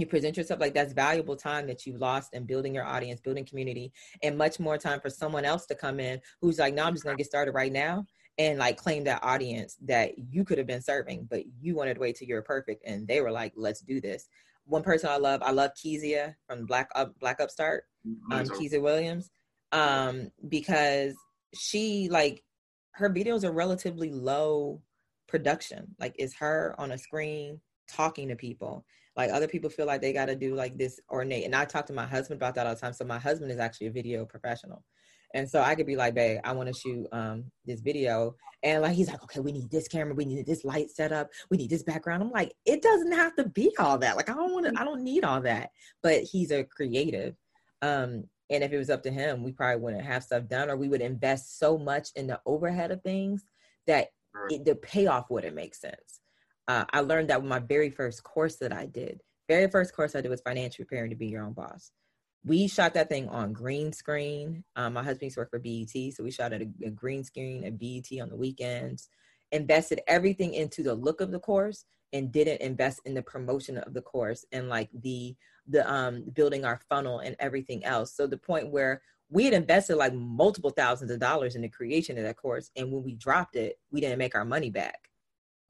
you, 0.00 0.06
present 0.06 0.36
yourself 0.36 0.60
like 0.60 0.74
that's 0.74 0.92
valuable 0.92 1.36
time 1.36 1.66
that 1.66 1.86
you 1.86 1.96
lost 1.98 2.34
in 2.34 2.44
building 2.44 2.74
your 2.74 2.84
audience, 2.84 3.20
building 3.20 3.44
community, 3.44 3.92
and 4.22 4.36
much 4.36 4.58
more 4.58 4.78
time 4.78 5.00
for 5.00 5.10
someone 5.10 5.44
else 5.44 5.66
to 5.66 5.74
come 5.74 6.00
in 6.00 6.20
who's 6.40 6.58
like, 6.58 6.74
no, 6.74 6.84
I'm 6.84 6.94
just 6.94 7.04
gonna 7.04 7.16
get 7.16 7.26
started 7.26 7.52
right 7.52 7.72
now 7.72 8.06
and 8.38 8.58
like 8.58 8.76
claim 8.76 9.04
that 9.04 9.22
audience 9.22 9.76
that 9.82 10.12
you 10.18 10.44
could 10.44 10.58
have 10.58 10.66
been 10.66 10.82
serving, 10.82 11.26
but 11.30 11.42
you 11.60 11.74
wanted 11.74 11.94
to 11.94 12.00
wait 12.00 12.16
till 12.16 12.28
you're 12.28 12.42
perfect. 12.42 12.82
And 12.86 13.06
they 13.06 13.20
were 13.20 13.30
like, 13.30 13.52
let's 13.56 13.80
do 13.80 14.00
this. 14.00 14.28
One 14.64 14.82
person 14.82 15.10
I 15.10 15.16
love, 15.16 15.42
I 15.42 15.50
love 15.50 15.72
Kezia 15.80 16.36
from 16.46 16.64
Black 16.64 16.88
Up 16.94 17.18
Black 17.18 17.40
Upstart, 17.40 17.84
um, 18.30 18.48
Kezia 18.48 18.80
Williams 18.80 19.30
um, 19.72 20.30
because 20.48 21.14
she 21.54 22.08
like 22.08 22.42
her 22.92 23.10
videos 23.10 23.44
are 23.44 23.52
relatively 23.52 24.10
low 24.10 24.82
production. 25.28 25.94
Like 25.98 26.14
it's 26.18 26.34
her 26.36 26.74
on 26.78 26.92
a 26.92 26.98
screen 26.98 27.60
talking 27.88 28.28
to 28.28 28.36
people. 28.36 28.84
Like 29.16 29.30
other 29.30 29.48
people 29.48 29.70
feel 29.70 29.86
like 29.86 30.00
they 30.00 30.12
got 30.12 30.26
to 30.26 30.36
do 30.36 30.54
like 30.54 30.78
this 30.78 31.00
ornate. 31.10 31.44
And 31.44 31.54
I 31.54 31.64
talk 31.64 31.86
to 31.86 31.92
my 31.92 32.06
husband 32.06 32.38
about 32.38 32.54
that 32.54 32.66
all 32.66 32.74
the 32.74 32.80
time. 32.80 32.92
So 32.92 33.04
my 33.04 33.18
husband 33.18 33.50
is 33.50 33.58
actually 33.58 33.88
a 33.88 33.92
video 33.92 34.24
professional. 34.24 34.84
And 35.34 35.48
so 35.48 35.62
I 35.62 35.74
could 35.74 35.86
be 35.86 35.96
like, 35.96 36.14
babe, 36.14 36.40
I 36.42 36.52
want 36.52 36.68
to 36.68 36.80
shoot 36.80 37.06
um 37.12 37.44
this 37.64 37.80
video. 37.80 38.34
And 38.62 38.82
like 38.82 38.94
he's 38.94 39.08
like, 39.08 39.22
okay, 39.24 39.40
we 39.40 39.52
need 39.52 39.70
this 39.70 39.88
camera, 39.88 40.14
we 40.14 40.24
need 40.24 40.46
this 40.46 40.64
light 40.64 40.90
setup, 40.90 41.30
we 41.50 41.56
need 41.56 41.70
this 41.70 41.82
background. 41.82 42.22
I'm 42.22 42.30
like, 42.30 42.52
it 42.66 42.82
doesn't 42.82 43.12
have 43.12 43.34
to 43.36 43.48
be 43.48 43.72
all 43.78 43.98
that. 43.98 44.16
Like 44.16 44.28
I 44.28 44.34
don't 44.34 44.52
want 44.52 44.66
to, 44.66 44.80
I 44.80 44.84
don't 44.84 45.02
need 45.02 45.24
all 45.24 45.40
that. 45.42 45.70
But 46.02 46.22
he's 46.22 46.50
a 46.50 46.64
creative. 46.64 47.36
Um, 47.82 48.24
and 48.50 48.64
if 48.64 48.72
it 48.72 48.78
was 48.78 48.90
up 48.90 49.02
to 49.04 49.10
him, 49.10 49.44
we 49.44 49.52
probably 49.52 49.80
wouldn't 49.80 50.04
have 50.04 50.24
stuff 50.24 50.48
done, 50.48 50.68
or 50.68 50.76
we 50.76 50.88
would 50.88 51.00
invest 51.00 51.58
so 51.58 51.78
much 51.78 52.08
in 52.16 52.26
the 52.26 52.40
overhead 52.44 52.90
of 52.90 53.00
things 53.02 53.44
that 53.86 54.08
it, 54.50 54.64
the 54.64 54.74
payoff 54.74 55.30
wouldn't 55.30 55.54
make 55.54 55.74
sense. 55.74 56.20
Uh, 56.70 56.84
I 56.92 57.00
learned 57.00 57.30
that 57.30 57.42
with 57.42 57.48
my 57.50 57.58
very 57.58 57.90
first 57.90 58.22
course 58.22 58.54
that 58.58 58.72
I 58.72 58.86
did. 58.86 59.22
Very 59.48 59.68
first 59.68 59.92
course 59.92 60.14
I 60.14 60.20
did 60.20 60.28
was 60.28 60.40
financial 60.40 60.84
preparing 60.84 61.10
to 61.10 61.16
be 61.16 61.26
your 61.26 61.42
own 61.42 61.52
boss. 61.52 61.90
We 62.44 62.68
shot 62.68 62.94
that 62.94 63.08
thing 63.08 63.28
on 63.28 63.52
green 63.52 63.92
screen. 63.92 64.62
Um, 64.76 64.92
my 64.92 65.02
husband 65.02 65.22
used 65.22 65.34
to 65.34 65.40
work 65.40 65.50
for 65.50 65.58
BET, 65.58 65.90
so 66.14 66.22
we 66.22 66.30
shot 66.30 66.52
at 66.52 66.62
a, 66.62 66.68
a 66.86 66.90
green 66.90 67.24
screen 67.24 67.64
at 67.64 67.76
BET 67.76 68.20
on 68.22 68.28
the 68.28 68.36
weekends. 68.36 69.08
Invested 69.50 70.00
everything 70.06 70.54
into 70.54 70.84
the 70.84 70.94
look 70.94 71.20
of 71.20 71.32
the 71.32 71.40
course 71.40 71.84
and 72.12 72.30
didn't 72.30 72.60
invest 72.60 73.00
in 73.04 73.14
the 73.14 73.22
promotion 73.22 73.76
of 73.78 73.92
the 73.92 74.02
course 74.02 74.44
and 74.52 74.68
like 74.68 74.90
the 75.02 75.34
the 75.66 75.92
um 75.92 76.24
building 76.34 76.64
our 76.64 76.80
funnel 76.88 77.18
and 77.18 77.36
everything 77.38 77.84
else 77.84 78.16
so 78.16 78.26
the 78.26 78.36
point 78.36 78.70
where 78.70 79.02
we 79.28 79.44
had 79.44 79.54
invested 79.54 79.94
like 79.94 80.14
multiple 80.14 80.70
thousands 80.70 81.10
of 81.10 81.20
dollars 81.20 81.54
in 81.54 81.62
the 81.62 81.68
creation 81.68 82.16
of 82.16 82.24
that 82.24 82.36
course 82.36 82.70
and 82.74 82.90
when 82.90 83.04
we 83.04 83.14
dropped 83.14 83.54
it 83.54 83.78
we 83.92 84.00
didn't 84.00 84.18
make 84.18 84.34
our 84.34 84.44
money 84.44 84.70
back 84.70 85.09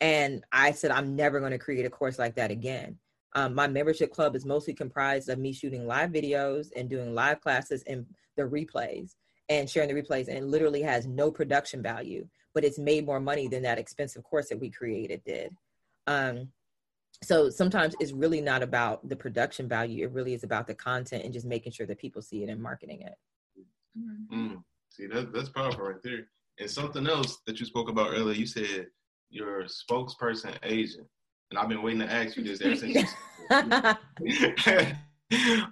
and 0.01 0.45
i 0.53 0.73
said 0.73 0.91
i'm 0.91 1.17
never 1.17 1.41
going 1.41 1.53
to 1.53 1.59
create 1.59 1.87
a 1.87 1.91
course 1.91 2.19
like 2.19 2.35
that 2.35 2.51
again 2.51 2.97
um, 3.37 3.55
my 3.55 3.69
membership 3.69 4.13
club 4.13 4.35
is 4.35 4.45
mostly 4.45 4.75
comprised 4.75 5.29
of 5.29 5.39
me 5.39 5.53
shooting 5.53 5.87
live 5.87 6.11
videos 6.11 6.69
and 6.75 6.91
doing 6.91 7.15
live 7.15 7.41
classes 7.41 7.85
and 7.87 8.05
the 8.37 8.43
replays 8.43 9.15
and 9.49 9.71
sharing 9.71 9.95
the 9.95 10.03
replays 10.03 10.29
and 10.29 10.37
it 10.39 10.45
literally 10.45 10.83
has 10.83 11.07
no 11.07 11.31
production 11.31 11.83
value 11.83 12.27
but 12.55 12.65
it's 12.65 12.79
made 12.79 13.07
more 13.07 13.21
money 13.21 13.47
than 13.47 13.63
that 13.63 13.79
expensive 13.79 14.25
course 14.25 14.49
that 14.49 14.59
we 14.59 14.71
created 14.71 15.23
did 15.25 15.55
um, 16.07 16.49
so 17.23 17.51
sometimes 17.51 17.95
it's 18.01 18.13
really 18.13 18.41
not 18.41 18.63
about 18.63 19.07
the 19.09 19.17
production 19.17 19.69
value. 19.69 20.05
It 20.05 20.13
really 20.13 20.35
is 20.35 20.43
about 20.43 20.67
the 20.67 20.75
content 20.75 21.25
and 21.25 21.33
just 21.33 21.47
making 21.47 21.73
sure 21.73 21.87
that 21.87 21.99
people 21.99 22.23
see 22.23 22.43
it 22.43 22.49
and 22.49 22.63
marketing 22.63 23.03
it. 23.03 23.15
Mm. 24.33 24.63
See, 24.89 25.07
that, 25.07 25.33
that's 25.33 25.51
powerful 25.51 25.85
right 25.85 26.03
there. 26.03 26.29
And 26.59 26.71
something 26.71 27.07
else 27.07 27.39
that 27.47 27.61
you 27.61 27.67
spoke 27.67 27.89
about 27.89 28.13
earlier, 28.13 28.35
you 28.35 28.47
said 28.47 28.87
your 29.31 29.65
spokesperson 29.65 30.57
agent. 30.63 31.07
And 31.51 31.59
I've 31.59 31.69
been 31.69 31.83
waiting 31.83 32.01
to 32.01 32.13
ask 32.13 32.37
you 32.37 32.45
this 32.45 32.61
ever 32.61 32.77
since 32.77 32.95
you 32.95 33.05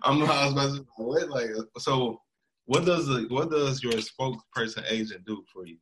I'm 0.03 0.23
I 0.23 0.45
was 0.45 0.53
about 0.53 0.75
to 0.77 0.87
what 0.97 1.29
like 1.29 1.51
so 1.79 2.21
what 2.67 2.85
does 2.85 3.07
the 3.07 3.27
what 3.29 3.51
does 3.51 3.83
your 3.83 3.93
spokesperson 3.95 4.85
agent 4.91 5.25
do 5.25 5.43
for 5.53 5.67
you? 5.67 5.79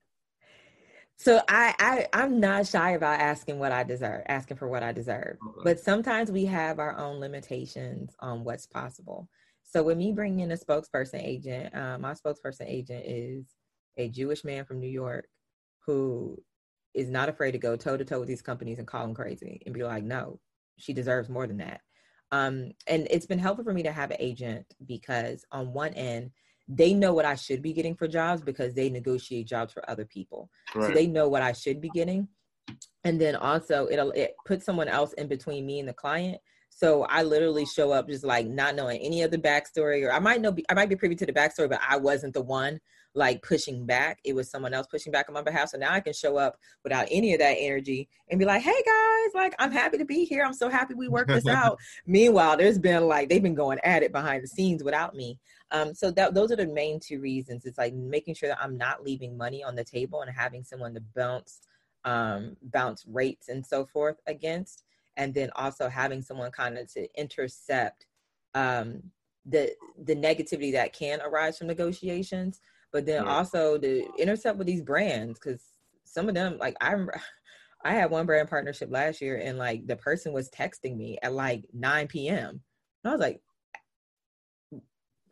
So 1.17 1.41
I, 1.49 1.75
I 1.79 2.07
I'm 2.13 2.41
not 2.41 2.67
shy 2.67 2.91
about 2.91 3.21
asking 3.21 3.59
what 3.59 3.73
I 3.73 3.83
deserve, 3.83 4.23
asking 4.29 4.59
for 4.59 4.69
what 4.69 4.83
I 4.83 4.93
deserve. 4.93 5.39
Okay. 5.47 5.61
But 5.65 5.81
sometimes 5.81 6.31
we 6.31 6.45
have 6.45 6.79
our 6.79 6.97
own 6.99 7.21
limitations 7.21 8.15
on 8.21 8.45
what's 8.45 8.67
possible. 8.67 9.29
So 9.63 9.83
with 9.83 9.99
me 9.99 10.13
bringing 10.13 10.41
in 10.41 10.53
a 10.53 10.57
spokesperson 10.57 11.23
agent, 11.23 11.75
uh, 11.75 11.99
my 11.99 12.13
spokesperson 12.13 12.67
agent 12.69 13.05
is 13.07 13.47
a 13.97 14.09
Jewish 14.09 14.45
man 14.45 14.65
from 14.65 14.79
New 14.79 14.89
York 14.91 15.27
who 15.87 16.41
is 16.97 17.11
not 17.11 17.29
afraid 17.29 17.53
to 17.53 17.59
go 17.59 17.77
toe 17.77 17.97
to 17.97 18.05
toe 18.05 18.19
with 18.19 18.29
these 18.29 18.43
companies 18.43 18.79
and 18.79 18.87
call 18.87 19.03
them 19.03 19.15
crazy 19.15 19.63
and 19.65 19.75
be 19.75 19.85
like, 19.85 20.03
no, 20.03 20.41
she 20.79 20.93
deserves 20.93 21.29
more 21.29 21.47
than 21.47 21.59
that. 21.59 21.81
Um, 22.33 22.73
and 22.87 23.07
it's 23.11 23.27
been 23.27 23.39
helpful 23.39 23.65
for 23.65 23.73
me 23.73 23.85
to 23.85 23.93
have 23.93 24.11
an 24.11 24.17
agent 24.19 24.67
because 24.87 25.45
on 25.53 25.73
one 25.73 25.95
end, 25.95 26.33
they 26.69 26.93
know 26.93 27.15
what 27.15 27.25
I 27.25 27.37
should 27.37 27.63
be 27.63 27.73
getting 27.73 27.95
for 27.95 28.09
jobs 28.09 28.43
because 28.43 28.75
they 28.75 28.91
negotiate 28.91 29.47
jobs 29.47 29.73
for 29.73 29.89
other 29.89 30.05
people. 30.05 30.51
Right. 30.75 30.89
So 30.89 30.95
they 30.95 31.07
know 31.07 31.29
what 31.29 31.43
I 31.43 31.53
should 31.53 31.81
be 31.81 31.91
getting. 31.91 32.29
and 33.05 33.21
then 33.21 33.37
also 33.37 33.87
it'll 33.89 34.11
it 34.11 34.35
puts 34.45 34.65
someone 34.65 34.89
else 34.89 35.13
in 35.13 35.29
between 35.29 35.65
me 35.65 35.79
and 35.79 35.89
the 35.89 35.93
client 35.93 36.39
so 36.77 37.05
I 37.05 37.23
literally 37.23 37.65
show 37.65 37.91
up 37.93 38.07
just 38.07 38.23
like 38.23 38.47
not 38.47 38.75
knowing 38.75 39.01
any 39.01 39.23
of 39.23 39.31
the 39.31 39.39
backstory, 39.39 40.07
or 40.07 40.13
I 40.13 40.19
might 40.19 40.43
know 40.43 40.55
I 40.69 40.75
might 40.75 40.91
be 40.91 40.97
privy 40.97 41.15
to 41.15 41.25
the 41.25 41.33
backstory, 41.33 41.71
but 41.71 41.81
I 41.87 41.97
wasn't 41.97 42.35
the 42.35 42.43
one 42.43 42.81
like 43.17 43.43
pushing 43.43 43.87
back. 43.87 44.21
It 44.25 44.35
was 44.35 44.51
someone 44.51 44.75
else 44.75 44.87
pushing 44.87 45.11
back 45.11 45.29
on 45.29 45.35
my 45.35 45.43
behalf. 45.43 45.71
So 45.71 45.79
now 45.79 45.93
I 45.93 46.01
can 46.01 46.13
show 46.13 46.37
up 46.37 46.59
without 46.85 47.09
any 47.11 47.33
of 47.33 47.41
that 47.41 47.57
energy 47.59 48.09
and 48.29 48.39
be 48.39 48.45
like, 48.45 48.63
"Hey 48.63 48.71
guys, 48.71 49.35
like 49.35 49.55
I'm 49.59 49.73
happy 49.73 49.99
to 49.99 50.05
be 50.05 50.25
here. 50.25 50.45
I'm 50.45 50.55
so 50.55 50.69
happy 50.69 50.95
we 50.95 51.09
worked 51.09 51.31
this 51.31 51.47
out." 51.47 51.79
Meanwhile, 52.07 52.57
there's 52.59 52.79
been 52.79 53.09
like 53.09 53.29
they've 53.29 53.43
been 53.43 53.55
going 53.55 53.79
at 53.83 54.03
it 54.03 54.13
behind 54.13 54.45
the 54.45 54.49
scenes 54.49 54.85
without 54.85 55.15
me. 55.15 55.39
Um, 55.73 55.95
so 55.95 56.11
that 56.13 56.35
those 56.35 56.53
are 56.53 56.57
the 56.57 56.67
main 56.67 57.01
two 57.01 57.21
reasons. 57.21 57.65
It's 57.65 57.79
like 57.79 57.95
making 57.95 58.35
sure 58.35 58.49
that 58.49 58.63
I'm 58.63 58.77
not 58.77 59.03
leaving 59.03 59.37
money 59.37 59.65
on 59.65 59.75
the 59.75 59.85
table 59.85 60.21
and 60.23 60.31
having 60.31 60.63
someone 60.63 60.95
to 60.95 61.03
bounce 61.15 61.61
um, 62.05 62.57
bounce 62.63 63.05
rates 63.07 63.49
and 63.49 63.67
so 63.67 63.85
forth 63.85 64.21
against 64.27 64.85
and 65.17 65.35
then 65.35 65.51
also 65.57 65.89
having 65.89 66.23
someone 66.23 66.51
kind 66.51 66.79
of 66.79 66.93
to 66.93 67.09
intercept 67.19 68.07
um, 68.55 69.03
the 69.45 69.73
the 70.05 70.15
negativity 70.15 70.73
that 70.73 70.93
can 70.93 71.21
arise 71.21 71.59
from 71.59 71.67
negotiations, 71.67 72.61
but 72.93 73.07
then 73.07 73.25
yeah. 73.25 73.31
also 73.31 73.79
to 73.79 74.07
intercept 74.19 74.59
with 74.59 74.67
these 74.67 74.83
brands 74.83 75.39
because 75.39 75.63
some 76.05 76.29
of 76.29 76.35
them 76.35 76.57
like 76.59 76.77
I'm 76.81 77.09
I 77.85 77.93
had 77.93 78.11
one 78.11 78.27
brand 78.27 78.49
partnership 78.49 78.91
last 78.91 79.21
year 79.21 79.37
and 79.37 79.59
like 79.59 79.87
the 79.87 79.97
person 79.97 80.33
was 80.33 80.51
texting 80.51 80.97
me 80.97 81.19
at 81.23 81.33
like 81.33 81.65
9 81.73 82.09
p.m. 82.09 82.61
And 83.05 83.11
I 83.11 83.13
was 83.13 83.21
like, 83.21 83.41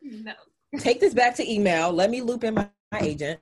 no. 0.01 0.33
Take 0.77 0.99
this 0.99 1.13
back 1.13 1.35
to 1.35 1.51
email. 1.51 1.91
Let 1.91 2.09
me 2.09 2.21
loop 2.21 2.43
in 2.43 2.53
my, 2.53 2.69
my 2.91 2.99
agent 2.99 3.39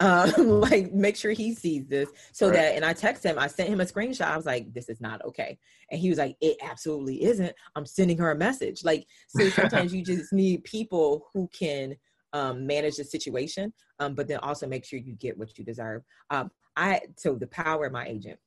um, 0.00 0.32
like 0.36 0.92
make 0.92 1.16
sure 1.16 1.32
he 1.32 1.54
sees 1.54 1.86
this 1.86 2.08
so 2.32 2.46
right. 2.46 2.56
that 2.56 2.76
and 2.76 2.84
i 2.84 2.92
text 2.92 3.24
him 3.24 3.38
i 3.38 3.46
sent 3.46 3.68
him 3.68 3.80
a 3.80 3.84
screenshot 3.84 4.26
i 4.26 4.36
was 4.36 4.46
like 4.46 4.72
this 4.72 4.88
is 4.88 5.00
not 5.00 5.24
okay 5.24 5.58
and 5.90 6.00
he 6.00 6.08
was 6.08 6.18
like 6.18 6.36
it 6.40 6.56
absolutely 6.62 7.24
isn't 7.24 7.54
i'm 7.74 7.86
sending 7.86 8.18
her 8.18 8.30
a 8.30 8.36
message 8.36 8.84
like 8.84 9.06
so 9.28 9.48
sometimes 9.50 9.94
you 9.94 10.02
just 10.02 10.32
need 10.32 10.64
people 10.64 11.26
who 11.32 11.48
can 11.48 11.94
um, 12.36 12.66
manage 12.66 12.96
the 12.96 13.04
situation 13.04 13.72
um, 13.98 14.14
but 14.14 14.28
then 14.28 14.38
also 14.38 14.66
make 14.66 14.84
sure 14.84 14.98
you 14.98 15.14
get 15.14 15.36
what 15.36 15.56
you 15.58 15.64
deserve 15.64 16.02
um, 16.30 16.50
i 16.76 17.00
so 17.16 17.34
the 17.34 17.46
power 17.46 17.86
of 17.86 17.92
my 17.92 18.06
agent 18.06 18.38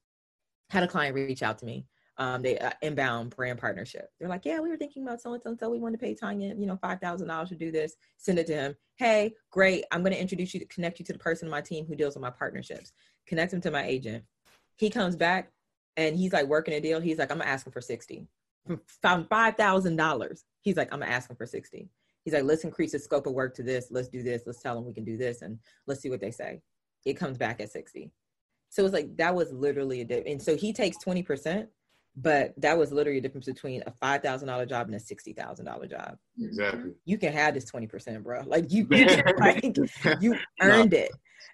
had 0.70 0.84
a 0.84 0.88
client 0.88 1.16
reach 1.16 1.42
out 1.42 1.58
to 1.58 1.66
me 1.66 1.86
um, 2.20 2.42
they 2.42 2.60
uh, 2.60 2.72
inbound 2.82 3.34
brand 3.34 3.60
partnership. 3.60 4.10
They're 4.20 4.28
like, 4.28 4.44
yeah, 4.44 4.60
we 4.60 4.68
were 4.68 4.76
thinking 4.76 5.04
about 5.04 5.22
so 5.22 5.34
and 5.34 5.42
so 5.42 5.52
and 5.52 5.60
so. 5.60 5.70
We 5.70 5.80
want 5.80 5.94
to 5.94 5.98
pay 5.98 6.14
Tonya, 6.14 6.60
you 6.60 6.66
know, 6.66 6.78
five 6.82 7.00
thousand 7.00 7.30
dollars 7.30 7.48
to 7.50 7.56
do 7.56 7.72
this. 7.72 7.96
Send 8.18 8.38
it 8.38 8.48
to 8.48 8.54
him. 8.54 8.76
Hey, 8.98 9.34
great. 9.52 9.86
I'm 9.92 10.02
going 10.02 10.12
to 10.12 10.20
introduce 10.20 10.54
you 10.54 10.60
to 10.60 10.66
connect 10.66 11.00
you 11.00 11.06
to 11.06 11.14
the 11.14 11.20
person 11.20 11.48
on 11.48 11.52
my 11.52 11.62
team 11.62 11.86
who 11.86 11.96
deals 11.96 12.16
with 12.16 12.22
my 12.22 12.30
partnerships. 12.30 12.92
Connect 13.26 13.54
him 13.54 13.62
to 13.62 13.72
my 13.72 13.86
agent. 13.86 14.26
He 14.76 14.90
comes 14.90 15.16
back 15.16 15.54
and 15.96 16.18
he's 16.18 16.34
like 16.34 16.48
working 16.48 16.74
a 16.74 16.82
deal. 16.82 17.00
He's 17.00 17.20
like, 17.20 17.32
I'm 17.32 17.38
gonna 17.38 17.50
ask 17.50 17.66
him 17.66 17.72
for 17.72 17.82
sixty. 17.82 18.28
Found 19.02 19.30
five 19.30 19.56
thousand 19.56 19.96
dollars. 19.96 20.44
He's 20.60 20.76
like, 20.76 20.94
I'm 20.94 21.00
gonna 21.00 21.12
ask 21.12 21.30
him 21.30 21.38
for 21.38 21.46
sixty. 21.46 21.88
He's 22.26 22.34
like, 22.34 22.44
let's 22.44 22.64
increase 22.64 22.92
the 22.92 23.00
scope 23.00 23.28
of 23.28 23.34
work 23.34 23.56
to 23.56 23.64
this. 23.64 23.88
Let's 23.92 24.10
do 24.10 24.22
this. 24.22 24.44
Let's 24.46 24.62
tell 24.62 24.76
them 24.76 24.86
we 24.86 24.94
can 24.94 25.06
do 25.06 25.18
this, 25.18 25.42
and 25.42 25.58
let's 25.88 26.02
see 26.02 26.10
what 26.10 26.22
they 26.22 26.32
say. 26.32 26.62
It 27.06 27.14
comes 27.14 27.38
back 27.38 27.62
at 27.62 27.72
sixty. 27.72 28.12
So 28.70 28.86
it's 28.86 28.94
like 28.94 29.16
that 29.18 29.34
was 29.34 29.52
literally 29.52 30.02
a 30.02 30.06
dip. 30.06 30.26
And 30.28 30.42
so 30.42 30.56
he 30.56 30.74
takes 30.74 30.98
twenty 30.98 31.24
percent 31.24 31.70
but 32.22 32.54
that 32.58 32.78
was 32.78 32.92
literally 32.92 33.20
a 33.20 33.22
difference 33.22 33.46
between 33.46 33.82
a 33.88 33.92
five 33.92 34.22
thousand 34.22 34.48
dollar 34.48 34.66
job 34.66 34.88
and 34.88 34.96
a 34.96 35.00
sixty 35.00 35.34
thousand 35.34 35.66
dollar 35.66 35.88
job. 35.88 36.18
Exactly. 36.38 36.92
You 37.06 37.18
can 37.18 37.32
have 37.32 37.54
this 37.54 37.66
twenty 37.66 37.88
percent, 37.88 38.24
bro. 38.24 38.44
Like 38.46 38.72
you, 38.72 38.86
like 39.40 39.64
you 40.22 40.36
earned 40.62 40.92
no. 40.92 40.98
it, 40.98 41.12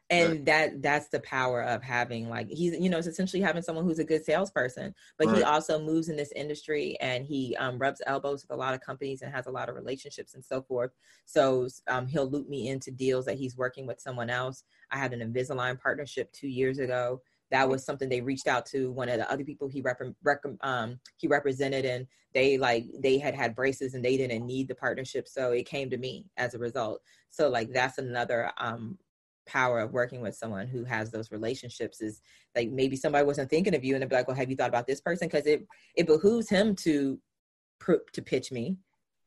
and 0.09 0.45
that 0.47 0.82
that's 0.82 1.09
the 1.09 1.20
power 1.20 1.61
of 1.61 1.84
having 1.84 2.30
like 2.30 2.47
he's 2.49 2.74
you 2.80 2.89
know 2.89 2.97
it's 2.97 3.07
essentially 3.07 3.41
having 3.41 3.61
someone 3.61 3.86
who's 3.86 3.99
a 3.99 4.03
good 4.03 4.26
salesperson, 4.26 4.93
but 5.20 5.28
right. 5.28 5.38
he 5.38 5.43
also 5.43 5.80
moves 5.80 6.09
in 6.09 6.16
this 6.16 6.32
industry 6.36 6.97
and 6.99 7.26
he 7.26 7.55
um, 7.57 7.78
rubs 7.78 8.01
elbows 8.07 8.43
with 8.43 8.51
a 8.51 8.59
lot 8.59 8.74
of 8.74 8.82
companies 8.82 9.22
and 9.22 9.32
has 9.32 9.45
a 9.45 9.51
lot 9.51 9.70
of 9.70 9.76
relationships 9.76 10.34
and 10.34 10.43
so 10.43 10.63
forth. 10.63 10.91
So 11.26 11.68
um, 11.88 12.07
he'll 12.07 12.30
loop 12.30 12.49
me 12.49 12.70
into 12.70 12.89
deals 12.89 13.26
that 13.26 13.38
he's 13.38 13.55
working 13.55 13.86
with 13.86 14.01
someone 14.01 14.32
else. 14.32 14.63
I 14.91 14.97
had 14.97 15.13
an 15.13 15.32
Invisalign 15.32 15.80
partnership 15.80 16.32
two 16.32 16.47
years 16.47 16.80
ago 16.80 17.22
that 17.51 17.67
was 17.67 17.85
something 17.85 18.09
they 18.09 18.21
reached 18.21 18.47
out 18.47 18.65
to 18.65 18.91
one 18.91 19.09
of 19.09 19.17
the 19.17 19.31
other 19.31 19.43
people 19.43 19.67
he 19.67 19.81
rep, 19.81 20.01
rep 20.23 20.43
um, 20.61 20.99
he 21.17 21.27
represented 21.27 21.85
and 21.85 22.07
they 22.33 22.57
like 22.57 22.85
they 22.99 23.17
had 23.17 23.35
had 23.35 23.55
braces 23.55 23.93
and 23.93 24.03
they 24.03 24.17
didn't 24.17 24.45
need 24.45 24.67
the 24.67 24.75
partnership 24.75 25.27
so 25.27 25.51
it 25.51 25.65
came 25.65 25.89
to 25.89 25.97
me 25.97 26.25
as 26.37 26.53
a 26.53 26.59
result 26.59 27.01
so 27.29 27.49
like 27.49 27.71
that's 27.71 27.97
another 27.97 28.51
um, 28.57 28.97
power 29.45 29.79
of 29.79 29.93
working 29.93 30.21
with 30.21 30.35
someone 30.35 30.67
who 30.67 30.83
has 30.83 31.11
those 31.11 31.31
relationships 31.31 32.01
is 32.01 32.21
like 32.55 32.69
maybe 32.71 32.95
somebody 32.95 33.25
wasn't 33.25 33.49
thinking 33.49 33.75
of 33.75 33.83
you 33.83 33.93
and 33.93 34.01
they'd 34.01 34.09
be 34.09 34.15
like 34.15 34.27
well 34.27 34.35
have 34.35 34.49
you 34.49 34.55
thought 34.55 34.69
about 34.69 34.87
this 34.87 35.01
person 35.01 35.27
because 35.27 35.45
it 35.45 35.65
it 35.95 36.07
behooves 36.07 36.49
him 36.49 36.75
to 36.75 37.19
to 38.13 38.21
pitch 38.21 38.51
me 38.51 38.77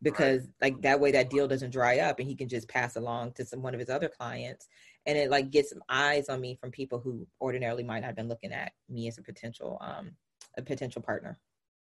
because 0.03 0.43
right. 0.43 0.73
like 0.73 0.83
that 0.83 0.99
way 0.99 1.11
that 1.13 1.31
deal 1.31 1.49
doesn't 1.49 1.71
dry 1.71 1.99
up 1.99 2.19
and 2.19 2.29
he 2.29 2.35
can 2.35 2.49
just 2.49 2.69
pass 2.69 2.97
along 2.97 3.33
to 3.33 3.45
some 3.45 3.63
one 3.63 3.75
of 3.75 3.81
his 3.81 3.91
other 3.91 4.09
clients 4.09 4.67
and 5.09 5.17
it 5.17 5.31
like 5.31 5.51
gets 5.51 5.71
some 5.71 5.83
eyes 5.89 6.29
on 6.29 6.41
me 6.41 6.55
from 6.55 6.71
people 6.71 7.01
who 7.01 7.27
ordinarily 7.41 7.83
might 7.83 8.01
not 8.01 8.07
have 8.07 8.17
been 8.17 8.29
looking 8.29 8.53
at 8.53 8.73
me 8.89 9.09
as 9.09 9.19
a 9.19 9.23
potential 9.23 9.79
um 9.81 10.13
a 10.57 10.63
potential 10.63 11.03
partner 11.03 11.39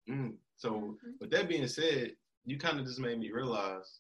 mm. 0.09 0.34
so 0.57 0.72
mm-hmm. 0.72 1.11
with 1.22 1.30
that 1.30 1.47
being 1.47 1.67
said 1.67 2.11
you 2.43 2.57
kind 2.57 2.80
of 2.80 2.86
just 2.86 2.99
made 2.99 3.19
me 3.19 3.32
realize 3.32 3.99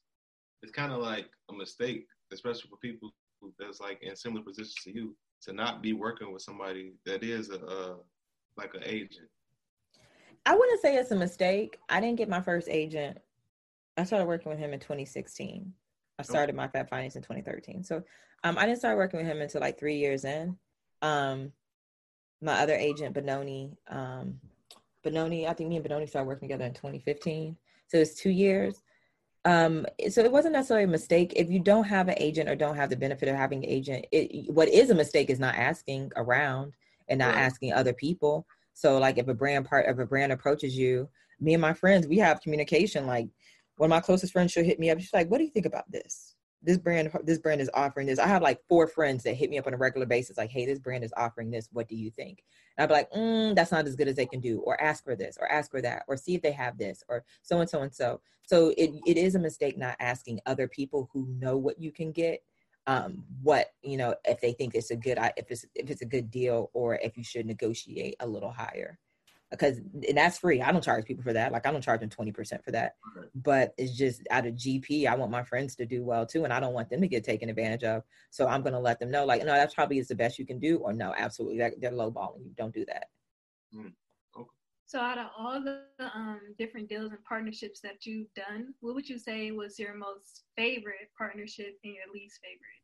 it's 0.63 0.71
kind 0.71 0.91
of 0.91 0.99
like 0.99 1.29
a 1.49 1.53
mistake 1.53 2.07
especially 2.33 2.69
for 2.69 2.77
people 2.77 3.13
who 3.39 3.53
that's 3.57 3.79
like 3.79 3.99
in 4.01 4.15
similar 4.15 4.43
positions 4.43 4.75
to 4.83 4.93
you 4.93 5.15
to 5.41 5.53
not 5.53 5.81
be 5.81 5.93
working 5.93 6.33
with 6.33 6.41
somebody 6.41 6.93
that 7.05 7.23
is 7.23 7.49
a, 7.49 7.55
a 7.55 7.95
like 8.57 8.73
an 8.73 8.83
agent 8.85 9.29
I 10.43 10.55
wouldn't 10.55 10.81
say 10.81 10.95
it's 10.95 11.11
a 11.11 11.15
mistake. 11.15 11.77
I 11.87 12.01
didn't 12.01 12.17
get 12.17 12.27
my 12.27 12.41
first 12.41 12.67
agent 12.67 13.19
I 13.97 14.03
started 14.03 14.25
working 14.25 14.49
with 14.49 14.59
him 14.59 14.73
in 14.73 14.79
2016. 14.79 15.73
I 16.21 16.23
started 16.23 16.55
my 16.55 16.67
Fab 16.67 16.89
Finance 16.89 17.15
in 17.15 17.21
2013. 17.21 17.83
So 17.83 18.03
um, 18.43 18.57
I 18.57 18.65
didn't 18.65 18.79
start 18.79 18.97
working 18.97 19.19
with 19.19 19.27
him 19.27 19.41
until 19.41 19.61
like 19.61 19.79
three 19.79 19.97
years 19.97 20.23
in. 20.23 20.57
Um, 21.01 21.51
my 22.41 22.59
other 22.59 22.75
agent, 22.75 23.13
Benoni, 23.13 23.77
um, 23.89 24.39
Benoni, 25.03 25.47
I 25.47 25.53
think 25.53 25.69
me 25.69 25.77
and 25.77 25.83
Benoni 25.83 26.07
started 26.07 26.27
working 26.27 26.47
together 26.47 26.65
in 26.65 26.73
2015. 26.73 27.55
So 27.87 27.97
it's 27.97 28.15
two 28.15 28.29
years. 28.29 28.81
Um, 29.43 29.85
so 30.09 30.21
it 30.21 30.31
wasn't 30.31 30.53
necessarily 30.53 30.83
a 30.85 30.87
mistake. 30.87 31.33
If 31.35 31.49
you 31.49 31.59
don't 31.59 31.83
have 31.85 32.07
an 32.07 32.15
agent 32.17 32.49
or 32.49 32.55
don't 32.55 32.75
have 32.75 32.89
the 32.89 32.95
benefit 32.95 33.29
of 33.29 33.35
having 33.35 33.63
an 33.63 33.69
agent, 33.69 34.05
it, 34.11 34.51
what 34.51 34.69
is 34.69 34.91
a 34.91 34.95
mistake 34.95 35.29
is 35.29 35.39
not 35.39 35.55
asking 35.55 36.11
around 36.15 36.73
and 37.09 37.19
not 37.19 37.33
right. 37.33 37.41
asking 37.41 37.73
other 37.73 37.93
people. 37.93 38.45
So 38.73 38.97
like 38.99 39.17
if 39.17 39.27
a 39.27 39.33
brand 39.33 39.65
part 39.65 39.87
of 39.87 39.99
a 39.99 40.05
brand 40.05 40.31
approaches 40.31 40.77
you, 40.77 41.09
me 41.39 41.53
and 41.53 41.61
my 41.61 41.73
friends, 41.73 42.07
we 42.07 42.17
have 42.19 42.41
communication 42.41 43.07
like 43.07 43.29
one 43.81 43.87
of 43.87 43.95
my 43.95 43.99
closest 43.99 44.31
friends 44.31 44.51
she'll 44.51 44.63
hit 44.63 44.79
me 44.79 44.91
up. 44.91 44.99
She's 44.99 45.11
like 45.11 45.27
what 45.27 45.39
do 45.39 45.43
you 45.43 45.49
think 45.49 45.65
about 45.65 45.91
this? 45.91 46.35
This 46.61 46.77
brand 46.77 47.11
this 47.23 47.39
brand 47.39 47.61
is 47.61 47.69
offering 47.73 48.05
this. 48.05 48.19
I 48.19 48.27
have 48.27 48.43
like 48.43 48.59
four 48.69 48.85
friends 48.85 49.23
that 49.23 49.33
hit 49.33 49.49
me 49.49 49.57
up 49.57 49.65
on 49.65 49.73
a 49.73 49.77
regular 49.77 50.05
basis 50.05 50.37
like 50.37 50.51
hey 50.51 50.67
this 50.67 50.77
brand 50.77 51.03
is 51.03 51.11
offering 51.17 51.49
this. 51.49 51.67
What 51.71 51.87
do 51.87 51.95
you 51.95 52.11
think? 52.11 52.43
And 52.77 52.83
i'd 52.83 52.87
be 52.89 52.93
like 52.93 53.11
mm, 53.11 53.55
that's 53.55 53.71
not 53.71 53.87
as 53.87 53.95
good 53.95 54.07
as 54.07 54.15
they 54.15 54.27
can 54.27 54.39
do 54.39 54.59
or 54.59 54.79
ask 54.79 55.03
for 55.03 55.15
this 55.15 55.35
or 55.41 55.51
ask 55.51 55.71
for 55.71 55.81
that 55.81 56.03
or 56.07 56.15
see 56.15 56.35
if 56.35 56.43
they 56.43 56.51
have 56.51 56.77
this 56.77 57.03
or 57.09 57.25
so 57.41 57.59
and 57.59 57.67
so 57.67 57.81
and 57.81 57.91
so. 57.91 58.21
So 58.43 58.71
it, 58.77 58.91
it 59.07 59.17
is 59.17 59.33
a 59.33 59.39
mistake 59.39 59.79
not 59.79 59.95
asking 59.99 60.41
other 60.45 60.67
people 60.67 61.09
who 61.11 61.25
know 61.39 61.57
what 61.57 61.81
you 61.81 61.91
can 61.91 62.11
get 62.11 62.43
um, 62.85 63.23
what 63.41 63.71
you 63.81 63.97
know 63.97 64.13
if 64.25 64.41
they 64.41 64.53
think 64.53 64.75
it's 64.75 64.91
a 64.91 64.95
good 64.95 65.17
if 65.37 65.49
it's 65.49 65.65
if 65.73 65.89
it's 65.89 66.01
a 66.03 66.05
good 66.05 66.29
deal 66.29 66.69
or 66.73 66.95
if 66.95 67.17
you 67.17 67.23
should 67.23 67.47
negotiate 67.47 68.15
a 68.19 68.27
little 68.27 68.51
higher 68.51 68.99
because 69.51 69.77
and 69.77 70.17
that's 70.17 70.37
free. 70.37 70.61
I 70.61 70.71
don't 70.71 70.83
charge 70.83 71.05
people 71.05 71.23
for 71.23 71.33
that. 71.33 71.51
Like 71.51 71.67
I 71.67 71.71
don't 71.71 71.81
charge 71.81 71.99
them 71.99 72.09
20% 72.09 72.63
for 72.63 72.71
that. 72.71 72.95
But 73.35 73.73
it's 73.77 73.95
just 73.95 74.21
out 74.31 74.47
of 74.47 74.55
GP, 74.55 75.07
I 75.07 75.15
want 75.15 75.29
my 75.29 75.43
friends 75.43 75.75
to 75.75 75.85
do 75.85 76.03
well 76.03 76.25
too. 76.25 76.45
And 76.45 76.53
I 76.53 76.59
don't 76.59 76.73
want 76.73 76.89
them 76.89 77.01
to 77.01 77.07
get 77.07 77.23
taken 77.23 77.49
advantage 77.49 77.83
of. 77.83 78.03
So 78.29 78.47
I'm 78.47 78.61
gonna 78.61 78.79
let 78.79 78.99
them 78.99 79.11
know, 79.11 79.25
like, 79.25 79.41
no, 79.41 79.53
that's 79.53 79.75
probably 79.75 79.99
is 79.99 80.07
the 80.07 80.15
best 80.15 80.39
you 80.39 80.45
can 80.45 80.59
do, 80.59 80.77
or 80.77 80.93
no, 80.93 81.13
absolutely 81.17 81.57
that 81.59 81.73
they're 81.79 81.91
lowballing 81.91 82.45
you. 82.45 82.51
Don't 82.57 82.73
do 82.73 82.85
that. 82.85 83.09
Mm. 83.75 83.91
Okay. 84.37 84.47
So 84.85 84.99
out 84.99 85.17
of 85.17 85.27
all 85.37 85.61
the 85.61 85.83
um, 85.99 86.39
different 86.57 86.87
deals 86.87 87.11
and 87.11 87.23
partnerships 87.25 87.81
that 87.81 88.05
you've 88.05 88.33
done, 88.33 88.73
what 88.79 88.95
would 88.95 89.09
you 89.09 89.17
say 89.17 89.51
was 89.51 89.77
your 89.77 89.95
most 89.95 90.43
favorite 90.55 91.09
partnership 91.17 91.77
and 91.83 91.93
your 91.93 92.13
least 92.13 92.39
favorite? 92.41 92.80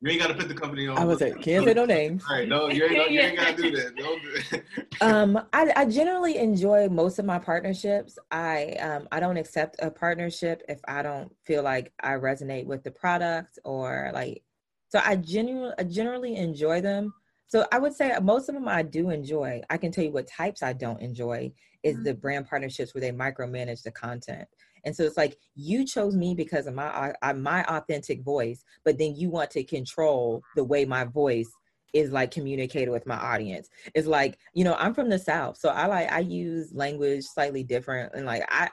You 0.00 0.10
ain't 0.10 0.20
got 0.20 0.28
to 0.28 0.34
put 0.34 0.48
the 0.48 0.54
company 0.54 0.86
on. 0.86 0.98
I 0.98 1.04
was 1.04 1.20
like, 1.20 1.40
can't 1.42 1.64
say 1.64 1.74
no 1.74 1.84
names. 1.84 2.24
All 2.28 2.36
right, 2.36 2.48
no, 2.48 2.68
you 2.68 2.84
ain't, 2.84 3.10
you 3.10 3.20
ain't 3.20 3.36
got 3.36 3.56
to 3.56 3.62
do 3.62 3.70
that. 3.76 3.96
Don't 3.96 4.22
do 4.22 4.32
that. 4.50 4.64
um, 5.00 5.36
I, 5.52 5.72
I 5.76 5.84
generally 5.86 6.38
enjoy 6.38 6.88
most 6.88 7.18
of 7.18 7.24
my 7.24 7.38
partnerships. 7.38 8.18
I 8.30 8.76
um, 8.80 9.08
I 9.12 9.20
don't 9.20 9.36
accept 9.36 9.76
a 9.80 9.90
partnership 9.90 10.62
if 10.68 10.80
I 10.88 11.02
don't 11.02 11.34
feel 11.44 11.62
like 11.62 11.92
I 12.00 12.12
resonate 12.12 12.66
with 12.66 12.82
the 12.84 12.90
product 12.90 13.58
or 13.64 14.10
like. 14.14 14.42
So 14.88 15.00
I 15.04 15.16
genuinely, 15.16 15.74
I 15.78 15.82
generally 15.84 16.36
enjoy 16.36 16.80
them. 16.80 17.12
So 17.48 17.64
I 17.72 17.78
would 17.78 17.94
say 17.94 18.16
most 18.22 18.48
of 18.48 18.54
them 18.54 18.68
I 18.68 18.82
do 18.82 19.10
enjoy. 19.10 19.62
I 19.70 19.76
can 19.76 19.92
tell 19.92 20.04
you 20.04 20.12
what 20.12 20.26
types 20.26 20.62
I 20.62 20.72
don't 20.72 21.00
enjoy 21.00 21.52
is 21.82 21.94
mm-hmm. 21.94 22.04
the 22.04 22.14
brand 22.14 22.48
partnerships 22.48 22.94
where 22.94 23.00
they 23.00 23.12
micromanage 23.12 23.82
the 23.82 23.92
content. 23.92 24.48
And 24.86 24.96
so 24.96 25.02
it's 25.02 25.18
like 25.18 25.36
you 25.56 25.84
chose 25.84 26.16
me 26.16 26.34
because 26.34 26.66
of 26.66 26.74
my 26.74 27.12
uh, 27.20 27.34
my 27.34 27.64
authentic 27.64 28.22
voice, 28.22 28.64
but 28.84 28.96
then 28.96 29.14
you 29.16 29.28
want 29.28 29.50
to 29.50 29.64
control 29.64 30.42
the 30.54 30.64
way 30.64 30.86
my 30.86 31.04
voice 31.04 31.50
is 31.92 32.12
like 32.12 32.30
communicated 32.30 32.90
with 32.90 33.06
my 33.06 33.16
audience. 33.16 33.68
It's 33.94 34.06
like, 34.06 34.38
you 34.54 34.64
know, 34.64 34.74
I'm 34.74 34.94
from 34.94 35.10
the 35.10 35.18
South. 35.18 35.58
So 35.58 35.68
I 35.70 35.86
like 35.86 36.10
I 36.10 36.20
use 36.20 36.72
language 36.72 37.24
slightly 37.24 37.64
different 37.64 38.14
and 38.14 38.24
like 38.24 38.44
I 38.48 38.70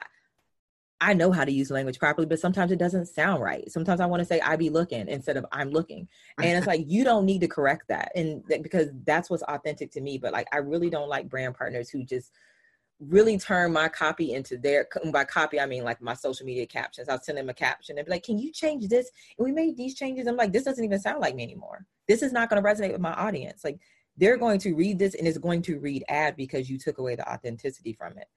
I 1.00 1.12
know 1.12 1.32
how 1.32 1.44
to 1.44 1.52
use 1.52 1.70
language 1.70 1.98
properly, 1.98 2.26
but 2.26 2.38
sometimes 2.38 2.70
it 2.70 2.78
doesn't 2.78 3.06
sound 3.06 3.42
right. 3.42 3.70
Sometimes 3.70 4.00
I 4.00 4.06
want 4.06 4.20
to 4.20 4.24
say 4.24 4.40
I 4.40 4.56
be 4.56 4.70
looking 4.70 5.08
instead 5.08 5.36
of 5.36 5.44
I'm 5.52 5.70
looking. 5.70 6.08
And 6.38 6.56
it's 6.56 6.66
like 6.66 6.84
you 6.86 7.04
don't 7.04 7.26
need 7.26 7.40
to 7.40 7.48
correct 7.48 7.88
that. 7.88 8.12
And 8.14 8.42
because 8.62 8.88
that's 9.04 9.28
what's 9.28 9.42
authentic 9.42 9.90
to 9.92 10.00
me. 10.00 10.16
But 10.16 10.32
like 10.32 10.46
I 10.52 10.58
really 10.58 10.90
don't 10.90 11.08
like 11.08 11.28
brand 11.28 11.56
partners 11.56 11.90
who 11.90 12.04
just 12.04 12.30
really 13.00 13.38
turn 13.38 13.72
my 13.72 13.88
copy 13.88 14.32
into 14.32 14.56
their 14.56 14.86
by 15.12 15.24
copy 15.24 15.60
I 15.60 15.66
mean 15.66 15.84
like 15.84 16.00
my 16.00 16.14
social 16.14 16.46
media 16.46 16.66
captions. 16.66 17.08
I'll 17.08 17.20
send 17.20 17.38
them 17.38 17.48
a 17.48 17.54
caption 17.54 17.98
and 17.98 18.06
be 18.06 18.12
like, 18.12 18.22
Can 18.22 18.38
you 18.38 18.52
change 18.52 18.88
this? 18.88 19.10
And 19.38 19.44
we 19.44 19.52
made 19.52 19.76
these 19.76 19.94
changes. 19.94 20.26
I'm 20.26 20.36
like, 20.36 20.52
this 20.52 20.64
doesn't 20.64 20.84
even 20.84 21.00
sound 21.00 21.20
like 21.20 21.34
me 21.34 21.42
anymore. 21.42 21.86
This 22.08 22.22
is 22.22 22.32
not 22.32 22.50
going 22.50 22.62
to 22.62 22.68
resonate 22.68 22.92
with 22.92 23.00
my 23.00 23.14
audience. 23.14 23.64
Like 23.64 23.78
they're 24.16 24.36
going 24.36 24.60
to 24.60 24.74
read 24.74 24.98
this 24.98 25.14
and 25.14 25.26
it's 25.26 25.38
going 25.38 25.62
to 25.62 25.78
read 25.78 26.04
ad 26.08 26.36
because 26.36 26.70
you 26.70 26.78
took 26.78 26.98
away 26.98 27.16
the 27.16 27.30
authenticity 27.30 27.92
from 27.92 28.16
it. 28.16 28.28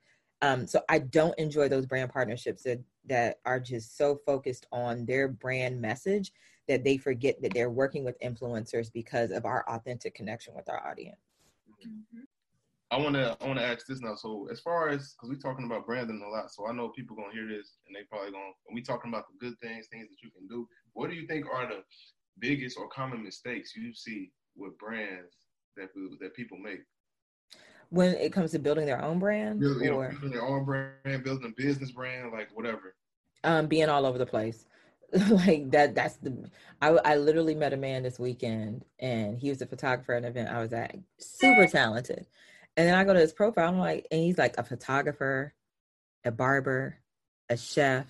Um, 0.42 0.68
so 0.68 0.82
I 0.90 1.00
don't 1.00 1.38
enjoy 1.40 1.68
those 1.68 1.86
brand 1.86 2.12
partnerships 2.12 2.64
that 2.64 2.80
that 3.06 3.40
are 3.46 3.60
just 3.60 3.98
so 3.98 4.20
focused 4.26 4.68
on 4.72 5.06
their 5.06 5.28
brand 5.28 5.80
message 5.80 6.32
that 6.68 6.84
they 6.84 6.98
forget 6.98 7.42
that 7.42 7.54
they're 7.54 7.70
working 7.70 8.04
with 8.04 8.20
influencers 8.20 8.92
because 8.92 9.32
of 9.32 9.46
our 9.46 9.64
authentic 9.70 10.14
connection 10.14 10.54
with 10.54 10.70
our 10.70 10.86
audience. 10.86 11.20
Mm-hmm. 11.86 12.24
I 12.90 12.98
want 12.98 13.16
to 13.16 13.38
I 13.42 13.46
want 13.46 13.60
to 13.60 13.66
ask 13.66 13.86
this 13.86 14.02
now. 14.02 14.16
So 14.16 14.48
as 14.52 14.60
far 14.62 14.90
as 14.90 15.14
because 15.14 15.30
we're 15.30 15.50
talking 15.52 15.66
about 15.66 15.86
branding 15.86 16.24
a 16.26 16.30
lot, 16.30 16.52
so 16.52 16.68
I 16.68 16.74
know 16.74 16.90
people 16.90 17.16
gonna 17.16 17.34
hear 17.34 17.48
this 17.48 17.78
and 17.86 17.96
they 17.96 18.04
probably 18.10 18.32
gonna. 18.32 18.54
And 18.68 18.76
we 18.76 18.82
talking 18.82 19.12
about 19.12 19.26
the 19.28 19.46
good 19.46 19.60
things, 19.60 19.88
things 19.88 20.08
that 20.10 20.24
you 20.24 20.32
can 20.32 20.48
do. 20.48 20.68
What 20.94 21.10
do 21.10 21.16
you 21.16 21.28
think 21.28 21.46
are 21.52 21.68
the 21.68 21.84
biggest 22.40 22.78
or 22.78 22.88
common 22.88 23.24
mistakes 23.24 23.76
you 23.76 23.94
see 23.94 24.32
with 24.56 24.78
brands 24.78 25.36
that 25.76 25.90
that 26.22 26.34
people 26.34 26.58
make? 26.58 26.82
when 27.90 28.16
it 28.16 28.34
comes 28.34 28.52
to 28.52 28.60
building 28.60 28.86
their 28.86 29.04
own 29.04 29.20
brand 29.20 29.62
you 29.62 29.80
know, 29.86 29.98
or 29.98 30.10
building 30.10 30.32
their 30.32 30.46
own 30.46 30.66
brand 30.66 31.24
building 31.24 31.54
a 31.58 31.62
business 31.62 31.92
brand 31.92 32.32
like 32.32 32.50
whatever 32.54 32.96
um 33.44 33.68
being 33.68 33.90
all 33.90 34.06
over 34.06 34.18
the 34.18 34.26
place 34.26 34.66
like 35.30 35.70
that 35.72 35.96
that's 35.96 36.18
the 36.18 36.50
I, 36.82 36.90
I 36.90 37.16
literally 37.16 37.56
met 37.56 37.74
a 37.74 37.78
man 37.78 38.04
this 38.04 38.20
weekend 38.20 38.84
and 39.00 39.38
he 39.38 39.50
was 39.50 39.62
a 39.62 39.66
photographer 39.66 40.14
at 40.14 40.24
an 40.24 40.30
event 40.30 40.50
i 40.50 40.60
was 40.60 40.74
at 40.74 40.96
super 41.18 41.66
talented 41.68 42.28
and 42.78 42.88
then 42.88 42.96
i 42.96 43.04
go 43.04 43.14
to 43.14 43.20
his 43.20 43.34
profile 43.34 43.68
i'm 43.68 43.80
like 43.80 44.08
and 44.12 44.22
he's 44.22 44.38
like 44.38 44.58
a 44.58 44.64
photographer 44.64 45.54
a 46.24 46.32
barber 46.32 46.98
a 47.50 47.58
chef 47.58 48.06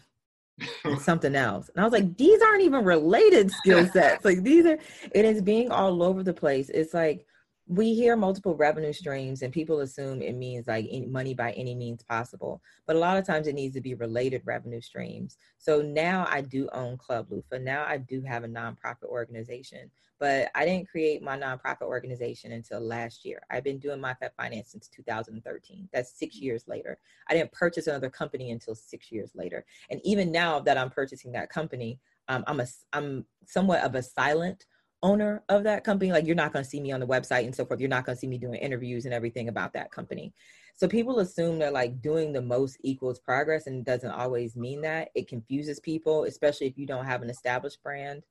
something 1.00 1.36
else. 1.36 1.70
And 1.70 1.82
i 1.82 1.84
was 1.84 1.94
like 1.94 2.18
these 2.18 2.42
aren't 2.42 2.64
even 2.64 2.84
related 2.84 3.52
skill 3.52 3.86
sets. 3.88 4.26
Like 4.26 4.44
these 4.44 4.66
are 4.66 4.78
it 5.12 5.26
is 5.26 5.42
being 5.42 5.72
all 5.72 6.04
over 6.04 6.24
the 6.24 6.34
place. 6.34 6.70
It's 6.70 6.94
like 6.94 7.26
we 7.68 7.94
hear 7.94 8.16
multiple 8.16 8.56
revenue 8.56 8.94
streams 8.94 9.42
and 9.42 9.52
people 9.52 9.82
assume 9.82 10.22
it 10.22 10.36
means 10.36 10.68
like 10.68 10.90
money 11.08 11.34
by 11.34 11.52
any 11.52 11.76
means 11.76 12.02
possible 12.02 12.62
but 12.86 12.96
a 12.96 13.00
lot 13.00 13.18
of 13.18 13.26
times 13.26 13.46
it 13.46 13.56
needs 13.56 13.76
to 13.76 13.82
be 13.82 13.94
related 13.94 14.42
revenue 14.46 14.80
streams. 14.80 15.38
So 15.58 15.82
now 15.82 16.26
i 16.30 16.42
do 16.42 16.70
own 16.72 16.98
club 16.98 17.28
loofah. 17.30 17.58
Now 17.58 17.86
i 17.86 17.98
do 17.98 18.22
have 18.22 18.44
a 18.44 18.48
nonprofit 18.48 19.06
organization 19.06 19.92
but 20.20 20.50
i 20.56 20.66
didn't 20.66 20.88
create 20.88 21.22
my 21.22 21.38
nonprofit 21.38 21.82
organization 21.82 22.54
until 22.54 22.80
last 22.80 23.26
year. 23.26 23.42
I've 23.52 23.66
been 23.66 23.80
doing 23.80 24.00
MyFab 24.00 24.32
Finance 24.38 24.72
since 24.72 24.88
2013 24.88 25.90
that's 25.92 26.18
six 26.18 26.38
years 26.38 26.68
later. 26.68 26.98
I 27.30 27.34
didn't 27.34 27.52
purchase 27.52 27.88
another 27.88 28.10
company 28.10 28.52
until 28.52 28.76
six 28.76 29.12
years 29.12 29.32
later. 29.36 29.66
And 29.90 30.00
even 30.06 30.32
now 30.32 30.60
that 30.62 30.78
i'm 30.78 30.90
purchasing 30.90 31.34
that 31.34 31.50
company 31.50 32.00
um, 32.30 32.46
i'm 32.48 32.62
a 32.62 32.68
i'm 32.94 33.26
somewhat 33.46 33.84
of 33.84 33.96
a 33.96 34.02
silent 34.02 34.66
owner 35.04 35.44
of 35.50 35.64
that 35.64 35.84
company 35.84 36.12
like 36.12 36.26
you're 36.26 36.36
not 36.36 36.54
going 36.54 36.64
to 36.64 36.70
see 36.70 36.80
me 36.80 36.92
on 36.92 37.00
the 37.00 37.08
website 37.08 37.46
and 37.46 37.56
so 37.56 37.66
forth. 37.66 37.80
You're 37.80 37.90
not 37.90 38.06
going 38.06 38.16
to 38.16 38.20
see 38.20 38.28
me 38.28 38.38
doing 38.38 38.60
interviews 38.60 39.06
and 39.06 39.14
everything 39.14 39.48
about 39.48 39.74
that 39.74 39.92
company. 39.92 40.34
So 40.76 40.88
people 40.88 41.20
assume 41.20 41.60
that 41.60 41.74
like 41.74 42.02
doing 42.02 42.34
the 42.34 42.42
most 42.42 42.78
equals 42.84 43.20
progress 43.20 43.68
and 43.68 43.86
doesn't 43.86 44.12
always 44.12 44.56
mean 44.56 44.82
that. 44.82 45.10
It 45.16 45.28
confuses 45.28 45.80
people 45.80 46.24
especially 46.26 46.68
if 46.68 46.78
you 46.78 46.86
don't 46.86 47.06
have 47.06 47.22
an 47.22 47.30
established 47.30 47.82
brand. 47.84 48.24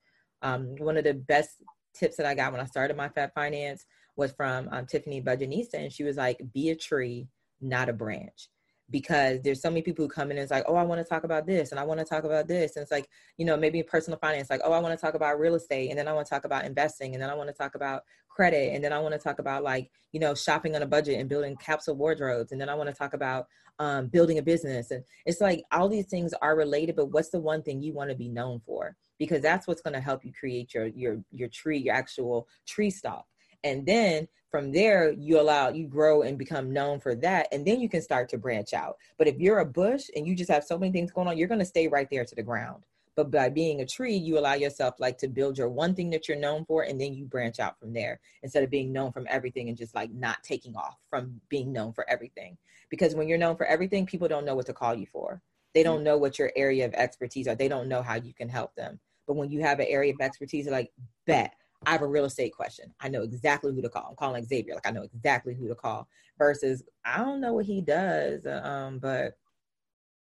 Um, 0.42 0.76
one 0.78 0.96
of 0.96 1.04
the 1.04 1.14
best 1.14 1.62
tips 1.96 2.16
that 2.16 2.26
i 2.26 2.34
got 2.34 2.52
when 2.52 2.60
i 2.60 2.64
started 2.64 2.96
my 2.96 3.08
Fab 3.08 3.32
Finance 3.34 3.86
was 4.16 4.32
from 4.32 4.68
um, 4.70 4.86
tiffany 4.86 5.22
budgetnista 5.22 5.74
and 5.74 5.92
she 5.92 6.04
was 6.04 6.16
like 6.16 6.40
be 6.52 6.70
a 6.70 6.76
tree 6.76 7.28
not 7.60 7.88
a 7.88 7.92
branch 7.92 8.48
because 8.90 9.40
there's 9.42 9.60
so 9.60 9.70
many 9.70 9.82
people 9.82 10.04
who 10.04 10.08
come 10.08 10.30
in 10.30 10.36
and 10.36 10.44
it's 10.44 10.52
like, 10.52 10.64
oh, 10.68 10.76
I 10.76 10.84
want 10.84 11.00
to 11.00 11.04
talk 11.04 11.24
about 11.24 11.46
this 11.46 11.72
and 11.72 11.80
I 11.80 11.82
want 11.82 11.98
to 11.98 12.06
talk 12.06 12.24
about 12.24 12.46
this. 12.46 12.76
And 12.76 12.82
it's 12.82 12.92
like, 12.92 13.08
you 13.36 13.44
know, 13.44 13.56
maybe 13.56 13.82
personal 13.82 14.18
finance, 14.18 14.48
like, 14.48 14.60
oh, 14.64 14.72
I 14.72 14.78
want 14.78 14.96
to 14.96 15.04
talk 15.04 15.14
about 15.14 15.40
real 15.40 15.56
estate 15.56 15.90
and 15.90 15.98
then 15.98 16.06
I 16.06 16.12
want 16.12 16.26
to 16.26 16.30
talk 16.30 16.44
about 16.44 16.64
investing 16.64 17.14
and 17.14 17.22
then 17.22 17.30
I 17.30 17.34
want 17.34 17.48
to 17.48 17.54
talk 17.54 17.74
about 17.74 18.02
credit 18.28 18.74
and 18.74 18.84
then 18.84 18.92
I 18.92 19.00
want 19.00 19.14
to 19.14 19.18
talk 19.18 19.38
about 19.38 19.64
like, 19.64 19.90
you 20.12 20.20
know, 20.20 20.34
shopping 20.34 20.76
on 20.76 20.82
a 20.82 20.86
budget 20.86 21.18
and 21.18 21.28
building 21.28 21.56
capsule 21.56 21.96
wardrobes 21.96 22.52
and 22.52 22.60
then 22.60 22.68
I 22.68 22.74
want 22.74 22.88
to 22.88 22.94
talk 22.94 23.14
about 23.14 23.46
um, 23.78 24.06
building 24.06 24.38
a 24.38 24.42
business. 24.42 24.90
And 24.90 25.02
it's 25.24 25.40
like 25.40 25.64
all 25.72 25.88
these 25.88 26.06
things 26.06 26.32
are 26.40 26.56
related, 26.56 26.96
but 26.96 27.06
what's 27.06 27.30
the 27.30 27.40
one 27.40 27.62
thing 27.62 27.82
you 27.82 27.92
want 27.92 28.10
to 28.10 28.16
be 28.16 28.28
known 28.28 28.60
for? 28.64 28.96
Because 29.18 29.42
that's 29.42 29.66
what's 29.66 29.80
going 29.80 29.94
to 29.94 30.00
help 30.00 30.24
you 30.24 30.32
create 30.32 30.74
your 30.74 30.86
your 30.88 31.18
your 31.32 31.48
tree, 31.48 31.78
your 31.78 31.94
actual 31.94 32.46
tree 32.66 32.90
stock 32.90 33.24
and 33.66 33.84
then 33.84 34.28
from 34.50 34.70
there 34.72 35.12
you 35.12 35.40
allow 35.40 35.68
you 35.68 35.86
grow 35.86 36.22
and 36.22 36.38
become 36.38 36.72
known 36.72 37.00
for 37.00 37.14
that 37.16 37.48
and 37.52 37.66
then 37.66 37.80
you 37.80 37.88
can 37.88 38.00
start 38.00 38.28
to 38.28 38.38
branch 38.38 38.72
out. 38.72 38.96
But 39.18 39.26
if 39.26 39.38
you're 39.38 39.58
a 39.58 39.66
bush 39.66 40.04
and 40.14 40.26
you 40.26 40.34
just 40.34 40.50
have 40.50 40.64
so 40.64 40.78
many 40.78 40.92
things 40.92 41.10
going 41.10 41.28
on 41.28 41.36
you're 41.36 41.48
going 41.48 41.60
to 41.60 41.66
stay 41.66 41.88
right 41.88 42.08
there 42.10 42.24
to 42.24 42.34
the 42.34 42.42
ground. 42.42 42.84
But 43.16 43.30
by 43.30 43.48
being 43.48 43.80
a 43.80 43.86
tree 43.86 44.16
you 44.16 44.38
allow 44.38 44.54
yourself 44.54 44.94
like 45.00 45.18
to 45.18 45.28
build 45.28 45.58
your 45.58 45.68
one 45.68 45.94
thing 45.94 46.10
that 46.10 46.28
you're 46.28 46.38
known 46.38 46.64
for 46.64 46.84
and 46.84 47.00
then 47.00 47.12
you 47.12 47.24
branch 47.24 47.58
out 47.58 47.78
from 47.78 47.92
there 47.92 48.20
instead 48.44 48.62
of 48.62 48.70
being 48.70 48.92
known 48.92 49.10
from 49.10 49.26
everything 49.28 49.68
and 49.68 49.76
just 49.76 49.94
like 49.94 50.12
not 50.12 50.42
taking 50.44 50.76
off 50.76 50.96
from 51.10 51.40
being 51.48 51.72
known 51.72 51.92
for 51.92 52.08
everything. 52.08 52.56
Because 52.88 53.16
when 53.16 53.26
you're 53.26 53.38
known 53.38 53.56
for 53.56 53.66
everything 53.66 54.06
people 54.06 54.28
don't 54.28 54.44
know 54.44 54.54
what 54.54 54.66
to 54.66 54.72
call 54.72 54.94
you 54.94 55.06
for. 55.12 55.42
They 55.74 55.82
don't 55.82 56.04
know 56.04 56.16
what 56.16 56.38
your 56.38 56.52
area 56.56 56.86
of 56.86 56.94
expertise 56.94 57.48
are. 57.48 57.54
They 57.54 57.68
don't 57.68 57.88
know 57.88 58.00
how 58.00 58.14
you 58.14 58.32
can 58.32 58.48
help 58.48 58.74
them. 58.76 58.98
But 59.26 59.36
when 59.36 59.50
you 59.50 59.60
have 59.60 59.80
an 59.80 59.86
area 59.88 60.14
of 60.14 60.20
expertise 60.20 60.66
like 60.68 60.92
bet 61.26 61.52
I 61.84 61.92
have 61.92 62.02
a 62.02 62.06
real 62.06 62.24
estate 62.24 62.54
question. 62.54 62.92
I 63.00 63.08
know 63.08 63.22
exactly 63.22 63.72
who 63.74 63.82
to 63.82 63.88
call. 63.88 64.06
I'm 64.08 64.16
calling 64.16 64.44
Xavier. 64.44 64.74
Like 64.74 64.86
I 64.86 64.90
know 64.90 65.02
exactly 65.02 65.54
who 65.54 65.68
to 65.68 65.74
call. 65.74 66.08
Versus 66.38 66.82
I 67.04 67.18
don't 67.18 67.40
know 67.40 67.54
what 67.54 67.66
he 67.66 67.80
does, 67.80 68.44
uh, 68.44 68.60
um, 68.62 68.98
but 68.98 69.38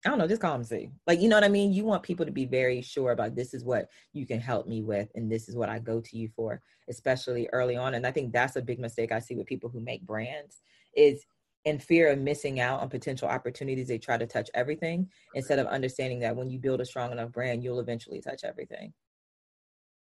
I 0.05 0.11
don't 0.11 0.19
know. 0.19 0.29
Just 0.29 0.43
call 0.43 0.55
him 0.55 0.65
see. 0.65 0.91
Like 1.07 1.21
you 1.21 1.29
know 1.29 1.37
what 1.37 1.45
I 1.45 1.49
mean. 1.49 1.73
You 1.73 1.85
want 1.85 2.03
people 2.03 2.27
to 2.27 2.33
be 2.33 2.45
very 2.45 2.83
sure 2.83 3.13
about 3.13 3.35
this 3.35 3.55
is 3.55 3.65
what 3.65 3.89
you 4.13 4.27
can 4.27 4.41
help 4.41 4.67
me 4.67 4.83
with, 4.83 5.09
and 5.15 5.31
this 5.31 5.49
is 5.49 5.57
what 5.57 5.71
I 5.71 5.79
go 5.79 6.01
to 6.01 6.17
you 6.19 6.29
for, 6.37 6.61
especially 6.89 7.49
early 7.53 7.77
on. 7.77 7.95
And 7.95 8.07
I 8.07 8.11
think 8.11 8.33
that's 8.33 8.57
a 8.57 8.63
big 8.63 8.79
mistake 8.79 9.13
I 9.13 9.19
see 9.19 9.35
with 9.35 9.47
people 9.47 9.71
who 9.71 9.81
make 9.81 10.07
brands 10.07 10.61
is 10.95 11.25
in 11.65 11.79
fear 11.79 12.11
of 12.11 12.19
missing 12.19 12.61
out 12.61 12.81
on 12.81 12.91
potential 12.91 13.29
opportunities. 13.29 13.89
They 13.89 13.99
try 13.99 14.19
to 14.19 14.27
touch 14.27 14.51
everything 14.55 15.09
instead 15.35 15.59
of 15.59 15.67
understanding 15.67 16.21
that 16.21 16.37
when 16.37 16.51
you 16.51 16.59
build 16.59 16.81
a 16.81 16.87
strong 16.87 17.11
enough 17.11 17.33
brand, 17.33 17.65
you'll 17.65 17.81
eventually 17.81 18.21
touch 18.21 18.45
everything. 18.45 18.93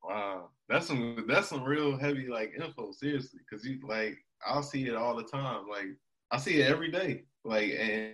Wow, 0.08 0.50
that's 0.70 0.88
some 0.88 1.26
that's 1.28 1.50
some 1.50 1.64
real 1.64 1.98
heavy 1.98 2.28
like 2.28 2.54
info. 2.60 2.92
Seriously, 2.92 3.40
because 3.40 3.66
you 3.66 3.80
like 3.88 4.18
I'll 4.46 4.64
see 4.64 4.86
it 4.86 4.96
all 4.96 5.16
the 5.16 5.24
time. 5.24 5.68
Like 5.70 5.88
I 6.32 6.38
see 6.38 6.62
it 6.62 6.70
every 6.70 6.92
day. 6.92 7.24
Like 7.44 7.72
and 7.80 8.14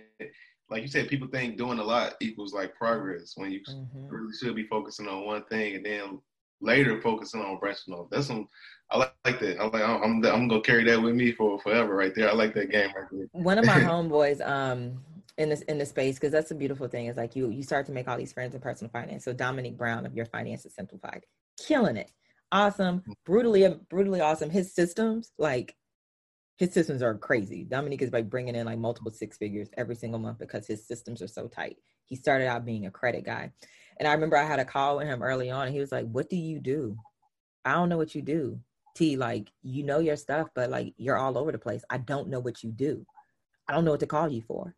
like 0.70 0.82
you 0.82 0.88
said, 0.88 1.08
people 1.08 1.28
think 1.28 1.58
doing 1.58 1.78
a 1.78 1.84
lot 1.84 2.14
equals 2.20 2.54
like 2.54 2.74
progress 2.74 3.34
when 3.36 3.52
you 3.52 3.60
mm-hmm. 3.60 4.08
really 4.08 4.32
should 4.32 4.56
be 4.56 4.66
focusing 4.66 5.06
on 5.06 5.26
one 5.26 5.44
thing 5.44 5.76
and 5.76 5.84
then 5.84 6.18
later 6.62 7.00
focusing 7.00 7.42
on 7.42 7.58
branching 7.58 7.92
off. 7.92 8.08
That's 8.10 8.28
some 8.28 8.48
I 8.90 8.98
like, 8.98 9.14
like 9.24 9.40
that. 9.40 9.60
I 9.60 9.64
like 9.64 9.82
I'm, 9.82 10.02
I'm 10.02 10.24
I'm 10.24 10.48
gonna 10.48 10.60
carry 10.62 10.84
that 10.84 11.02
with 11.02 11.14
me 11.14 11.32
for 11.32 11.58
forever 11.60 11.94
right 11.94 12.14
there. 12.14 12.30
I 12.30 12.32
like 12.32 12.54
that 12.54 12.70
game 12.70 12.90
right 12.96 13.06
there. 13.10 13.26
One 13.32 13.58
of 13.58 13.66
my 13.66 13.72
homeboys 13.80 14.46
um 14.46 15.02
in 15.38 15.48
this 15.48 15.62
in 15.62 15.78
the 15.78 15.86
space 15.86 16.16
because 16.16 16.32
that's 16.32 16.50
a 16.50 16.54
beautiful 16.54 16.88
thing 16.88 17.06
is 17.06 17.16
like 17.16 17.36
you 17.36 17.50
you 17.50 17.62
start 17.62 17.86
to 17.86 17.92
make 17.92 18.08
all 18.08 18.16
these 18.16 18.32
friends 18.32 18.54
in 18.54 18.60
personal 18.60 18.90
finance. 18.90 19.24
So 19.24 19.32
Dominique 19.32 19.76
Brown 19.76 20.06
of 20.06 20.14
Your 20.14 20.26
Finances 20.26 20.74
Simplified 20.74 21.24
killing 21.66 21.96
it. 21.96 22.10
Awesome, 22.50 23.00
mm. 23.00 23.14
brutally, 23.24 23.66
brutally 23.88 24.20
awesome. 24.20 24.50
His 24.50 24.74
systems, 24.74 25.32
like 25.38 25.74
his 26.58 26.72
systems 26.72 27.02
are 27.02 27.16
crazy. 27.16 27.64
Dominique 27.64 28.02
is 28.02 28.12
like 28.12 28.30
bringing 28.30 28.54
in 28.54 28.66
like 28.66 28.78
multiple 28.78 29.10
six 29.10 29.36
figures 29.36 29.68
every 29.76 29.96
single 29.96 30.20
month 30.20 30.38
because 30.38 30.66
his 30.66 30.86
systems 30.86 31.22
are 31.22 31.28
so 31.28 31.48
tight. 31.48 31.76
He 32.04 32.16
started 32.16 32.46
out 32.46 32.64
being 32.64 32.86
a 32.86 32.90
credit 32.90 33.24
guy. 33.24 33.52
And 33.98 34.06
I 34.06 34.12
remember 34.12 34.36
I 34.36 34.44
had 34.44 34.60
a 34.60 34.64
call 34.64 34.98
with 34.98 35.06
him 35.06 35.22
early 35.22 35.50
on 35.50 35.66
and 35.66 35.74
he 35.74 35.80
was 35.80 35.92
like, 35.92 36.06
What 36.06 36.28
do 36.28 36.36
you 36.36 36.60
do? 36.60 36.96
I 37.64 37.72
don't 37.72 37.88
know 37.88 37.96
what 37.96 38.14
you 38.14 38.22
do. 38.22 38.60
T, 38.94 39.16
like, 39.16 39.50
you 39.62 39.82
know 39.82 39.98
your 39.98 40.16
stuff, 40.16 40.48
but 40.54 40.70
like 40.70 40.94
you're 40.98 41.16
all 41.16 41.38
over 41.38 41.52
the 41.52 41.58
place. 41.58 41.82
I 41.88 41.98
don't 41.98 42.28
know 42.28 42.40
what 42.40 42.62
you 42.62 42.70
do. 42.70 43.06
I 43.68 43.72
don't 43.72 43.84
know 43.84 43.92
what 43.92 44.00
to 44.00 44.06
call 44.06 44.28
you 44.28 44.42
for. 44.42 44.74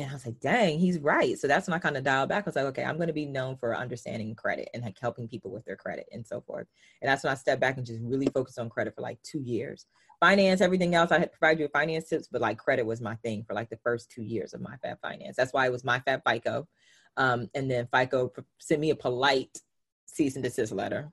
And 0.00 0.10
I 0.10 0.14
was 0.14 0.26
like, 0.26 0.40
dang, 0.40 0.78
he's 0.78 0.98
right. 0.98 1.38
So 1.38 1.46
that's 1.46 1.66
when 1.66 1.74
I 1.74 1.78
kind 1.78 1.96
of 1.96 2.04
dialed 2.04 2.28
back. 2.28 2.44
I 2.44 2.48
was 2.48 2.56
like, 2.56 2.66
okay, 2.66 2.84
I'm 2.84 2.96
going 2.96 3.08
to 3.08 3.12
be 3.14 3.26
known 3.26 3.56
for 3.56 3.76
understanding 3.76 4.34
credit 4.34 4.68
and 4.72 4.82
like 4.82 4.98
helping 4.98 5.28
people 5.28 5.50
with 5.50 5.64
their 5.64 5.76
credit 5.76 6.06
and 6.12 6.26
so 6.26 6.40
forth. 6.40 6.66
And 7.00 7.10
that's 7.10 7.24
when 7.24 7.32
I 7.32 7.36
stepped 7.36 7.60
back 7.60 7.76
and 7.76 7.86
just 7.86 8.00
really 8.02 8.26
focused 8.26 8.58
on 8.58 8.70
credit 8.70 8.94
for 8.94 9.02
like 9.02 9.22
two 9.22 9.40
years. 9.40 9.86
Finance, 10.20 10.60
everything 10.60 10.94
else, 10.94 11.10
I 11.10 11.18
had 11.18 11.32
provided 11.32 11.60
you 11.60 11.64
with 11.64 11.72
finance 11.72 12.08
tips, 12.08 12.28
but 12.30 12.40
like 12.40 12.58
credit 12.58 12.84
was 12.84 13.00
my 13.00 13.14
thing 13.16 13.44
for 13.46 13.54
like 13.54 13.70
the 13.70 13.78
first 13.82 14.10
two 14.10 14.22
years 14.22 14.52
of 14.52 14.60
MyFab 14.60 15.00
Finance. 15.00 15.36
That's 15.36 15.52
why 15.52 15.66
it 15.66 15.72
was 15.72 15.82
MyFab 15.82 16.22
FICO. 16.28 16.68
Um, 17.16 17.48
and 17.54 17.70
then 17.70 17.88
FICO 17.92 18.32
sent 18.58 18.80
me 18.80 18.90
a 18.90 18.96
polite 18.96 19.58
cease 20.06 20.34
and 20.34 20.44
desist 20.44 20.72
letter 20.72 21.10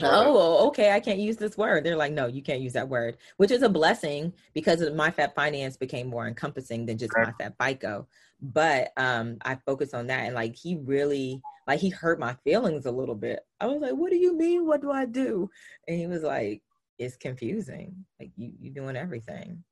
oh 0.00 0.68
okay 0.68 0.92
i 0.92 1.00
can't 1.00 1.18
use 1.18 1.36
this 1.36 1.58
word. 1.58 1.84
They're 1.84 1.96
like 1.96 2.12
no 2.12 2.26
you 2.26 2.42
can't 2.42 2.60
use 2.60 2.72
that 2.72 2.88
word 2.88 3.18
which 3.36 3.50
is 3.50 3.62
a 3.62 3.68
blessing 3.68 4.32
because 4.54 4.88
my 4.92 5.10
Fab 5.10 5.34
Finance 5.34 5.76
became 5.76 6.08
more 6.08 6.26
encompassing 6.26 6.86
than 6.86 6.98
just 6.98 7.12
my 7.16 7.32
Fab 7.38 7.54
FICO. 7.60 8.06
But 8.40 8.92
um 8.96 9.36
i 9.42 9.54
focused 9.66 9.94
on 9.94 10.06
that 10.06 10.24
and 10.24 10.34
like 10.34 10.56
he 10.56 10.76
really 10.76 11.42
like 11.66 11.80
he 11.80 11.90
hurt 11.90 12.18
my 12.18 12.34
feelings 12.44 12.86
a 12.86 12.90
little 12.90 13.14
bit. 13.14 13.40
I 13.60 13.66
was 13.66 13.82
like 13.82 13.92
what 13.94 14.10
do 14.10 14.16
you 14.16 14.36
mean? 14.36 14.66
What 14.66 14.80
do 14.80 14.90
i 14.90 15.04
do? 15.04 15.50
And 15.86 15.98
he 15.98 16.06
was 16.06 16.22
like 16.22 16.62
it's 16.98 17.16
confusing. 17.16 18.04
Like 18.18 18.30
you 18.36 18.52
you're 18.60 18.74
doing 18.74 18.96
everything. 18.96 19.62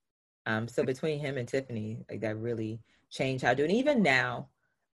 Um 0.46 0.68
so 0.68 0.84
between 0.84 1.18
him 1.18 1.38
and 1.38 1.48
tiffany 1.48 2.04
like 2.11 2.20
that 2.20 2.36
really 2.36 2.80
changed 3.11 3.44
how 3.44 3.52
i 3.52 3.54
do 3.54 3.64
it. 3.64 3.70
And 3.70 3.78
even 3.78 4.02
now 4.02 4.48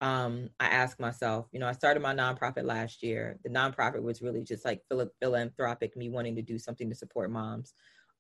um, 0.04 0.50
I 0.60 0.66
ask 0.66 1.00
myself, 1.00 1.48
you 1.54 1.62
know, 1.62 1.68
I 1.68 1.72
started 1.72 2.04
my 2.04 2.14
nonprofit 2.14 2.66
last 2.66 3.02
year. 3.02 3.40
The 3.46 3.50
nonprofit 3.50 4.04
was 4.04 4.22
really 4.22 4.44
just 4.44 4.66
like 4.66 4.82
philanthropic, 5.22 5.96
me 5.96 6.10
wanting 6.10 6.36
to 6.36 6.42
do 6.42 6.60
something 6.60 6.90
to 6.90 6.96
support 6.96 7.32
moms. 7.32 7.74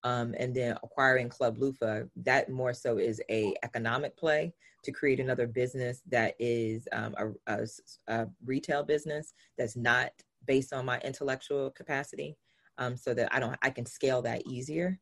Um, 0.05 0.34
and 0.39 0.55
then 0.55 0.77
acquiring 0.81 1.27
Club 1.27 1.57
Loofah, 1.57 2.03
that 2.23 2.49
more 2.49 2.73
so 2.73 2.99
is 2.99 3.21
a 3.29 3.53
economic 3.63 4.15
play 4.15 4.53
to 4.86 4.93
create 4.93 5.19
another 5.19 5.45
business 5.45 6.01
that 6.09 6.36
is 6.39 6.88
um, 6.93 7.15
a, 7.17 7.53
a, 7.53 7.67
a, 8.07 8.27
retail 8.45 8.84
business 8.84 9.34
that's 9.57 9.75
not 9.75 10.11
based 10.45 10.71
on 10.71 10.86
my 10.86 10.99
intellectual 10.99 11.69
capacity, 11.71 12.38
um, 12.77 12.95
so 12.95 13.13
that 13.13 13.34
I 13.34 13.39
don't 13.39 13.57
I 13.61 13.69
can 13.69 13.86
scale 13.86 14.21
that 14.23 14.45
easier. 14.45 14.99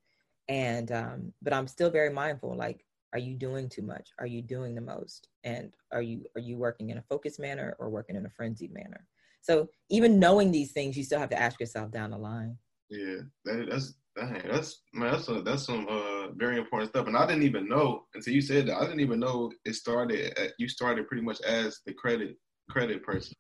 And 0.48 0.92
um, 0.92 1.34
but 1.42 1.54
I'm 1.54 1.68
still 1.68 1.90
very 1.90 2.12
mindful, 2.12 2.56
like 2.56 2.86
are 3.14 3.20
you 3.20 3.36
doing 3.36 3.68
too 3.68 3.82
much? 3.82 4.10
Are 4.20 4.26
you 4.26 4.42
doing 4.42 4.76
the 4.76 4.82
most? 4.82 5.28
And 5.44 5.72
are 5.92 6.02
you 6.02 6.26
are 6.36 6.42
you 6.42 6.58
working 6.58 6.90
in 6.90 6.98
a 6.98 7.04
focused 7.04 7.40
manner 7.40 7.76
or 7.80 7.90
working 7.90 8.16
in 8.16 8.26
a 8.26 8.30
frenzied 8.30 8.74
manner? 8.74 9.06
So 9.42 9.70
even 9.90 10.20
knowing 10.20 10.52
these 10.52 10.72
things 10.72 10.98
you 10.98 11.04
still 11.04 11.20
have 11.20 11.30
to 11.30 11.42
ask 11.42 11.60
yourself 11.60 11.92
down 11.92 12.12
the 12.12 12.18
line. 12.18 12.58
Yeah 12.90 13.22
that, 13.46 13.68
that's 13.70 13.96
dang, 14.16 14.42
that's 14.50 14.82
man 14.94 15.12
that's 15.12 15.28
a, 15.28 15.42
that's 15.42 15.66
some 15.66 15.88
uh, 15.90 16.32
very 16.36 16.58
important 16.58 16.92
stuff. 16.92 17.08
And 17.08 17.18
i 17.18 17.26
didn't 17.26 17.44
even 17.44 17.68
know 17.68 18.06
until 18.14 18.34
you 18.34 18.42
said 18.42 18.68
that 18.68 18.78
i 18.78 18.82
didn't 18.82 19.00
even 19.00 19.20
know 19.20 19.52
it 19.66 19.76
started 19.76 20.38
at, 20.38 20.52
you 20.58 20.68
started 20.68 21.08
pretty 21.08 21.24
much 21.24 21.42
as 21.42 21.80
the 21.86 21.94
credit 21.94 22.38
credit 22.70 23.04
person. 23.04 23.36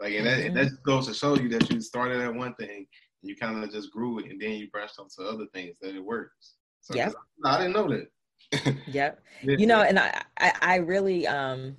Like 0.00 0.14
and 0.14 0.26
that, 0.26 0.38
mm-hmm. 0.38 0.46
and 0.46 0.56
that 0.56 0.82
goes 0.84 1.06
to 1.08 1.14
show 1.14 1.36
you 1.36 1.48
that 1.50 1.70
you 1.70 1.80
started 1.80 2.20
at 2.20 2.34
one 2.34 2.54
thing 2.54 2.86
and 3.22 3.28
you 3.28 3.36
kind 3.36 3.62
of 3.62 3.70
just 3.70 3.90
grew 3.90 4.18
it 4.20 4.30
and 4.30 4.40
then 4.40 4.52
you 4.52 4.70
branched 4.70 4.98
onto 4.98 5.28
other 5.28 5.46
things 5.52 5.78
that 5.82 5.94
it 5.94 6.04
works. 6.04 6.54
So 6.80 6.94
yeah 6.94 7.10
I, 7.44 7.56
I 7.56 7.58
didn't 7.58 7.74
know 7.74 7.88
that 7.88 8.06
yep. 8.86 9.20
You 9.56 9.66
know, 9.66 9.82
and 9.82 9.98
I, 9.98 10.22
I, 10.38 10.52
I 10.60 10.76
really, 10.76 11.26
um, 11.26 11.76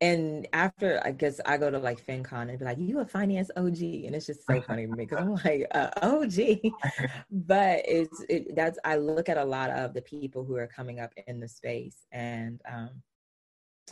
and 0.00 0.46
after 0.52 1.00
I 1.04 1.12
guess 1.12 1.40
I 1.46 1.56
go 1.56 1.70
to 1.70 1.78
like 1.78 2.04
FinCon 2.04 2.50
and 2.50 2.58
be 2.58 2.64
like, 2.64 2.78
"You 2.78 3.00
a 3.00 3.06
finance 3.06 3.50
OG," 3.56 3.80
and 4.06 4.14
it's 4.14 4.26
just 4.26 4.46
so 4.46 4.60
funny 4.68 4.86
to 4.86 4.92
me 4.92 5.04
because 5.06 5.18
I'm 5.20 5.34
like, 5.34 5.66
uh, 5.72 5.90
"OG," 6.02 6.72
but 7.30 7.82
it's 7.86 8.24
it, 8.28 8.54
that's 8.56 8.78
I 8.84 8.96
look 8.96 9.28
at 9.28 9.38
a 9.38 9.44
lot 9.44 9.70
of 9.70 9.94
the 9.94 10.02
people 10.02 10.44
who 10.44 10.56
are 10.56 10.66
coming 10.66 11.00
up 11.00 11.12
in 11.26 11.40
the 11.40 11.48
space, 11.48 12.06
and 12.12 12.60
um, 12.70 13.02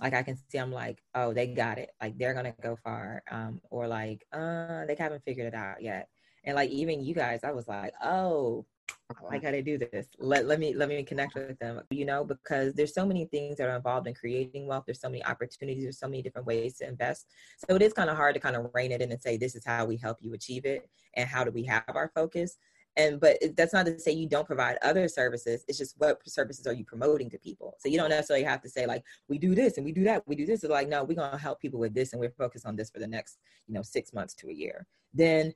like 0.00 0.14
I 0.14 0.22
can 0.22 0.36
see, 0.50 0.58
I'm 0.58 0.72
like, 0.72 1.02
"Oh, 1.14 1.32
they 1.32 1.46
got 1.48 1.78
it! 1.78 1.90
Like 2.00 2.18
they're 2.18 2.34
gonna 2.34 2.54
go 2.62 2.76
far," 2.76 3.22
um, 3.30 3.60
or 3.70 3.86
like, 3.88 4.26
"Uh, 4.32 4.84
they 4.86 4.96
haven't 4.98 5.24
figured 5.24 5.46
it 5.48 5.54
out 5.54 5.82
yet." 5.82 6.08
And 6.44 6.56
like 6.56 6.70
even 6.70 7.04
you 7.04 7.14
guys, 7.14 7.44
I 7.44 7.52
was 7.52 7.68
like, 7.68 7.94
"Oh, 8.02 8.66
Uh-huh. 9.10 9.26
like 9.30 9.42
gotta 9.42 9.62
do 9.62 9.78
this. 9.78 10.06
Let, 10.18 10.46
let 10.46 10.58
me 10.58 10.74
let 10.74 10.88
me 10.88 11.02
connect 11.02 11.34
with 11.34 11.58
them 11.58 11.80
you 11.90 12.04
know 12.04 12.24
because 12.24 12.74
there's 12.74 12.94
so 12.94 13.04
many 13.04 13.26
things 13.26 13.56
that 13.58 13.68
are 13.68 13.76
involved 13.76 14.06
in 14.06 14.14
creating 14.14 14.66
wealth. 14.66 14.84
There's 14.86 15.00
so 15.00 15.08
many 15.08 15.24
opportunities. 15.24 15.82
There's 15.82 15.98
so 15.98 16.08
many 16.08 16.22
different 16.22 16.46
ways 16.46 16.78
to 16.78 16.88
invest. 16.88 17.26
So 17.68 17.76
it 17.76 17.82
is 17.82 17.92
kind 17.92 18.10
of 18.10 18.16
hard 18.16 18.34
to 18.34 18.40
kind 18.40 18.56
of 18.56 18.70
rein 18.74 18.92
it 18.92 19.02
in 19.02 19.12
and 19.12 19.20
say 19.20 19.36
this 19.36 19.54
is 19.54 19.64
how 19.64 19.84
we 19.84 19.96
help 19.96 20.18
you 20.20 20.34
achieve 20.34 20.64
it 20.64 20.88
and 21.14 21.28
how 21.28 21.44
do 21.44 21.50
we 21.50 21.64
have 21.64 21.84
our 21.88 22.10
focus? 22.14 22.56
And 22.96 23.20
but 23.20 23.38
that's 23.56 23.72
not 23.72 23.86
to 23.86 23.98
say 23.98 24.12
you 24.12 24.28
don't 24.28 24.46
provide 24.46 24.76
other 24.82 25.08
services. 25.08 25.64
It's 25.66 25.78
just 25.78 25.94
what 25.98 26.20
services 26.28 26.66
are 26.66 26.74
you 26.74 26.84
promoting 26.84 27.30
to 27.30 27.38
people? 27.38 27.74
So 27.78 27.88
you 27.88 27.96
don't 27.96 28.10
necessarily 28.10 28.44
have 28.44 28.60
to 28.62 28.68
say 28.68 28.86
like 28.86 29.02
we 29.28 29.38
do 29.38 29.54
this 29.54 29.76
and 29.76 29.84
we 29.84 29.92
do 29.92 30.04
that 30.04 30.22
we 30.26 30.36
do 30.36 30.44
this. 30.44 30.62
It's 30.62 30.70
like 30.70 30.88
no 30.88 31.04
we're 31.04 31.14
to 31.14 31.38
help 31.38 31.60
people 31.60 31.80
with 31.80 31.94
this 31.94 32.12
and 32.12 32.20
we're 32.20 32.34
focused 32.36 32.66
on 32.66 32.76
this 32.76 32.90
for 32.90 32.98
the 32.98 33.06
next 33.06 33.38
you 33.66 33.74
know 33.74 33.82
six 33.82 34.12
months 34.12 34.34
to 34.34 34.48
a 34.48 34.52
year. 34.52 34.86
Then 35.14 35.54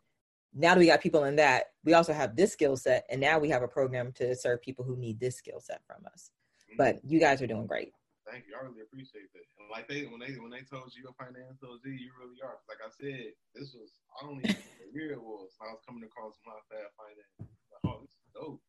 now 0.57 0.75
that 0.75 0.81
we 0.81 0.87
got 0.87 1.03
people 1.03 1.25
in 1.25 1.37
that, 1.37 1.67
we 1.85 1.93
also 1.93 2.13
have 2.13 2.35
this 2.35 2.53
skill 2.53 2.77
set, 2.77 3.05
and 3.11 3.21
now 3.21 3.39
we 3.39 3.49
have 3.51 3.63
a 3.63 3.69
program 3.69 4.13
to 4.17 4.35
serve 4.35 4.63
people 4.63 4.85
who 4.85 4.97
need 4.97 5.21
this 5.21 5.37
skill 5.37 5.61
set 5.61 5.83
from 5.87 6.05
us. 6.07 6.31
Mm-hmm. 6.65 6.77
But 6.79 7.05
you 7.05 7.21
guys 7.21 7.43
are 7.43 7.47
doing 7.47 7.67
great. 7.67 7.93
Thank 8.27 8.49
you. 8.49 8.57
I 8.59 8.65
really 8.65 8.83
appreciate 8.83 9.31
that. 9.35 9.47
And 9.61 9.71
like 9.71 9.87
they 9.87 10.11
when 10.11 10.19
they 10.19 10.35
when 10.41 10.51
they 10.51 10.67
told 10.67 10.91
you 10.97 11.07
your 11.07 11.15
financial 11.15 11.79
Z, 11.79 11.87
you 11.87 12.11
really 12.19 12.43
are. 12.43 12.59
Like 12.67 12.83
I 12.83 12.91
said, 12.91 13.37
this 13.55 13.71
was 13.71 13.93
I 14.19 14.27
don't 14.27 14.43
even 14.43 14.51
know 14.51 14.91
year 14.97 15.13
it 15.13 15.23
was. 15.23 15.55
I 15.61 15.71
was 15.71 15.85
coming 15.87 16.03
across 16.03 16.35
my 16.43 16.59
fat 16.73 16.91
finance. 16.97 17.37
Like, 17.39 17.85
oh, 17.87 18.01
this 18.03 18.17
is 18.17 18.27
dope. 18.35 18.63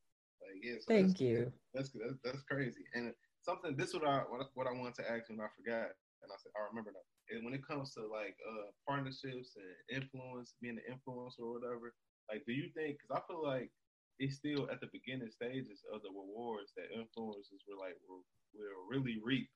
Like 0.43 0.59
yeah. 0.61 0.77
So 0.77 0.87
Thank 0.91 1.17
that's, 1.17 1.21
you. 1.21 1.51
That's, 1.73 1.89
that's 1.95 2.19
that's 2.23 2.43
crazy. 2.43 2.83
And 2.93 3.15
something 3.41 3.73
this 3.73 3.95
what 3.95 4.05
I 4.05 4.27
what, 4.29 4.45
what 4.53 4.67
I 4.67 4.77
wanted 4.77 4.99
to 5.01 5.09
ask 5.09 5.25
you 5.31 5.39
and 5.39 5.41
I 5.41 5.49
forgot, 5.55 5.89
and 6.23 6.31
I 6.31 6.37
said 6.41 6.51
I 6.57 6.65
remember 6.67 6.91
that. 6.93 7.05
and 7.33 7.45
when 7.45 7.53
it 7.53 7.65
comes 7.65 7.93
to 7.95 8.05
like 8.07 8.35
uh, 8.43 8.73
partnerships 8.87 9.57
and 9.57 10.01
influence, 10.01 10.55
being 10.61 10.79
an 10.79 10.87
influencer 10.89 11.45
or 11.45 11.59
whatever, 11.59 11.93
like, 12.31 12.43
do 12.45 12.53
you 12.53 12.69
think? 12.75 12.97
Because 12.97 13.21
I 13.21 13.21
feel 13.27 13.43
like 13.43 13.71
it's 14.19 14.35
still 14.35 14.67
at 14.71 14.81
the 14.81 14.89
beginning 14.91 15.29
stages 15.29 15.83
of 15.93 16.01
the 16.01 16.09
rewards 16.09 16.73
that 16.75 16.91
influencers 16.91 17.63
were 17.67 17.77
like 17.79 17.95
will, 18.07 18.25
will 18.53 18.87
really 18.89 19.17
reap. 19.23 19.49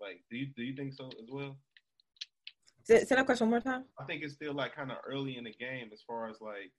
Like, 0.00 0.20
do 0.30 0.36
you 0.36 0.46
do 0.56 0.62
you 0.62 0.74
think 0.76 0.92
so 0.92 1.08
as 1.22 1.28
well? 1.30 1.56
Say, 2.84 3.04
say 3.04 3.14
that 3.14 3.26
question 3.26 3.48
one 3.48 3.62
more 3.62 3.72
time. 3.72 3.84
I 3.98 4.04
think 4.04 4.22
it's 4.22 4.34
still 4.34 4.54
like 4.54 4.74
kind 4.74 4.90
of 4.90 4.98
early 5.06 5.36
in 5.36 5.44
the 5.44 5.52
game 5.52 5.90
as 5.92 6.02
far 6.06 6.28
as 6.28 6.40
like 6.40 6.72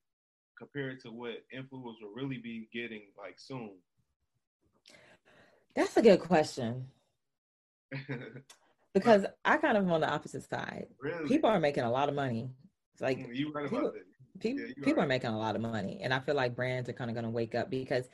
compared 0.57 0.99
to 1.01 1.09
what 1.09 1.45
influencers 1.55 2.01
will 2.01 2.13
really 2.13 2.37
be 2.37 2.67
getting 2.73 3.03
like 3.17 3.35
soon. 3.37 3.71
That's 5.75 5.97
a 5.97 6.01
good 6.01 6.19
question. 6.19 6.87
because 8.93 9.25
I 9.43 9.57
kind 9.57 9.77
of 9.77 9.83
am 9.83 9.91
on 9.91 10.01
the 10.01 10.09
opposite 10.09 10.47
side. 10.49 10.87
Really? 11.01 11.27
People 11.27 11.49
are 11.49 11.59
making 11.59 11.83
a 11.83 11.91
lot 11.91 12.09
of 12.09 12.15
money. 12.15 12.51
It's 12.93 13.01
like 13.01 13.17
mm, 13.17 13.53
right 13.53 13.69
people. 13.69 13.91
People, 14.39 14.65
yeah, 14.65 14.83
people 14.83 15.03
are 15.03 15.07
making 15.07 15.29
a 15.29 15.37
lot 15.37 15.55
of 15.55 15.61
money, 15.61 15.99
and 16.03 16.13
I 16.13 16.19
feel 16.19 16.35
like 16.35 16.55
brands 16.55 16.89
are 16.89 16.93
kind 16.93 17.09
of 17.09 17.15
going 17.15 17.25
to 17.25 17.29
wake 17.29 17.55
up 17.55 17.69
because 17.69 18.09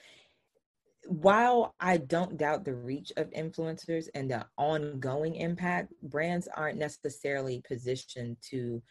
while 1.07 1.73
I 1.79 1.97
don't 1.97 2.37
doubt 2.37 2.65
the 2.65 2.75
reach 2.75 3.11
of 3.15 3.31
influencers 3.31 4.07
and 4.13 4.29
the 4.29 4.45
ongoing 4.57 5.35
impact, 5.35 5.93
brands 6.03 6.47
aren't 6.55 6.77
necessarily 6.77 7.63
positioned 7.65 8.37
to 8.49 8.81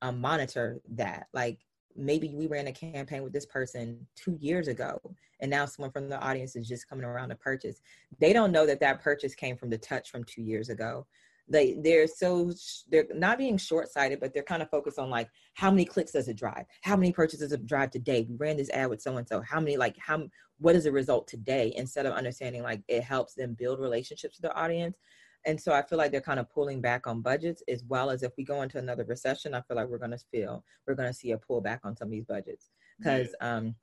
um, 0.00 0.20
monitor 0.20 0.80
that. 0.94 1.26
Like 1.34 1.58
maybe 1.96 2.32
we 2.34 2.46
ran 2.46 2.66
a 2.68 2.72
campaign 2.72 3.22
with 3.22 3.32
this 3.32 3.46
person 3.46 4.06
two 4.14 4.36
years 4.40 4.68
ago 4.68 4.98
and 5.40 5.50
now 5.50 5.66
someone 5.66 5.90
from 5.90 6.08
the 6.08 6.20
audience 6.20 6.56
is 6.56 6.68
just 6.68 6.88
coming 6.88 7.04
around 7.04 7.30
to 7.30 7.34
purchase 7.36 7.80
they 8.18 8.32
don't 8.32 8.52
know 8.52 8.66
that 8.66 8.80
that 8.80 9.00
purchase 9.00 9.34
came 9.34 9.56
from 9.56 9.70
the 9.70 9.78
touch 9.78 10.10
from 10.10 10.22
two 10.24 10.42
years 10.42 10.68
ago 10.68 11.06
they 11.48 11.74
they're 11.82 12.06
so 12.06 12.52
they're 12.90 13.06
not 13.14 13.38
being 13.38 13.56
short-sighted 13.56 14.18
but 14.20 14.34
they're 14.34 14.42
kind 14.42 14.62
of 14.62 14.70
focused 14.70 14.98
on 14.98 15.10
like 15.10 15.28
how 15.54 15.70
many 15.70 15.84
clicks 15.84 16.12
does 16.12 16.28
it 16.28 16.36
drive? 16.36 16.64
How 16.82 16.96
many 16.96 17.12
purchases 17.12 17.52
it 17.52 17.66
drive 17.66 17.90
today? 17.90 18.26
We 18.28 18.36
ran 18.36 18.56
this 18.56 18.70
ad 18.70 18.90
with 18.90 19.00
so 19.00 19.16
and 19.16 19.26
so 19.26 19.40
how 19.42 19.60
many 19.60 19.76
like 19.76 19.96
how 19.98 20.24
what 20.58 20.74
is 20.74 20.84
the 20.84 20.92
result 20.92 21.28
today? 21.28 21.72
Instead 21.76 22.06
of 22.06 22.14
understanding 22.14 22.62
like 22.62 22.82
it 22.88 23.02
helps 23.02 23.34
them 23.34 23.54
build 23.54 23.80
relationships 23.80 24.36
with 24.36 24.42
their 24.42 24.58
audience. 24.58 24.96
And 25.44 25.60
so 25.60 25.72
i 25.72 25.80
feel 25.80 25.98
like 25.98 26.10
they're 26.10 26.20
kind 26.20 26.40
of 26.40 26.50
pulling 26.50 26.80
back 26.80 27.06
on 27.06 27.22
budgets 27.22 27.62
as 27.68 27.84
well 27.86 28.10
as 28.10 28.24
if 28.24 28.32
we 28.36 28.42
go 28.42 28.62
into 28.62 28.78
another 28.78 29.04
recession 29.04 29.54
i 29.54 29.60
feel 29.60 29.76
like 29.76 29.86
we're 29.86 29.98
going 29.98 30.10
to 30.10 30.18
feel 30.32 30.64
we're 30.86 30.96
going 30.96 31.08
to 31.08 31.14
see 31.14 31.30
a 31.30 31.38
pullback 31.38 31.78
on 31.84 31.96
some 31.96 32.08
of 32.08 32.12
these 32.12 32.24
budgets. 32.24 32.70
Because 32.98 33.28
yeah. 33.40 33.56
um 33.56 33.76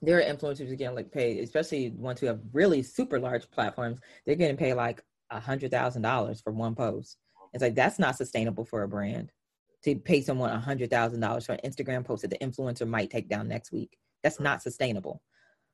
there 0.00 0.18
are 0.18 0.22
influencers 0.22 0.76
getting 0.76 0.94
like 0.94 1.12
paid 1.12 1.42
especially 1.44 1.90
ones 1.90 2.20
who 2.20 2.26
have 2.26 2.40
really 2.52 2.82
super 2.82 3.18
large 3.20 3.50
platforms 3.50 3.98
they're 4.24 4.34
getting 4.34 4.56
paid 4.56 4.74
like 4.74 5.02
a 5.30 5.40
hundred 5.40 5.70
thousand 5.70 6.02
dollars 6.02 6.40
for 6.40 6.52
one 6.52 6.74
post. 6.74 7.16
It's 7.52 7.62
like 7.62 7.74
that's 7.74 7.98
not 7.98 8.16
sustainable 8.16 8.64
for 8.64 8.82
a 8.82 8.88
brand 8.88 9.30
to 9.84 9.96
pay 9.96 10.20
someone 10.20 10.50
a 10.50 10.58
hundred 10.58 10.90
thousand 10.90 11.20
dollars 11.20 11.46
for 11.46 11.52
an 11.52 11.60
Instagram 11.64 12.04
post 12.04 12.22
that 12.22 12.30
the 12.30 12.38
influencer 12.38 12.88
might 12.88 13.10
take 13.10 13.28
down 13.28 13.48
next 13.48 13.72
week. 13.72 13.96
That's 14.22 14.40
not 14.40 14.62
sustainable. 14.62 15.22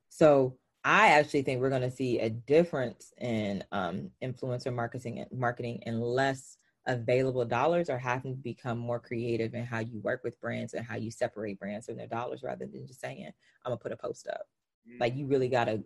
So 0.08 0.56
I 0.84 1.08
actually 1.08 1.42
think 1.42 1.60
we're 1.60 1.70
going 1.70 1.82
to 1.82 1.90
see 1.90 2.18
a 2.18 2.30
difference 2.30 3.12
in 3.18 3.62
um, 3.70 4.10
influencer 4.22 4.74
marketing, 4.74 5.24
marketing, 5.32 5.82
and 5.86 6.02
less 6.02 6.56
available 6.86 7.44
dollars 7.44 7.90
are 7.90 7.98
having 7.98 8.34
to 8.34 8.42
become 8.42 8.78
more 8.78 8.98
creative 8.98 9.54
in 9.54 9.64
how 9.64 9.78
you 9.78 10.00
work 10.00 10.22
with 10.24 10.40
brands 10.40 10.74
and 10.74 10.84
how 10.84 10.96
you 10.96 11.10
separate 11.10 11.60
brands 11.60 11.86
from 11.86 11.96
their 11.96 12.06
dollars 12.06 12.42
rather 12.42 12.66
than 12.66 12.86
just 12.86 13.00
saying, 13.00 13.26
I'm 13.64 13.70
gonna 13.70 13.76
put 13.76 13.92
a 13.92 13.96
post 13.96 14.26
up. 14.26 14.42
Mm-hmm. 14.88 15.00
Like 15.00 15.16
you 15.16 15.26
really 15.26 15.48
gotta 15.48 15.84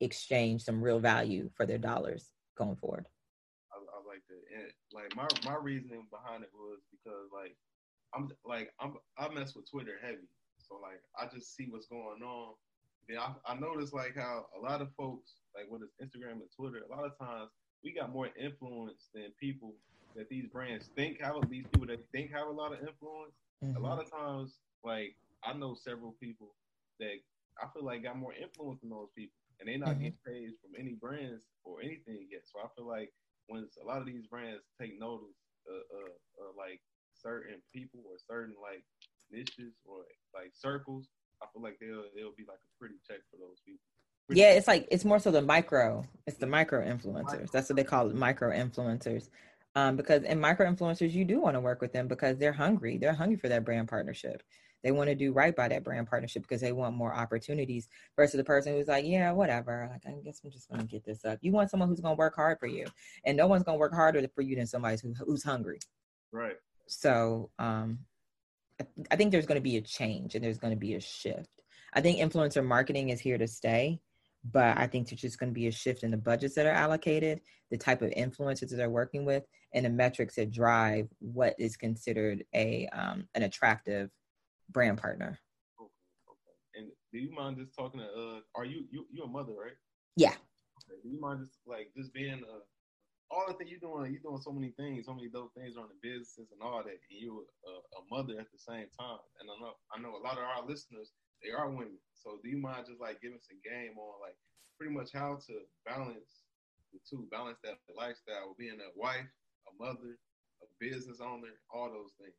exchange 0.00 0.62
some 0.62 0.82
real 0.82 1.00
value 1.00 1.50
for 1.54 1.66
their 1.66 1.78
dollars 1.78 2.30
going 2.56 2.76
forward. 2.76 3.06
I, 3.72 3.78
I 3.78 3.98
like 4.06 4.22
that. 4.28 4.42
And 4.56 4.72
like 4.92 5.14
my 5.16 5.28
my 5.48 5.58
reasoning 5.60 6.06
behind 6.10 6.42
it 6.42 6.50
was 6.54 6.80
because 6.90 7.28
like 7.32 7.56
I'm 8.14 8.30
like 8.44 8.72
I'm 8.80 8.94
I 9.18 9.28
mess 9.28 9.54
with 9.54 9.70
Twitter 9.70 9.98
heavy. 10.02 10.28
So 10.58 10.80
like 10.82 11.00
I 11.18 11.32
just 11.32 11.54
see 11.54 11.66
what's 11.70 11.86
going 11.86 12.22
on. 12.22 12.54
Then 13.08 13.18
I, 13.18 13.34
I 13.46 13.54
notice 13.54 13.92
like 13.92 14.16
how 14.16 14.46
a 14.56 14.60
lot 14.60 14.80
of 14.80 14.88
folks 14.96 15.34
like 15.54 15.66
whether 15.68 15.84
it's 15.84 15.96
Instagram 16.02 16.42
and 16.42 16.50
Twitter, 16.56 16.82
a 16.84 16.94
lot 16.94 17.06
of 17.06 17.16
times 17.18 17.50
we 17.84 17.92
got 17.92 18.12
more 18.12 18.28
influence 18.40 19.08
than 19.14 19.32
people 19.38 19.74
that 20.16 20.28
these 20.28 20.46
brands 20.46 20.88
think 20.96 21.20
have 21.20 21.36
these 21.48 21.66
people 21.72 21.86
that 21.86 22.00
think 22.10 22.32
have 22.32 22.48
a 22.48 22.50
lot 22.50 22.72
of 22.72 22.80
influence. 22.80 23.36
Mm-hmm. 23.62 23.76
A 23.76 23.80
lot 23.80 24.00
of 24.00 24.10
times 24.10 24.58
like 24.84 25.14
I 25.44 25.52
know 25.52 25.74
several 25.74 26.16
people 26.20 26.54
that 26.98 27.14
I 27.62 27.66
feel 27.72 27.84
like 27.84 28.02
got 28.02 28.18
more 28.18 28.34
influence 28.34 28.80
than 28.80 28.90
those 28.90 29.08
people, 29.16 29.36
and 29.58 29.68
they're 29.68 29.78
not 29.78 29.96
mm-hmm. 29.96 30.12
getting 30.12 30.26
paid 30.26 30.50
from 30.60 30.72
any 30.78 30.94
brands 31.00 31.44
or 31.64 31.80
anything 31.80 32.28
yet. 32.30 32.42
So 32.44 32.60
I 32.60 32.68
feel 32.76 32.86
like 32.86 33.10
when 33.48 33.66
a 33.82 33.86
lot 33.86 34.00
of 34.00 34.06
these 34.06 34.26
brands 34.26 34.62
take 34.80 34.98
notice, 34.98 35.36
uh, 35.68 35.86
uh, 35.96 36.14
uh, 36.44 36.52
like 36.56 36.80
certain 37.14 37.62
people 37.74 38.00
or 38.06 38.16
certain 38.28 38.54
like 38.60 38.84
niches 39.30 39.74
or 39.84 40.04
like 40.34 40.52
circles, 40.54 41.08
I 41.42 41.46
feel 41.52 41.62
like 41.62 41.78
they'll 41.80 42.08
they'll 42.14 42.36
be 42.36 42.44
like 42.48 42.60
a 42.60 42.70
pretty 42.78 42.96
check 43.06 43.20
for 43.30 43.36
those 43.38 43.60
people. 43.64 43.80
Pretty 44.26 44.40
yeah, 44.40 44.50
it's 44.50 44.68
like 44.68 44.86
it's 44.90 45.04
more 45.04 45.18
so 45.18 45.30
the 45.30 45.42
micro. 45.42 46.04
It's 46.26 46.38
the 46.38 46.46
micro 46.46 46.84
influencers. 46.84 47.50
That's 47.50 47.68
what 47.68 47.76
they 47.76 47.84
call 47.84 48.08
it, 48.08 48.14
micro 48.14 48.50
influencers. 48.50 49.28
Um, 49.74 49.94
because 49.94 50.22
in 50.22 50.40
micro 50.40 50.66
influencers, 50.70 51.12
you 51.12 51.24
do 51.24 51.38
want 51.38 51.54
to 51.54 51.60
work 51.60 51.82
with 51.82 51.92
them 51.92 52.08
because 52.08 52.38
they're 52.38 52.52
hungry. 52.52 52.96
They're 52.96 53.12
hungry 53.12 53.36
for 53.36 53.48
that 53.48 53.64
brand 53.64 53.88
partnership. 53.88 54.42
They 54.82 54.92
want 54.92 55.08
to 55.08 55.14
do 55.14 55.32
right 55.32 55.54
by 55.54 55.68
that 55.68 55.84
brand 55.84 56.06
partnership 56.06 56.42
because 56.42 56.60
they 56.60 56.72
want 56.72 56.96
more 56.96 57.14
opportunities 57.14 57.88
versus 58.14 58.38
the 58.38 58.44
person 58.44 58.74
who's 58.74 58.88
like, 58.88 59.04
yeah, 59.04 59.32
whatever. 59.32 59.88
Like, 59.90 60.02
I 60.06 60.18
guess 60.20 60.40
I'm 60.44 60.50
just 60.50 60.68
going 60.68 60.80
to 60.80 60.86
get 60.86 61.04
this 61.04 61.24
up. 61.24 61.38
You 61.42 61.52
want 61.52 61.70
someone 61.70 61.88
who's 61.88 62.00
going 62.00 62.14
to 62.14 62.18
work 62.18 62.36
hard 62.36 62.58
for 62.58 62.66
you, 62.66 62.86
and 63.24 63.36
no 63.36 63.46
one's 63.46 63.64
going 63.64 63.76
to 63.76 63.80
work 63.80 63.94
harder 63.94 64.24
for 64.34 64.42
you 64.42 64.56
than 64.56 64.66
somebody 64.66 64.98
who, 65.02 65.14
who's 65.24 65.42
hungry. 65.42 65.78
Right. 66.32 66.56
So, 66.86 67.50
um, 67.58 68.00
I 69.10 69.16
think 69.16 69.32
there's 69.32 69.46
going 69.46 69.56
to 69.56 69.62
be 69.62 69.76
a 69.76 69.80
change 69.80 70.34
and 70.34 70.44
there's 70.44 70.58
going 70.58 70.72
to 70.72 70.78
be 70.78 70.94
a 70.94 71.00
shift. 71.00 71.62
I 71.94 72.00
think 72.00 72.18
influencer 72.18 72.64
marketing 72.64 73.08
is 73.08 73.20
here 73.20 73.38
to 73.38 73.48
stay, 73.48 74.00
but 74.44 74.76
I 74.76 74.86
think 74.86 75.08
there's 75.08 75.20
just 75.20 75.38
going 75.38 75.50
to 75.50 75.58
be 75.58 75.66
a 75.66 75.72
shift 75.72 76.02
in 76.02 76.10
the 76.10 76.16
budgets 76.16 76.54
that 76.56 76.66
are 76.66 76.72
allocated, 76.72 77.40
the 77.70 77.78
type 77.78 78.02
of 78.02 78.10
influencers 78.10 78.68
that 78.68 78.76
they're 78.76 78.90
working 78.90 79.24
with, 79.24 79.44
and 79.72 79.84
the 79.84 79.90
metrics 79.90 80.36
that 80.36 80.52
drive 80.52 81.08
what 81.20 81.54
is 81.58 81.76
considered 81.76 82.44
a 82.54 82.86
um, 82.88 83.26
an 83.34 83.42
attractive 83.42 84.10
brand 84.70 84.98
partner. 84.98 85.38
Okay, 85.80 85.90
okay. 86.30 86.56
And 86.74 86.90
do 87.12 87.18
you 87.18 87.32
mind 87.34 87.58
just 87.58 87.74
talking 87.76 88.00
to? 88.00 88.06
Uh, 88.06 88.40
are 88.54 88.64
you 88.64 88.84
you 88.90 89.06
you 89.10 89.24
a 89.24 89.28
mother, 89.28 89.52
right? 89.52 89.76
Yeah. 90.16 90.34
Okay. 90.84 91.00
Do 91.02 91.08
you 91.08 91.20
mind 91.20 91.46
just 91.46 91.60
like 91.66 91.90
just 91.96 92.12
being 92.12 92.42
a 92.42 92.56
all 93.30 93.44
the 93.48 93.54
things 93.54 93.70
you're 93.70 93.82
doing, 93.82 94.12
you're 94.12 94.22
doing 94.22 94.38
so 94.38 94.54
many 94.54 94.70
things, 94.78 95.06
so 95.06 95.14
many 95.14 95.28
dope 95.28 95.50
things 95.54 95.74
on 95.74 95.90
the 95.90 95.98
businesses 95.98 96.46
and 96.54 96.62
all 96.62 96.78
that, 96.78 96.94
and 96.94 97.18
you're 97.18 97.42
a, 97.66 97.72
a, 97.98 98.00
mother 98.06 98.38
at 98.38 98.46
the 98.54 98.60
same 98.62 98.86
time. 98.94 99.22
And 99.42 99.50
I 99.50 99.54
know, 99.58 99.74
I 99.90 99.98
know 99.98 100.14
a 100.14 100.22
lot 100.22 100.38
of 100.38 100.46
our 100.46 100.62
listeners, 100.62 101.10
they 101.42 101.50
are 101.50 101.66
women. 101.66 101.98
So 102.14 102.38
do 102.38 102.46
you 102.46 102.58
mind 102.58 102.86
just 102.86 103.02
like 103.02 103.18
giving 103.18 103.42
some 103.42 103.58
game 103.66 103.98
on 103.98 104.22
like 104.22 104.38
pretty 104.78 104.94
much 104.94 105.10
how 105.10 105.42
to 105.42 105.54
balance 105.82 106.46
the 106.94 107.02
two, 107.02 107.26
balance 107.30 107.58
that 107.64 107.82
lifestyle 107.90 108.54
being 108.58 108.78
a 108.78 108.90
wife, 108.94 109.26
a 109.66 109.72
mother, 109.74 110.14
a 110.62 110.66
business 110.78 111.18
owner, 111.20 111.52
all 111.74 111.90
those 111.90 112.14
things. 112.20 112.38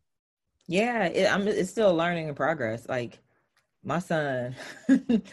Yeah, 0.67 1.05
it, 1.05 1.31
I'm. 1.31 1.47
It's 1.47 1.69
still 1.69 1.95
learning 1.95 2.27
in 2.27 2.35
progress. 2.35 2.87
Like 2.87 3.19
my 3.83 3.99
son, 3.99 4.55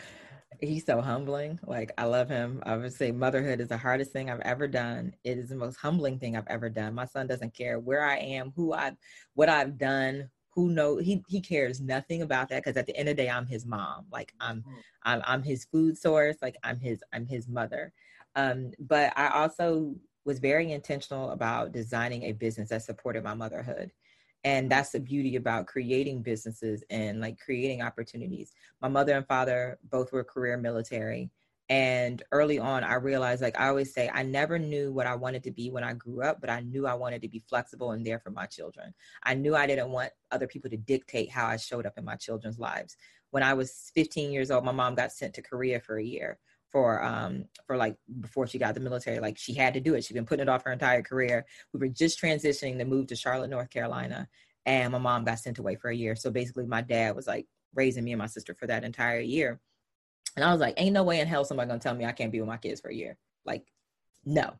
he's 0.60 0.86
so 0.86 1.00
humbling. 1.00 1.58
Like 1.66 1.92
I 1.98 2.04
love 2.04 2.28
him. 2.28 2.62
I 2.64 2.76
would 2.76 2.92
say 2.92 3.10
motherhood 3.10 3.60
is 3.60 3.68
the 3.68 3.76
hardest 3.76 4.12
thing 4.12 4.30
I've 4.30 4.40
ever 4.40 4.68
done. 4.68 5.14
It 5.24 5.38
is 5.38 5.48
the 5.48 5.56
most 5.56 5.76
humbling 5.76 6.18
thing 6.18 6.36
I've 6.36 6.46
ever 6.46 6.68
done. 6.68 6.94
My 6.94 7.06
son 7.06 7.26
doesn't 7.26 7.54
care 7.54 7.80
where 7.80 8.04
I 8.04 8.18
am, 8.18 8.52
who 8.54 8.72
I, 8.72 8.92
what 9.34 9.48
I've 9.48 9.76
done, 9.76 10.30
who 10.50 10.70
know 10.70 10.98
he 10.98 11.24
he 11.28 11.40
cares 11.40 11.80
nothing 11.80 12.22
about 12.22 12.48
that 12.50 12.62
because 12.62 12.76
at 12.76 12.86
the 12.86 12.96
end 12.96 13.08
of 13.08 13.16
the 13.16 13.24
day 13.24 13.30
I'm 13.30 13.46
his 13.46 13.66
mom. 13.66 14.06
Like 14.12 14.32
I'm 14.40 14.60
mm-hmm. 14.60 14.74
I'm 15.02 15.22
I'm 15.24 15.42
his 15.42 15.64
food 15.64 15.98
source. 15.98 16.36
Like 16.40 16.56
I'm 16.62 16.78
his 16.78 17.02
I'm 17.12 17.26
his 17.26 17.48
mother. 17.48 17.92
Um, 18.36 18.72
but 18.78 19.12
I 19.16 19.28
also 19.28 19.94
was 20.24 20.38
very 20.38 20.72
intentional 20.72 21.30
about 21.30 21.72
designing 21.72 22.22
a 22.24 22.32
business 22.32 22.70
that 22.70 22.82
supported 22.82 23.22
my 23.22 23.34
motherhood 23.34 23.92
and 24.44 24.70
that's 24.70 24.90
the 24.90 25.00
beauty 25.00 25.36
about 25.36 25.66
creating 25.66 26.22
businesses 26.22 26.84
and 26.90 27.20
like 27.20 27.38
creating 27.38 27.82
opportunities. 27.82 28.52
My 28.80 28.88
mother 28.88 29.14
and 29.14 29.26
father 29.26 29.78
both 29.90 30.12
were 30.12 30.22
career 30.22 30.56
military 30.58 31.30
and 31.70 32.22
early 32.30 32.58
on 32.58 32.84
i 32.84 32.94
realized 32.94 33.40
like 33.40 33.58
i 33.58 33.68
always 33.68 33.94
say 33.94 34.10
i 34.12 34.22
never 34.22 34.58
knew 34.58 34.92
what 34.92 35.06
i 35.06 35.14
wanted 35.14 35.42
to 35.42 35.50
be 35.50 35.70
when 35.70 35.82
i 35.82 35.94
grew 35.94 36.22
up 36.22 36.38
but 36.38 36.50
i 36.50 36.60
knew 36.60 36.86
i 36.86 36.92
wanted 36.92 37.22
to 37.22 37.28
be 37.28 37.42
flexible 37.48 37.92
and 37.92 38.04
there 38.04 38.18
for 38.18 38.30
my 38.30 38.44
children. 38.44 38.92
I 39.22 39.34
knew 39.34 39.56
i 39.56 39.66
didn't 39.66 39.90
want 39.90 40.10
other 40.30 40.46
people 40.46 40.68
to 40.68 40.76
dictate 40.76 41.30
how 41.30 41.46
i 41.46 41.56
showed 41.56 41.86
up 41.86 41.96
in 41.96 42.04
my 42.04 42.16
children's 42.16 42.58
lives. 42.58 42.98
When 43.30 43.42
i 43.42 43.54
was 43.54 43.90
15 43.94 44.30
years 44.30 44.50
old 44.50 44.64
my 44.64 44.72
mom 44.72 44.94
got 44.94 45.12
sent 45.12 45.32
to 45.34 45.42
korea 45.42 45.80
for 45.80 45.96
a 45.96 46.04
year 46.04 46.38
for 46.74 47.00
um 47.04 47.44
for 47.68 47.76
like 47.76 47.96
before 48.18 48.48
she 48.48 48.58
got 48.58 48.74
the 48.74 48.80
military 48.80 49.20
like 49.20 49.38
she 49.38 49.54
had 49.54 49.72
to 49.74 49.80
do 49.80 49.94
it. 49.94 50.02
She'd 50.02 50.14
been 50.14 50.26
putting 50.26 50.42
it 50.42 50.48
off 50.48 50.64
her 50.64 50.72
entire 50.72 51.02
career. 51.02 51.46
We 51.72 51.78
were 51.78 51.86
just 51.86 52.20
transitioning 52.20 52.78
to 52.78 52.84
move 52.84 53.06
to 53.06 53.16
charlotte 53.16 53.48
north 53.48 53.70
carolina 53.70 54.28
and 54.66 54.90
my 54.90 54.98
mom 54.98 55.24
got 55.24 55.38
sent 55.38 55.60
away 55.60 55.76
for 55.76 55.90
a 55.90 55.94
year. 55.94 56.16
So 56.16 56.32
basically 56.32 56.66
my 56.66 56.82
dad 56.82 57.14
was 57.14 57.28
like 57.28 57.46
raising 57.76 58.02
me 58.02 58.10
and 58.10 58.18
my 58.18 58.26
sister 58.26 58.54
for 58.54 58.66
that 58.66 58.82
entire 58.82 59.20
year. 59.20 59.60
And 60.34 60.44
i 60.44 60.50
was 60.50 60.60
like 60.60 60.74
ain't 60.76 60.94
no 60.94 61.04
way 61.04 61.20
in 61.20 61.28
hell 61.28 61.44
somebody 61.44 61.68
gonna 61.68 61.78
tell 61.78 61.94
me 61.94 62.06
i 62.06 62.12
can't 62.12 62.32
be 62.32 62.40
with 62.40 62.48
my 62.48 62.56
kids 62.56 62.80
for 62.80 62.88
a 62.88 62.94
year. 62.94 63.16
Like 63.44 63.64
no. 64.24 64.54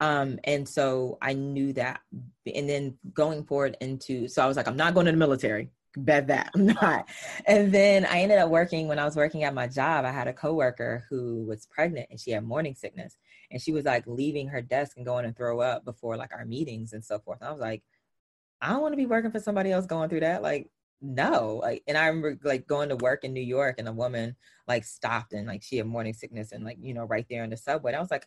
Um 0.00 0.38
and 0.44 0.68
so 0.68 1.16
i 1.22 1.32
knew 1.32 1.72
that. 1.72 2.02
And 2.54 2.68
then 2.68 2.98
going 3.14 3.42
forward 3.42 3.78
into 3.80 4.28
so 4.28 4.44
i 4.44 4.46
was 4.46 4.58
like 4.58 4.68
i'm 4.68 4.76
not 4.76 4.92
going 4.92 5.06
to 5.06 5.12
the 5.12 5.18
military 5.18 5.70
bet 5.96 6.26
that 6.28 6.50
I'm 6.54 6.66
not. 6.66 7.08
And 7.46 7.72
then 7.72 8.04
I 8.06 8.20
ended 8.20 8.38
up 8.38 8.50
working 8.50 8.88
when 8.88 8.98
I 8.98 9.04
was 9.04 9.16
working 9.16 9.44
at 9.44 9.54
my 9.54 9.66
job. 9.66 10.04
I 10.04 10.12
had 10.12 10.28
a 10.28 10.32
coworker 10.32 11.04
who 11.08 11.44
was 11.46 11.66
pregnant 11.66 12.08
and 12.10 12.20
she 12.20 12.30
had 12.30 12.44
morning 12.44 12.74
sickness, 12.74 13.16
and 13.50 13.60
she 13.60 13.72
was 13.72 13.84
like 13.84 14.04
leaving 14.06 14.48
her 14.48 14.62
desk 14.62 14.96
and 14.96 15.06
going 15.06 15.24
to 15.24 15.32
throw 15.32 15.60
up 15.60 15.84
before 15.84 16.16
like 16.16 16.32
our 16.32 16.44
meetings 16.44 16.92
and 16.92 17.04
so 17.04 17.18
forth. 17.18 17.40
And 17.40 17.48
I 17.48 17.52
was 17.52 17.60
like, 17.60 17.82
I 18.60 18.70
don't 18.70 18.82
want 18.82 18.92
to 18.92 18.96
be 18.96 19.06
working 19.06 19.30
for 19.30 19.40
somebody 19.40 19.70
else 19.72 19.86
going 19.86 20.08
through 20.08 20.20
that. 20.20 20.42
Like, 20.42 20.68
no. 21.00 21.60
Like, 21.62 21.82
and 21.86 21.98
I 21.98 22.06
remember 22.06 22.38
like 22.44 22.66
going 22.66 22.88
to 22.88 22.96
work 22.96 23.24
in 23.24 23.32
New 23.34 23.42
York, 23.42 23.76
and 23.78 23.88
a 23.88 23.92
woman 23.92 24.36
like 24.66 24.84
stopped 24.84 25.32
and 25.32 25.46
like 25.46 25.62
she 25.62 25.76
had 25.76 25.86
morning 25.86 26.14
sickness 26.14 26.52
and 26.52 26.64
like 26.64 26.78
you 26.80 26.94
know 26.94 27.04
right 27.04 27.26
there 27.28 27.44
in 27.44 27.50
the 27.50 27.56
subway. 27.56 27.92
And 27.92 27.96
I 27.96 28.00
was 28.00 28.10
like, 28.10 28.26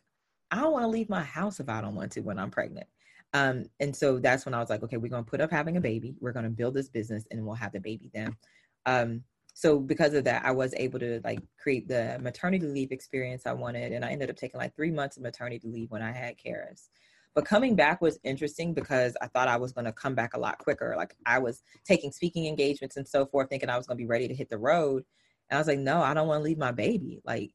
I 0.51 0.57
don't 0.61 0.71
want 0.71 0.83
to 0.83 0.89
leave 0.89 1.09
my 1.09 1.23
house 1.23 1.59
if 1.59 1.69
I 1.69 1.81
don't 1.81 1.95
want 1.95 2.11
to 2.13 2.21
when 2.21 2.39
I'm 2.39 2.51
pregnant. 2.51 2.87
Um, 3.33 3.65
and 3.79 3.95
so 3.95 4.19
that's 4.19 4.45
when 4.45 4.53
I 4.53 4.59
was 4.59 4.69
like, 4.69 4.83
okay, 4.83 4.97
we're 4.97 5.09
to 5.25 5.29
put 5.29 5.41
up 5.41 5.51
having 5.51 5.77
a 5.77 5.81
baby. 5.81 6.15
We're 6.19 6.31
to 6.45 6.49
build 6.49 6.73
this 6.73 6.89
business 6.89 7.25
and 7.31 7.45
we'll 7.45 7.55
have 7.55 7.73
the 7.73 7.79
baby 7.79 8.09
then. 8.13 8.35
Um, 8.85 9.23
so 9.53 9.79
because 9.79 10.13
of 10.13 10.23
that, 10.25 10.45
I 10.45 10.51
was 10.51 10.73
able 10.77 10.99
to 10.99 11.19
like 11.23 11.39
create 11.59 11.87
the 11.87 12.19
maternity 12.21 12.67
leave 12.67 12.91
experience 12.91 13.45
I 13.45 13.53
wanted. 13.53 13.91
And 13.91 14.05
I 14.05 14.11
ended 14.11 14.29
up 14.29 14.35
taking 14.35 14.59
like 14.59 14.75
three 14.75 14.91
months 14.91 15.17
of 15.17 15.23
maternity 15.23 15.67
leave 15.67 15.89
when 15.89 16.01
I 16.01 16.11
had 16.11 16.35
Karis. 16.37 16.89
But 17.33 17.45
coming 17.45 17.75
back 17.75 18.01
was 18.01 18.19
interesting 18.23 18.73
because 18.73 19.15
I 19.21 19.27
thought 19.27 19.47
I 19.47 19.57
was 19.57 19.71
going 19.71 19.85
to 19.85 19.91
come 19.91 20.15
back 20.15 20.35
a 20.35 20.39
lot 20.39 20.57
quicker. 20.57 20.93
Like 20.95 21.15
I 21.25 21.39
was 21.39 21.63
taking 21.85 22.11
speaking 22.11 22.45
engagements 22.45 22.97
and 22.97 23.07
so 23.07 23.25
forth, 23.25 23.49
thinking 23.49 23.69
I 23.69 23.77
was 23.77 23.85
going 23.85 23.97
to 23.97 24.01
be 24.01 24.07
ready 24.07 24.27
to 24.27 24.33
hit 24.33 24.49
the 24.49 24.57
road. 24.57 25.03
And 25.49 25.57
I 25.57 25.59
was 25.59 25.67
like, 25.67 25.79
no, 25.79 26.01
I 26.01 26.13
don't 26.13 26.27
want 26.27 26.39
to 26.39 26.43
leave 26.43 26.57
my 26.57 26.71
baby. 26.71 27.21
Like 27.25 27.51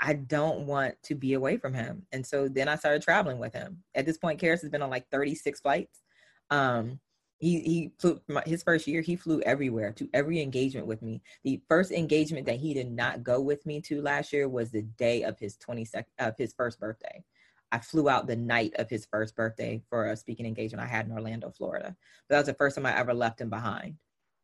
I 0.00 0.14
don't 0.14 0.66
want 0.66 0.94
to 1.04 1.14
be 1.14 1.34
away 1.34 1.56
from 1.56 1.72
him. 1.72 2.06
And 2.12 2.26
so 2.26 2.48
then 2.48 2.68
I 2.68 2.76
started 2.76 3.02
traveling 3.02 3.38
with 3.38 3.54
him. 3.54 3.82
At 3.94 4.06
this 4.06 4.18
point, 4.18 4.40
Karis 4.40 4.60
has 4.62 4.70
been 4.70 4.82
on 4.82 4.90
like 4.90 5.08
36 5.10 5.60
flights. 5.60 6.00
Um, 6.50 7.00
he 7.38 7.60
he 7.60 7.92
flew 7.98 8.20
his 8.46 8.62
first 8.62 8.86
year. 8.86 9.00
He 9.00 9.16
flew 9.16 9.40
everywhere 9.42 9.92
to 9.92 10.08
every 10.14 10.40
engagement 10.40 10.86
with 10.86 11.02
me. 11.02 11.20
The 11.42 11.60
first 11.68 11.90
engagement 11.90 12.46
that 12.46 12.60
he 12.60 12.74
did 12.74 12.90
not 12.90 13.22
go 13.22 13.40
with 13.40 13.66
me 13.66 13.80
to 13.82 14.02
last 14.02 14.32
year 14.32 14.48
was 14.48 14.70
the 14.70 14.82
day 14.82 15.22
of 15.22 15.38
his 15.38 15.56
22nd 15.56 16.04
of 16.18 16.34
his 16.38 16.54
first 16.54 16.80
birthday. 16.80 17.22
I 17.72 17.78
flew 17.78 18.08
out 18.08 18.26
the 18.26 18.36
night 18.36 18.72
of 18.76 18.88
his 18.88 19.06
first 19.06 19.34
birthday 19.34 19.82
for 19.90 20.06
a 20.06 20.16
speaking 20.16 20.46
engagement 20.46 20.84
I 20.84 20.86
had 20.86 21.06
in 21.06 21.12
Orlando, 21.12 21.50
Florida. 21.50 21.96
But 22.28 22.34
that 22.34 22.38
was 22.38 22.46
the 22.46 22.54
first 22.54 22.76
time 22.76 22.86
I 22.86 22.96
ever 22.96 23.12
left 23.12 23.40
him 23.40 23.50
behind. 23.50 23.96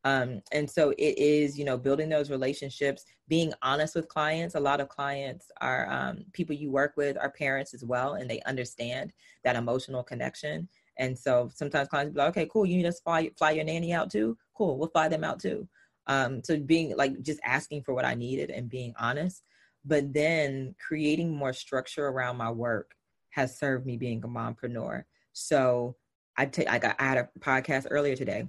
Um, 0.05 0.41
and 0.53 0.69
so 0.69 0.91
it 0.91 1.19
is, 1.19 1.59
you 1.59 1.65
know, 1.65 1.77
building 1.77 2.09
those 2.09 2.31
relationships, 2.31 3.05
being 3.29 3.53
honest 3.63 3.95
with 3.95 4.09
clients. 4.09 4.55
A 4.55 4.61
lot 4.61 4.81
of 4.81 4.89
clients 4.89 5.51
are 5.61 5.91
um, 5.91 6.25
people 6.33 6.55
you 6.55 6.71
work 6.71 6.95
with 6.97 7.19
are 7.19 7.31
parents 7.31 7.75
as 7.75 7.85
well, 7.85 8.15
and 8.15 8.29
they 8.29 8.41
understand 8.43 9.13
that 9.45 9.57
emotional 9.57 10.03
connection. 10.03 10.69
And 10.99 11.19
so 11.19 11.51
sometimes 11.55 11.89
clients 11.89 12.13
be 12.13 12.19
like, 12.19 12.31
okay, 12.31 12.49
cool, 12.51 12.67
you 12.67 12.77
need 12.77 12.87
us 12.87 12.97
to 12.97 13.03
fly, 13.03 13.31
fly 13.37 13.53
your 13.53 13.65
nanny 13.65 13.93
out 13.93 14.11
too? 14.11 14.37
Cool, 14.55 14.79
we'll 14.79 14.89
fly 14.89 15.09
them 15.09 15.25
out 15.25 15.41
too. 15.41 15.69
Um, 16.07 16.43
so 16.43 16.59
being 16.59 16.97
like 16.97 17.21
just 17.23 17.41
asking 17.45 17.83
for 17.83 17.95
what 17.95 18.05
I 18.05 18.15
needed 18.15 18.51
and 18.51 18.69
being 18.69 18.95
honest, 18.99 19.43
but 19.85 20.13
then 20.13 20.75
creating 20.85 21.35
more 21.35 21.53
structure 21.53 22.09
around 22.09 22.37
my 22.37 22.51
work 22.51 22.95
has 23.31 23.59
served 23.59 23.87
me 23.87 23.97
being 23.97 24.23
a 24.25 24.29
mompreneur. 24.29 25.05
So 25.33 25.97
I 26.37 26.47
take 26.47 26.69
I 26.69 26.79
got 26.79 26.97
I 26.99 27.05
had 27.05 27.19
a 27.19 27.29
podcast 27.41 27.87
earlier 27.91 28.17
today 28.17 28.49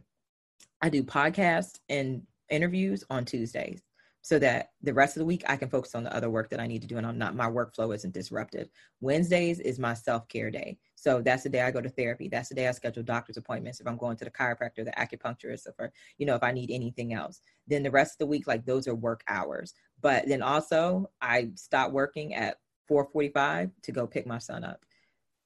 I 0.82 0.90
do 0.90 1.04
podcasts 1.04 1.80
and 1.90 2.24
interviews 2.50 3.04
on 3.10 3.26
Tuesdays 3.26 3.82
so 4.24 4.38
that 4.38 4.70
the 4.84 4.94
rest 4.94 5.16
of 5.16 5.20
the 5.20 5.26
week 5.26 5.44
I 5.48 5.56
can 5.56 5.70
focus 5.70 5.96
on 5.96 6.04
the 6.04 6.16
other 6.16 6.30
work 6.30 6.50
that 6.52 6.60
I 6.60 6.68
need 6.68 6.82
to 6.82 6.88
do 6.88 6.98
and 6.98 7.08
I'm 7.08 7.18
not 7.18 7.36
my 7.36 7.50
workflow 7.50 7.94
isn't 7.96 8.14
disrupted. 8.14 8.70
Wednesdays 9.00 9.60
is 9.60 9.80
my 9.80 9.96
self-care 9.96 10.52
day. 10.52 10.78
So 10.96 11.22
that's 11.22 11.44
the 11.44 11.50
day 11.50 11.62
I 11.62 11.72
go 11.72 11.82
to 11.82 11.90
therapy. 11.90 12.28
That's 12.28 12.50
the 12.50 12.56
day 12.56 12.68
I 12.68 12.72
schedule 12.72 13.04
doctor's 13.04 13.38
appointments 13.38 13.80
if 13.80 13.88
I'm 13.88 13.98
going 13.98 14.18
to 14.18 14.26
the 14.26 14.32
chiropractor, 14.32 14.86
the 14.86 14.94
acupuncturist, 14.98 15.68
for 15.76 15.92
you 16.18 16.26
know 16.26 16.36
if 16.36 16.44
I 16.44 16.52
need 16.52 16.70
anything 16.72 17.14
else. 17.14 17.42
Then 17.68 17.84
the 17.84 17.92
rest 17.92 18.14
of 18.14 18.18
the 18.20 18.28
week 18.28 18.48
like 18.48 18.66
those 18.66 18.88
are 18.88 18.96
work 18.96 19.24
hours. 19.28 19.74
But 20.02 20.28
then 20.28 20.44
also 20.44 21.10
I 21.22 21.50
stop 21.56 21.92
working 21.92 22.36
at 22.36 22.58
4:45 22.90 23.72
to 23.84 23.92
go 23.92 24.06
pick 24.06 24.28
my 24.28 24.38
son 24.38 24.64
up 24.64 24.86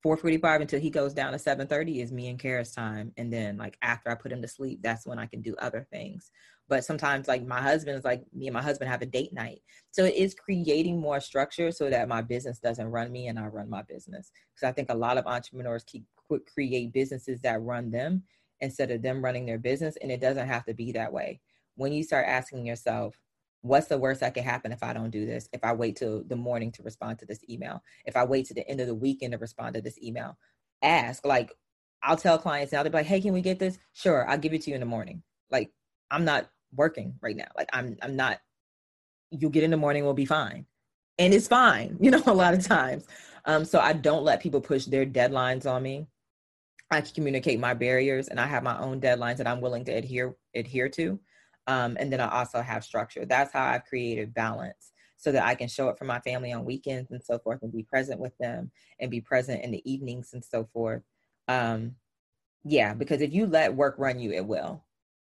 4:45 0.05 0.61
until 0.61 0.79
he 0.79 0.91
goes 0.91 1.15
down 1.15 1.31
to 1.31 1.39
7:30 1.39 1.99
is 1.99 2.11
me 2.11 2.27
and 2.27 2.37
Kara's 2.37 2.71
time, 2.71 3.11
and 3.17 3.33
then 3.33 3.57
like 3.57 3.75
after 3.81 4.11
I 4.11 4.13
put 4.13 4.31
him 4.31 4.41
to 4.43 4.47
sleep, 4.47 4.83
that's 4.83 5.07
when 5.07 5.17
I 5.17 5.25
can 5.25 5.41
do 5.41 5.55
other 5.57 5.87
things. 5.91 6.29
But 6.67 6.85
sometimes 6.85 7.27
like 7.27 7.43
my 7.43 7.59
husband 7.59 7.97
is 7.97 8.05
like 8.05 8.23
me 8.31 8.45
and 8.45 8.53
my 8.53 8.61
husband 8.61 8.91
have 8.91 9.01
a 9.01 9.07
date 9.07 9.33
night, 9.33 9.63
so 9.89 10.05
it 10.05 10.13
is 10.13 10.35
creating 10.35 10.99
more 11.01 11.19
structure 11.19 11.71
so 11.71 11.89
that 11.89 12.07
my 12.07 12.21
business 12.21 12.59
doesn't 12.59 12.91
run 12.91 13.11
me 13.11 13.29
and 13.29 13.39
I 13.39 13.47
run 13.47 13.67
my 13.67 13.81
business. 13.81 14.31
Because 14.53 14.69
I 14.69 14.73
think 14.73 14.91
a 14.91 14.95
lot 14.95 15.17
of 15.17 15.25
entrepreneurs 15.25 15.83
keep 15.83 16.05
create 16.53 16.93
businesses 16.93 17.41
that 17.41 17.63
run 17.63 17.89
them 17.89 18.23
instead 18.61 18.91
of 18.91 19.01
them 19.01 19.25
running 19.25 19.47
their 19.47 19.57
business, 19.57 19.97
and 20.03 20.11
it 20.11 20.21
doesn't 20.21 20.47
have 20.47 20.65
to 20.65 20.75
be 20.75 20.91
that 20.91 21.11
way. 21.11 21.41
When 21.77 21.91
you 21.91 22.03
start 22.03 22.27
asking 22.27 22.67
yourself, 22.67 23.19
what's 23.65 23.87
the 23.87 23.97
worst 23.97 24.19
that 24.19 24.35
could 24.35 24.43
happen 24.43 24.71
if 24.71 24.83
I 24.83 24.93
don't 24.93 25.09
do 25.09 25.25
this? 25.25 25.49
If 25.51 25.63
I 25.63 25.73
wait 25.73 25.95
till 25.95 26.23
the 26.23 26.35
morning 26.35 26.71
to 26.73 26.83
respond 26.83 27.17
to 27.19 27.25
this 27.25 27.43
email, 27.49 27.81
if 28.05 28.15
I 28.15 28.23
wait 28.23 28.45
to 28.47 28.53
the 28.53 28.67
end 28.67 28.79
of 28.79 28.87
the 28.87 28.93
weekend 28.93 29.31
to 29.31 29.39
respond 29.39 29.73
to 29.73 29.81
this 29.81 29.97
email, 30.01 30.37
ask. 30.83 31.25
Like, 31.25 31.51
I'll 32.03 32.15
tell 32.15 32.37
clients 32.37 32.71
now, 32.71 32.83
they're 32.83 32.91
like, 32.91 33.07
hey, 33.07 33.19
can 33.19 33.33
we 33.33 33.41
get 33.41 33.57
this? 33.57 33.79
Sure, 33.93 34.29
I'll 34.29 34.37
give 34.37 34.53
it 34.53 34.61
to 34.61 34.69
you 34.69 34.75
in 34.75 34.81
the 34.81 34.85
morning. 34.85 35.23
Like, 35.49 35.71
I'm 36.11 36.25
not 36.25 36.47
working 36.75 37.15
right 37.21 37.35
now. 37.35 37.47
Like, 37.57 37.69
I'm, 37.73 37.97
I'm 38.03 38.15
not, 38.15 38.39
you'll 39.31 39.49
get 39.49 39.63
in 39.63 39.71
the 39.71 39.77
morning, 39.77 40.03
we'll 40.03 40.13
be 40.13 40.25
fine. 40.25 40.67
And 41.17 41.33
it's 41.33 41.47
fine, 41.47 41.97
you 42.01 42.11
know, 42.11 42.21
a 42.27 42.33
lot 42.33 42.53
of 42.53 42.63
times. 42.63 43.05
Um, 43.45 43.65
so 43.65 43.79
I 43.79 43.93
don't 43.93 44.23
let 44.23 44.43
people 44.43 44.61
push 44.61 44.85
their 44.85 45.05
deadlines 45.07 45.65
on 45.65 45.81
me. 45.81 46.05
I 46.91 47.01
communicate 47.01 47.59
my 47.59 47.73
barriers 47.73 48.27
and 48.27 48.39
I 48.39 48.45
have 48.45 48.61
my 48.61 48.77
own 48.79 49.01
deadlines 49.01 49.37
that 49.37 49.47
I'm 49.47 49.59
willing 49.59 49.85
to 49.85 49.91
adhere 49.91 50.35
adhere 50.53 50.87
to. 50.89 51.19
Um, 51.67 51.97
and 51.99 52.11
then 52.11 52.19
I 52.19 52.29
also 52.29 52.61
have 52.61 52.83
structure. 52.83 53.25
That's 53.25 53.51
how 53.51 53.63
I've 53.65 53.85
created 53.85 54.33
balance 54.33 54.91
so 55.17 55.31
that 55.31 55.45
I 55.45 55.55
can 55.55 55.67
show 55.67 55.89
up 55.89 55.97
for 55.97 56.05
my 56.05 56.19
family 56.19 56.53
on 56.53 56.65
weekends 56.65 57.11
and 57.11 57.23
so 57.23 57.39
forth 57.39 57.61
and 57.61 57.71
be 57.71 57.83
present 57.83 58.19
with 58.19 58.37
them 58.37 58.71
and 58.99 59.09
be 59.09 59.21
present 59.21 59.63
in 59.63 59.71
the 59.71 59.81
evenings 59.91 60.33
and 60.33 60.43
so 60.43 60.67
forth. 60.71 61.01
Um, 61.47 61.95
yeah, 62.63 62.93
because 62.93 63.21
if 63.21 63.33
you 63.33 63.45
let 63.45 63.75
work 63.75 63.95
run 63.97 64.19
you, 64.19 64.31
it 64.31 64.45
will. 64.45 64.83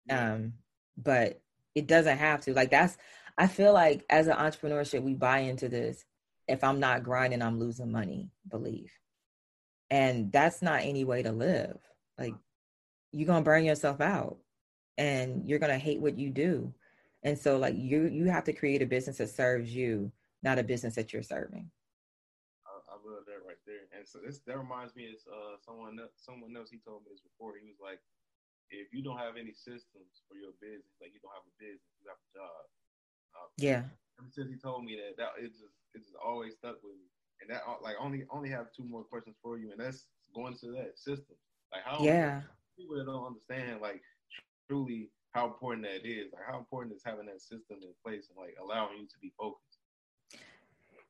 Um, 0.09 0.55
but 0.97 1.41
it 1.75 1.87
doesn't 1.87 2.19
have 2.19 2.41
to. 2.43 2.55
Like 2.55 2.71
that's, 2.71 2.97
I 3.39 3.47
feel 3.47 3.73
like 3.73 4.05
as 4.11 4.27
an 4.27 4.37
entrepreneurship, 4.37 5.03
we 5.03 5.15
buy 5.15 5.41
into 5.41 5.69
this. 5.69 6.05
If 6.47 6.63
I'm 6.65 6.81
not 6.81 7.05
grinding, 7.05 7.43
I'm 7.43 7.59
losing 7.59 7.93
money, 7.93 8.31
believe. 8.49 8.93
And 9.89 10.31
that's 10.31 10.63
not 10.63 10.83
any 10.83 11.05
way 11.05 11.23
to 11.23 11.33
live. 11.33 11.79
Like 12.19 12.35
you're 13.13 13.27
going 13.27 13.43
to 13.43 13.49
burn 13.49 13.65
yourself 13.65 14.01
out 14.01 14.39
and 15.01 15.49
you're 15.49 15.59
going 15.59 15.73
to 15.73 15.81
hate 15.81 15.99
what 15.99 16.21
you 16.21 16.29
do. 16.29 16.69
And 17.25 17.37
so 17.37 17.57
like 17.57 17.75
you 17.77 18.05
you 18.05 18.29
have 18.29 18.45
to 18.45 18.53
create 18.53 18.85
a 18.85 18.87
business 18.87 19.17
that 19.17 19.33
serves 19.33 19.75
you 19.75 20.13
not 20.45 20.61
a 20.61 20.65
business 20.65 20.95
that 20.95 21.13
you're 21.13 21.25
serving. 21.25 21.69
I, 22.65 22.73
I 22.89 22.97
love 23.01 23.25
that 23.29 23.45
right 23.45 23.61
there. 23.65 23.89
And 23.97 24.05
so 24.05 24.21
this 24.21 24.41
that 24.45 24.57
reminds 24.57 24.93
me 24.97 25.09
of 25.09 25.21
uh, 25.29 25.57
someone 25.65 25.97
someone 26.17 26.53
else 26.57 26.69
he 26.69 26.81
told 26.85 27.05
me 27.05 27.13
this 27.13 27.25
before. 27.25 27.57
He 27.57 27.65
was 27.65 27.81
like 27.81 28.01
if 28.69 28.93
you 28.93 29.03
don't 29.03 29.19
have 29.19 29.41
any 29.41 29.53
systems 29.53 30.23
for 30.29 30.37
your 30.37 30.55
business 30.63 30.95
like 31.03 31.11
you 31.11 31.21
don't 31.25 31.35
have 31.35 31.49
a 31.49 31.57
business 31.57 31.97
you 32.01 32.09
have 32.09 32.21
a 32.21 32.31
job. 32.37 32.63
Uh, 33.37 33.49
yeah. 33.57 33.83
ever 34.21 34.33
since 34.33 34.49
he 34.53 34.59
told 34.61 34.85
me 34.85 35.01
that 35.01 35.17
that 35.17 35.33
it 35.41 35.53
just 35.53 35.77
it 35.97 36.05
just 36.05 36.17
always 36.21 36.57
stuck 36.61 36.77
with 36.85 36.97
me. 36.97 37.09
And 37.41 37.49
that 37.53 37.65
uh, 37.69 37.81
like 37.85 37.97
only 38.01 38.25
only 38.33 38.49
have 38.53 38.73
two 38.73 38.85
more 38.85 39.05
questions 39.05 39.37
for 39.41 39.61
you 39.61 39.73
and 39.73 39.81
that's 39.81 40.09
going 40.33 40.57
to 40.61 40.73
that 40.77 40.97
system. 40.97 41.37
Like 41.69 41.85
how 41.85 42.01
yeah. 42.01 42.49
people 42.81 42.97
that 42.97 43.05
don't 43.05 43.29
understand 43.29 43.85
like 43.85 44.01
truly 44.71 45.11
how 45.33 45.47
important 45.47 45.87
that 45.87 46.09
is. 46.09 46.33
Like 46.33 46.43
how 46.49 46.59
important 46.59 46.95
is 46.95 47.03
having 47.05 47.27
that 47.27 47.41
system 47.41 47.79
in 47.83 47.89
place 48.05 48.29
and 48.29 48.39
like 48.39 48.57
allowing 48.63 48.99
you 48.99 49.07
to 49.07 49.19
be 49.21 49.33
focused. 49.39 49.79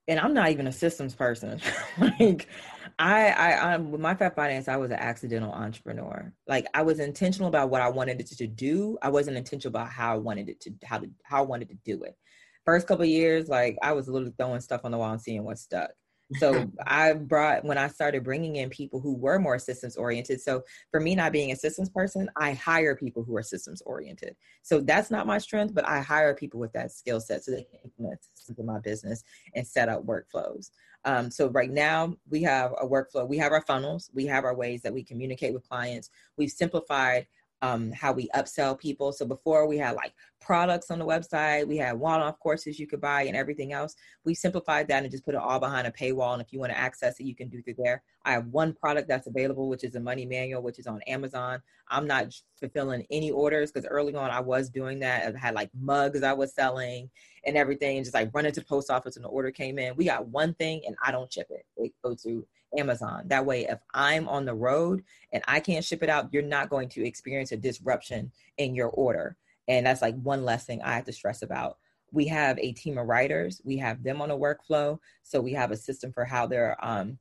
And 0.09 0.19
I'm 0.19 0.35
not 0.35 0.51
even 0.51 0.67
a 0.67 0.73
systems 0.73 1.15
person. 1.15 1.61
like 2.01 2.49
I, 2.99 3.29
I, 3.29 3.73
I'm 3.73 3.91
with 3.91 4.01
my 4.01 4.15
Fab 4.15 4.35
Finance, 4.35 4.67
I 4.67 4.77
was 4.77 4.91
an 4.91 4.99
accidental 4.99 5.53
entrepreneur. 5.53 6.33
Like 6.49 6.67
I 6.75 6.83
was 6.83 6.99
intentional 6.99 7.49
about 7.49 7.71
what 7.71 7.83
I 7.83 7.89
wanted 7.89 8.21
it 8.21 8.27
to 8.27 8.47
do. 8.47 8.99
I 9.03 9.11
wasn't 9.11 9.37
intentional 9.37 9.71
about 9.71 9.91
how 9.91 10.15
I 10.15 10.19
wanted 10.19 10.49
it 10.49 10.61
to, 10.63 10.73
how 10.85 10.99
to, 10.99 11.09
how 11.23 11.39
I 11.39 11.47
wanted 11.47 11.69
to 11.69 11.77
do 11.85 12.03
it. 12.05 12.17
First 12.65 12.87
couple 12.87 13.05
years, 13.05 13.49
like 13.49 13.79
I 13.83 13.93
was 13.93 14.09
literally 14.09 14.35
throwing 14.37 14.61
stuff 14.61 14.83
on 14.85 14.91
the 14.91 14.99
wall 14.99 15.13
and 15.13 15.21
seeing 15.21 15.45
what 15.45 15.59
stuck. 15.59 15.91
So 16.39 16.70
I 16.87 17.12
brought 17.14 17.64
when 17.64 17.78
I 17.78 17.89
started 17.89 18.24
bringing 18.24 18.57
in 18.57 18.70
people 18.70 19.01
who 19.01 19.14
were 19.14 19.39
more 19.39 19.59
systems 19.59 19.97
oriented. 19.97 20.41
So 20.41 20.62
for 20.91 21.01
me, 21.01 21.14
not 21.14 21.33
being 21.33 21.51
a 21.51 21.57
systems 21.57 21.91
person, 21.91 22.31
I 22.37 22.53
hire 22.53 22.95
people 22.95 23.24
who 23.24 23.37
are 23.37 23.43
systems 23.43 23.83
oriented. 23.83 24.37
So 24.62 24.81
that's 24.81 25.11
not 25.11 25.26
my 25.26 25.39
strength, 25.39 25.74
but 25.74 25.87
I 25.89 26.01
hire 26.01 26.35
people 26.35 26.61
with 26.61 26.72
that 26.72 26.93
skill 26.93 27.20
set 27.20 27.45
so 27.45 27.51
they 27.51 27.64
can 27.64 27.81
implement 27.85 28.20
systems 28.35 28.59
in 28.59 28.66
my 28.66 28.78
business 28.78 29.24
and 29.55 29.66
set 29.66 29.89
up 29.89 30.07
workflows. 30.07 30.70
Um, 31.05 31.31
so 31.31 31.49
right 31.49 31.70
now 31.70 32.14
we 32.28 32.43
have 32.43 32.72
a 32.81 32.87
workflow. 32.87 33.26
We 33.26 33.39
have 33.39 33.53
our 33.53 33.62
funnels. 33.62 34.11
We 34.14 34.26
have 34.26 34.45
our 34.45 34.55
ways 34.55 34.83
that 34.83 34.93
we 34.93 35.03
communicate 35.03 35.55
with 35.55 35.68
clients. 35.68 36.11
We've 36.37 36.51
simplified 36.51 37.26
um, 37.63 37.93
how 37.93 38.13
we 38.13 38.29
upsell 38.35 38.79
people. 38.79 39.13
So 39.13 39.27
before 39.27 39.67
we 39.67 39.79
had 39.79 39.95
like 39.97 40.15
products 40.41 40.91
on 40.91 40.99
the 40.99 41.05
website, 41.05 41.67
we 41.67 41.77
had 41.77 41.99
one-off 41.99 42.39
courses 42.41 42.79
you 42.79 42.87
could 42.87 43.01
buy 43.01 43.23
and 43.23 43.37
everything 43.37 43.73
else. 43.73 43.95
We 44.25 44.35
simplified 44.35 44.89
that 44.89 45.03
and 45.03 45.11
just 45.11 45.25
put 45.25 45.35
it 45.35 45.41
all 45.41 45.61
behind 45.61 45.87
a 45.87 45.91
paywall. 45.91 46.33
And 46.33 46.43
if 46.43 46.53
you 46.53 46.59
want 46.59 46.73
to 46.73 46.79
access 46.79 47.21
it, 47.21 47.25
you 47.25 47.35
can 47.35 47.49
do 47.49 47.63
through 47.63 47.75
there. 47.79 48.03
I 48.25 48.33
have 48.33 48.47
one 48.49 48.73
product 48.73 49.09
that's 49.09 49.27
available, 49.27 49.69
which 49.69 49.85
is 49.85 49.95
a 49.95 50.01
money 50.01 50.27
manual, 50.27 50.63
which 50.63 50.79
is 50.79 50.87
on 50.87 51.03
Amazon. 51.07 51.61
I'm 51.89 52.07
not 52.07 52.33
fulfilling 52.59 53.07
any 53.11 53.31
orders 53.31 53.73
because 53.73 53.87
early 53.87 54.15
on 54.15 54.31
I 54.31 54.41
was 54.41 54.71
doing 54.71 55.01
that. 55.01 55.35
I 55.35 55.39
had 55.39 55.55
like 55.55 55.71
mugs 55.79 56.23
I 56.23 56.33
was 56.33 56.55
selling 56.55 57.11
and 57.45 57.57
everything, 57.57 58.03
just 58.03 58.14
like 58.14 58.34
run 58.34 58.47
into 58.47 58.62
post 58.62 58.91
office 58.91 59.16
and 59.16 59.24
the 59.24 59.28
order 59.28 59.51
came 59.51 59.78
in. 59.78 59.97
We 59.97 60.05
got 60.05 60.28
one 60.28 60.55
thing 60.55 60.82
and 60.86 60.97
I 61.05 61.11
don't 61.11 61.32
ship 61.32 61.49
it. 61.51 61.64
It 61.76 61.93
goes 62.03 62.22
to 62.22 62.47
Amazon. 62.76 63.24
That 63.26 63.47
way, 63.47 63.66
if 63.66 63.78
I'm 63.95 64.28
on 64.28 64.45
the 64.45 64.55
road 64.55 65.03
and 65.32 65.43
I 65.49 65.61
can't 65.61 65.84
ship 65.84 66.03
it 66.03 66.09
out, 66.09 66.32
you're 66.32 66.43
not 66.43 66.70
going 66.70 66.88
to 66.91 67.07
experience 67.07 67.53
a 67.53 67.57
disruption 67.57 68.30
in 68.59 68.74
your 68.74 68.88
order. 68.88 69.36
And 69.68 69.86
that's 69.86 70.03
like 70.03 70.20
one 70.20 70.45
less 70.45 70.66
thing 70.66 70.82
I 70.82 70.95
have 70.95 71.05
to 71.07 71.12
stress 71.12 71.43
about. 71.43 71.78
We 72.12 72.26
have 72.26 72.59
a 72.59 72.72
team 72.72 72.99
of 72.99 73.07
writers. 73.07 73.61
We 73.64 73.76
have 73.78 74.03
them 74.03 74.20
on 74.20 74.30
a 74.30 74.36
workflow. 74.36 74.99
So 75.22 75.41
we 75.41 75.53
have 75.53 75.70
a 75.70 75.76
system 75.76 76.12
for 76.12 76.24
how 76.24 76.47
their 76.47 76.76
um 76.84 77.18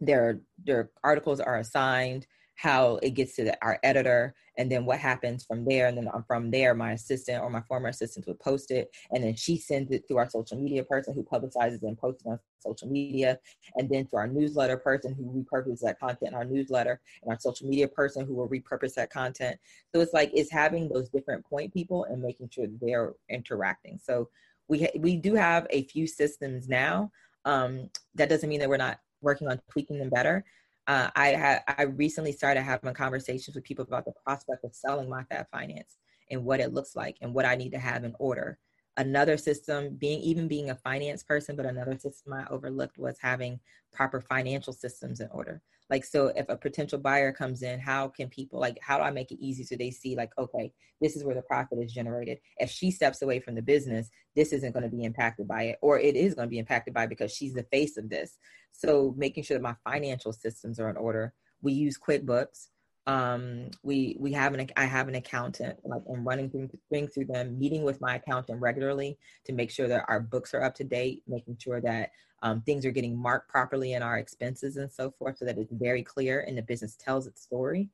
their 0.00 0.40
their 0.64 0.90
articles 1.02 1.40
are 1.40 1.56
assigned 1.56 2.26
how 2.56 2.98
it 3.02 3.10
gets 3.10 3.36
to 3.36 3.44
the, 3.44 3.56
our 3.62 3.78
editor 3.82 4.34
and 4.58 4.72
then 4.72 4.86
what 4.86 4.98
happens 4.98 5.44
from 5.44 5.64
there 5.64 5.86
and 5.86 5.96
then 5.96 6.08
from 6.26 6.50
there 6.50 6.74
my 6.74 6.92
assistant 6.92 7.42
or 7.42 7.50
my 7.50 7.60
former 7.62 7.88
assistant 7.88 8.26
would 8.26 8.40
post 8.40 8.70
it 8.70 8.90
and 9.12 9.22
then 9.22 9.34
she 9.34 9.58
sends 9.58 9.92
it 9.92 10.08
to 10.08 10.16
our 10.16 10.28
social 10.28 10.58
media 10.58 10.82
person 10.82 11.14
who 11.14 11.22
publicizes 11.22 11.82
and 11.82 11.98
posts 11.98 12.24
on 12.26 12.38
social 12.60 12.88
media 12.88 13.38
and 13.76 13.88
then 13.88 14.06
to 14.06 14.16
our 14.16 14.26
newsletter 14.26 14.76
person 14.76 15.14
who 15.14 15.44
repurposes 15.44 15.80
that 15.80 16.00
content 16.00 16.32
in 16.32 16.34
our 16.34 16.44
newsletter 16.44 17.00
and 17.22 17.30
our 17.30 17.38
social 17.38 17.68
media 17.68 17.86
person 17.86 18.26
who 18.26 18.34
will 18.34 18.48
repurpose 18.48 18.94
that 18.94 19.10
content. 19.10 19.58
So 19.94 20.00
it's 20.00 20.12
like 20.12 20.30
it's 20.34 20.50
having 20.50 20.88
those 20.88 21.08
different 21.08 21.44
point 21.44 21.72
people 21.72 22.04
and 22.04 22.22
making 22.22 22.50
sure 22.50 22.66
they're 22.80 23.12
interacting. 23.28 23.98
So 24.02 24.28
we 24.68 24.82
ha- 24.82 24.98
we 24.98 25.16
do 25.16 25.34
have 25.34 25.66
a 25.70 25.84
few 25.84 26.06
systems 26.06 26.68
now 26.68 27.10
um, 27.44 27.90
that 28.14 28.28
doesn't 28.28 28.48
mean 28.48 28.60
that 28.60 28.68
we're 28.68 28.76
not 28.76 28.98
working 29.22 29.48
on 29.48 29.60
tweaking 29.70 29.98
them 29.98 30.10
better 30.10 30.44
uh, 30.86 31.10
I 31.14 31.28
had 31.28 31.62
I 31.66 31.82
recently 31.82 32.32
started 32.32 32.62
having 32.62 32.94
conversations 32.94 33.54
with 33.54 33.64
people 33.64 33.84
about 33.84 34.04
the 34.04 34.12
prospect 34.24 34.64
of 34.64 34.74
selling 34.74 35.08
my 35.08 35.24
Fab 35.24 35.46
Finance 35.50 35.96
and 36.30 36.44
what 36.44 36.60
it 36.60 36.72
looks 36.72 36.94
like 36.94 37.16
and 37.20 37.34
what 37.34 37.44
I 37.44 37.54
need 37.54 37.72
to 37.72 37.78
have 37.78 38.04
in 38.04 38.14
order. 38.18 38.58
Another 38.96 39.36
system, 39.36 39.96
being 39.96 40.20
even 40.20 40.48
being 40.48 40.70
a 40.70 40.74
finance 40.76 41.22
person, 41.22 41.54
but 41.54 41.66
another 41.66 41.98
system 41.98 42.32
I 42.32 42.46
overlooked 42.48 42.98
was 42.98 43.18
having 43.20 43.60
proper 43.92 44.20
financial 44.20 44.72
systems 44.72 45.20
in 45.20 45.28
order 45.30 45.62
like 45.90 46.04
so 46.04 46.28
if 46.36 46.48
a 46.48 46.56
potential 46.56 46.98
buyer 46.98 47.32
comes 47.32 47.62
in 47.62 47.78
how 47.78 48.08
can 48.08 48.28
people 48.28 48.58
like 48.58 48.78
how 48.82 48.96
do 48.98 49.04
i 49.04 49.10
make 49.10 49.30
it 49.30 49.38
easy 49.40 49.62
so 49.64 49.76
they 49.76 49.90
see 49.90 50.16
like 50.16 50.30
okay 50.38 50.72
this 51.00 51.16
is 51.16 51.24
where 51.24 51.34
the 51.34 51.42
profit 51.42 51.78
is 51.78 51.92
generated. 51.92 52.38
If 52.58 52.70
she 52.70 52.90
steps 52.90 53.22
away 53.22 53.40
from 53.40 53.54
the 53.54 53.62
business 53.62 54.10
this 54.34 54.52
isn't 54.52 54.72
going 54.72 54.82
to 54.82 54.94
be 54.94 55.04
impacted 55.04 55.48
by 55.48 55.64
it 55.64 55.78
or 55.80 55.98
it 55.98 56.14
is 56.14 56.34
going 56.34 56.46
to 56.46 56.50
be 56.50 56.58
impacted 56.58 56.94
by 56.94 57.06
because 57.06 57.34
she's 57.34 57.54
the 57.54 57.62
face 57.64 57.96
of 57.96 58.08
this. 58.08 58.38
So 58.72 59.14
making 59.16 59.44
sure 59.44 59.56
that 59.56 59.62
my 59.62 59.76
financial 59.90 60.32
systems 60.32 60.78
are 60.78 60.90
in 60.90 60.96
order. 60.96 61.32
We 61.62 61.72
use 61.72 61.98
quickbooks. 61.98 62.68
Um, 63.08 63.70
we 63.84 64.16
we 64.18 64.32
have 64.32 64.52
an 64.52 64.68
I 64.76 64.84
have 64.84 65.06
an 65.06 65.14
accountant 65.14 65.78
like 65.84 66.02
I'm 66.12 66.26
running 66.26 66.50
through 66.50 66.70
things 66.90 67.14
through 67.14 67.26
them, 67.26 67.56
meeting 67.56 67.84
with 67.84 68.00
my 68.00 68.16
accountant 68.16 68.60
regularly 68.60 69.16
to 69.44 69.52
make 69.52 69.70
sure 69.70 69.86
that 69.86 70.04
our 70.08 70.18
books 70.18 70.52
are 70.54 70.62
up 70.62 70.74
to 70.76 70.84
date, 70.84 71.22
making 71.28 71.56
sure 71.58 71.80
that 71.82 72.10
um, 72.46 72.60
things 72.62 72.86
are 72.86 72.92
getting 72.92 73.16
marked 73.16 73.48
properly 73.48 73.94
in 73.94 74.02
our 74.02 74.18
expenses 74.18 74.76
and 74.76 74.90
so 74.90 75.10
forth, 75.18 75.38
so 75.38 75.44
that 75.44 75.58
it's 75.58 75.72
very 75.72 76.02
clear 76.02 76.44
and 76.46 76.56
the 76.56 76.62
business 76.62 76.96
tells 76.96 77.26
its 77.26 77.42
story. 77.42 77.88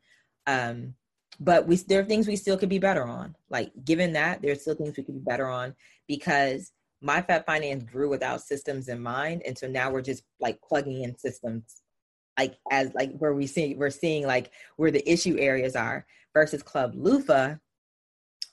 Um, 0.46 0.94
but 1.40 1.66
we 1.66 1.76
there 1.76 2.00
are 2.00 2.04
things 2.04 2.28
we 2.28 2.36
still 2.36 2.58
could 2.58 2.68
be 2.68 2.78
better 2.78 3.04
on. 3.04 3.34
Like 3.48 3.72
given 3.84 4.12
that, 4.12 4.42
there's 4.42 4.60
still 4.60 4.74
things 4.74 4.96
we 4.96 5.04
could 5.04 5.14
be 5.14 5.30
better 5.30 5.48
on 5.48 5.74
because 6.06 6.72
my 7.00 7.22
Fab 7.22 7.46
Finance 7.46 7.84
grew 7.84 8.10
without 8.10 8.42
systems 8.42 8.88
in 8.88 9.00
mind, 9.00 9.42
and 9.46 9.56
so 9.56 9.66
now 9.66 9.90
we're 9.90 10.02
just 10.02 10.22
like 10.40 10.60
plugging 10.60 11.02
in 11.02 11.16
systems 11.16 11.82
like 12.38 12.56
as 12.70 12.92
like 12.94 13.16
where 13.18 13.34
we 13.34 13.46
see 13.46 13.74
we're 13.74 13.90
seeing 13.90 14.26
like 14.26 14.50
where 14.76 14.90
the 14.90 15.06
issue 15.10 15.36
areas 15.38 15.76
are 15.76 16.06
versus 16.32 16.62
club 16.62 16.92
loofah 16.94 17.54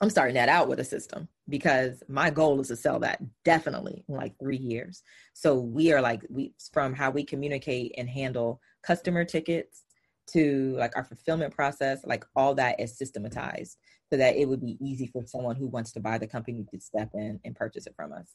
I'm 0.00 0.10
starting 0.10 0.34
that 0.34 0.48
out 0.48 0.68
with 0.68 0.80
a 0.80 0.84
system 0.84 1.28
because 1.48 2.02
my 2.08 2.30
goal 2.30 2.58
is 2.60 2.68
to 2.68 2.76
sell 2.76 3.00
that 3.00 3.20
definitely 3.44 4.04
in 4.08 4.14
like 4.14 4.34
three 4.40 4.56
years. 4.56 5.02
So 5.34 5.58
we 5.58 5.92
are 5.92 6.00
like 6.00 6.24
we 6.30 6.54
from 6.72 6.94
how 6.94 7.10
we 7.10 7.24
communicate 7.24 7.94
and 7.98 8.08
handle 8.08 8.60
customer 8.82 9.24
tickets 9.24 9.84
to 10.32 10.74
like 10.78 10.96
our 10.96 11.04
fulfillment 11.04 11.54
process, 11.54 12.00
like 12.04 12.24
all 12.34 12.54
that 12.54 12.80
is 12.80 12.96
systematized 12.96 13.76
so 14.10 14.16
that 14.16 14.36
it 14.36 14.48
would 14.48 14.60
be 14.60 14.78
easy 14.80 15.06
for 15.06 15.24
someone 15.26 15.56
who 15.56 15.66
wants 15.66 15.92
to 15.92 16.00
buy 16.00 16.18
the 16.18 16.26
company 16.26 16.64
to 16.72 16.80
step 16.80 17.10
in 17.14 17.38
and 17.44 17.54
purchase 17.54 17.86
it 17.86 17.94
from 17.94 18.12
us. 18.12 18.28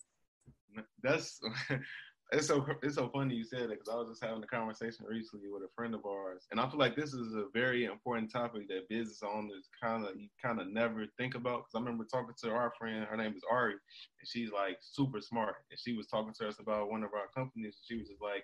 That's 1.01 1.39
it's 2.32 2.47
so 2.47 2.65
it's 2.82 2.95
so 2.95 3.09
funny 3.09 3.36
you 3.36 3.43
said 3.43 3.61
it 3.61 3.69
because 3.69 3.89
I 3.89 3.95
was 3.95 4.09
just 4.09 4.23
having 4.23 4.43
a 4.43 4.47
conversation 4.47 5.05
recently 5.07 5.49
with 5.49 5.61
a 5.63 5.71
friend 5.76 5.93
of 5.93 6.05
ours, 6.05 6.47
and 6.49 6.59
I 6.59 6.67
feel 6.67 6.80
like 6.80 6.95
this 6.95 7.13
is 7.13 7.36
a 7.36 7.45
very 7.53 7.86
important 7.86 8.32
topic 8.32 8.67
that 8.69 8.89
business 8.89 9.21
owners 9.23 9.69
kind 9.82 10.05
of 10.05 10.19
you 10.19 10.28
kind 10.43 10.59
of 10.59 10.67
never 10.67 11.05
think 11.17 11.36
about. 11.36 11.59
Because 11.59 11.76
I 11.76 11.80
remember 11.80 12.05
talking 12.05 12.34
to 12.43 12.51
our 12.51 12.73
friend, 12.80 13.05
her 13.05 13.17
name 13.17 13.34
is 13.36 13.43
Ari, 13.49 13.73
and 13.73 14.28
she's 14.28 14.51
like 14.51 14.78
super 14.82 15.21
smart, 15.21 15.55
and 15.69 15.80
she 15.80 15.93
was 15.93 16.07
talking 16.07 16.34
to 16.39 16.47
us 16.47 16.59
about 16.59 16.89
one 16.89 17.03
of 17.03 17.11
our 17.13 17.28
companies. 17.36 17.78
She 17.88 17.97
was 17.97 18.07
just 18.07 18.21
like, 18.21 18.43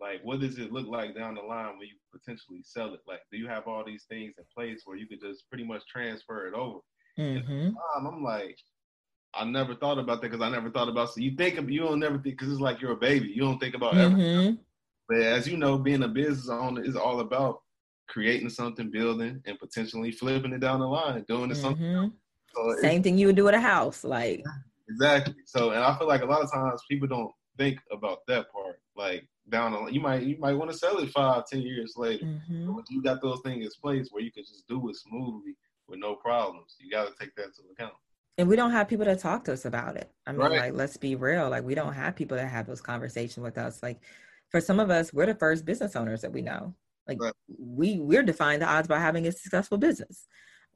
like 0.00 0.20
what 0.22 0.40
does 0.40 0.58
it 0.58 0.72
look 0.72 0.86
like 0.86 1.16
down 1.16 1.34
the 1.34 1.42
line 1.42 1.78
when 1.78 1.88
you 1.88 1.96
potentially 2.12 2.62
sell 2.62 2.94
it? 2.94 3.00
Like, 3.08 3.20
do 3.32 3.38
you 3.38 3.48
have 3.48 3.66
all 3.66 3.84
these 3.84 4.04
things 4.08 4.34
in 4.38 4.44
place 4.54 4.82
where 4.84 4.96
you 4.96 5.08
could 5.08 5.20
just 5.20 5.48
pretty 5.48 5.64
much 5.64 5.82
transfer 5.86 6.46
it 6.46 6.54
over? 6.54 6.78
Mm-hmm. 7.18 7.70
I'm 8.06 8.22
like, 8.22 8.56
I 9.34 9.44
never 9.44 9.74
thought 9.74 9.98
about 9.98 10.20
that 10.22 10.30
because 10.30 10.44
I 10.44 10.50
never 10.50 10.70
thought 10.70 10.88
about. 10.88 11.10
So 11.14 11.20
you 11.20 11.36
think 11.36 11.56
of, 11.58 11.70
you 11.70 11.80
don't 11.80 12.00
never 12.00 12.14
think 12.18 12.36
because 12.38 12.50
it's 12.50 12.60
like 12.60 12.80
you're 12.80 12.92
a 12.92 12.96
baby. 12.96 13.28
You 13.28 13.42
don't 13.42 13.58
think 13.58 13.74
about 13.74 13.94
Mm-hmm. 13.94 14.14
everything. 14.14 14.58
But 15.08 15.20
as 15.22 15.46
you 15.48 15.56
know, 15.56 15.78
being 15.78 16.02
a 16.02 16.08
business 16.08 16.48
owner 16.48 16.82
is 16.82 16.96
all 16.96 17.20
about 17.20 17.62
creating 18.08 18.48
something, 18.50 18.90
building, 18.90 19.40
and 19.46 19.58
potentially 19.58 20.10
flipping 20.12 20.52
it 20.52 20.60
down 20.60 20.80
the 20.80 20.86
line, 20.86 21.24
doing 21.28 21.50
it 21.50 21.56
something. 21.56 22.12
So 22.54 22.76
Same 22.80 23.02
thing 23.02 23.18
you 23.18 23.26
would 23.28 23.36
do 23.36 23.46
at 23.48 23.54
a 23.54 23.60
house. 23.60 24.04
Like, 24.04 24.44
Exactly. 24.88 25.34
So, 25.46 25.70
and 25.70 25.80
I 25.84 25.96
feel 25.96 26.08
like 26.08 26.22
a 26.22 26.26
lot 26.26 26.42
of 26.42 26.52
times 26.52 26.82
people 26.90 27.06
don't 27.06 27.30
think 27.56 27.78
about 27.92 28.18
that 28.26 28.50
part. 28.52 28.80
Like 28.96 29.26
down 29.48 29.72
the 29.72 29.78
line, 29.78 29.94
you 29.94 30.00
might 30.00 30.22
you 30.22 30.36
might 30.38 30.54
want 30.54 30.70
to 30.70 30.76
sell 30.76 30.98
it 30.98 31.10
five, 31.10 31.46
ten 31.46 31.62
years 31.62 31.94
later. 31.96 32.24
mhm. 32.26 32.66
But 32.66 32.74
when 32.74 32.84
you 32.90 33.02
got 33.02 33.22
those 33.22 33.40
things 33.44 33.64
in 33.64 33.70
place 33.80 34.08
where 34.10 34.22
you 34.22 34.32
can 34.32 34.44
just 34.44 34.66
do 34.68 34.88
it 34.88 34.96
smoothly 34.96 35.54
with 35.86 36.00
no 36.00 36.16
problems, 36.16 36.74
you 36.80 36.90
got 36.90 37.04
to 37.08 37.14
take 37.20 37.34
that 37.36 37.46
into 37.46 37.62
account. 37.72 37.94
And 38.40 38.48
we 38.48 38.56
don't 38.56 38.70
have 38.70 38.88
people 38.88 39.04
to 39.04 39.16
talk 39.16 39.44
to 39.44 39.52
us 39.52 39.66
about 39.66 39.96
it. 39.96 40.10
I 40.26 40.32
mean, 40.32 40.40
Right. 40.40 40.58
like, 40.60 40.72
let's 40.74 40.96
be 40.96 41.14
real. 41.14 41.50
Like, 41.50 41.62
we 41.62 41.74
don't 41.74 41.92
have 41.92 42.16
people 42.16 42.38
that 42.38 42.46
have 42.46 42.66
those 42.66 42.80
conversations 42.80 43.44
with 43.44 43.58
us. 43.58 43.82
Like, 43.82 44.00
for 44.48 44.62
some 44.62 44.80
of 44.80 44.88
us, 44.88 45.12
we're 45.12 45.26
the 45.26 45.34
first 45.34 45.66
business 45.66 45.94
owners 45.94 46.22
that 46.22 46.32
we 46.32 46.40
know. 46.40 46.74
Like, 47.06 47.20
Right. 47.20 47.34
we 47.58 47.98
we're 47.98 48.22
defying 48.22 48.60
the 48.60 48.66
odds 48.66 48.88
by 48.88 48.98
having 48.98 49.26
a 49.26 49.32
successful 49.32 49.76
business, 49.76 50.26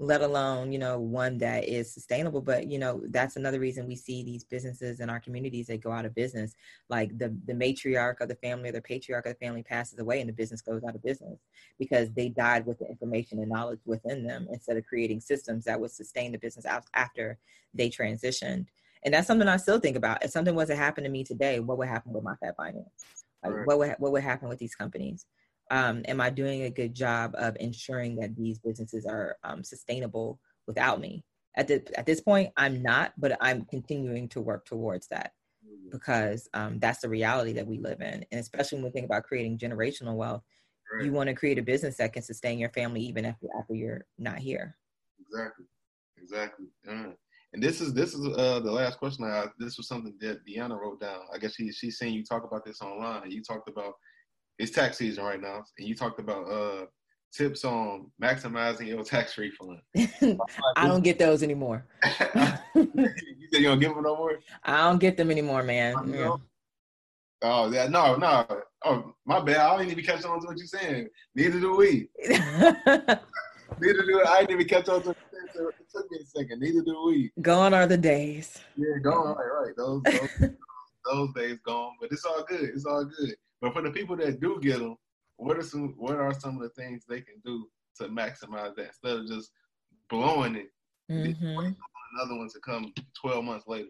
let 0.00 0.22
alone 0.22 0.72
you 0.72 0.78
know 0.78 0.98
one 0.98 1.38
that 1.38 1.64
is 1.68 1.92
sustainable. 1.92 2.40
But 2.40 2.66
you 2.66 2.78
know, 2.78 3.02
that's 3.10 3.36
another 3.36 3.60
reason 3.60 3.86
we 3.86 3.96
see 3.96 4.22
these 4.22 4.44
businesses 4.44 5.00
in 5.00 5.08
our 5.08 5.20
communities 5.20 5.68
that 5.68 5.82
go 5.82 5.92
out 5.92 6.04
of 6.04 6.14
business. 6.14 6.54
Like 6.88 7.16
the 7.16 7.36
the 7.46 7.52
matriarch 7.52 8.20
of 8.20 8.28
the 8.28 8.34
family 8.36 8.70
or 8.70 8.72
the 8.72 8.82
patriarch 8.82 9.26
of 9.26 9.34
the 9.34 9.44
family 9.46 9.62
passes 9.62 9.98
away, 9.98 10.20
and 10.20 10.28
the 10.28 10.34
business 10.34 10.60
goes 10.62 10.82
out 10.84 10.94
of 10.94 11.02
business 11.02 11.38
because 11.78 12.10
they 12.12 12.28
died 12.28 12.66
with 12.66 12.78
the 12.78 12.86
information 12.86 13.38
and 13.38 13.48
knowledge 13.48 13.80
within 13.84 14.24
them 14.24 14.48
instead 14.50 14.76
of 14.76 14.84
creating 14.84 15.20
systems 15.20 15.64
that 15.64 15.80
would 15.80 15.90
sustain 15.92 16.32
the 16.32 16.38
business 16.38 16.66
after 16.94 17.38
they 17.72 17.88
transitioned. 17.88 18.66
And 19.04 19.12
that's 19.12 19.26
something 19.26 19.48
I 19.48 19.58
still 19.58 19.78
think 19.78 19.96
about. 19.96 20.24
If 20.24 20.30
something 20.30 20.54
was 20.54 20.68
to 20.68 20.76
happen 20.76 21.04
to 21.04 21.10
me 21.10 21.24
today, 21.24 21.60
what 21.60 21.76
would 21.78 21.88
happen 21.88 22.12
with 22.12 22.24
my 22.24 22.34
Fab 22.36 22.56
Finance? 22.56 22.88
Like, 23.44 23.52
Right. 23.52 23.66
what 23.66 23.78
would 23.78 23.94
what 23.98 24.12
would 24.12 24.22
happen 24.22 24.48
with 24.48 24.58
these 24.58 24.74
companies? 24.74 25.26
Um, 25.70 26.02
am 26.06 26.20
I 26.20 26.30
doing 26.30 26.62
a 26.62 26.70
good 26.70 26.94
job 26.94 27.34
of 27.36 27.56
ensuring 27.58 28.16
that 28.16 28.36
these 28.36 28.58
businesses 28.58 29.06
are 29.06 29.36
um, 29.44 29.64
sustainable 29.64 30.40
without 30.66 31.00
me? 31.00 31.24
At 31.56 31.68
the 31.68 31.82
at 31.96 32.06
this 32.06 32.20
point, 32.20 32.52
I'm 32.56 32.82
not, 32.82 33.12
but 33.16 33.36
I'm 33.40 33.64
continuing 33.66 34.28
to 34.30 34.40
work 34.40 34.66
towards 34.66 35.06
that 35.08 35.32
because 35.90 36.48
um, 36.54 36.78
that's 36.80 37.00
the 37.00 37.08
reality 37.08 37.52
that 37.52 37.66
we 37.66 37.78
live 37.78 38.00
in. 38.00 38.24
And 38.30 38.40
especially 38.40 38.76
when 38.78 38.86
we 38.86 38.90
think 38.90 39.06
about 39.06 39.24
creating 39.24 39.58
generational 39.58 40.16
wealth, 40.16 40.42
Right. 40.92 41.06
you 41.06 41.12
want 41.12 41.28
to 41.28 41.34
create 41.34 41.58
a 41.58 41.62
business 41.62 41.96
that 41.96 42.12
can 42.12 42.22
sustain 42.22 42.58
your 42.58 42.68
family 42.70 43.00
even 43.00 43.24
after 43.24 43.46
after 43.58 43.74
you're 43.74 44.04
not 44.18 44.38
here. 44.38 44.76
Exactly. 45.20 45.64
Exactly. 46.20 46.66
Yeah. 46.86 47.12
And 47.52 47.62
this 47.62 47.80
is 47.80 47.94
this 47.94 48.14
is 48.14 48.26
uh 48.36 48.60
the 48.60 48.70
last 48.70 48.98
question 48.98 49.24
I 49.24 49.46
this 49.58 49.76
was 49.76 49.88
something 49.88 50.14
that 50.20 50.44
Deanna 50.46 50.78
wrote 50.78 51.00
down. 51.00 51.20
I 51.32 51.38
guess 51.38 51.54
she 51.54 51.72
she's 51.72 51.98
seen 51.98 52.12
you 52.12 52.24
talk 52.24 52.44
about 52.44 52.64
this 52.64 52.82
online. 52.82 53.30
You 53.30 53.42
talked 53.42 53.68
about 53.68 53.94
it's 54.58 54.70
tax 54.70 54.98
season 54.98 55.24
right 55.24 55.40
now, 55.40 55.64
and 55.78 55.88
you 55.88 55.94
talked 55.94 56.18
about 56.20 56.50
uh 56.50 56.86
tips 57.32 57.64
on 57.64 58.10
maximizing 58.22 58.86
your 58.86 59.02
tax 59.02 59.36
refund. 59.36 59.80
I 60.76 60.86
don't 60.86 61.02
get 61.02 61.18
those 61.18 61.42
anymore. 61.42 61.84
you 62.74 62.88
said 62.94 63.14
you 63.52 63.62
don't 63.62 63.80
give 63.80 63.94
them 63.94 64.04
no 64.04 64.16
more? 64.16 64.38
I 64.62 64.88
don't 64.88 64.98
get 64.98 65.16
them 65.16 65.30
anymore, 65.30 65.62
man. 65.62 65.94
Yeah. 66.12 66.36
Oh 67.42 67.70
yeah, 67.70 67.88
no, 67.88 68.16
no. 68.16 68.46
Oh 68.84 69.14
my 69.26 69.40
bad. 69.40 69.58
I 69.58 69.76
don't 69.76 69.84
even 69.84 69.96
be 69.96 70.02
catching 70.02 70.30
on 70.30 70.40
to 70.40 70.46
what 70.46 70.56
you're 70.56 70.66
saying. 70.66 71.08
Neither 71.34 71.60
do 71.60 71.76
we. 71.76 72.08
Neither 72.28 73.18
do 74.06 74.22
I. 74.24 74.30
I 74.30 74.40
didn't 74.40 74.52
even 74.52 74.68
catch 74.68 74.88
on 74.88 75.02
to 75.02 75.08
what 75.08 75.16
you're 75.32 75.48
saying. 75.52 75.68
It 75.78 75.90
took 75.94 76.10
me 76.10 76.18
a 76.22 76.26
second. 76.26 76.60
Neither 76.60 76.82
do 76.82 77.04
we. 77.06 77.32
Gone 77.42 77.74
are 77.74 77.86
the 77.86 77.98
days. 77.98 78.58
Yeah, 78.76 78.98
gone. 79.02 79.36
Right, 79.36 79.66
right. 79.66 79.76
Those, 79.76 80.02
those, 80.04 80.50
those 81.10 81.34
days 81.34 81.58
gone. 81.66 81.92
But 82.00 82.12
it's 82.12 82.24
all 82.24 82.44
good. 82.48 82.70
It's 82.70 82.86
all 82.86 83.04
good. 83.04 83.34
But 83.64 83.72
for 83.72 83.80
the 83.80 83.90
people 83.90 84.14
that 84.16 84.40
do 84.40 84.60
get 84.60 84.80
them, 84.80 84.94
what 85.36 85.56
are 85.56 85.62
some 85.62 85.94
what 85.96 86.16
are 86.16 86.38
some 86.38 86.56
of 86.56 86.62
the 86.62 86.68
things 86.68 87.06
they 87.08 87.22
can 87.22 87.40
do 87.46 87.66
to 87.96 88.08
maximize 88.08 88.74
that 88.76 88.88
instead 88.88 89.16
of 89.16 89.26
just 89.26 89.52
blowing 90.10 90.56
it? 90.56 90.70
Mhm. 91.10 91.74
Another 92.12 92.36
one 92.36 92.50
to 92.50 92.60
come 92.60 92.92
12 93.18 93.42
months 93.42 93.66
later. 93.66 93.88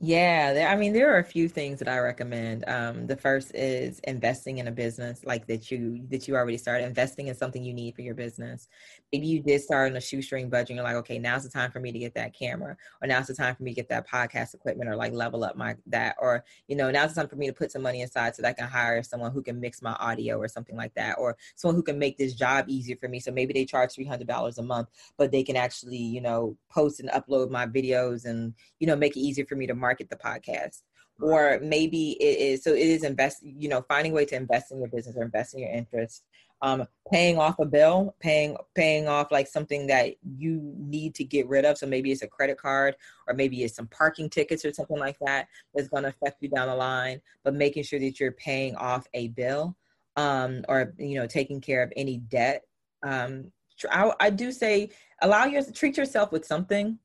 Yeah, 0.00 0.52
there, 0.52 0.68
I 0.68 0.76
mean, 0.76 0.92
there 0.92 1.12
are 1.12 1.18
a 1.18 1.24
few 1.24 1.48
things 1.48 1.80
that 1.80 1.88
I 1.88 1.98
recommend. 1.98 2.64
Um, 2.68 3.08
the 3.08 3.16
first 3.16 3.50
is 3.52 3.98
investing 4.04 4.58
in 4.58 4.68
a 4.68 4.70
business 4.70 5.24
like 5.24 5.48
that 5.48 5.72
you 5.72 6.06
that 6.10 6.28
you 6.28 6.36
already 6.36 6.56
started. 6.56 6.86
Investing 6.86 7.26
in 7.26 7.34
something 7.34 7.64
you 7.64 7.74
need 7.74 7.96
for 7.96 8.02
your 8.02 8.14
business. 8.14 8.68
Maybe 9.12 9.26
you 9.26 9.40
did 9.42 9.60
start 9.60 9.90
on 9.90 9.96
a 9.96 10.00
shoestring 10.00 10.50
budget. 10.50 10.70
And 10.70 10.76
you're 10.76 10.84
like, 10.84 10.94
okay, 10.96 11.18
now's 11.18 11.42
the 11.42 11.48
time 11.50 11.72
for 11.72 11.80
me 11.80 11.90
to 11.90 11.98
get 11.98 12.14
that 12.14 12.32
camera, 12.32 12.76
or 13.02 13.08
now's 13.08 13.26
the 13.26 13.34
time 13.34 13.56
for 13.56 13.64
me 13.64 13.72
to 13.72 13.74
get 13.74 13.88
that 13.88 14.08
podcast 14.08 14.54
equipment, 14.54 14.88
or 14.88 14.94
like 14.94 15.12
level 15.12 15.42
up 15.42 15.56
my 15.56 15.74
that, 15.86 16.14
or 16.20 16.44
you 16.68 16.76
know, 16.76 16.92
now's 16.92 17.12
the 17.14 17.20
time 17.22 17.28
for 17.28 17.34
me 17.34 17.48
to 17.48 17.52
put 17.52 17.72
some 17.72 17.82
money 17.82 18.02
aside 18.04 18.36
so 18.36 18.42
that 18.42 18.50
I 18.50 18.52
can 18.52 18.68
hire 18.68 19.02
someone 19.02 19.32
who 19.32 19.42
can 19.42 19.58
mix 19.58 19.82
my 19.82 19.94
audio 19.94 20.38
or 20.38 20.46
something 20.46 20.76
like 20.76 20.94
that, 20.94 21.16
or 21.18 21.36
someone 21.56 21.74
who 21.74 21.82
can 21.82 21.98
make 21.98 22.18
this 22.18 22.34
job 22.34 22.66
easier 22.68 22.94
for 22.96 23.08
me. 23.08 23.18
So 23.18 23.32
maybe 23.32 23.52
they 23.52 23.64
charge 23.64 23.94
three 23.94 24.04
hundred 24.04 24.28
dollars 24.28 24.58
a 24.58 24.62
month, 24.62 24.90
but 25.16 25.32
they 25.32 25.42
can 25.42 25.56
actually, 25.56 25.96
you 25.98 26.20
know, 26.20 26.56
post 26.70 27.00
and 27.00 27.08
upload 27.10 27.50
my 27.50 27.66
videos 27.66 28.24
and 28.26 28.54
you 28.78 28.86
know 28.86 28.94
make 28.96 29.16
it 29.16 29.20
easier 29.20 29.44
for 29.44 29.56
me 29.56 29.66
to 29.66 29.74
market 29.74 29.87
the 29.96 30.16
podcast 30.16 30.82
or 31.20 31.58
maybe 31.62 32.12
it 32.20 32.38
is 32.38 32.62
so 32.62 32.72
it 32.72 32.78
is 32.78 33.04
invest 33.04 33.42
you 33.42 33.68
know 33.68 33.82
finding 33.82 34.12
a 34.12 34.14
way 34.14 34.24
to 34.24 34.36
invest 34.36 34.70
in 34.70 34.78
your 34.78 34.88
business 34.88 35.16
or 35.16 35.22
invest 35.22 35.54
in 35.54 35.60
your 35.60 35.70
interest 35.70 36.24
um 36.62 36.86
paying 37.10 37.38
off 37.38 37.58
a 37.58 37.64
bill 37.64 38.14
paying 38.20 38.56
paying 38.74 39.08
off 39.08 39.30
like 39.30 39.46
something 39.46 39.86
that 39.86 40.14
you 40.22 40.74
need 40.76 41.14
to 41.14 41.24
get 41.24 41.48
rid 41.48 41.64
of. 41.64 41.78
So 41.78 41.86
maybe 41.86 42.10
it's 42.10 42.22
a 42.22 42.28
credit 42.28 42.58
card 42.58 42.96
or 43.26 43.34
maybe 43.34 43.62
it's 43.62 43.76
some 43.76 43.86
parking 43.88 44.28
tickets 44.28 44.64
or 44.64 44.72
something 44.72 44.98
like 44.98 45.18
that 45.20 45.46
that's 45.74 45.88
going 45.88 46.02
to 46.02 46.08
affect 46.08 46.42
you 46.42 46.48
down 46.48 46.68
the 46.68 46.74
line 46.74 47.20
but 47.44 47.54
making 47.54 47.84
sure 47.84 48.00
that 48.00 48.18
you're 48.18 48.32
paying 48.32 48.74
off 48.76 49.06
a 49.14 49.28
bill 49.28 49.76
um 50.16 50.64
or 50.68 50.94
you 50.98 51.18
know 51.18 51.26
taking 51.26 51.60
care 51.60 51.82
of 51.82 51.92
any 51.96 52.18
debt. 52.18 52.62
Um 53.02 53.52
I, 53.90 54.12
I 54.18 54.30
do 54.30 54.50
say 54.50 54.90
allow 55.22 55.44
your 55.44 55.62
treat 55.62 55.96
yourself 55.96 56.32
with 56.32 56.44
something 56.44 56.98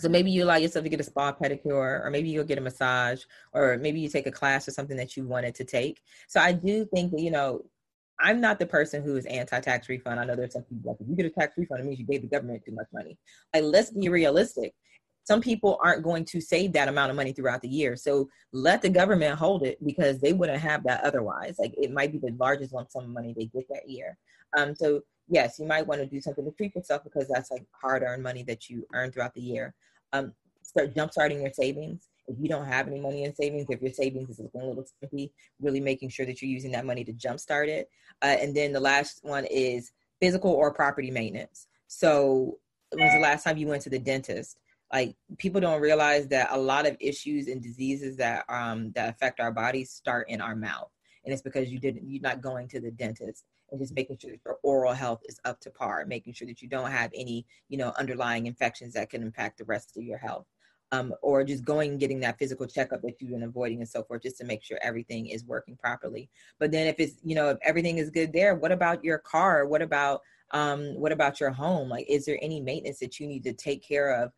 so 0.00 0.08
maybe 0.08 0.30
you 0.30 0.44
allow 0.44 0.56
yourself 0.56 0.84
to 0.84 0.88
get 0.88 1.00
a 1.00 1.04
spa 1.04 1.32
pedicure, 1.32 2.04
or 2.04 2.10
maybe 2.10 2.28
you'll 2.28 2.44
get 2.44 2.58
a 2.58 2.62
massage, 2.62 3.22
or 3.52 3.78
maybe 3.78 4.00
you 4.00 4.08
take 4.08 4.26
a 4.26 4.32
class 4.32 4.66
or 4.66 4.70
something 4.70 4.96
that 4.96 5.16
you 5.16 5.24
wanted 5.24 5.54
to 5.56 5.64
take. 5.64 6.02
So 6.28 6.40
I 6.40 6.52
do 6.52 6.84
think 6.86 7.12
that, 7.12 7.20
you 7.20 7.30
know, 7.30 7.62
I'm 8.20 8.40
not 8.40 8.58
the 8.58 8.66
person 8.66 9.02
who 9.02 9.16
is 9.16 9.26
anti-tax 9.26 9.88
refund. 9.88 10.20
I 10.20 10.24
know 10.24 10.36
there's 10.36 10.52
some 10.52 10.62
people 10.62 10.90
like 10.92 11.00
if 11.00 11.08
you 11.08 11.16
get 11.16 11.26
a 11.26 11.30
tax 11.30 11.56
refund, 11.56 11.80
it 11.80 11.86
means 11.86 11.98
you 11.98 12.06
gave 12.06 12.22
the 12.22 12.28
government 12.28 12.62
too 12.64 12.72
much 12.72 12.86
money. 12.92 13.16
Like 13.54 13.64
let's 13.64 13.90
be 13.90 14.08
realistic. 14.08 14.74
Some 15.24 15.40
people 15.40 15.78
aren't 15.82 16.02
going 16.02 16.24
to 16.26 16.40
save 16.40 16.72
that 16.72 16.88
amount 16.88 17.10
of 17.10 17.16
money 17.16 17.32
throughout 17.32 17.62
the 17.62 17.68
year. 17.68 17.96
So 17.96 18.28
let 18.52 18.82
the 18.82 18.88
government 18.88 19.38
hold 19.38 19.62
it 19.64 19.82
because 19.84 20.20
they 20.20 20.32
wouldn't 20.32 20.60
have 20.60 20.82
that 20.84 21.04
otherwise. 21.04 21.56
Like 21.58 21.72
it 21.78 21.92
might 21.92 22.12
be 22.12 22.18
the 22.18 22.34
largest 22.38 22.72
lump 22.72 22.90
sum 22.90 23.04
of 23.04 23.10
money 23.10 23.34
they 23.36 23.46
get 23.46 23.68
that 23.70 23.88
year. 23.88 24.18
Um, 24.56 24.74
so 24.74 25.02
yes, 25.28 25.58
you 25.58 25.66
might 25.66 25.86
want 25.86 26.00
to 26.00 26.06
do 26.06 26.20
something 26.20 26.44
to 26.44 26.50
treat 26.50 26.74
yourself 26.74 27.04
because 27.04 27.28
that's 27.28 27.50
like 27.50 27.64
hard-earned 27.80 28.22
money 28.22 28.42
that 28.44 28.68
you 28.68 28.86
earn 28.92 29.12
throughout 29.12 29.34
the 29.34 29.40
year 29.40 29.74
um, 30.12 30.32
start 30.62 30.94
jump 30.94 31.12
starting 31.12 31.40
your 31.40 31.52
savings. 31.52 32.08
If 32.26 32.36
you 32.38 32.48
don't 32.48 32.66
have 32.66 32.86
any 32.86 33.00
money 33.00 33.24
in 33.24 33.34
savings, 33.34 33.66
if 33.68 33.82
your 33.82 33.92
savings 33.92 34.30
is 34.30 34.38
looking 34.38 34.60
a 34.60 34.66
little 34.66 34.84
skimpy, 34.84 35.32
really 35.60 35.80
making 35.80 36.10
sure 36.10 36.26
that 36.26 36.40
you're 36.40 36.50
using 36.50 36.70
that 36.72 36.86
money 36.86 37.02
to 37.04 37.12
jumpstart 37.12 37.68
it. 37.68 37.90
Uh, 38.22 38.36
and 38.40 38.54
then 38.54 38.72
the 38.72 38.80
last 38.80 39.20
one 39.22 39.46
is 39.46 39.92
physical 40.20 40.52
or 40.52 40.72
property 40.72 41.10
maintenance. 41.10 41.66
So, 41.88 42.58
when's 42.92 43.14
the 43.14 43.20
last 43.20 43.42
time 43.44 43.56
you 43.56 43.66
went 43.66 43.82
to 43.82 43.90
the 43.90 43.98
dentist? 43.98 44.58
Like 44.92 45.16
people 45.38 45.60
don't 45.60 45.80
realize 45.80 46.28
that 46.28 46.48
a 46.50 46.58
lot 46.58 46.86
of 46.86 46.96
issues 47.00 47.46
and 47.46 47.62
diseases 47.62 48.16
that 48.16 48.44
um, 48.48 48.92
that 48.92 49.08
affect 49.08 49.40
our 49.40 49.52
bodies 49.52 49.90
start 49.90 50.28
in 50.28 50.40
our 50.40 50.56
mouth, 50.56 50.90
and 51.24 51.32
it's 51.32 51.42
because 51.42 51.70
you 51.70 51.78
didn't 51.78 52.08
you're 52.08 52.22
not 52.22 52.40
going 52.40 52.68
to 52.68 52.80
the 52.80 52.90
dentist. 52.90 53.44
And 53.70 53.80
just 53.80 53.94
making 53.94 54.18
sure 54.18 54.30
that 54.30 54.40
your 54.44 54.58
oral 54.62 54.92
health 54.92 55.22
is 55.28 55.40
up 55.44 55.60
to 55.60 55.70
par, 55.70 56.04
making 56.06 56.32
sure 56.32 56.46
that 56.46 56.62
you 56.62 56.68
don't 56.68 56.90
have 56.90 57.10
any, 57.14 57.46
you 57.68 57.78
know, 57.78 57.92
underlying 57.98 58.46
infections 58.46 58.94
that 58.94 59.10
can 59.10 59.22
impact 59.22 59.58
the 59.58 59.64
rest 59.64 59.96
of 59.96 60.02
your 60.02 60.18
health. 60.18 60.46
Um, 60.92 61.14
or 61.22 61.44
just 61.44 61.64
going 61.64 61.92
and 61.92 62.00
getting 62.00 62.18
that 62.20 62.36
physical 62.36 62.66
checkup 62.66 63.00
that 63.02 63.20
you've 63.20 63.30
been 63.30 63.44
avoiding 63.44 63.78
and 63.78 63.88
so 63.88 64.02
forth, 64.02 64.22
just 64.22 64.38
to 64.38 64.44
make 64.44 64.64
sure 64.64 64.76
everything 64.82 65.28
is 65.28 65.44
working 65.44 65.76
properly. 65.76 66.28
But 66.58 66.72
then 66.72 66.88
if 66.88 66.96
it's, 66.98 67.14
you 67.22 67.36
know, 67.36 67.50
if 67.50 67.58
everything 67.62 67.98
is 67.98 68.10
good 68.10 68.32
there, 68.32 68.56
what 68.56 68.72
about 68.72 69.04
your 69.04 69.18
car? 69.18 69.68
What 69.68 69.82
about 69.82 70.22
um, 70.50 70.94
what 70.96 71.12
about 71.12 71.38
your 71.38 71.50
home? 71.50 71.88
Like, 71.88 72.06
is 72.08 72.24
there 72.24 72.38
any 72.42 72.60
maintenance 72.60 72.98
that 72.98 73.20
you 73.20 73.28
need 73.28 73.44
to 73.44 73.52
take 73.52 73.86
care 73.86 74.20
of 74.20 74.32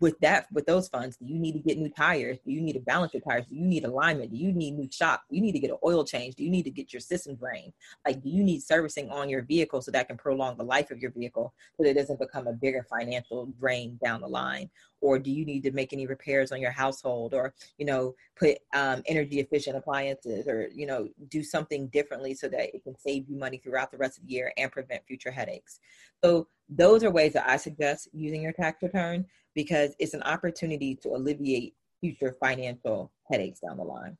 with 0.00 0.18
that 0.20 0.46
with 0.52 0.64
those 0.66 0.88
funds 0.88 1.16
do 1.16 1.26
you 1.26 1.38
need 1.38 1.52
to 1.52 1.58
get 1.58 1.78
new 1.78 1.88
tires. 1.88 2.38
Do 2.44 2.52
you 2.52 2.60
need 2.60 2.74
to 2.74 2.80
balance 2.80 3.12
your 3.12 3.20
tires. 3.20 3.46
Do 3.46 3.56
you 3.56 3.64
need 3.64 3.84
alignment. 3.84 4.30
Do 4.30 4.36
you 4.36 4.52
need 4.52 4.78
new 4.78 4.88
shock. 4.90 5.22
Do 5.28 5.36
you 5.36 5.42
need 5.42 5.52
to 5.52 5.58
get 5.58 5.70
an 5.70 5.76
oil 5.84 6.04
change. 6.04 6.34
Do 6.36 6.44
you 6.44 6.50
need 6.50 6.62
to 6.64 6.70
get 6.70 6.92
your 6.92 7.00
system 7.00 7.34
drained. 7.34 7.72
Like 8.06 8.22
do 8.22 8.30
you 8.30 8.42
need 8.42 8.62
servicing 8.62 9.10
on 9.10 9.28
your 9.28 9.42
vehicle 9.42 9.82
so 9.82 9.90
that 9.90 10.08
can 10.08 10.16
prolong 10.16 10.56
the 10.56 10.64
life 10.64 10.90
of 10.90 10.98
your 10.98 11.10
vehicle 11.10 11.52
so 11.76 11.82
that 11.82 11.90
it 11.90 11.94
doesn't 11.94 12.20
become 12.20 12.46
a 12.46 12.52
bigger 12.52 12.86
financial 12.88 13.46
drain 13.58 13.98
down 14.02 14.20
the 14.20 14.28
line 14.28 14.70
or 15.02 15.18
do 15.18 15.30
you 15.30 15.44
need 15.44 15.62
to 15.62 15.72
make 15.72 15.92
any 15.92 16.06
repairs 16.06 16.52
on 16.52 16.60
your 16.60 16.70
household 16.70 17.34
or 17.34 17.52
you 17.76 17.84
know 17.84 18.14
put 18.36 18.56
um, 18.74 19.02
energy 19.06 19.40
efficient 19.40 19.76
appliances 19.76 20.48
or 20.48 20.68
you 20.74 20.86
know 20.86 21.06
do 21.28 21.42
something 21.42 21.88
differently 21.88 22.32
so 22.32 22.48
that 22.48 22.74
it 22.74 22.82
can 22.82 22.96
save 22.96 23.28
you 23.28 23.36
money 23.36 23.58
throughout 23.58 23.90
the 23.90 23.98
rest 23.98 24.18
of 24.18 24.26
the 24.26 24.32
year 24.32 24.52
and 24.56 24.72
prevent 24.72 25.06
future 25.06 25.30
headaches 25.30 25.80
so 26.24 26.48
those 26.70 27.04
are 27.04 27.10
ways 27.10 27.34
that 27.34 27.48
i 27.48 27.56
suggest 27.56 28.08
using 28.12 28.40
your 28.40 28.52
tax 28.52 28.82
return 28.82 29.26
because 29.54 29.94
it's 29.98 30.14
an 30.14 30.22
opportunity 30.22 30.94
to 30.94 31.10
alleviate 31.10 31.74
future 32.00 32.34
financial 32.40 33.12
headaches 33.30 33.60
down 33.60 33.76
the 33.76 33.84
line. 33.84 34.16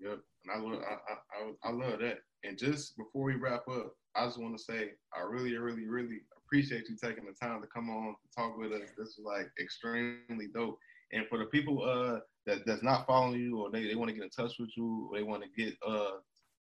Yep, 0.00 0.18
and 0.44 0.52
I 0.52 0.58
love 0.58 0.82
I, 0.82 1.12
I, 1.14 1.70
I 1.70 1.72
love 1.72 2.00
that. 2.00 2.18
And 2.44 2.58
just 2.58 2.96
before 2.96 3.24
we 3.24 3.34
wrap 3.34 3.68
up, 3.68 3.94
I 4.14 4.24
just 4.24 4.40
want 4.40 4.56
to 4.56 4.62
say 4.62 4.90
I 5.14 5.22
really, 5.22 5.56
really, 5.56 5.86
really 5.86 6.20
appreciate 6.46 6.88
you 6.88 6.96
taking 6.96 7.24
the 7.26 7.32
time 7.32 7.60
to 7.60 7.66
come 7.66 7.90
on 7.90 8.14
to 8.14 8.36
talk 8.36 8.56
with 8.56 8.72
us. 8.72 8.88
This 8.96 9.08
is 9.08 9.20
like 9.24 9.50
extremely 9.60 10.48
dope. 10.54 10.78
And 11.12 11.26
for 11.28 11.38
the 11.38 11.46
people 11.46 11.82
uh 11.82 12.20
that 12.46 12.64
that's 12.66 12.82
not 12.82 13.06
following 13.06 13.40
you 13.40 13.58
or 13.58 13.70
they, 13.70 13.86
they 13.86 13.94
want 13.94 14.08
to 14.08 14.14
get 14.14 14.24
in 14.24 14.30
touch 14.30 14.58
with 14.58 14.70
you 14.76 15.08
or 15.10 15.18
they 15.18 15.24
want 15.24 15.42
to 15.42 15.48
get 15.62 15.74
uh 15.86 16.18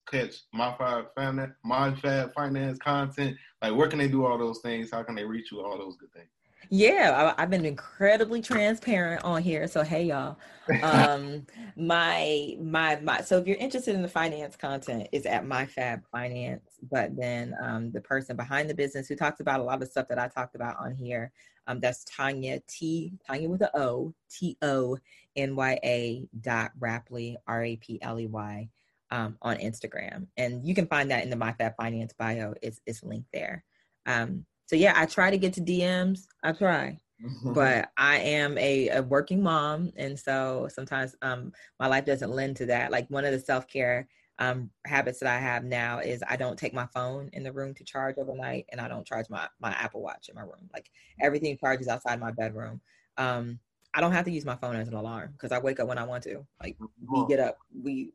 catch 0.09 0.35
my 0.53 0.75
fab 0.77 1.05
finance 1.15 1.53
my 1.63 1.93
fab 1.95 2.33
finance 2.33 2.77
content, 2.79 3.37
like 3.61 3.75
where 3.75 3.87
can 3.87 3.99
they 3.99 4.07
do 4.07 4.25
all 4.25 4.37
those 4.37 4.59
things? 4.59 4.91
How 4.91 5.03
can 5.03 5.15
they 5.15 5.25
reach 5.25 5.51
you? 5.51 5.61
All 5.61 5.77
those 5.77 5.97
good 5.97 6.11
things. 6.13 6.29
Yeah, 6.69 7.33
I, 7.37 7.41
have 7.41 7.49
been 7.49 7.65
incredibly 7.65 8.41
transparent 8.41 9.23
on 9.23 9.41
here. 9.41 9.67
So 9.67 9.83
hey 9.83 10.05
y'all. 10.05 10.37
Um 10.83 11.45
my 11.75 12.55
my 12.61 12.97
my 12.97 13.21
so 13.21 13.37
if 13.37 13.47
you're 13.47 13.57
interested 13.57 13.95
in 13.95 14.01
the 14.01 14.07
finance 14.07 14.55
content, 14.55 15.07
it's 15.11 15.25
at 15.25 15.45
my 15.45 15.65
fab 15.65 16.01
finance. 16.11 16.79
But 16.89 17.15
then 17.15 17.55
um 17.61 17.91
the 17.91 18.01
person 18.01 18.35
behind 18.35 18.69
the 18.69 18.75
business 18.75 19.07
who 19.07 19.15
talks 19.15 19.39
about 19.39 19.59
a 19.59 19.63
lot 19.63 19.81
of 19.81 19.89
stuff 19.89 20.07
that 20.09 20.19
I 20.19 20.27
talked 20.27 20.55
about 20.55 20.77
on 20.79 20.93
here, 20.93 21.31
um 21.67 21.79
that's 21.79 22.05
Tanya 22.05 22.61
T 22.67 23.13
Tonya 23.29 23.49
with 23.49 23.61
a 23.61 23.77
O 23.77 24.13
T 24.29 24.57
O 24.61 24.97
N 25.35 25.55
Y 25.55 25.79
A 25.83 26.27
dot 26.39 26.71
Rapley 26.79 27.35
R 27.47 27.63
A 27.63 27.75
P 27.77 27.99
L 28.01 28.19
E 28.19 28.27
Y 28.27 28.69
um 29.09 29.37
on 29.41 29.57
Instagram. 29.57 30.27
And 30.37 30.65
you 30.65 30.75
can 30.75 30.87
find 30.87 31.11
that 31.11 31.23
in 31.23 31.29
the 31.29 31.35
My 31.35 31.53
Fab 31.53 31.75
Finance 31.75 32.13
bio. 32.17 32.53
It's 32.61 32.79
it's 32.85 33.03
linked 33.03 33.31
there. 33.33 33.65
Um 34.05 34.45
so 34.71 34.77
yeah, 34.77 34.93
I 34.95 35.05
try 35.05 35.29
to 35.29 35.37
get 35.37 35.51
to 35.55 35.61
DMs. 35.61 36.27
I 36.43 36.53
try. 36.53 36.97
but 37.43 37.91
I 37.97 38.19
am 38.19 38.57
a, 38.57 38.87
a 38.87 39.03
working 39.03 39.43
mom, 39.43 39.91
and 39.97 40.17
so 40.17 40.69
sometimes 40.73 41.13
um, 41.21 41.51
my 41.77 41.87
life 41.87 42.05
doesn't 42.05 42.31
lend 42.31 42.55
to 42.55 42.67
that. 42.67 42.89
Like 42.89 43.05
one 43.09 43.25
of 43.25 43.33
the 43.33 43.39
self 43.41 43.67
care 43.67 44.07
um, 44.39 44.69
habits 44.87 45.19
that 45.19 45.29
I 45.29 45.39
have 45.39 45.65
now 45.65 45.99
is 45.99 46.23
I 46.25 46.37
don't 46.37 46.57
take 46.57 46.73
my 46.73 46.85
phone 46.93 47.29
in 47.33 47.43
the 47.43 47.51
room 47.51 47.73
to 47.73 47.83
charge 47.83 48.15
overnight, 48.17 48.65
and 48.71 48.79
I 48.79 48.87
don't 48.87 49.05
charge 49.05 49.29
my 49.29 49.45
my 49.59 49.71
Apple 49.71 50.01
Watch 50.01 50.29
in 50.29 50.35
my 50.35 50.41
room. 50.43 50.69
Like 50.73 50.89
everything 51.19 51.57
charges 51.57 51.89
outside 51.89 52.21
my 52.21 52.31
bedroom. 52.31 52.79
Um, 53.17 53.59
I 53.93 53.99
don't 53.99 54.13
have 54.13 54.23
to 54.23 54.31
use 54.31 54.45
my 54.45 54.55
phone 54.55 54.77
as 54.77 54.87
an 54.87 54.93
alarm 54.93 55.33
because 55.33 55.51
I 55.51 55.59
wake 55.59 55.81
up 55.81 55.89
when 55.89 55.97
I 55.97 56.05
want 56.05 56.23
to. 56.23 56.45
Like 56.63 56.77
we 57.11 57.27
get 57.27 57.41
up, 57.41 57.57
we 57.77 58.13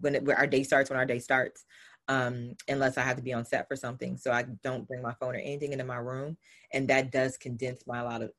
when, 0.00 0.14
it, 0.14 0.24
when 0.24 0.36
our 0.36 0.46
day 0.46 0.62
starts 0.62 0.90
when 0.90 0.98
our 0.98 1.06
day 1.06 1.18
starts 1.18 1.64
um, 2.12 2.54
unless 2.68 2.98
I 2.98 3.02
have 3.02 3.16
to 3.16 3.22
be 3.22 3.32
on 3.32 3.44
set 3.44 3.66
for 3.66 3.76
something. 3.76 4.18
So 4.18 4.32
I 4.32 4.42
don't 4.62 4.86
bring 4.86 5.00
my 5.00 5.14
phone 5.14 5.34
or 5.34 5.38
anything 5.38 5.72
into 5.72 5.84
my 5.84 5.96
room, 5.96 6.36
and 6.72 6.86
that 6.88 7.10
does 7.10 7.38
condense 7.38 7.84
my 7.86 8.02
lot 8.02 8.22
of 8.22 8.30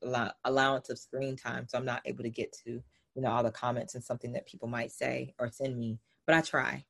allowance 0.44 0.90
of 0.90 0.98
screen 0.98 1.36
time. 1.36 1.66
So 1.68 1.76
I'm 1.76 1.84
not 1.84 2.02
able 2.04 2.22
to 2.22 2.30
get 2.30 2.56
to 2.64 2.70
you 2.70 3.22
know 3.22 3.30
all 3.30 3.42
the 3.42 3.50
comments 3.50 3.94
and 3.94 4.04
something 4.04 4.32
that 4.32 4.46
people 4.46 4.68
might 4.68 4.92
say 4.92 5.34
or 5.38 5.50
send 5.50 5.76
me. 5.76 5.98
But 6.26 6.36
I 6.36 6.40
try, 6.40 6.84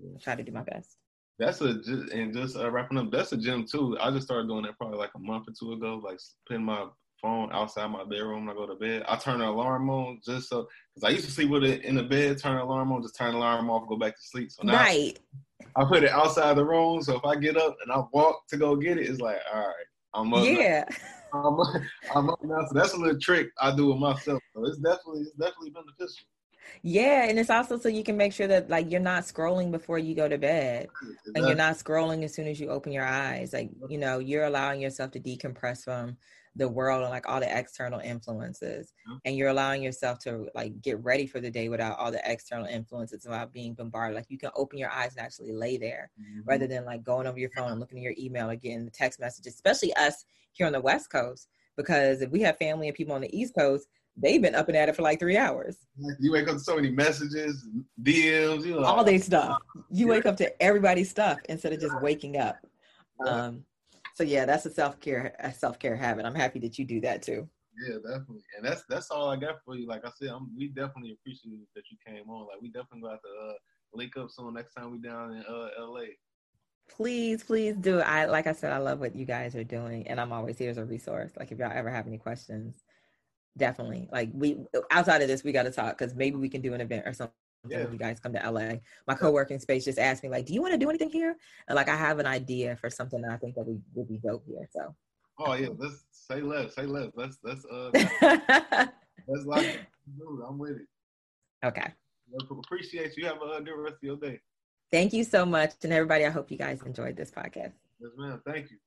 I 0.00 0.18
try 0.20 0.36
to 0.36 0.44
do 0.44 0.52
my 0.52 0.62
best. 0.62 0.96
That's 1.40 1.60
a 1.60 1.80
and 2.12 2.32
just 2.32 2.56
uh, 2.56 2.70
wrapping 2.70 2.98
up. 2.98 3.10
That's 3.10 3.32
a 3.32 3.36
gym 3.36 3.66
too. 3.66 3.96
I 4.00 4.10
just 4.12 4.26
started 4.26 4.48
doing 4.48 4.62
that 4.62 4.78
probably 4.78 4.98
like 4.98 5.12
a 5.16 5.20
month 5.20 5.48
or 5.48 5.54
two 5.58 5.72
ago. 5.72 6.00
Like 6.04 6.18
putting 6.46 6.64
my 6.64 6.86
phone 7.20 7.50
outside 7.52 7.90
my 7.90 8.04
bedroom 8.04 8.46
when 8.46 8.56
I 8.56 8.58
go 8.58 8.66
to 8.66 8.74
bed. 8.74 9.04
I 9.08 9.16
turn 9.16 9.40
the 9.40 9.48
alarm 9.48 9.90
on 9.90 10.20
just 10.24 10.48
so 10.48 10.68
because 10.94 11.08
I 11.08 11.12
used 11.12 11.26
to 11.26 11.30
sleep 11.30 11.50
with 11.50 11.64
it 11.64 11.84
in 11.84 11.94
the 11.94 12.02
bed. 12.02 12.38
Turn 12.38 12.56
the 12.56 12.62
alarm 12.62 12.92
on, 12.92 13.02
just 13.02 13.16
turn 13.16 13.32
the 13.32 13.38
alarm 13.38 13.70
off, 13.70 13.88
go 13.88 13.96
back 13.96 14.14
to 14.14 14.22
sleep. 14.22 14.50
So 14.50 14.62
now 14.64 14.74
right. 14.74 15.18
I 15.76 15.84
put 15.84 16.04
it 16.04 16.10
outside 16.10 16.56
the 16.56 16.64
room, 16.64 17.02
so 17.02 17.16
if 17.16 17.24
I 17.24 17.36
get 17.36 17.56
up 17.56 17.76
and 17.82 17.92
I 17.92 18.02
walk 18.12 18.46
to 18.48 18.56
go 18.56 18.76
get 18.76 18.98
it, 18.98 19.08
it's 19.08 19.20
like, 19.20 19.38
all 19.52 19.60
right, 19.60 19.74
I'm 20.14 20.34
up. 20.34 20.44
Yeah. 20.44 20.84
I'm, 21.34 21.58
I'm 22.14 22.30
up 22.30 22.42
now. 22.42 22.60
So 22.66 22.74
that's 22.74 22.94
a 22.94 22.96
little 22.96 23.20
trick 23.20 23.48
I 23.60 23.74
do 23.74 23.88
with 23.88 23.98
myself. 23.98 24.42
So 24.54 24.64
it's 24.64 24.78
definitely 24.78 25.22
it's 25.22 25.32
definitely 25.32 25.70
beneficial. 25.70 26.26
Yeah, 26.82 27.24
and 27.24 27.38
it's 27.38 27.50
also 27.50 27.78
so 27.78 27.88
you 27.88 28.04
can 28.04 28.16
make 28.16 28.32
sure 28.32 28.46
that 28.46 28.68
like 28.68 28.90
you're 28.90 29.00
not 29.00 29.24
scrolling 29.24 29.70
before 29.70 29.98
you 29.98 30.14
go 30.14 30.28
to 30.28 30.38
bed, 30.38 30.88
exactly. 31.02 31.32
and 31.34 31.46
you're 31.46 31.56
not 31.56 31.74
scrolling 31.74 32.24
as 32.24 32.34
soon 32.34 32.46
as 32.46 32.60
you 32.60 32.68
open 32.68 32.92
your 32.92 33.04
eyes. 33.04 33.52
Like 33.52 33.70
you 33.88 33.98
know, 33.98 34.18
you're 34.18 34.44
allowing 34.44 34.80
yourself 34.80 35.10
to 35.12 35.20
decompress 35.20 35.84
from 35.84 36.16
the 36.58 36.68
world 36.68 37.02
and 37.02 37.10
like 37.10 37.28
all 37.28 37.40
the 37.40 37.58
external 37.58 38.00
influences 38.00 38.92
mm-hmm. 39.08 39.16
and 39.24 39.36
you're 39.36 39.48
allowing 39.48 39.82
yourself 39.82 40.18
to 40.18 40.48
like 40.54 40.80
get 40.82 41.02
ready 41.02 41.26
for 41.26 41.40
the 41.40 41.50
day 41.50 41.68
without 41.68 41.96
all 41.98 42.10
the 42.10 42.20
external 42.30 42.66
influences 42.66 43.24
without 43.24 43.52
being 43.52 43.74
bombarded 43.74 44.16
like 44.16 44.26
you 44.28 44.38
can 44.38 44.50
open 44.56 44.78
your 44.78 44.90
eyes 44.90 45.16
and 45.16 45.24
actually 45.24 45.52
lay 45.52 45.76
there 45.78 46.10
mm-hmm. 46.20 46.40
rather 46.44 46.66
than 46.66 46.84
like 46.84 47.02
going 47.02 47.26
over 47.26 47.38
your 47.38 47.50
phone 47.50 47.70
and 47.70 47.80
looking 47.80 47.98
at 47.98 48.02
your 48.02 48.14
email 48.18 48.50
or 48.50 48.56
getting 48.56 48.84
the 48.84 48.90
text 48.90 49.20
messages 49.20 49.54
especially 49.54 49.94
us 49.94 50.24
here 50.52 50.66
on 50.66 50.72
the 50.72 50.80
west 50.80 51.10
coast 51.10 51.48
because 51.76 52.20
if 52.20 52.30
we 52.30 52.40
have 52.40 52.58
family 52.58 52.88
and 52.88 52.96
people 52.96 53.14
on 53.14 53.20
the 53.20 53.38
east 53.38 53.54
coast 53.54 53.86
they've 54.20 54.42
been 54.42 54.56
up 54.56 54.66
and 54.66 54.76
at 54.76 54.88
it 54.88 54.96
for 54.96 55.02
like 55.02 55.20
three 55.20 55.36
hours. 55.36 55.76
You 56.18 56.32
wake 56.32 56.48
up 56.48 56.54
to 56.54 56.60
so 56.60 56.74
many 56.74 56.90
messages, 56.90 57.64
DMs, 58.02 58.64
you 58.64 58.74
know, 58.74 58.82
all 58.82 59.04
their 59.04 59.20
stuff. 59.20 59.58
You 59.90 60.08
wake 60.08 60.26
up 60.26 60.36
to 60.38 60.62
everybody's 60.62 61.08
stuff 61.08 61.38
instead 61.48 61.72
of 61.72 61.80
just 61.80 61.94
waking 62.02 62.36
up. 62.36 62.56
Um, 63.24 63.64
so 64.18 64.24
yeah, 64.24 64.44
that's 64.44 64.66
a 64.66 64.70
self 64.70 64.98
care 64.98 65.32
a 65.38 65.52
self 65.52 65.78
care 65.78 65.94
habit. 65.94 66.26
I'm 66.26 66.34
happy 66.34 66.58
that 66.60 66.76
you 66.76 66.84
do 66.84 67.00
that 67.02 67.22
too. 67.22 67.48
Yeah, 67.80 67.98
definitely. 68.04 68.42
And 68.56 68.66
that's 68.66 68.82
that's 68.88 69.12
all 69.12 69.30
I 69.30 69.36
got 69.36 69.62
for 69.64 69.76
you. 69.76 69.86
Like 69.86 70.04
I 70.04 70.10
said, 70.18 70.30
I'm, 70.30 70.50
we 70.56 70.68
definitely 70.68 71.12
appreciate 71.12 71.68
that 71.76 71.84
you 71.88 71.96
came 72.04 72.28
on. 72.28 72.48
Like 72.48 72.60
we 72.60 72.72
definitely 72.72 73.02
got 73.02 73.20
to 73.22 73.50
uh, 73.50 73.54
link 73.94 74.16
up 74.16 74.28
soon 74.28 74.54
next 74.54 74.74
time 74.74 74.90
we 74.90 74.98
down 74.98 75.34
in 75.34 75.44
uh, 75.48 75.68
LA. 75.78 76.06
Please, 76.90 77.44
please 77.44 77.76
do. 77.76 78.00
I 78.00 78.24
like 78.24 78.48
I 78.48 78.52
said, 78.52 78.72
I 78.72 78.78
love 78.78 78.98
what 78.98 79.14
you 79.14 79.24
guys 79.24 79.54
are 79.54 79.62
doing, 79.62 80.08
and 80.08 80.20
I'm 80.20 80.32
always 80.32 80.58
here 80.58 80.70
as 80.70 80.78
a 80.78 80.84
resource. 80.84 81.30
Like 81.38 81.52
if 81.52 81.58
y'all 81.60 81.70
ever 81.72 81.90
have 81.90 82.08
any 82.08 82.18
questions, 82.18 82.82
definitely. 83.56 84.08
Like 84.10 84.30
we 84.34 84.58
outside 84.90 85.22
of 85.22 85.28
this, 85.28 85.44
we 85.44 85.52
got 85.52 85.62
to 85.62 85.70
talk 85.70 85.96
because 85.96 86.16
maybe 86.16 86.38
we 86.38 86.48
can 86.48 86.60
do 86.60 86.74
an 86.74 86.80
event 86.80 87.06
or 87.06 87.12
something 87.12 87.34
yeah. 87.66 87.84
when 87.84 87.92
you 87.92 87.98
guys 87.98 88.20
come 88.20 88.32
to 88.32 88.50
LA. 88.50 88.74
My 89.06 89.14
co-working 89.14 89.58
space 89.58 89.84
just 89.84 89.98
asked 89.98 90.22
me 90.22 90.28
like, 90.28 90.46
"Do 90.46 90.54
you 90.54 90.62
want 90.62 90.72
to 90.72 90.78
do 90.78 90.88
anything 90.88 91.10
here?" 91.10 91.36
And 91.68 91.76
like, 91.76 91.88
I 91.88 91.96
have 91.96 92.18
an 92.18 92.26
idea 92.26 92.76
for 92.76 92.90
something 92.90 93.20
that 93.22 93.32
I 93.32 93.36
think 93.36 93.54
that 93.54 93.64
we 93.64 93.78
would 93.94 94.08
be 94.08 94.18
dope 94.18 94.44
here. 94.46 94.68
So. 94.70 94.94
Oh 95.40 95.54
yeah, 95.54 95.68
let's 95.76 96.04
say 96.10 96.40
less. 96.40 96.74
Say 96.74 96.86
less. 96.86 97.10
Let's 97.14 97.38
let's 97.42 97.64
uh. 97.64 97.90
let's 99.28 99.46
like. 99.46 99.80
dude, 100.18 100.40
I'm 100.46 100.58
with 100.58 100.72
it. 100.72 100.86
Okay. 101.64 101.92
Appreciate 102.50 103.16
you. 103.16 103.26
Have 103.26 103.38
a 103.42 103.60
good 103.62 103.76
rest 103.76 103.94
of 103.94 104.02
your 104.02 104.16
day. 104.16 104.40
Thank 104.90 105.12
you 105.12 105.24
so 105.24 105.44
much, 105.44 105.72
and 105.82 105.92
everybody. 105.92 106.24
I 106.24 106.30
hope 106.30 106.50
you 106.50 106.58
guys 106.58 106.82
enjoyed 106.82 107.16
this 107.16 107.30
podcast. 107.30 107.72
Yes, 108.00 108.10
ma'am. 108.16 108.40
Thank 108.46 108.70
you. 108.70 108.78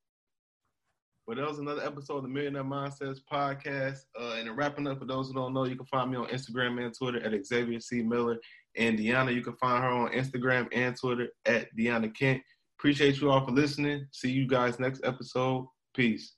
But 1.28 1.38
that 1.38 1.48
was 1.48 1.60
another 1.60 1.84
episode 1.84 2.18
of 2.18 2.24
the 2.24 2.30
Millionaire 2.30 2.64
Mindsets 2.64 3.20
podcast. 3.32 4.00
Uh, 4.20 4.36
and 4.40 4.58
wrapping 4.58 4.88
up, 4.88 5.00
for 5.00 5.06
those 5.06 5.28
who 5.28 5.34
don't 5.34 5.54
know, 5.54 5.66
you 5.66 5.76
can 5.76 5.86
find 5.86 6.12
me 6.12 6.18
on 6.18 6.28
Instagram 6.28 6.84
and 6.84 6.94
Twitter 6.94 7.22
at 7.24 7.46
Xavier 7.46 7.80
C. 7.80 8.02
Miller. 8.02 8.40
And 8.78 8.98
Deanna, 8.98 9.34
you 9.34 9.42
can 9.42 9.56
find 9.58 9.84
her 9.84 9.90
on 9.90 10.12
Instagram 10.12 10.68
and 10.74 10.96
Twitter 10.96 11.30
at 11.46 11.68
Deanna 11.78 12.16
Kent. 12.16 12.42
Appreciate 12.80 13.20
you 13.22 13.30
all 13.30 13.46
for 13.46 13.52
listening. 13.52 14.08
See 14.12 14.32
you 14.32 14.48
guys 14.48 14.80
next 14.80 15.02
episode. 15.04 15.68
Peace. 15.94 16.34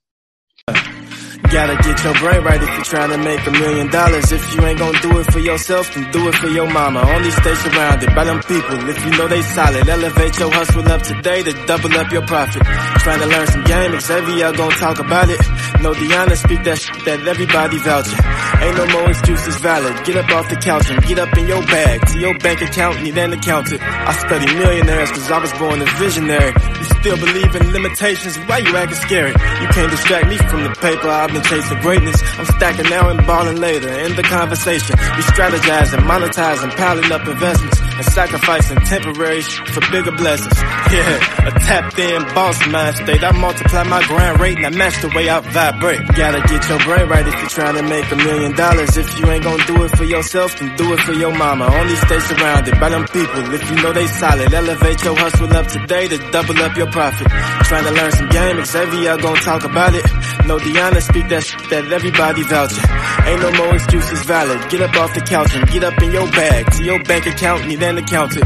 Gotta 1.54 1.78
get 1.84 2.04
your 2.04 2.16
brain 2.16 2.44
right 2.44 2.64
if 2.64 2.70
you're 2.74 2.84
trying 2.84 3.12
to 3.12 3.18
make 3.20 3.46
a 3.46 3.52
million 3.52 3.88
dollars. 3.92 4.32
If 4.32 4.56
you 4.56 4.66
ain't 4.66 4.80
gonna 4.80 5.00
do 5.02 5.20
it 5.20 5.32
for 5.32 5.38
yourself, 5.38 5.94
then 5.94 6.10
do 6.10 6.28
it 6.28 6.34
for 6.34 6.48
your 6.48 6.66
mama. 6.66 7.00
Only 7.00 7.30
stay 7.30 7.54
surrounded 7.54 8.10
by 8.16 8.24
them 8.24 8.42
people 8.42 8.90
if 8.90 9.06
you 9.06 9.12
know 9.12 9.28
they 9.28 9.44
solid. 9.44 9.88
Elevate 9.88 10.40
your 10.40 10.52
hustle 10.52 10.90
up 10.90 11.04
today 11.04 11.44
to 11.44 11.54
double 11.68 11.94
up 11.94 12.12
your 12.12 12.26
profit. 12.26 12.64
Trying 13.06 13.20
to 13.20 13.28
learn 13.28 13.48
some 13.48 13.64
game, 13.66 14.00
Xavier 14.00 14.52
gonna 14.54 14.76
talk 14.78 14.98
about 14.98 15.30
it. 15.30 15.40
No 15.80 15.94
Deanna 15.94 16.36
speak 16.38 16.64
that 16.64 16.80
shit 16.80 17.06
that 17.06 17.22
everybody 17.28 17.78
vouching. 17.78 18.18
Ain't 18.64 18.78
no 18.78 18.88
more 18.88 19.10
excuses 19.12 19.58
valid. 19.58 19.94
Get 20.06 20.16
up 20.18 20.30
off 20.32 20.50
the 20.50 20.56
couch 20.56 20.90
and 20.90 21.04
get 21.06 21.20
up 21.20 21.38
in 21.38 21.48
your 21.48 21.62
bag. 21.68 22.02
To 22.08 22.20
your 22.20 22.36
bank 22.40 22.62
account, 22.62 23.04
need 23.04 23.18
an 23.18 23.34
accountant. 23.34 23.80
I 23.84 24.12
study 24.26 24.48
millionaires 24.58 25.12
cause 25.12 25.30
I 25.30 25.38
was 25.38 25.54
born 25.54 25.82
a 25.82 25.86
visionary. 26.02 26.50
You 26.50 26.86
still 26.98 27.18
believe 27.18 27.56
in 27.56 27.72
limitations, 27.74 28.38
why 28.48 28.58
you 28.58 28.76
acting 28.76 28.98
scary? 28.98 29.32
You 29.32 29.68
can't 29.70 29.92
distract 29.92 30.28
me 30.30 30.38
from 30.38 30.64
the 30.64 30.74
paper, 30.82 31.10
I've 31.10 31.32
been 31.32 31.43
chasing 31.44 31.80
greatness. 31.82 32.22
I'm 32.40 32.46
stacking 32.46 32.90
now 32.90 33.10
and 33.10 33.26
balling 33.26 33.58
later. 33.58 33.90
In 33.90 34.16
the 34.16 34.24
conversation, 34.24 34.96
we 35.16 35.22
strategizing, 35.24 36.00
monetizing, 36.08 36.76
piling 36.76 37.12
up 37.12 37.28
investments, 37.28 37.80
and 37.82 38.06
sacrificing 38.06 38.78
temporary 38.80 39.42
for 39.42 39.82
bigger 39.92 40.12
blessings. 40.12 40.54
Yeah, 40.94 41.48
a 41.48 41.52
tapped 41.60 41.98
in 41.98 42.22
boss 42.36 42.68
mind 42.68 42.96
state. 42.96 43.24
I 43.24 43.32
multiply 43.32 43.82
my 43.84 44.06
grind 44.06 44.40
rate 44.40 44.58
and 44.58 44.68
I 44.68 44.70
match 44.70 45.02
the 45.02 45.10
way 45.10 45.28
I 45.28 45.40
vibrate. 45.40 46.06
Gotta 46.16 46.40
get 46.46 46.70
your 46.70 46.78
brain 46.86 47.10
right 47.10 47.28
if 47.28 47.34
you're 47.34 47.50
trying 47.50 47.76
to 47.78 47.82
make 47.82 48.12
a 48.12 48.16
million 48.16 48.54
dollars. 48.56 48.96
If 48.96 49.10
you 49.18 49.26
ain't 49.32 49.44
gonna 49.44 49.66
do 49.66 49.82
it 49.84 49.90
for 49.98 50.04
yourself, 50.04 50.56
then 50.60 50.76
do 50.76 50.94
it 50.94 51.00
for 51.00 51.14
your 51.14 51.34
mama. 51.36 51.66
Only 51.66 51.96
stay 51.96 52.20
surrounded 52.20 52.80
by 52.80 52.90
them 52.90 53.06
people 53.06 53.42
if 53.56 53.68
you 53.72 53.76
know 53.82 53.92
they 53.92 54.06
solid. 54.06 54.54
Elevate 54.54 55.04
your 55.04 55.18
hustle 55.18 55.52
up 55.58 55.66
today 55.66 56.08
to 56.10 56.18
double 56.30 56.62
up 56.62 56.78
your 56.78 56.92
profit. 56.92 57.28
Trying 57.66 57.86
to 57.86 57.92
learn 57.92 58.12
some 58.12 58.30
game, 58.30 58.64
Xavier 58.64 59.18
gonna 59.18 59.42
talk 59.42 59.64
about 59.64 59.96
it. 59.96 60.06
No 60.46 60.60
Deanna 60.60 61.02
speak 61.02 61.28
that 61.34 61.44
shit 61.44 61.70
that 61.72 61.92
everybody 61.92 62.44
vouching. 62.44 62.86
Ain't 63.26 63.42
no 63.42 63.52
more 63.58 63.74
excuses 63.74 64.22
valid. 64.24 64.70
Get 64.70 64.82
up 64.82 64.96
off 64.96 65.14
the 65.16 65.22
couch 65.22 65.56
and 65.56 65.68
get 65.68 65.84
up 65.84 66.00
in 66.02 66.12
your 66.12 66.30
bag. 66.30 66.72
To 66.74 66.84
your 66.84 67.04
bank 67.04 67.26
account, 67.26 67.68
need 67.68 67.82
an 67.82 67.98
accountant. 67.98 68.46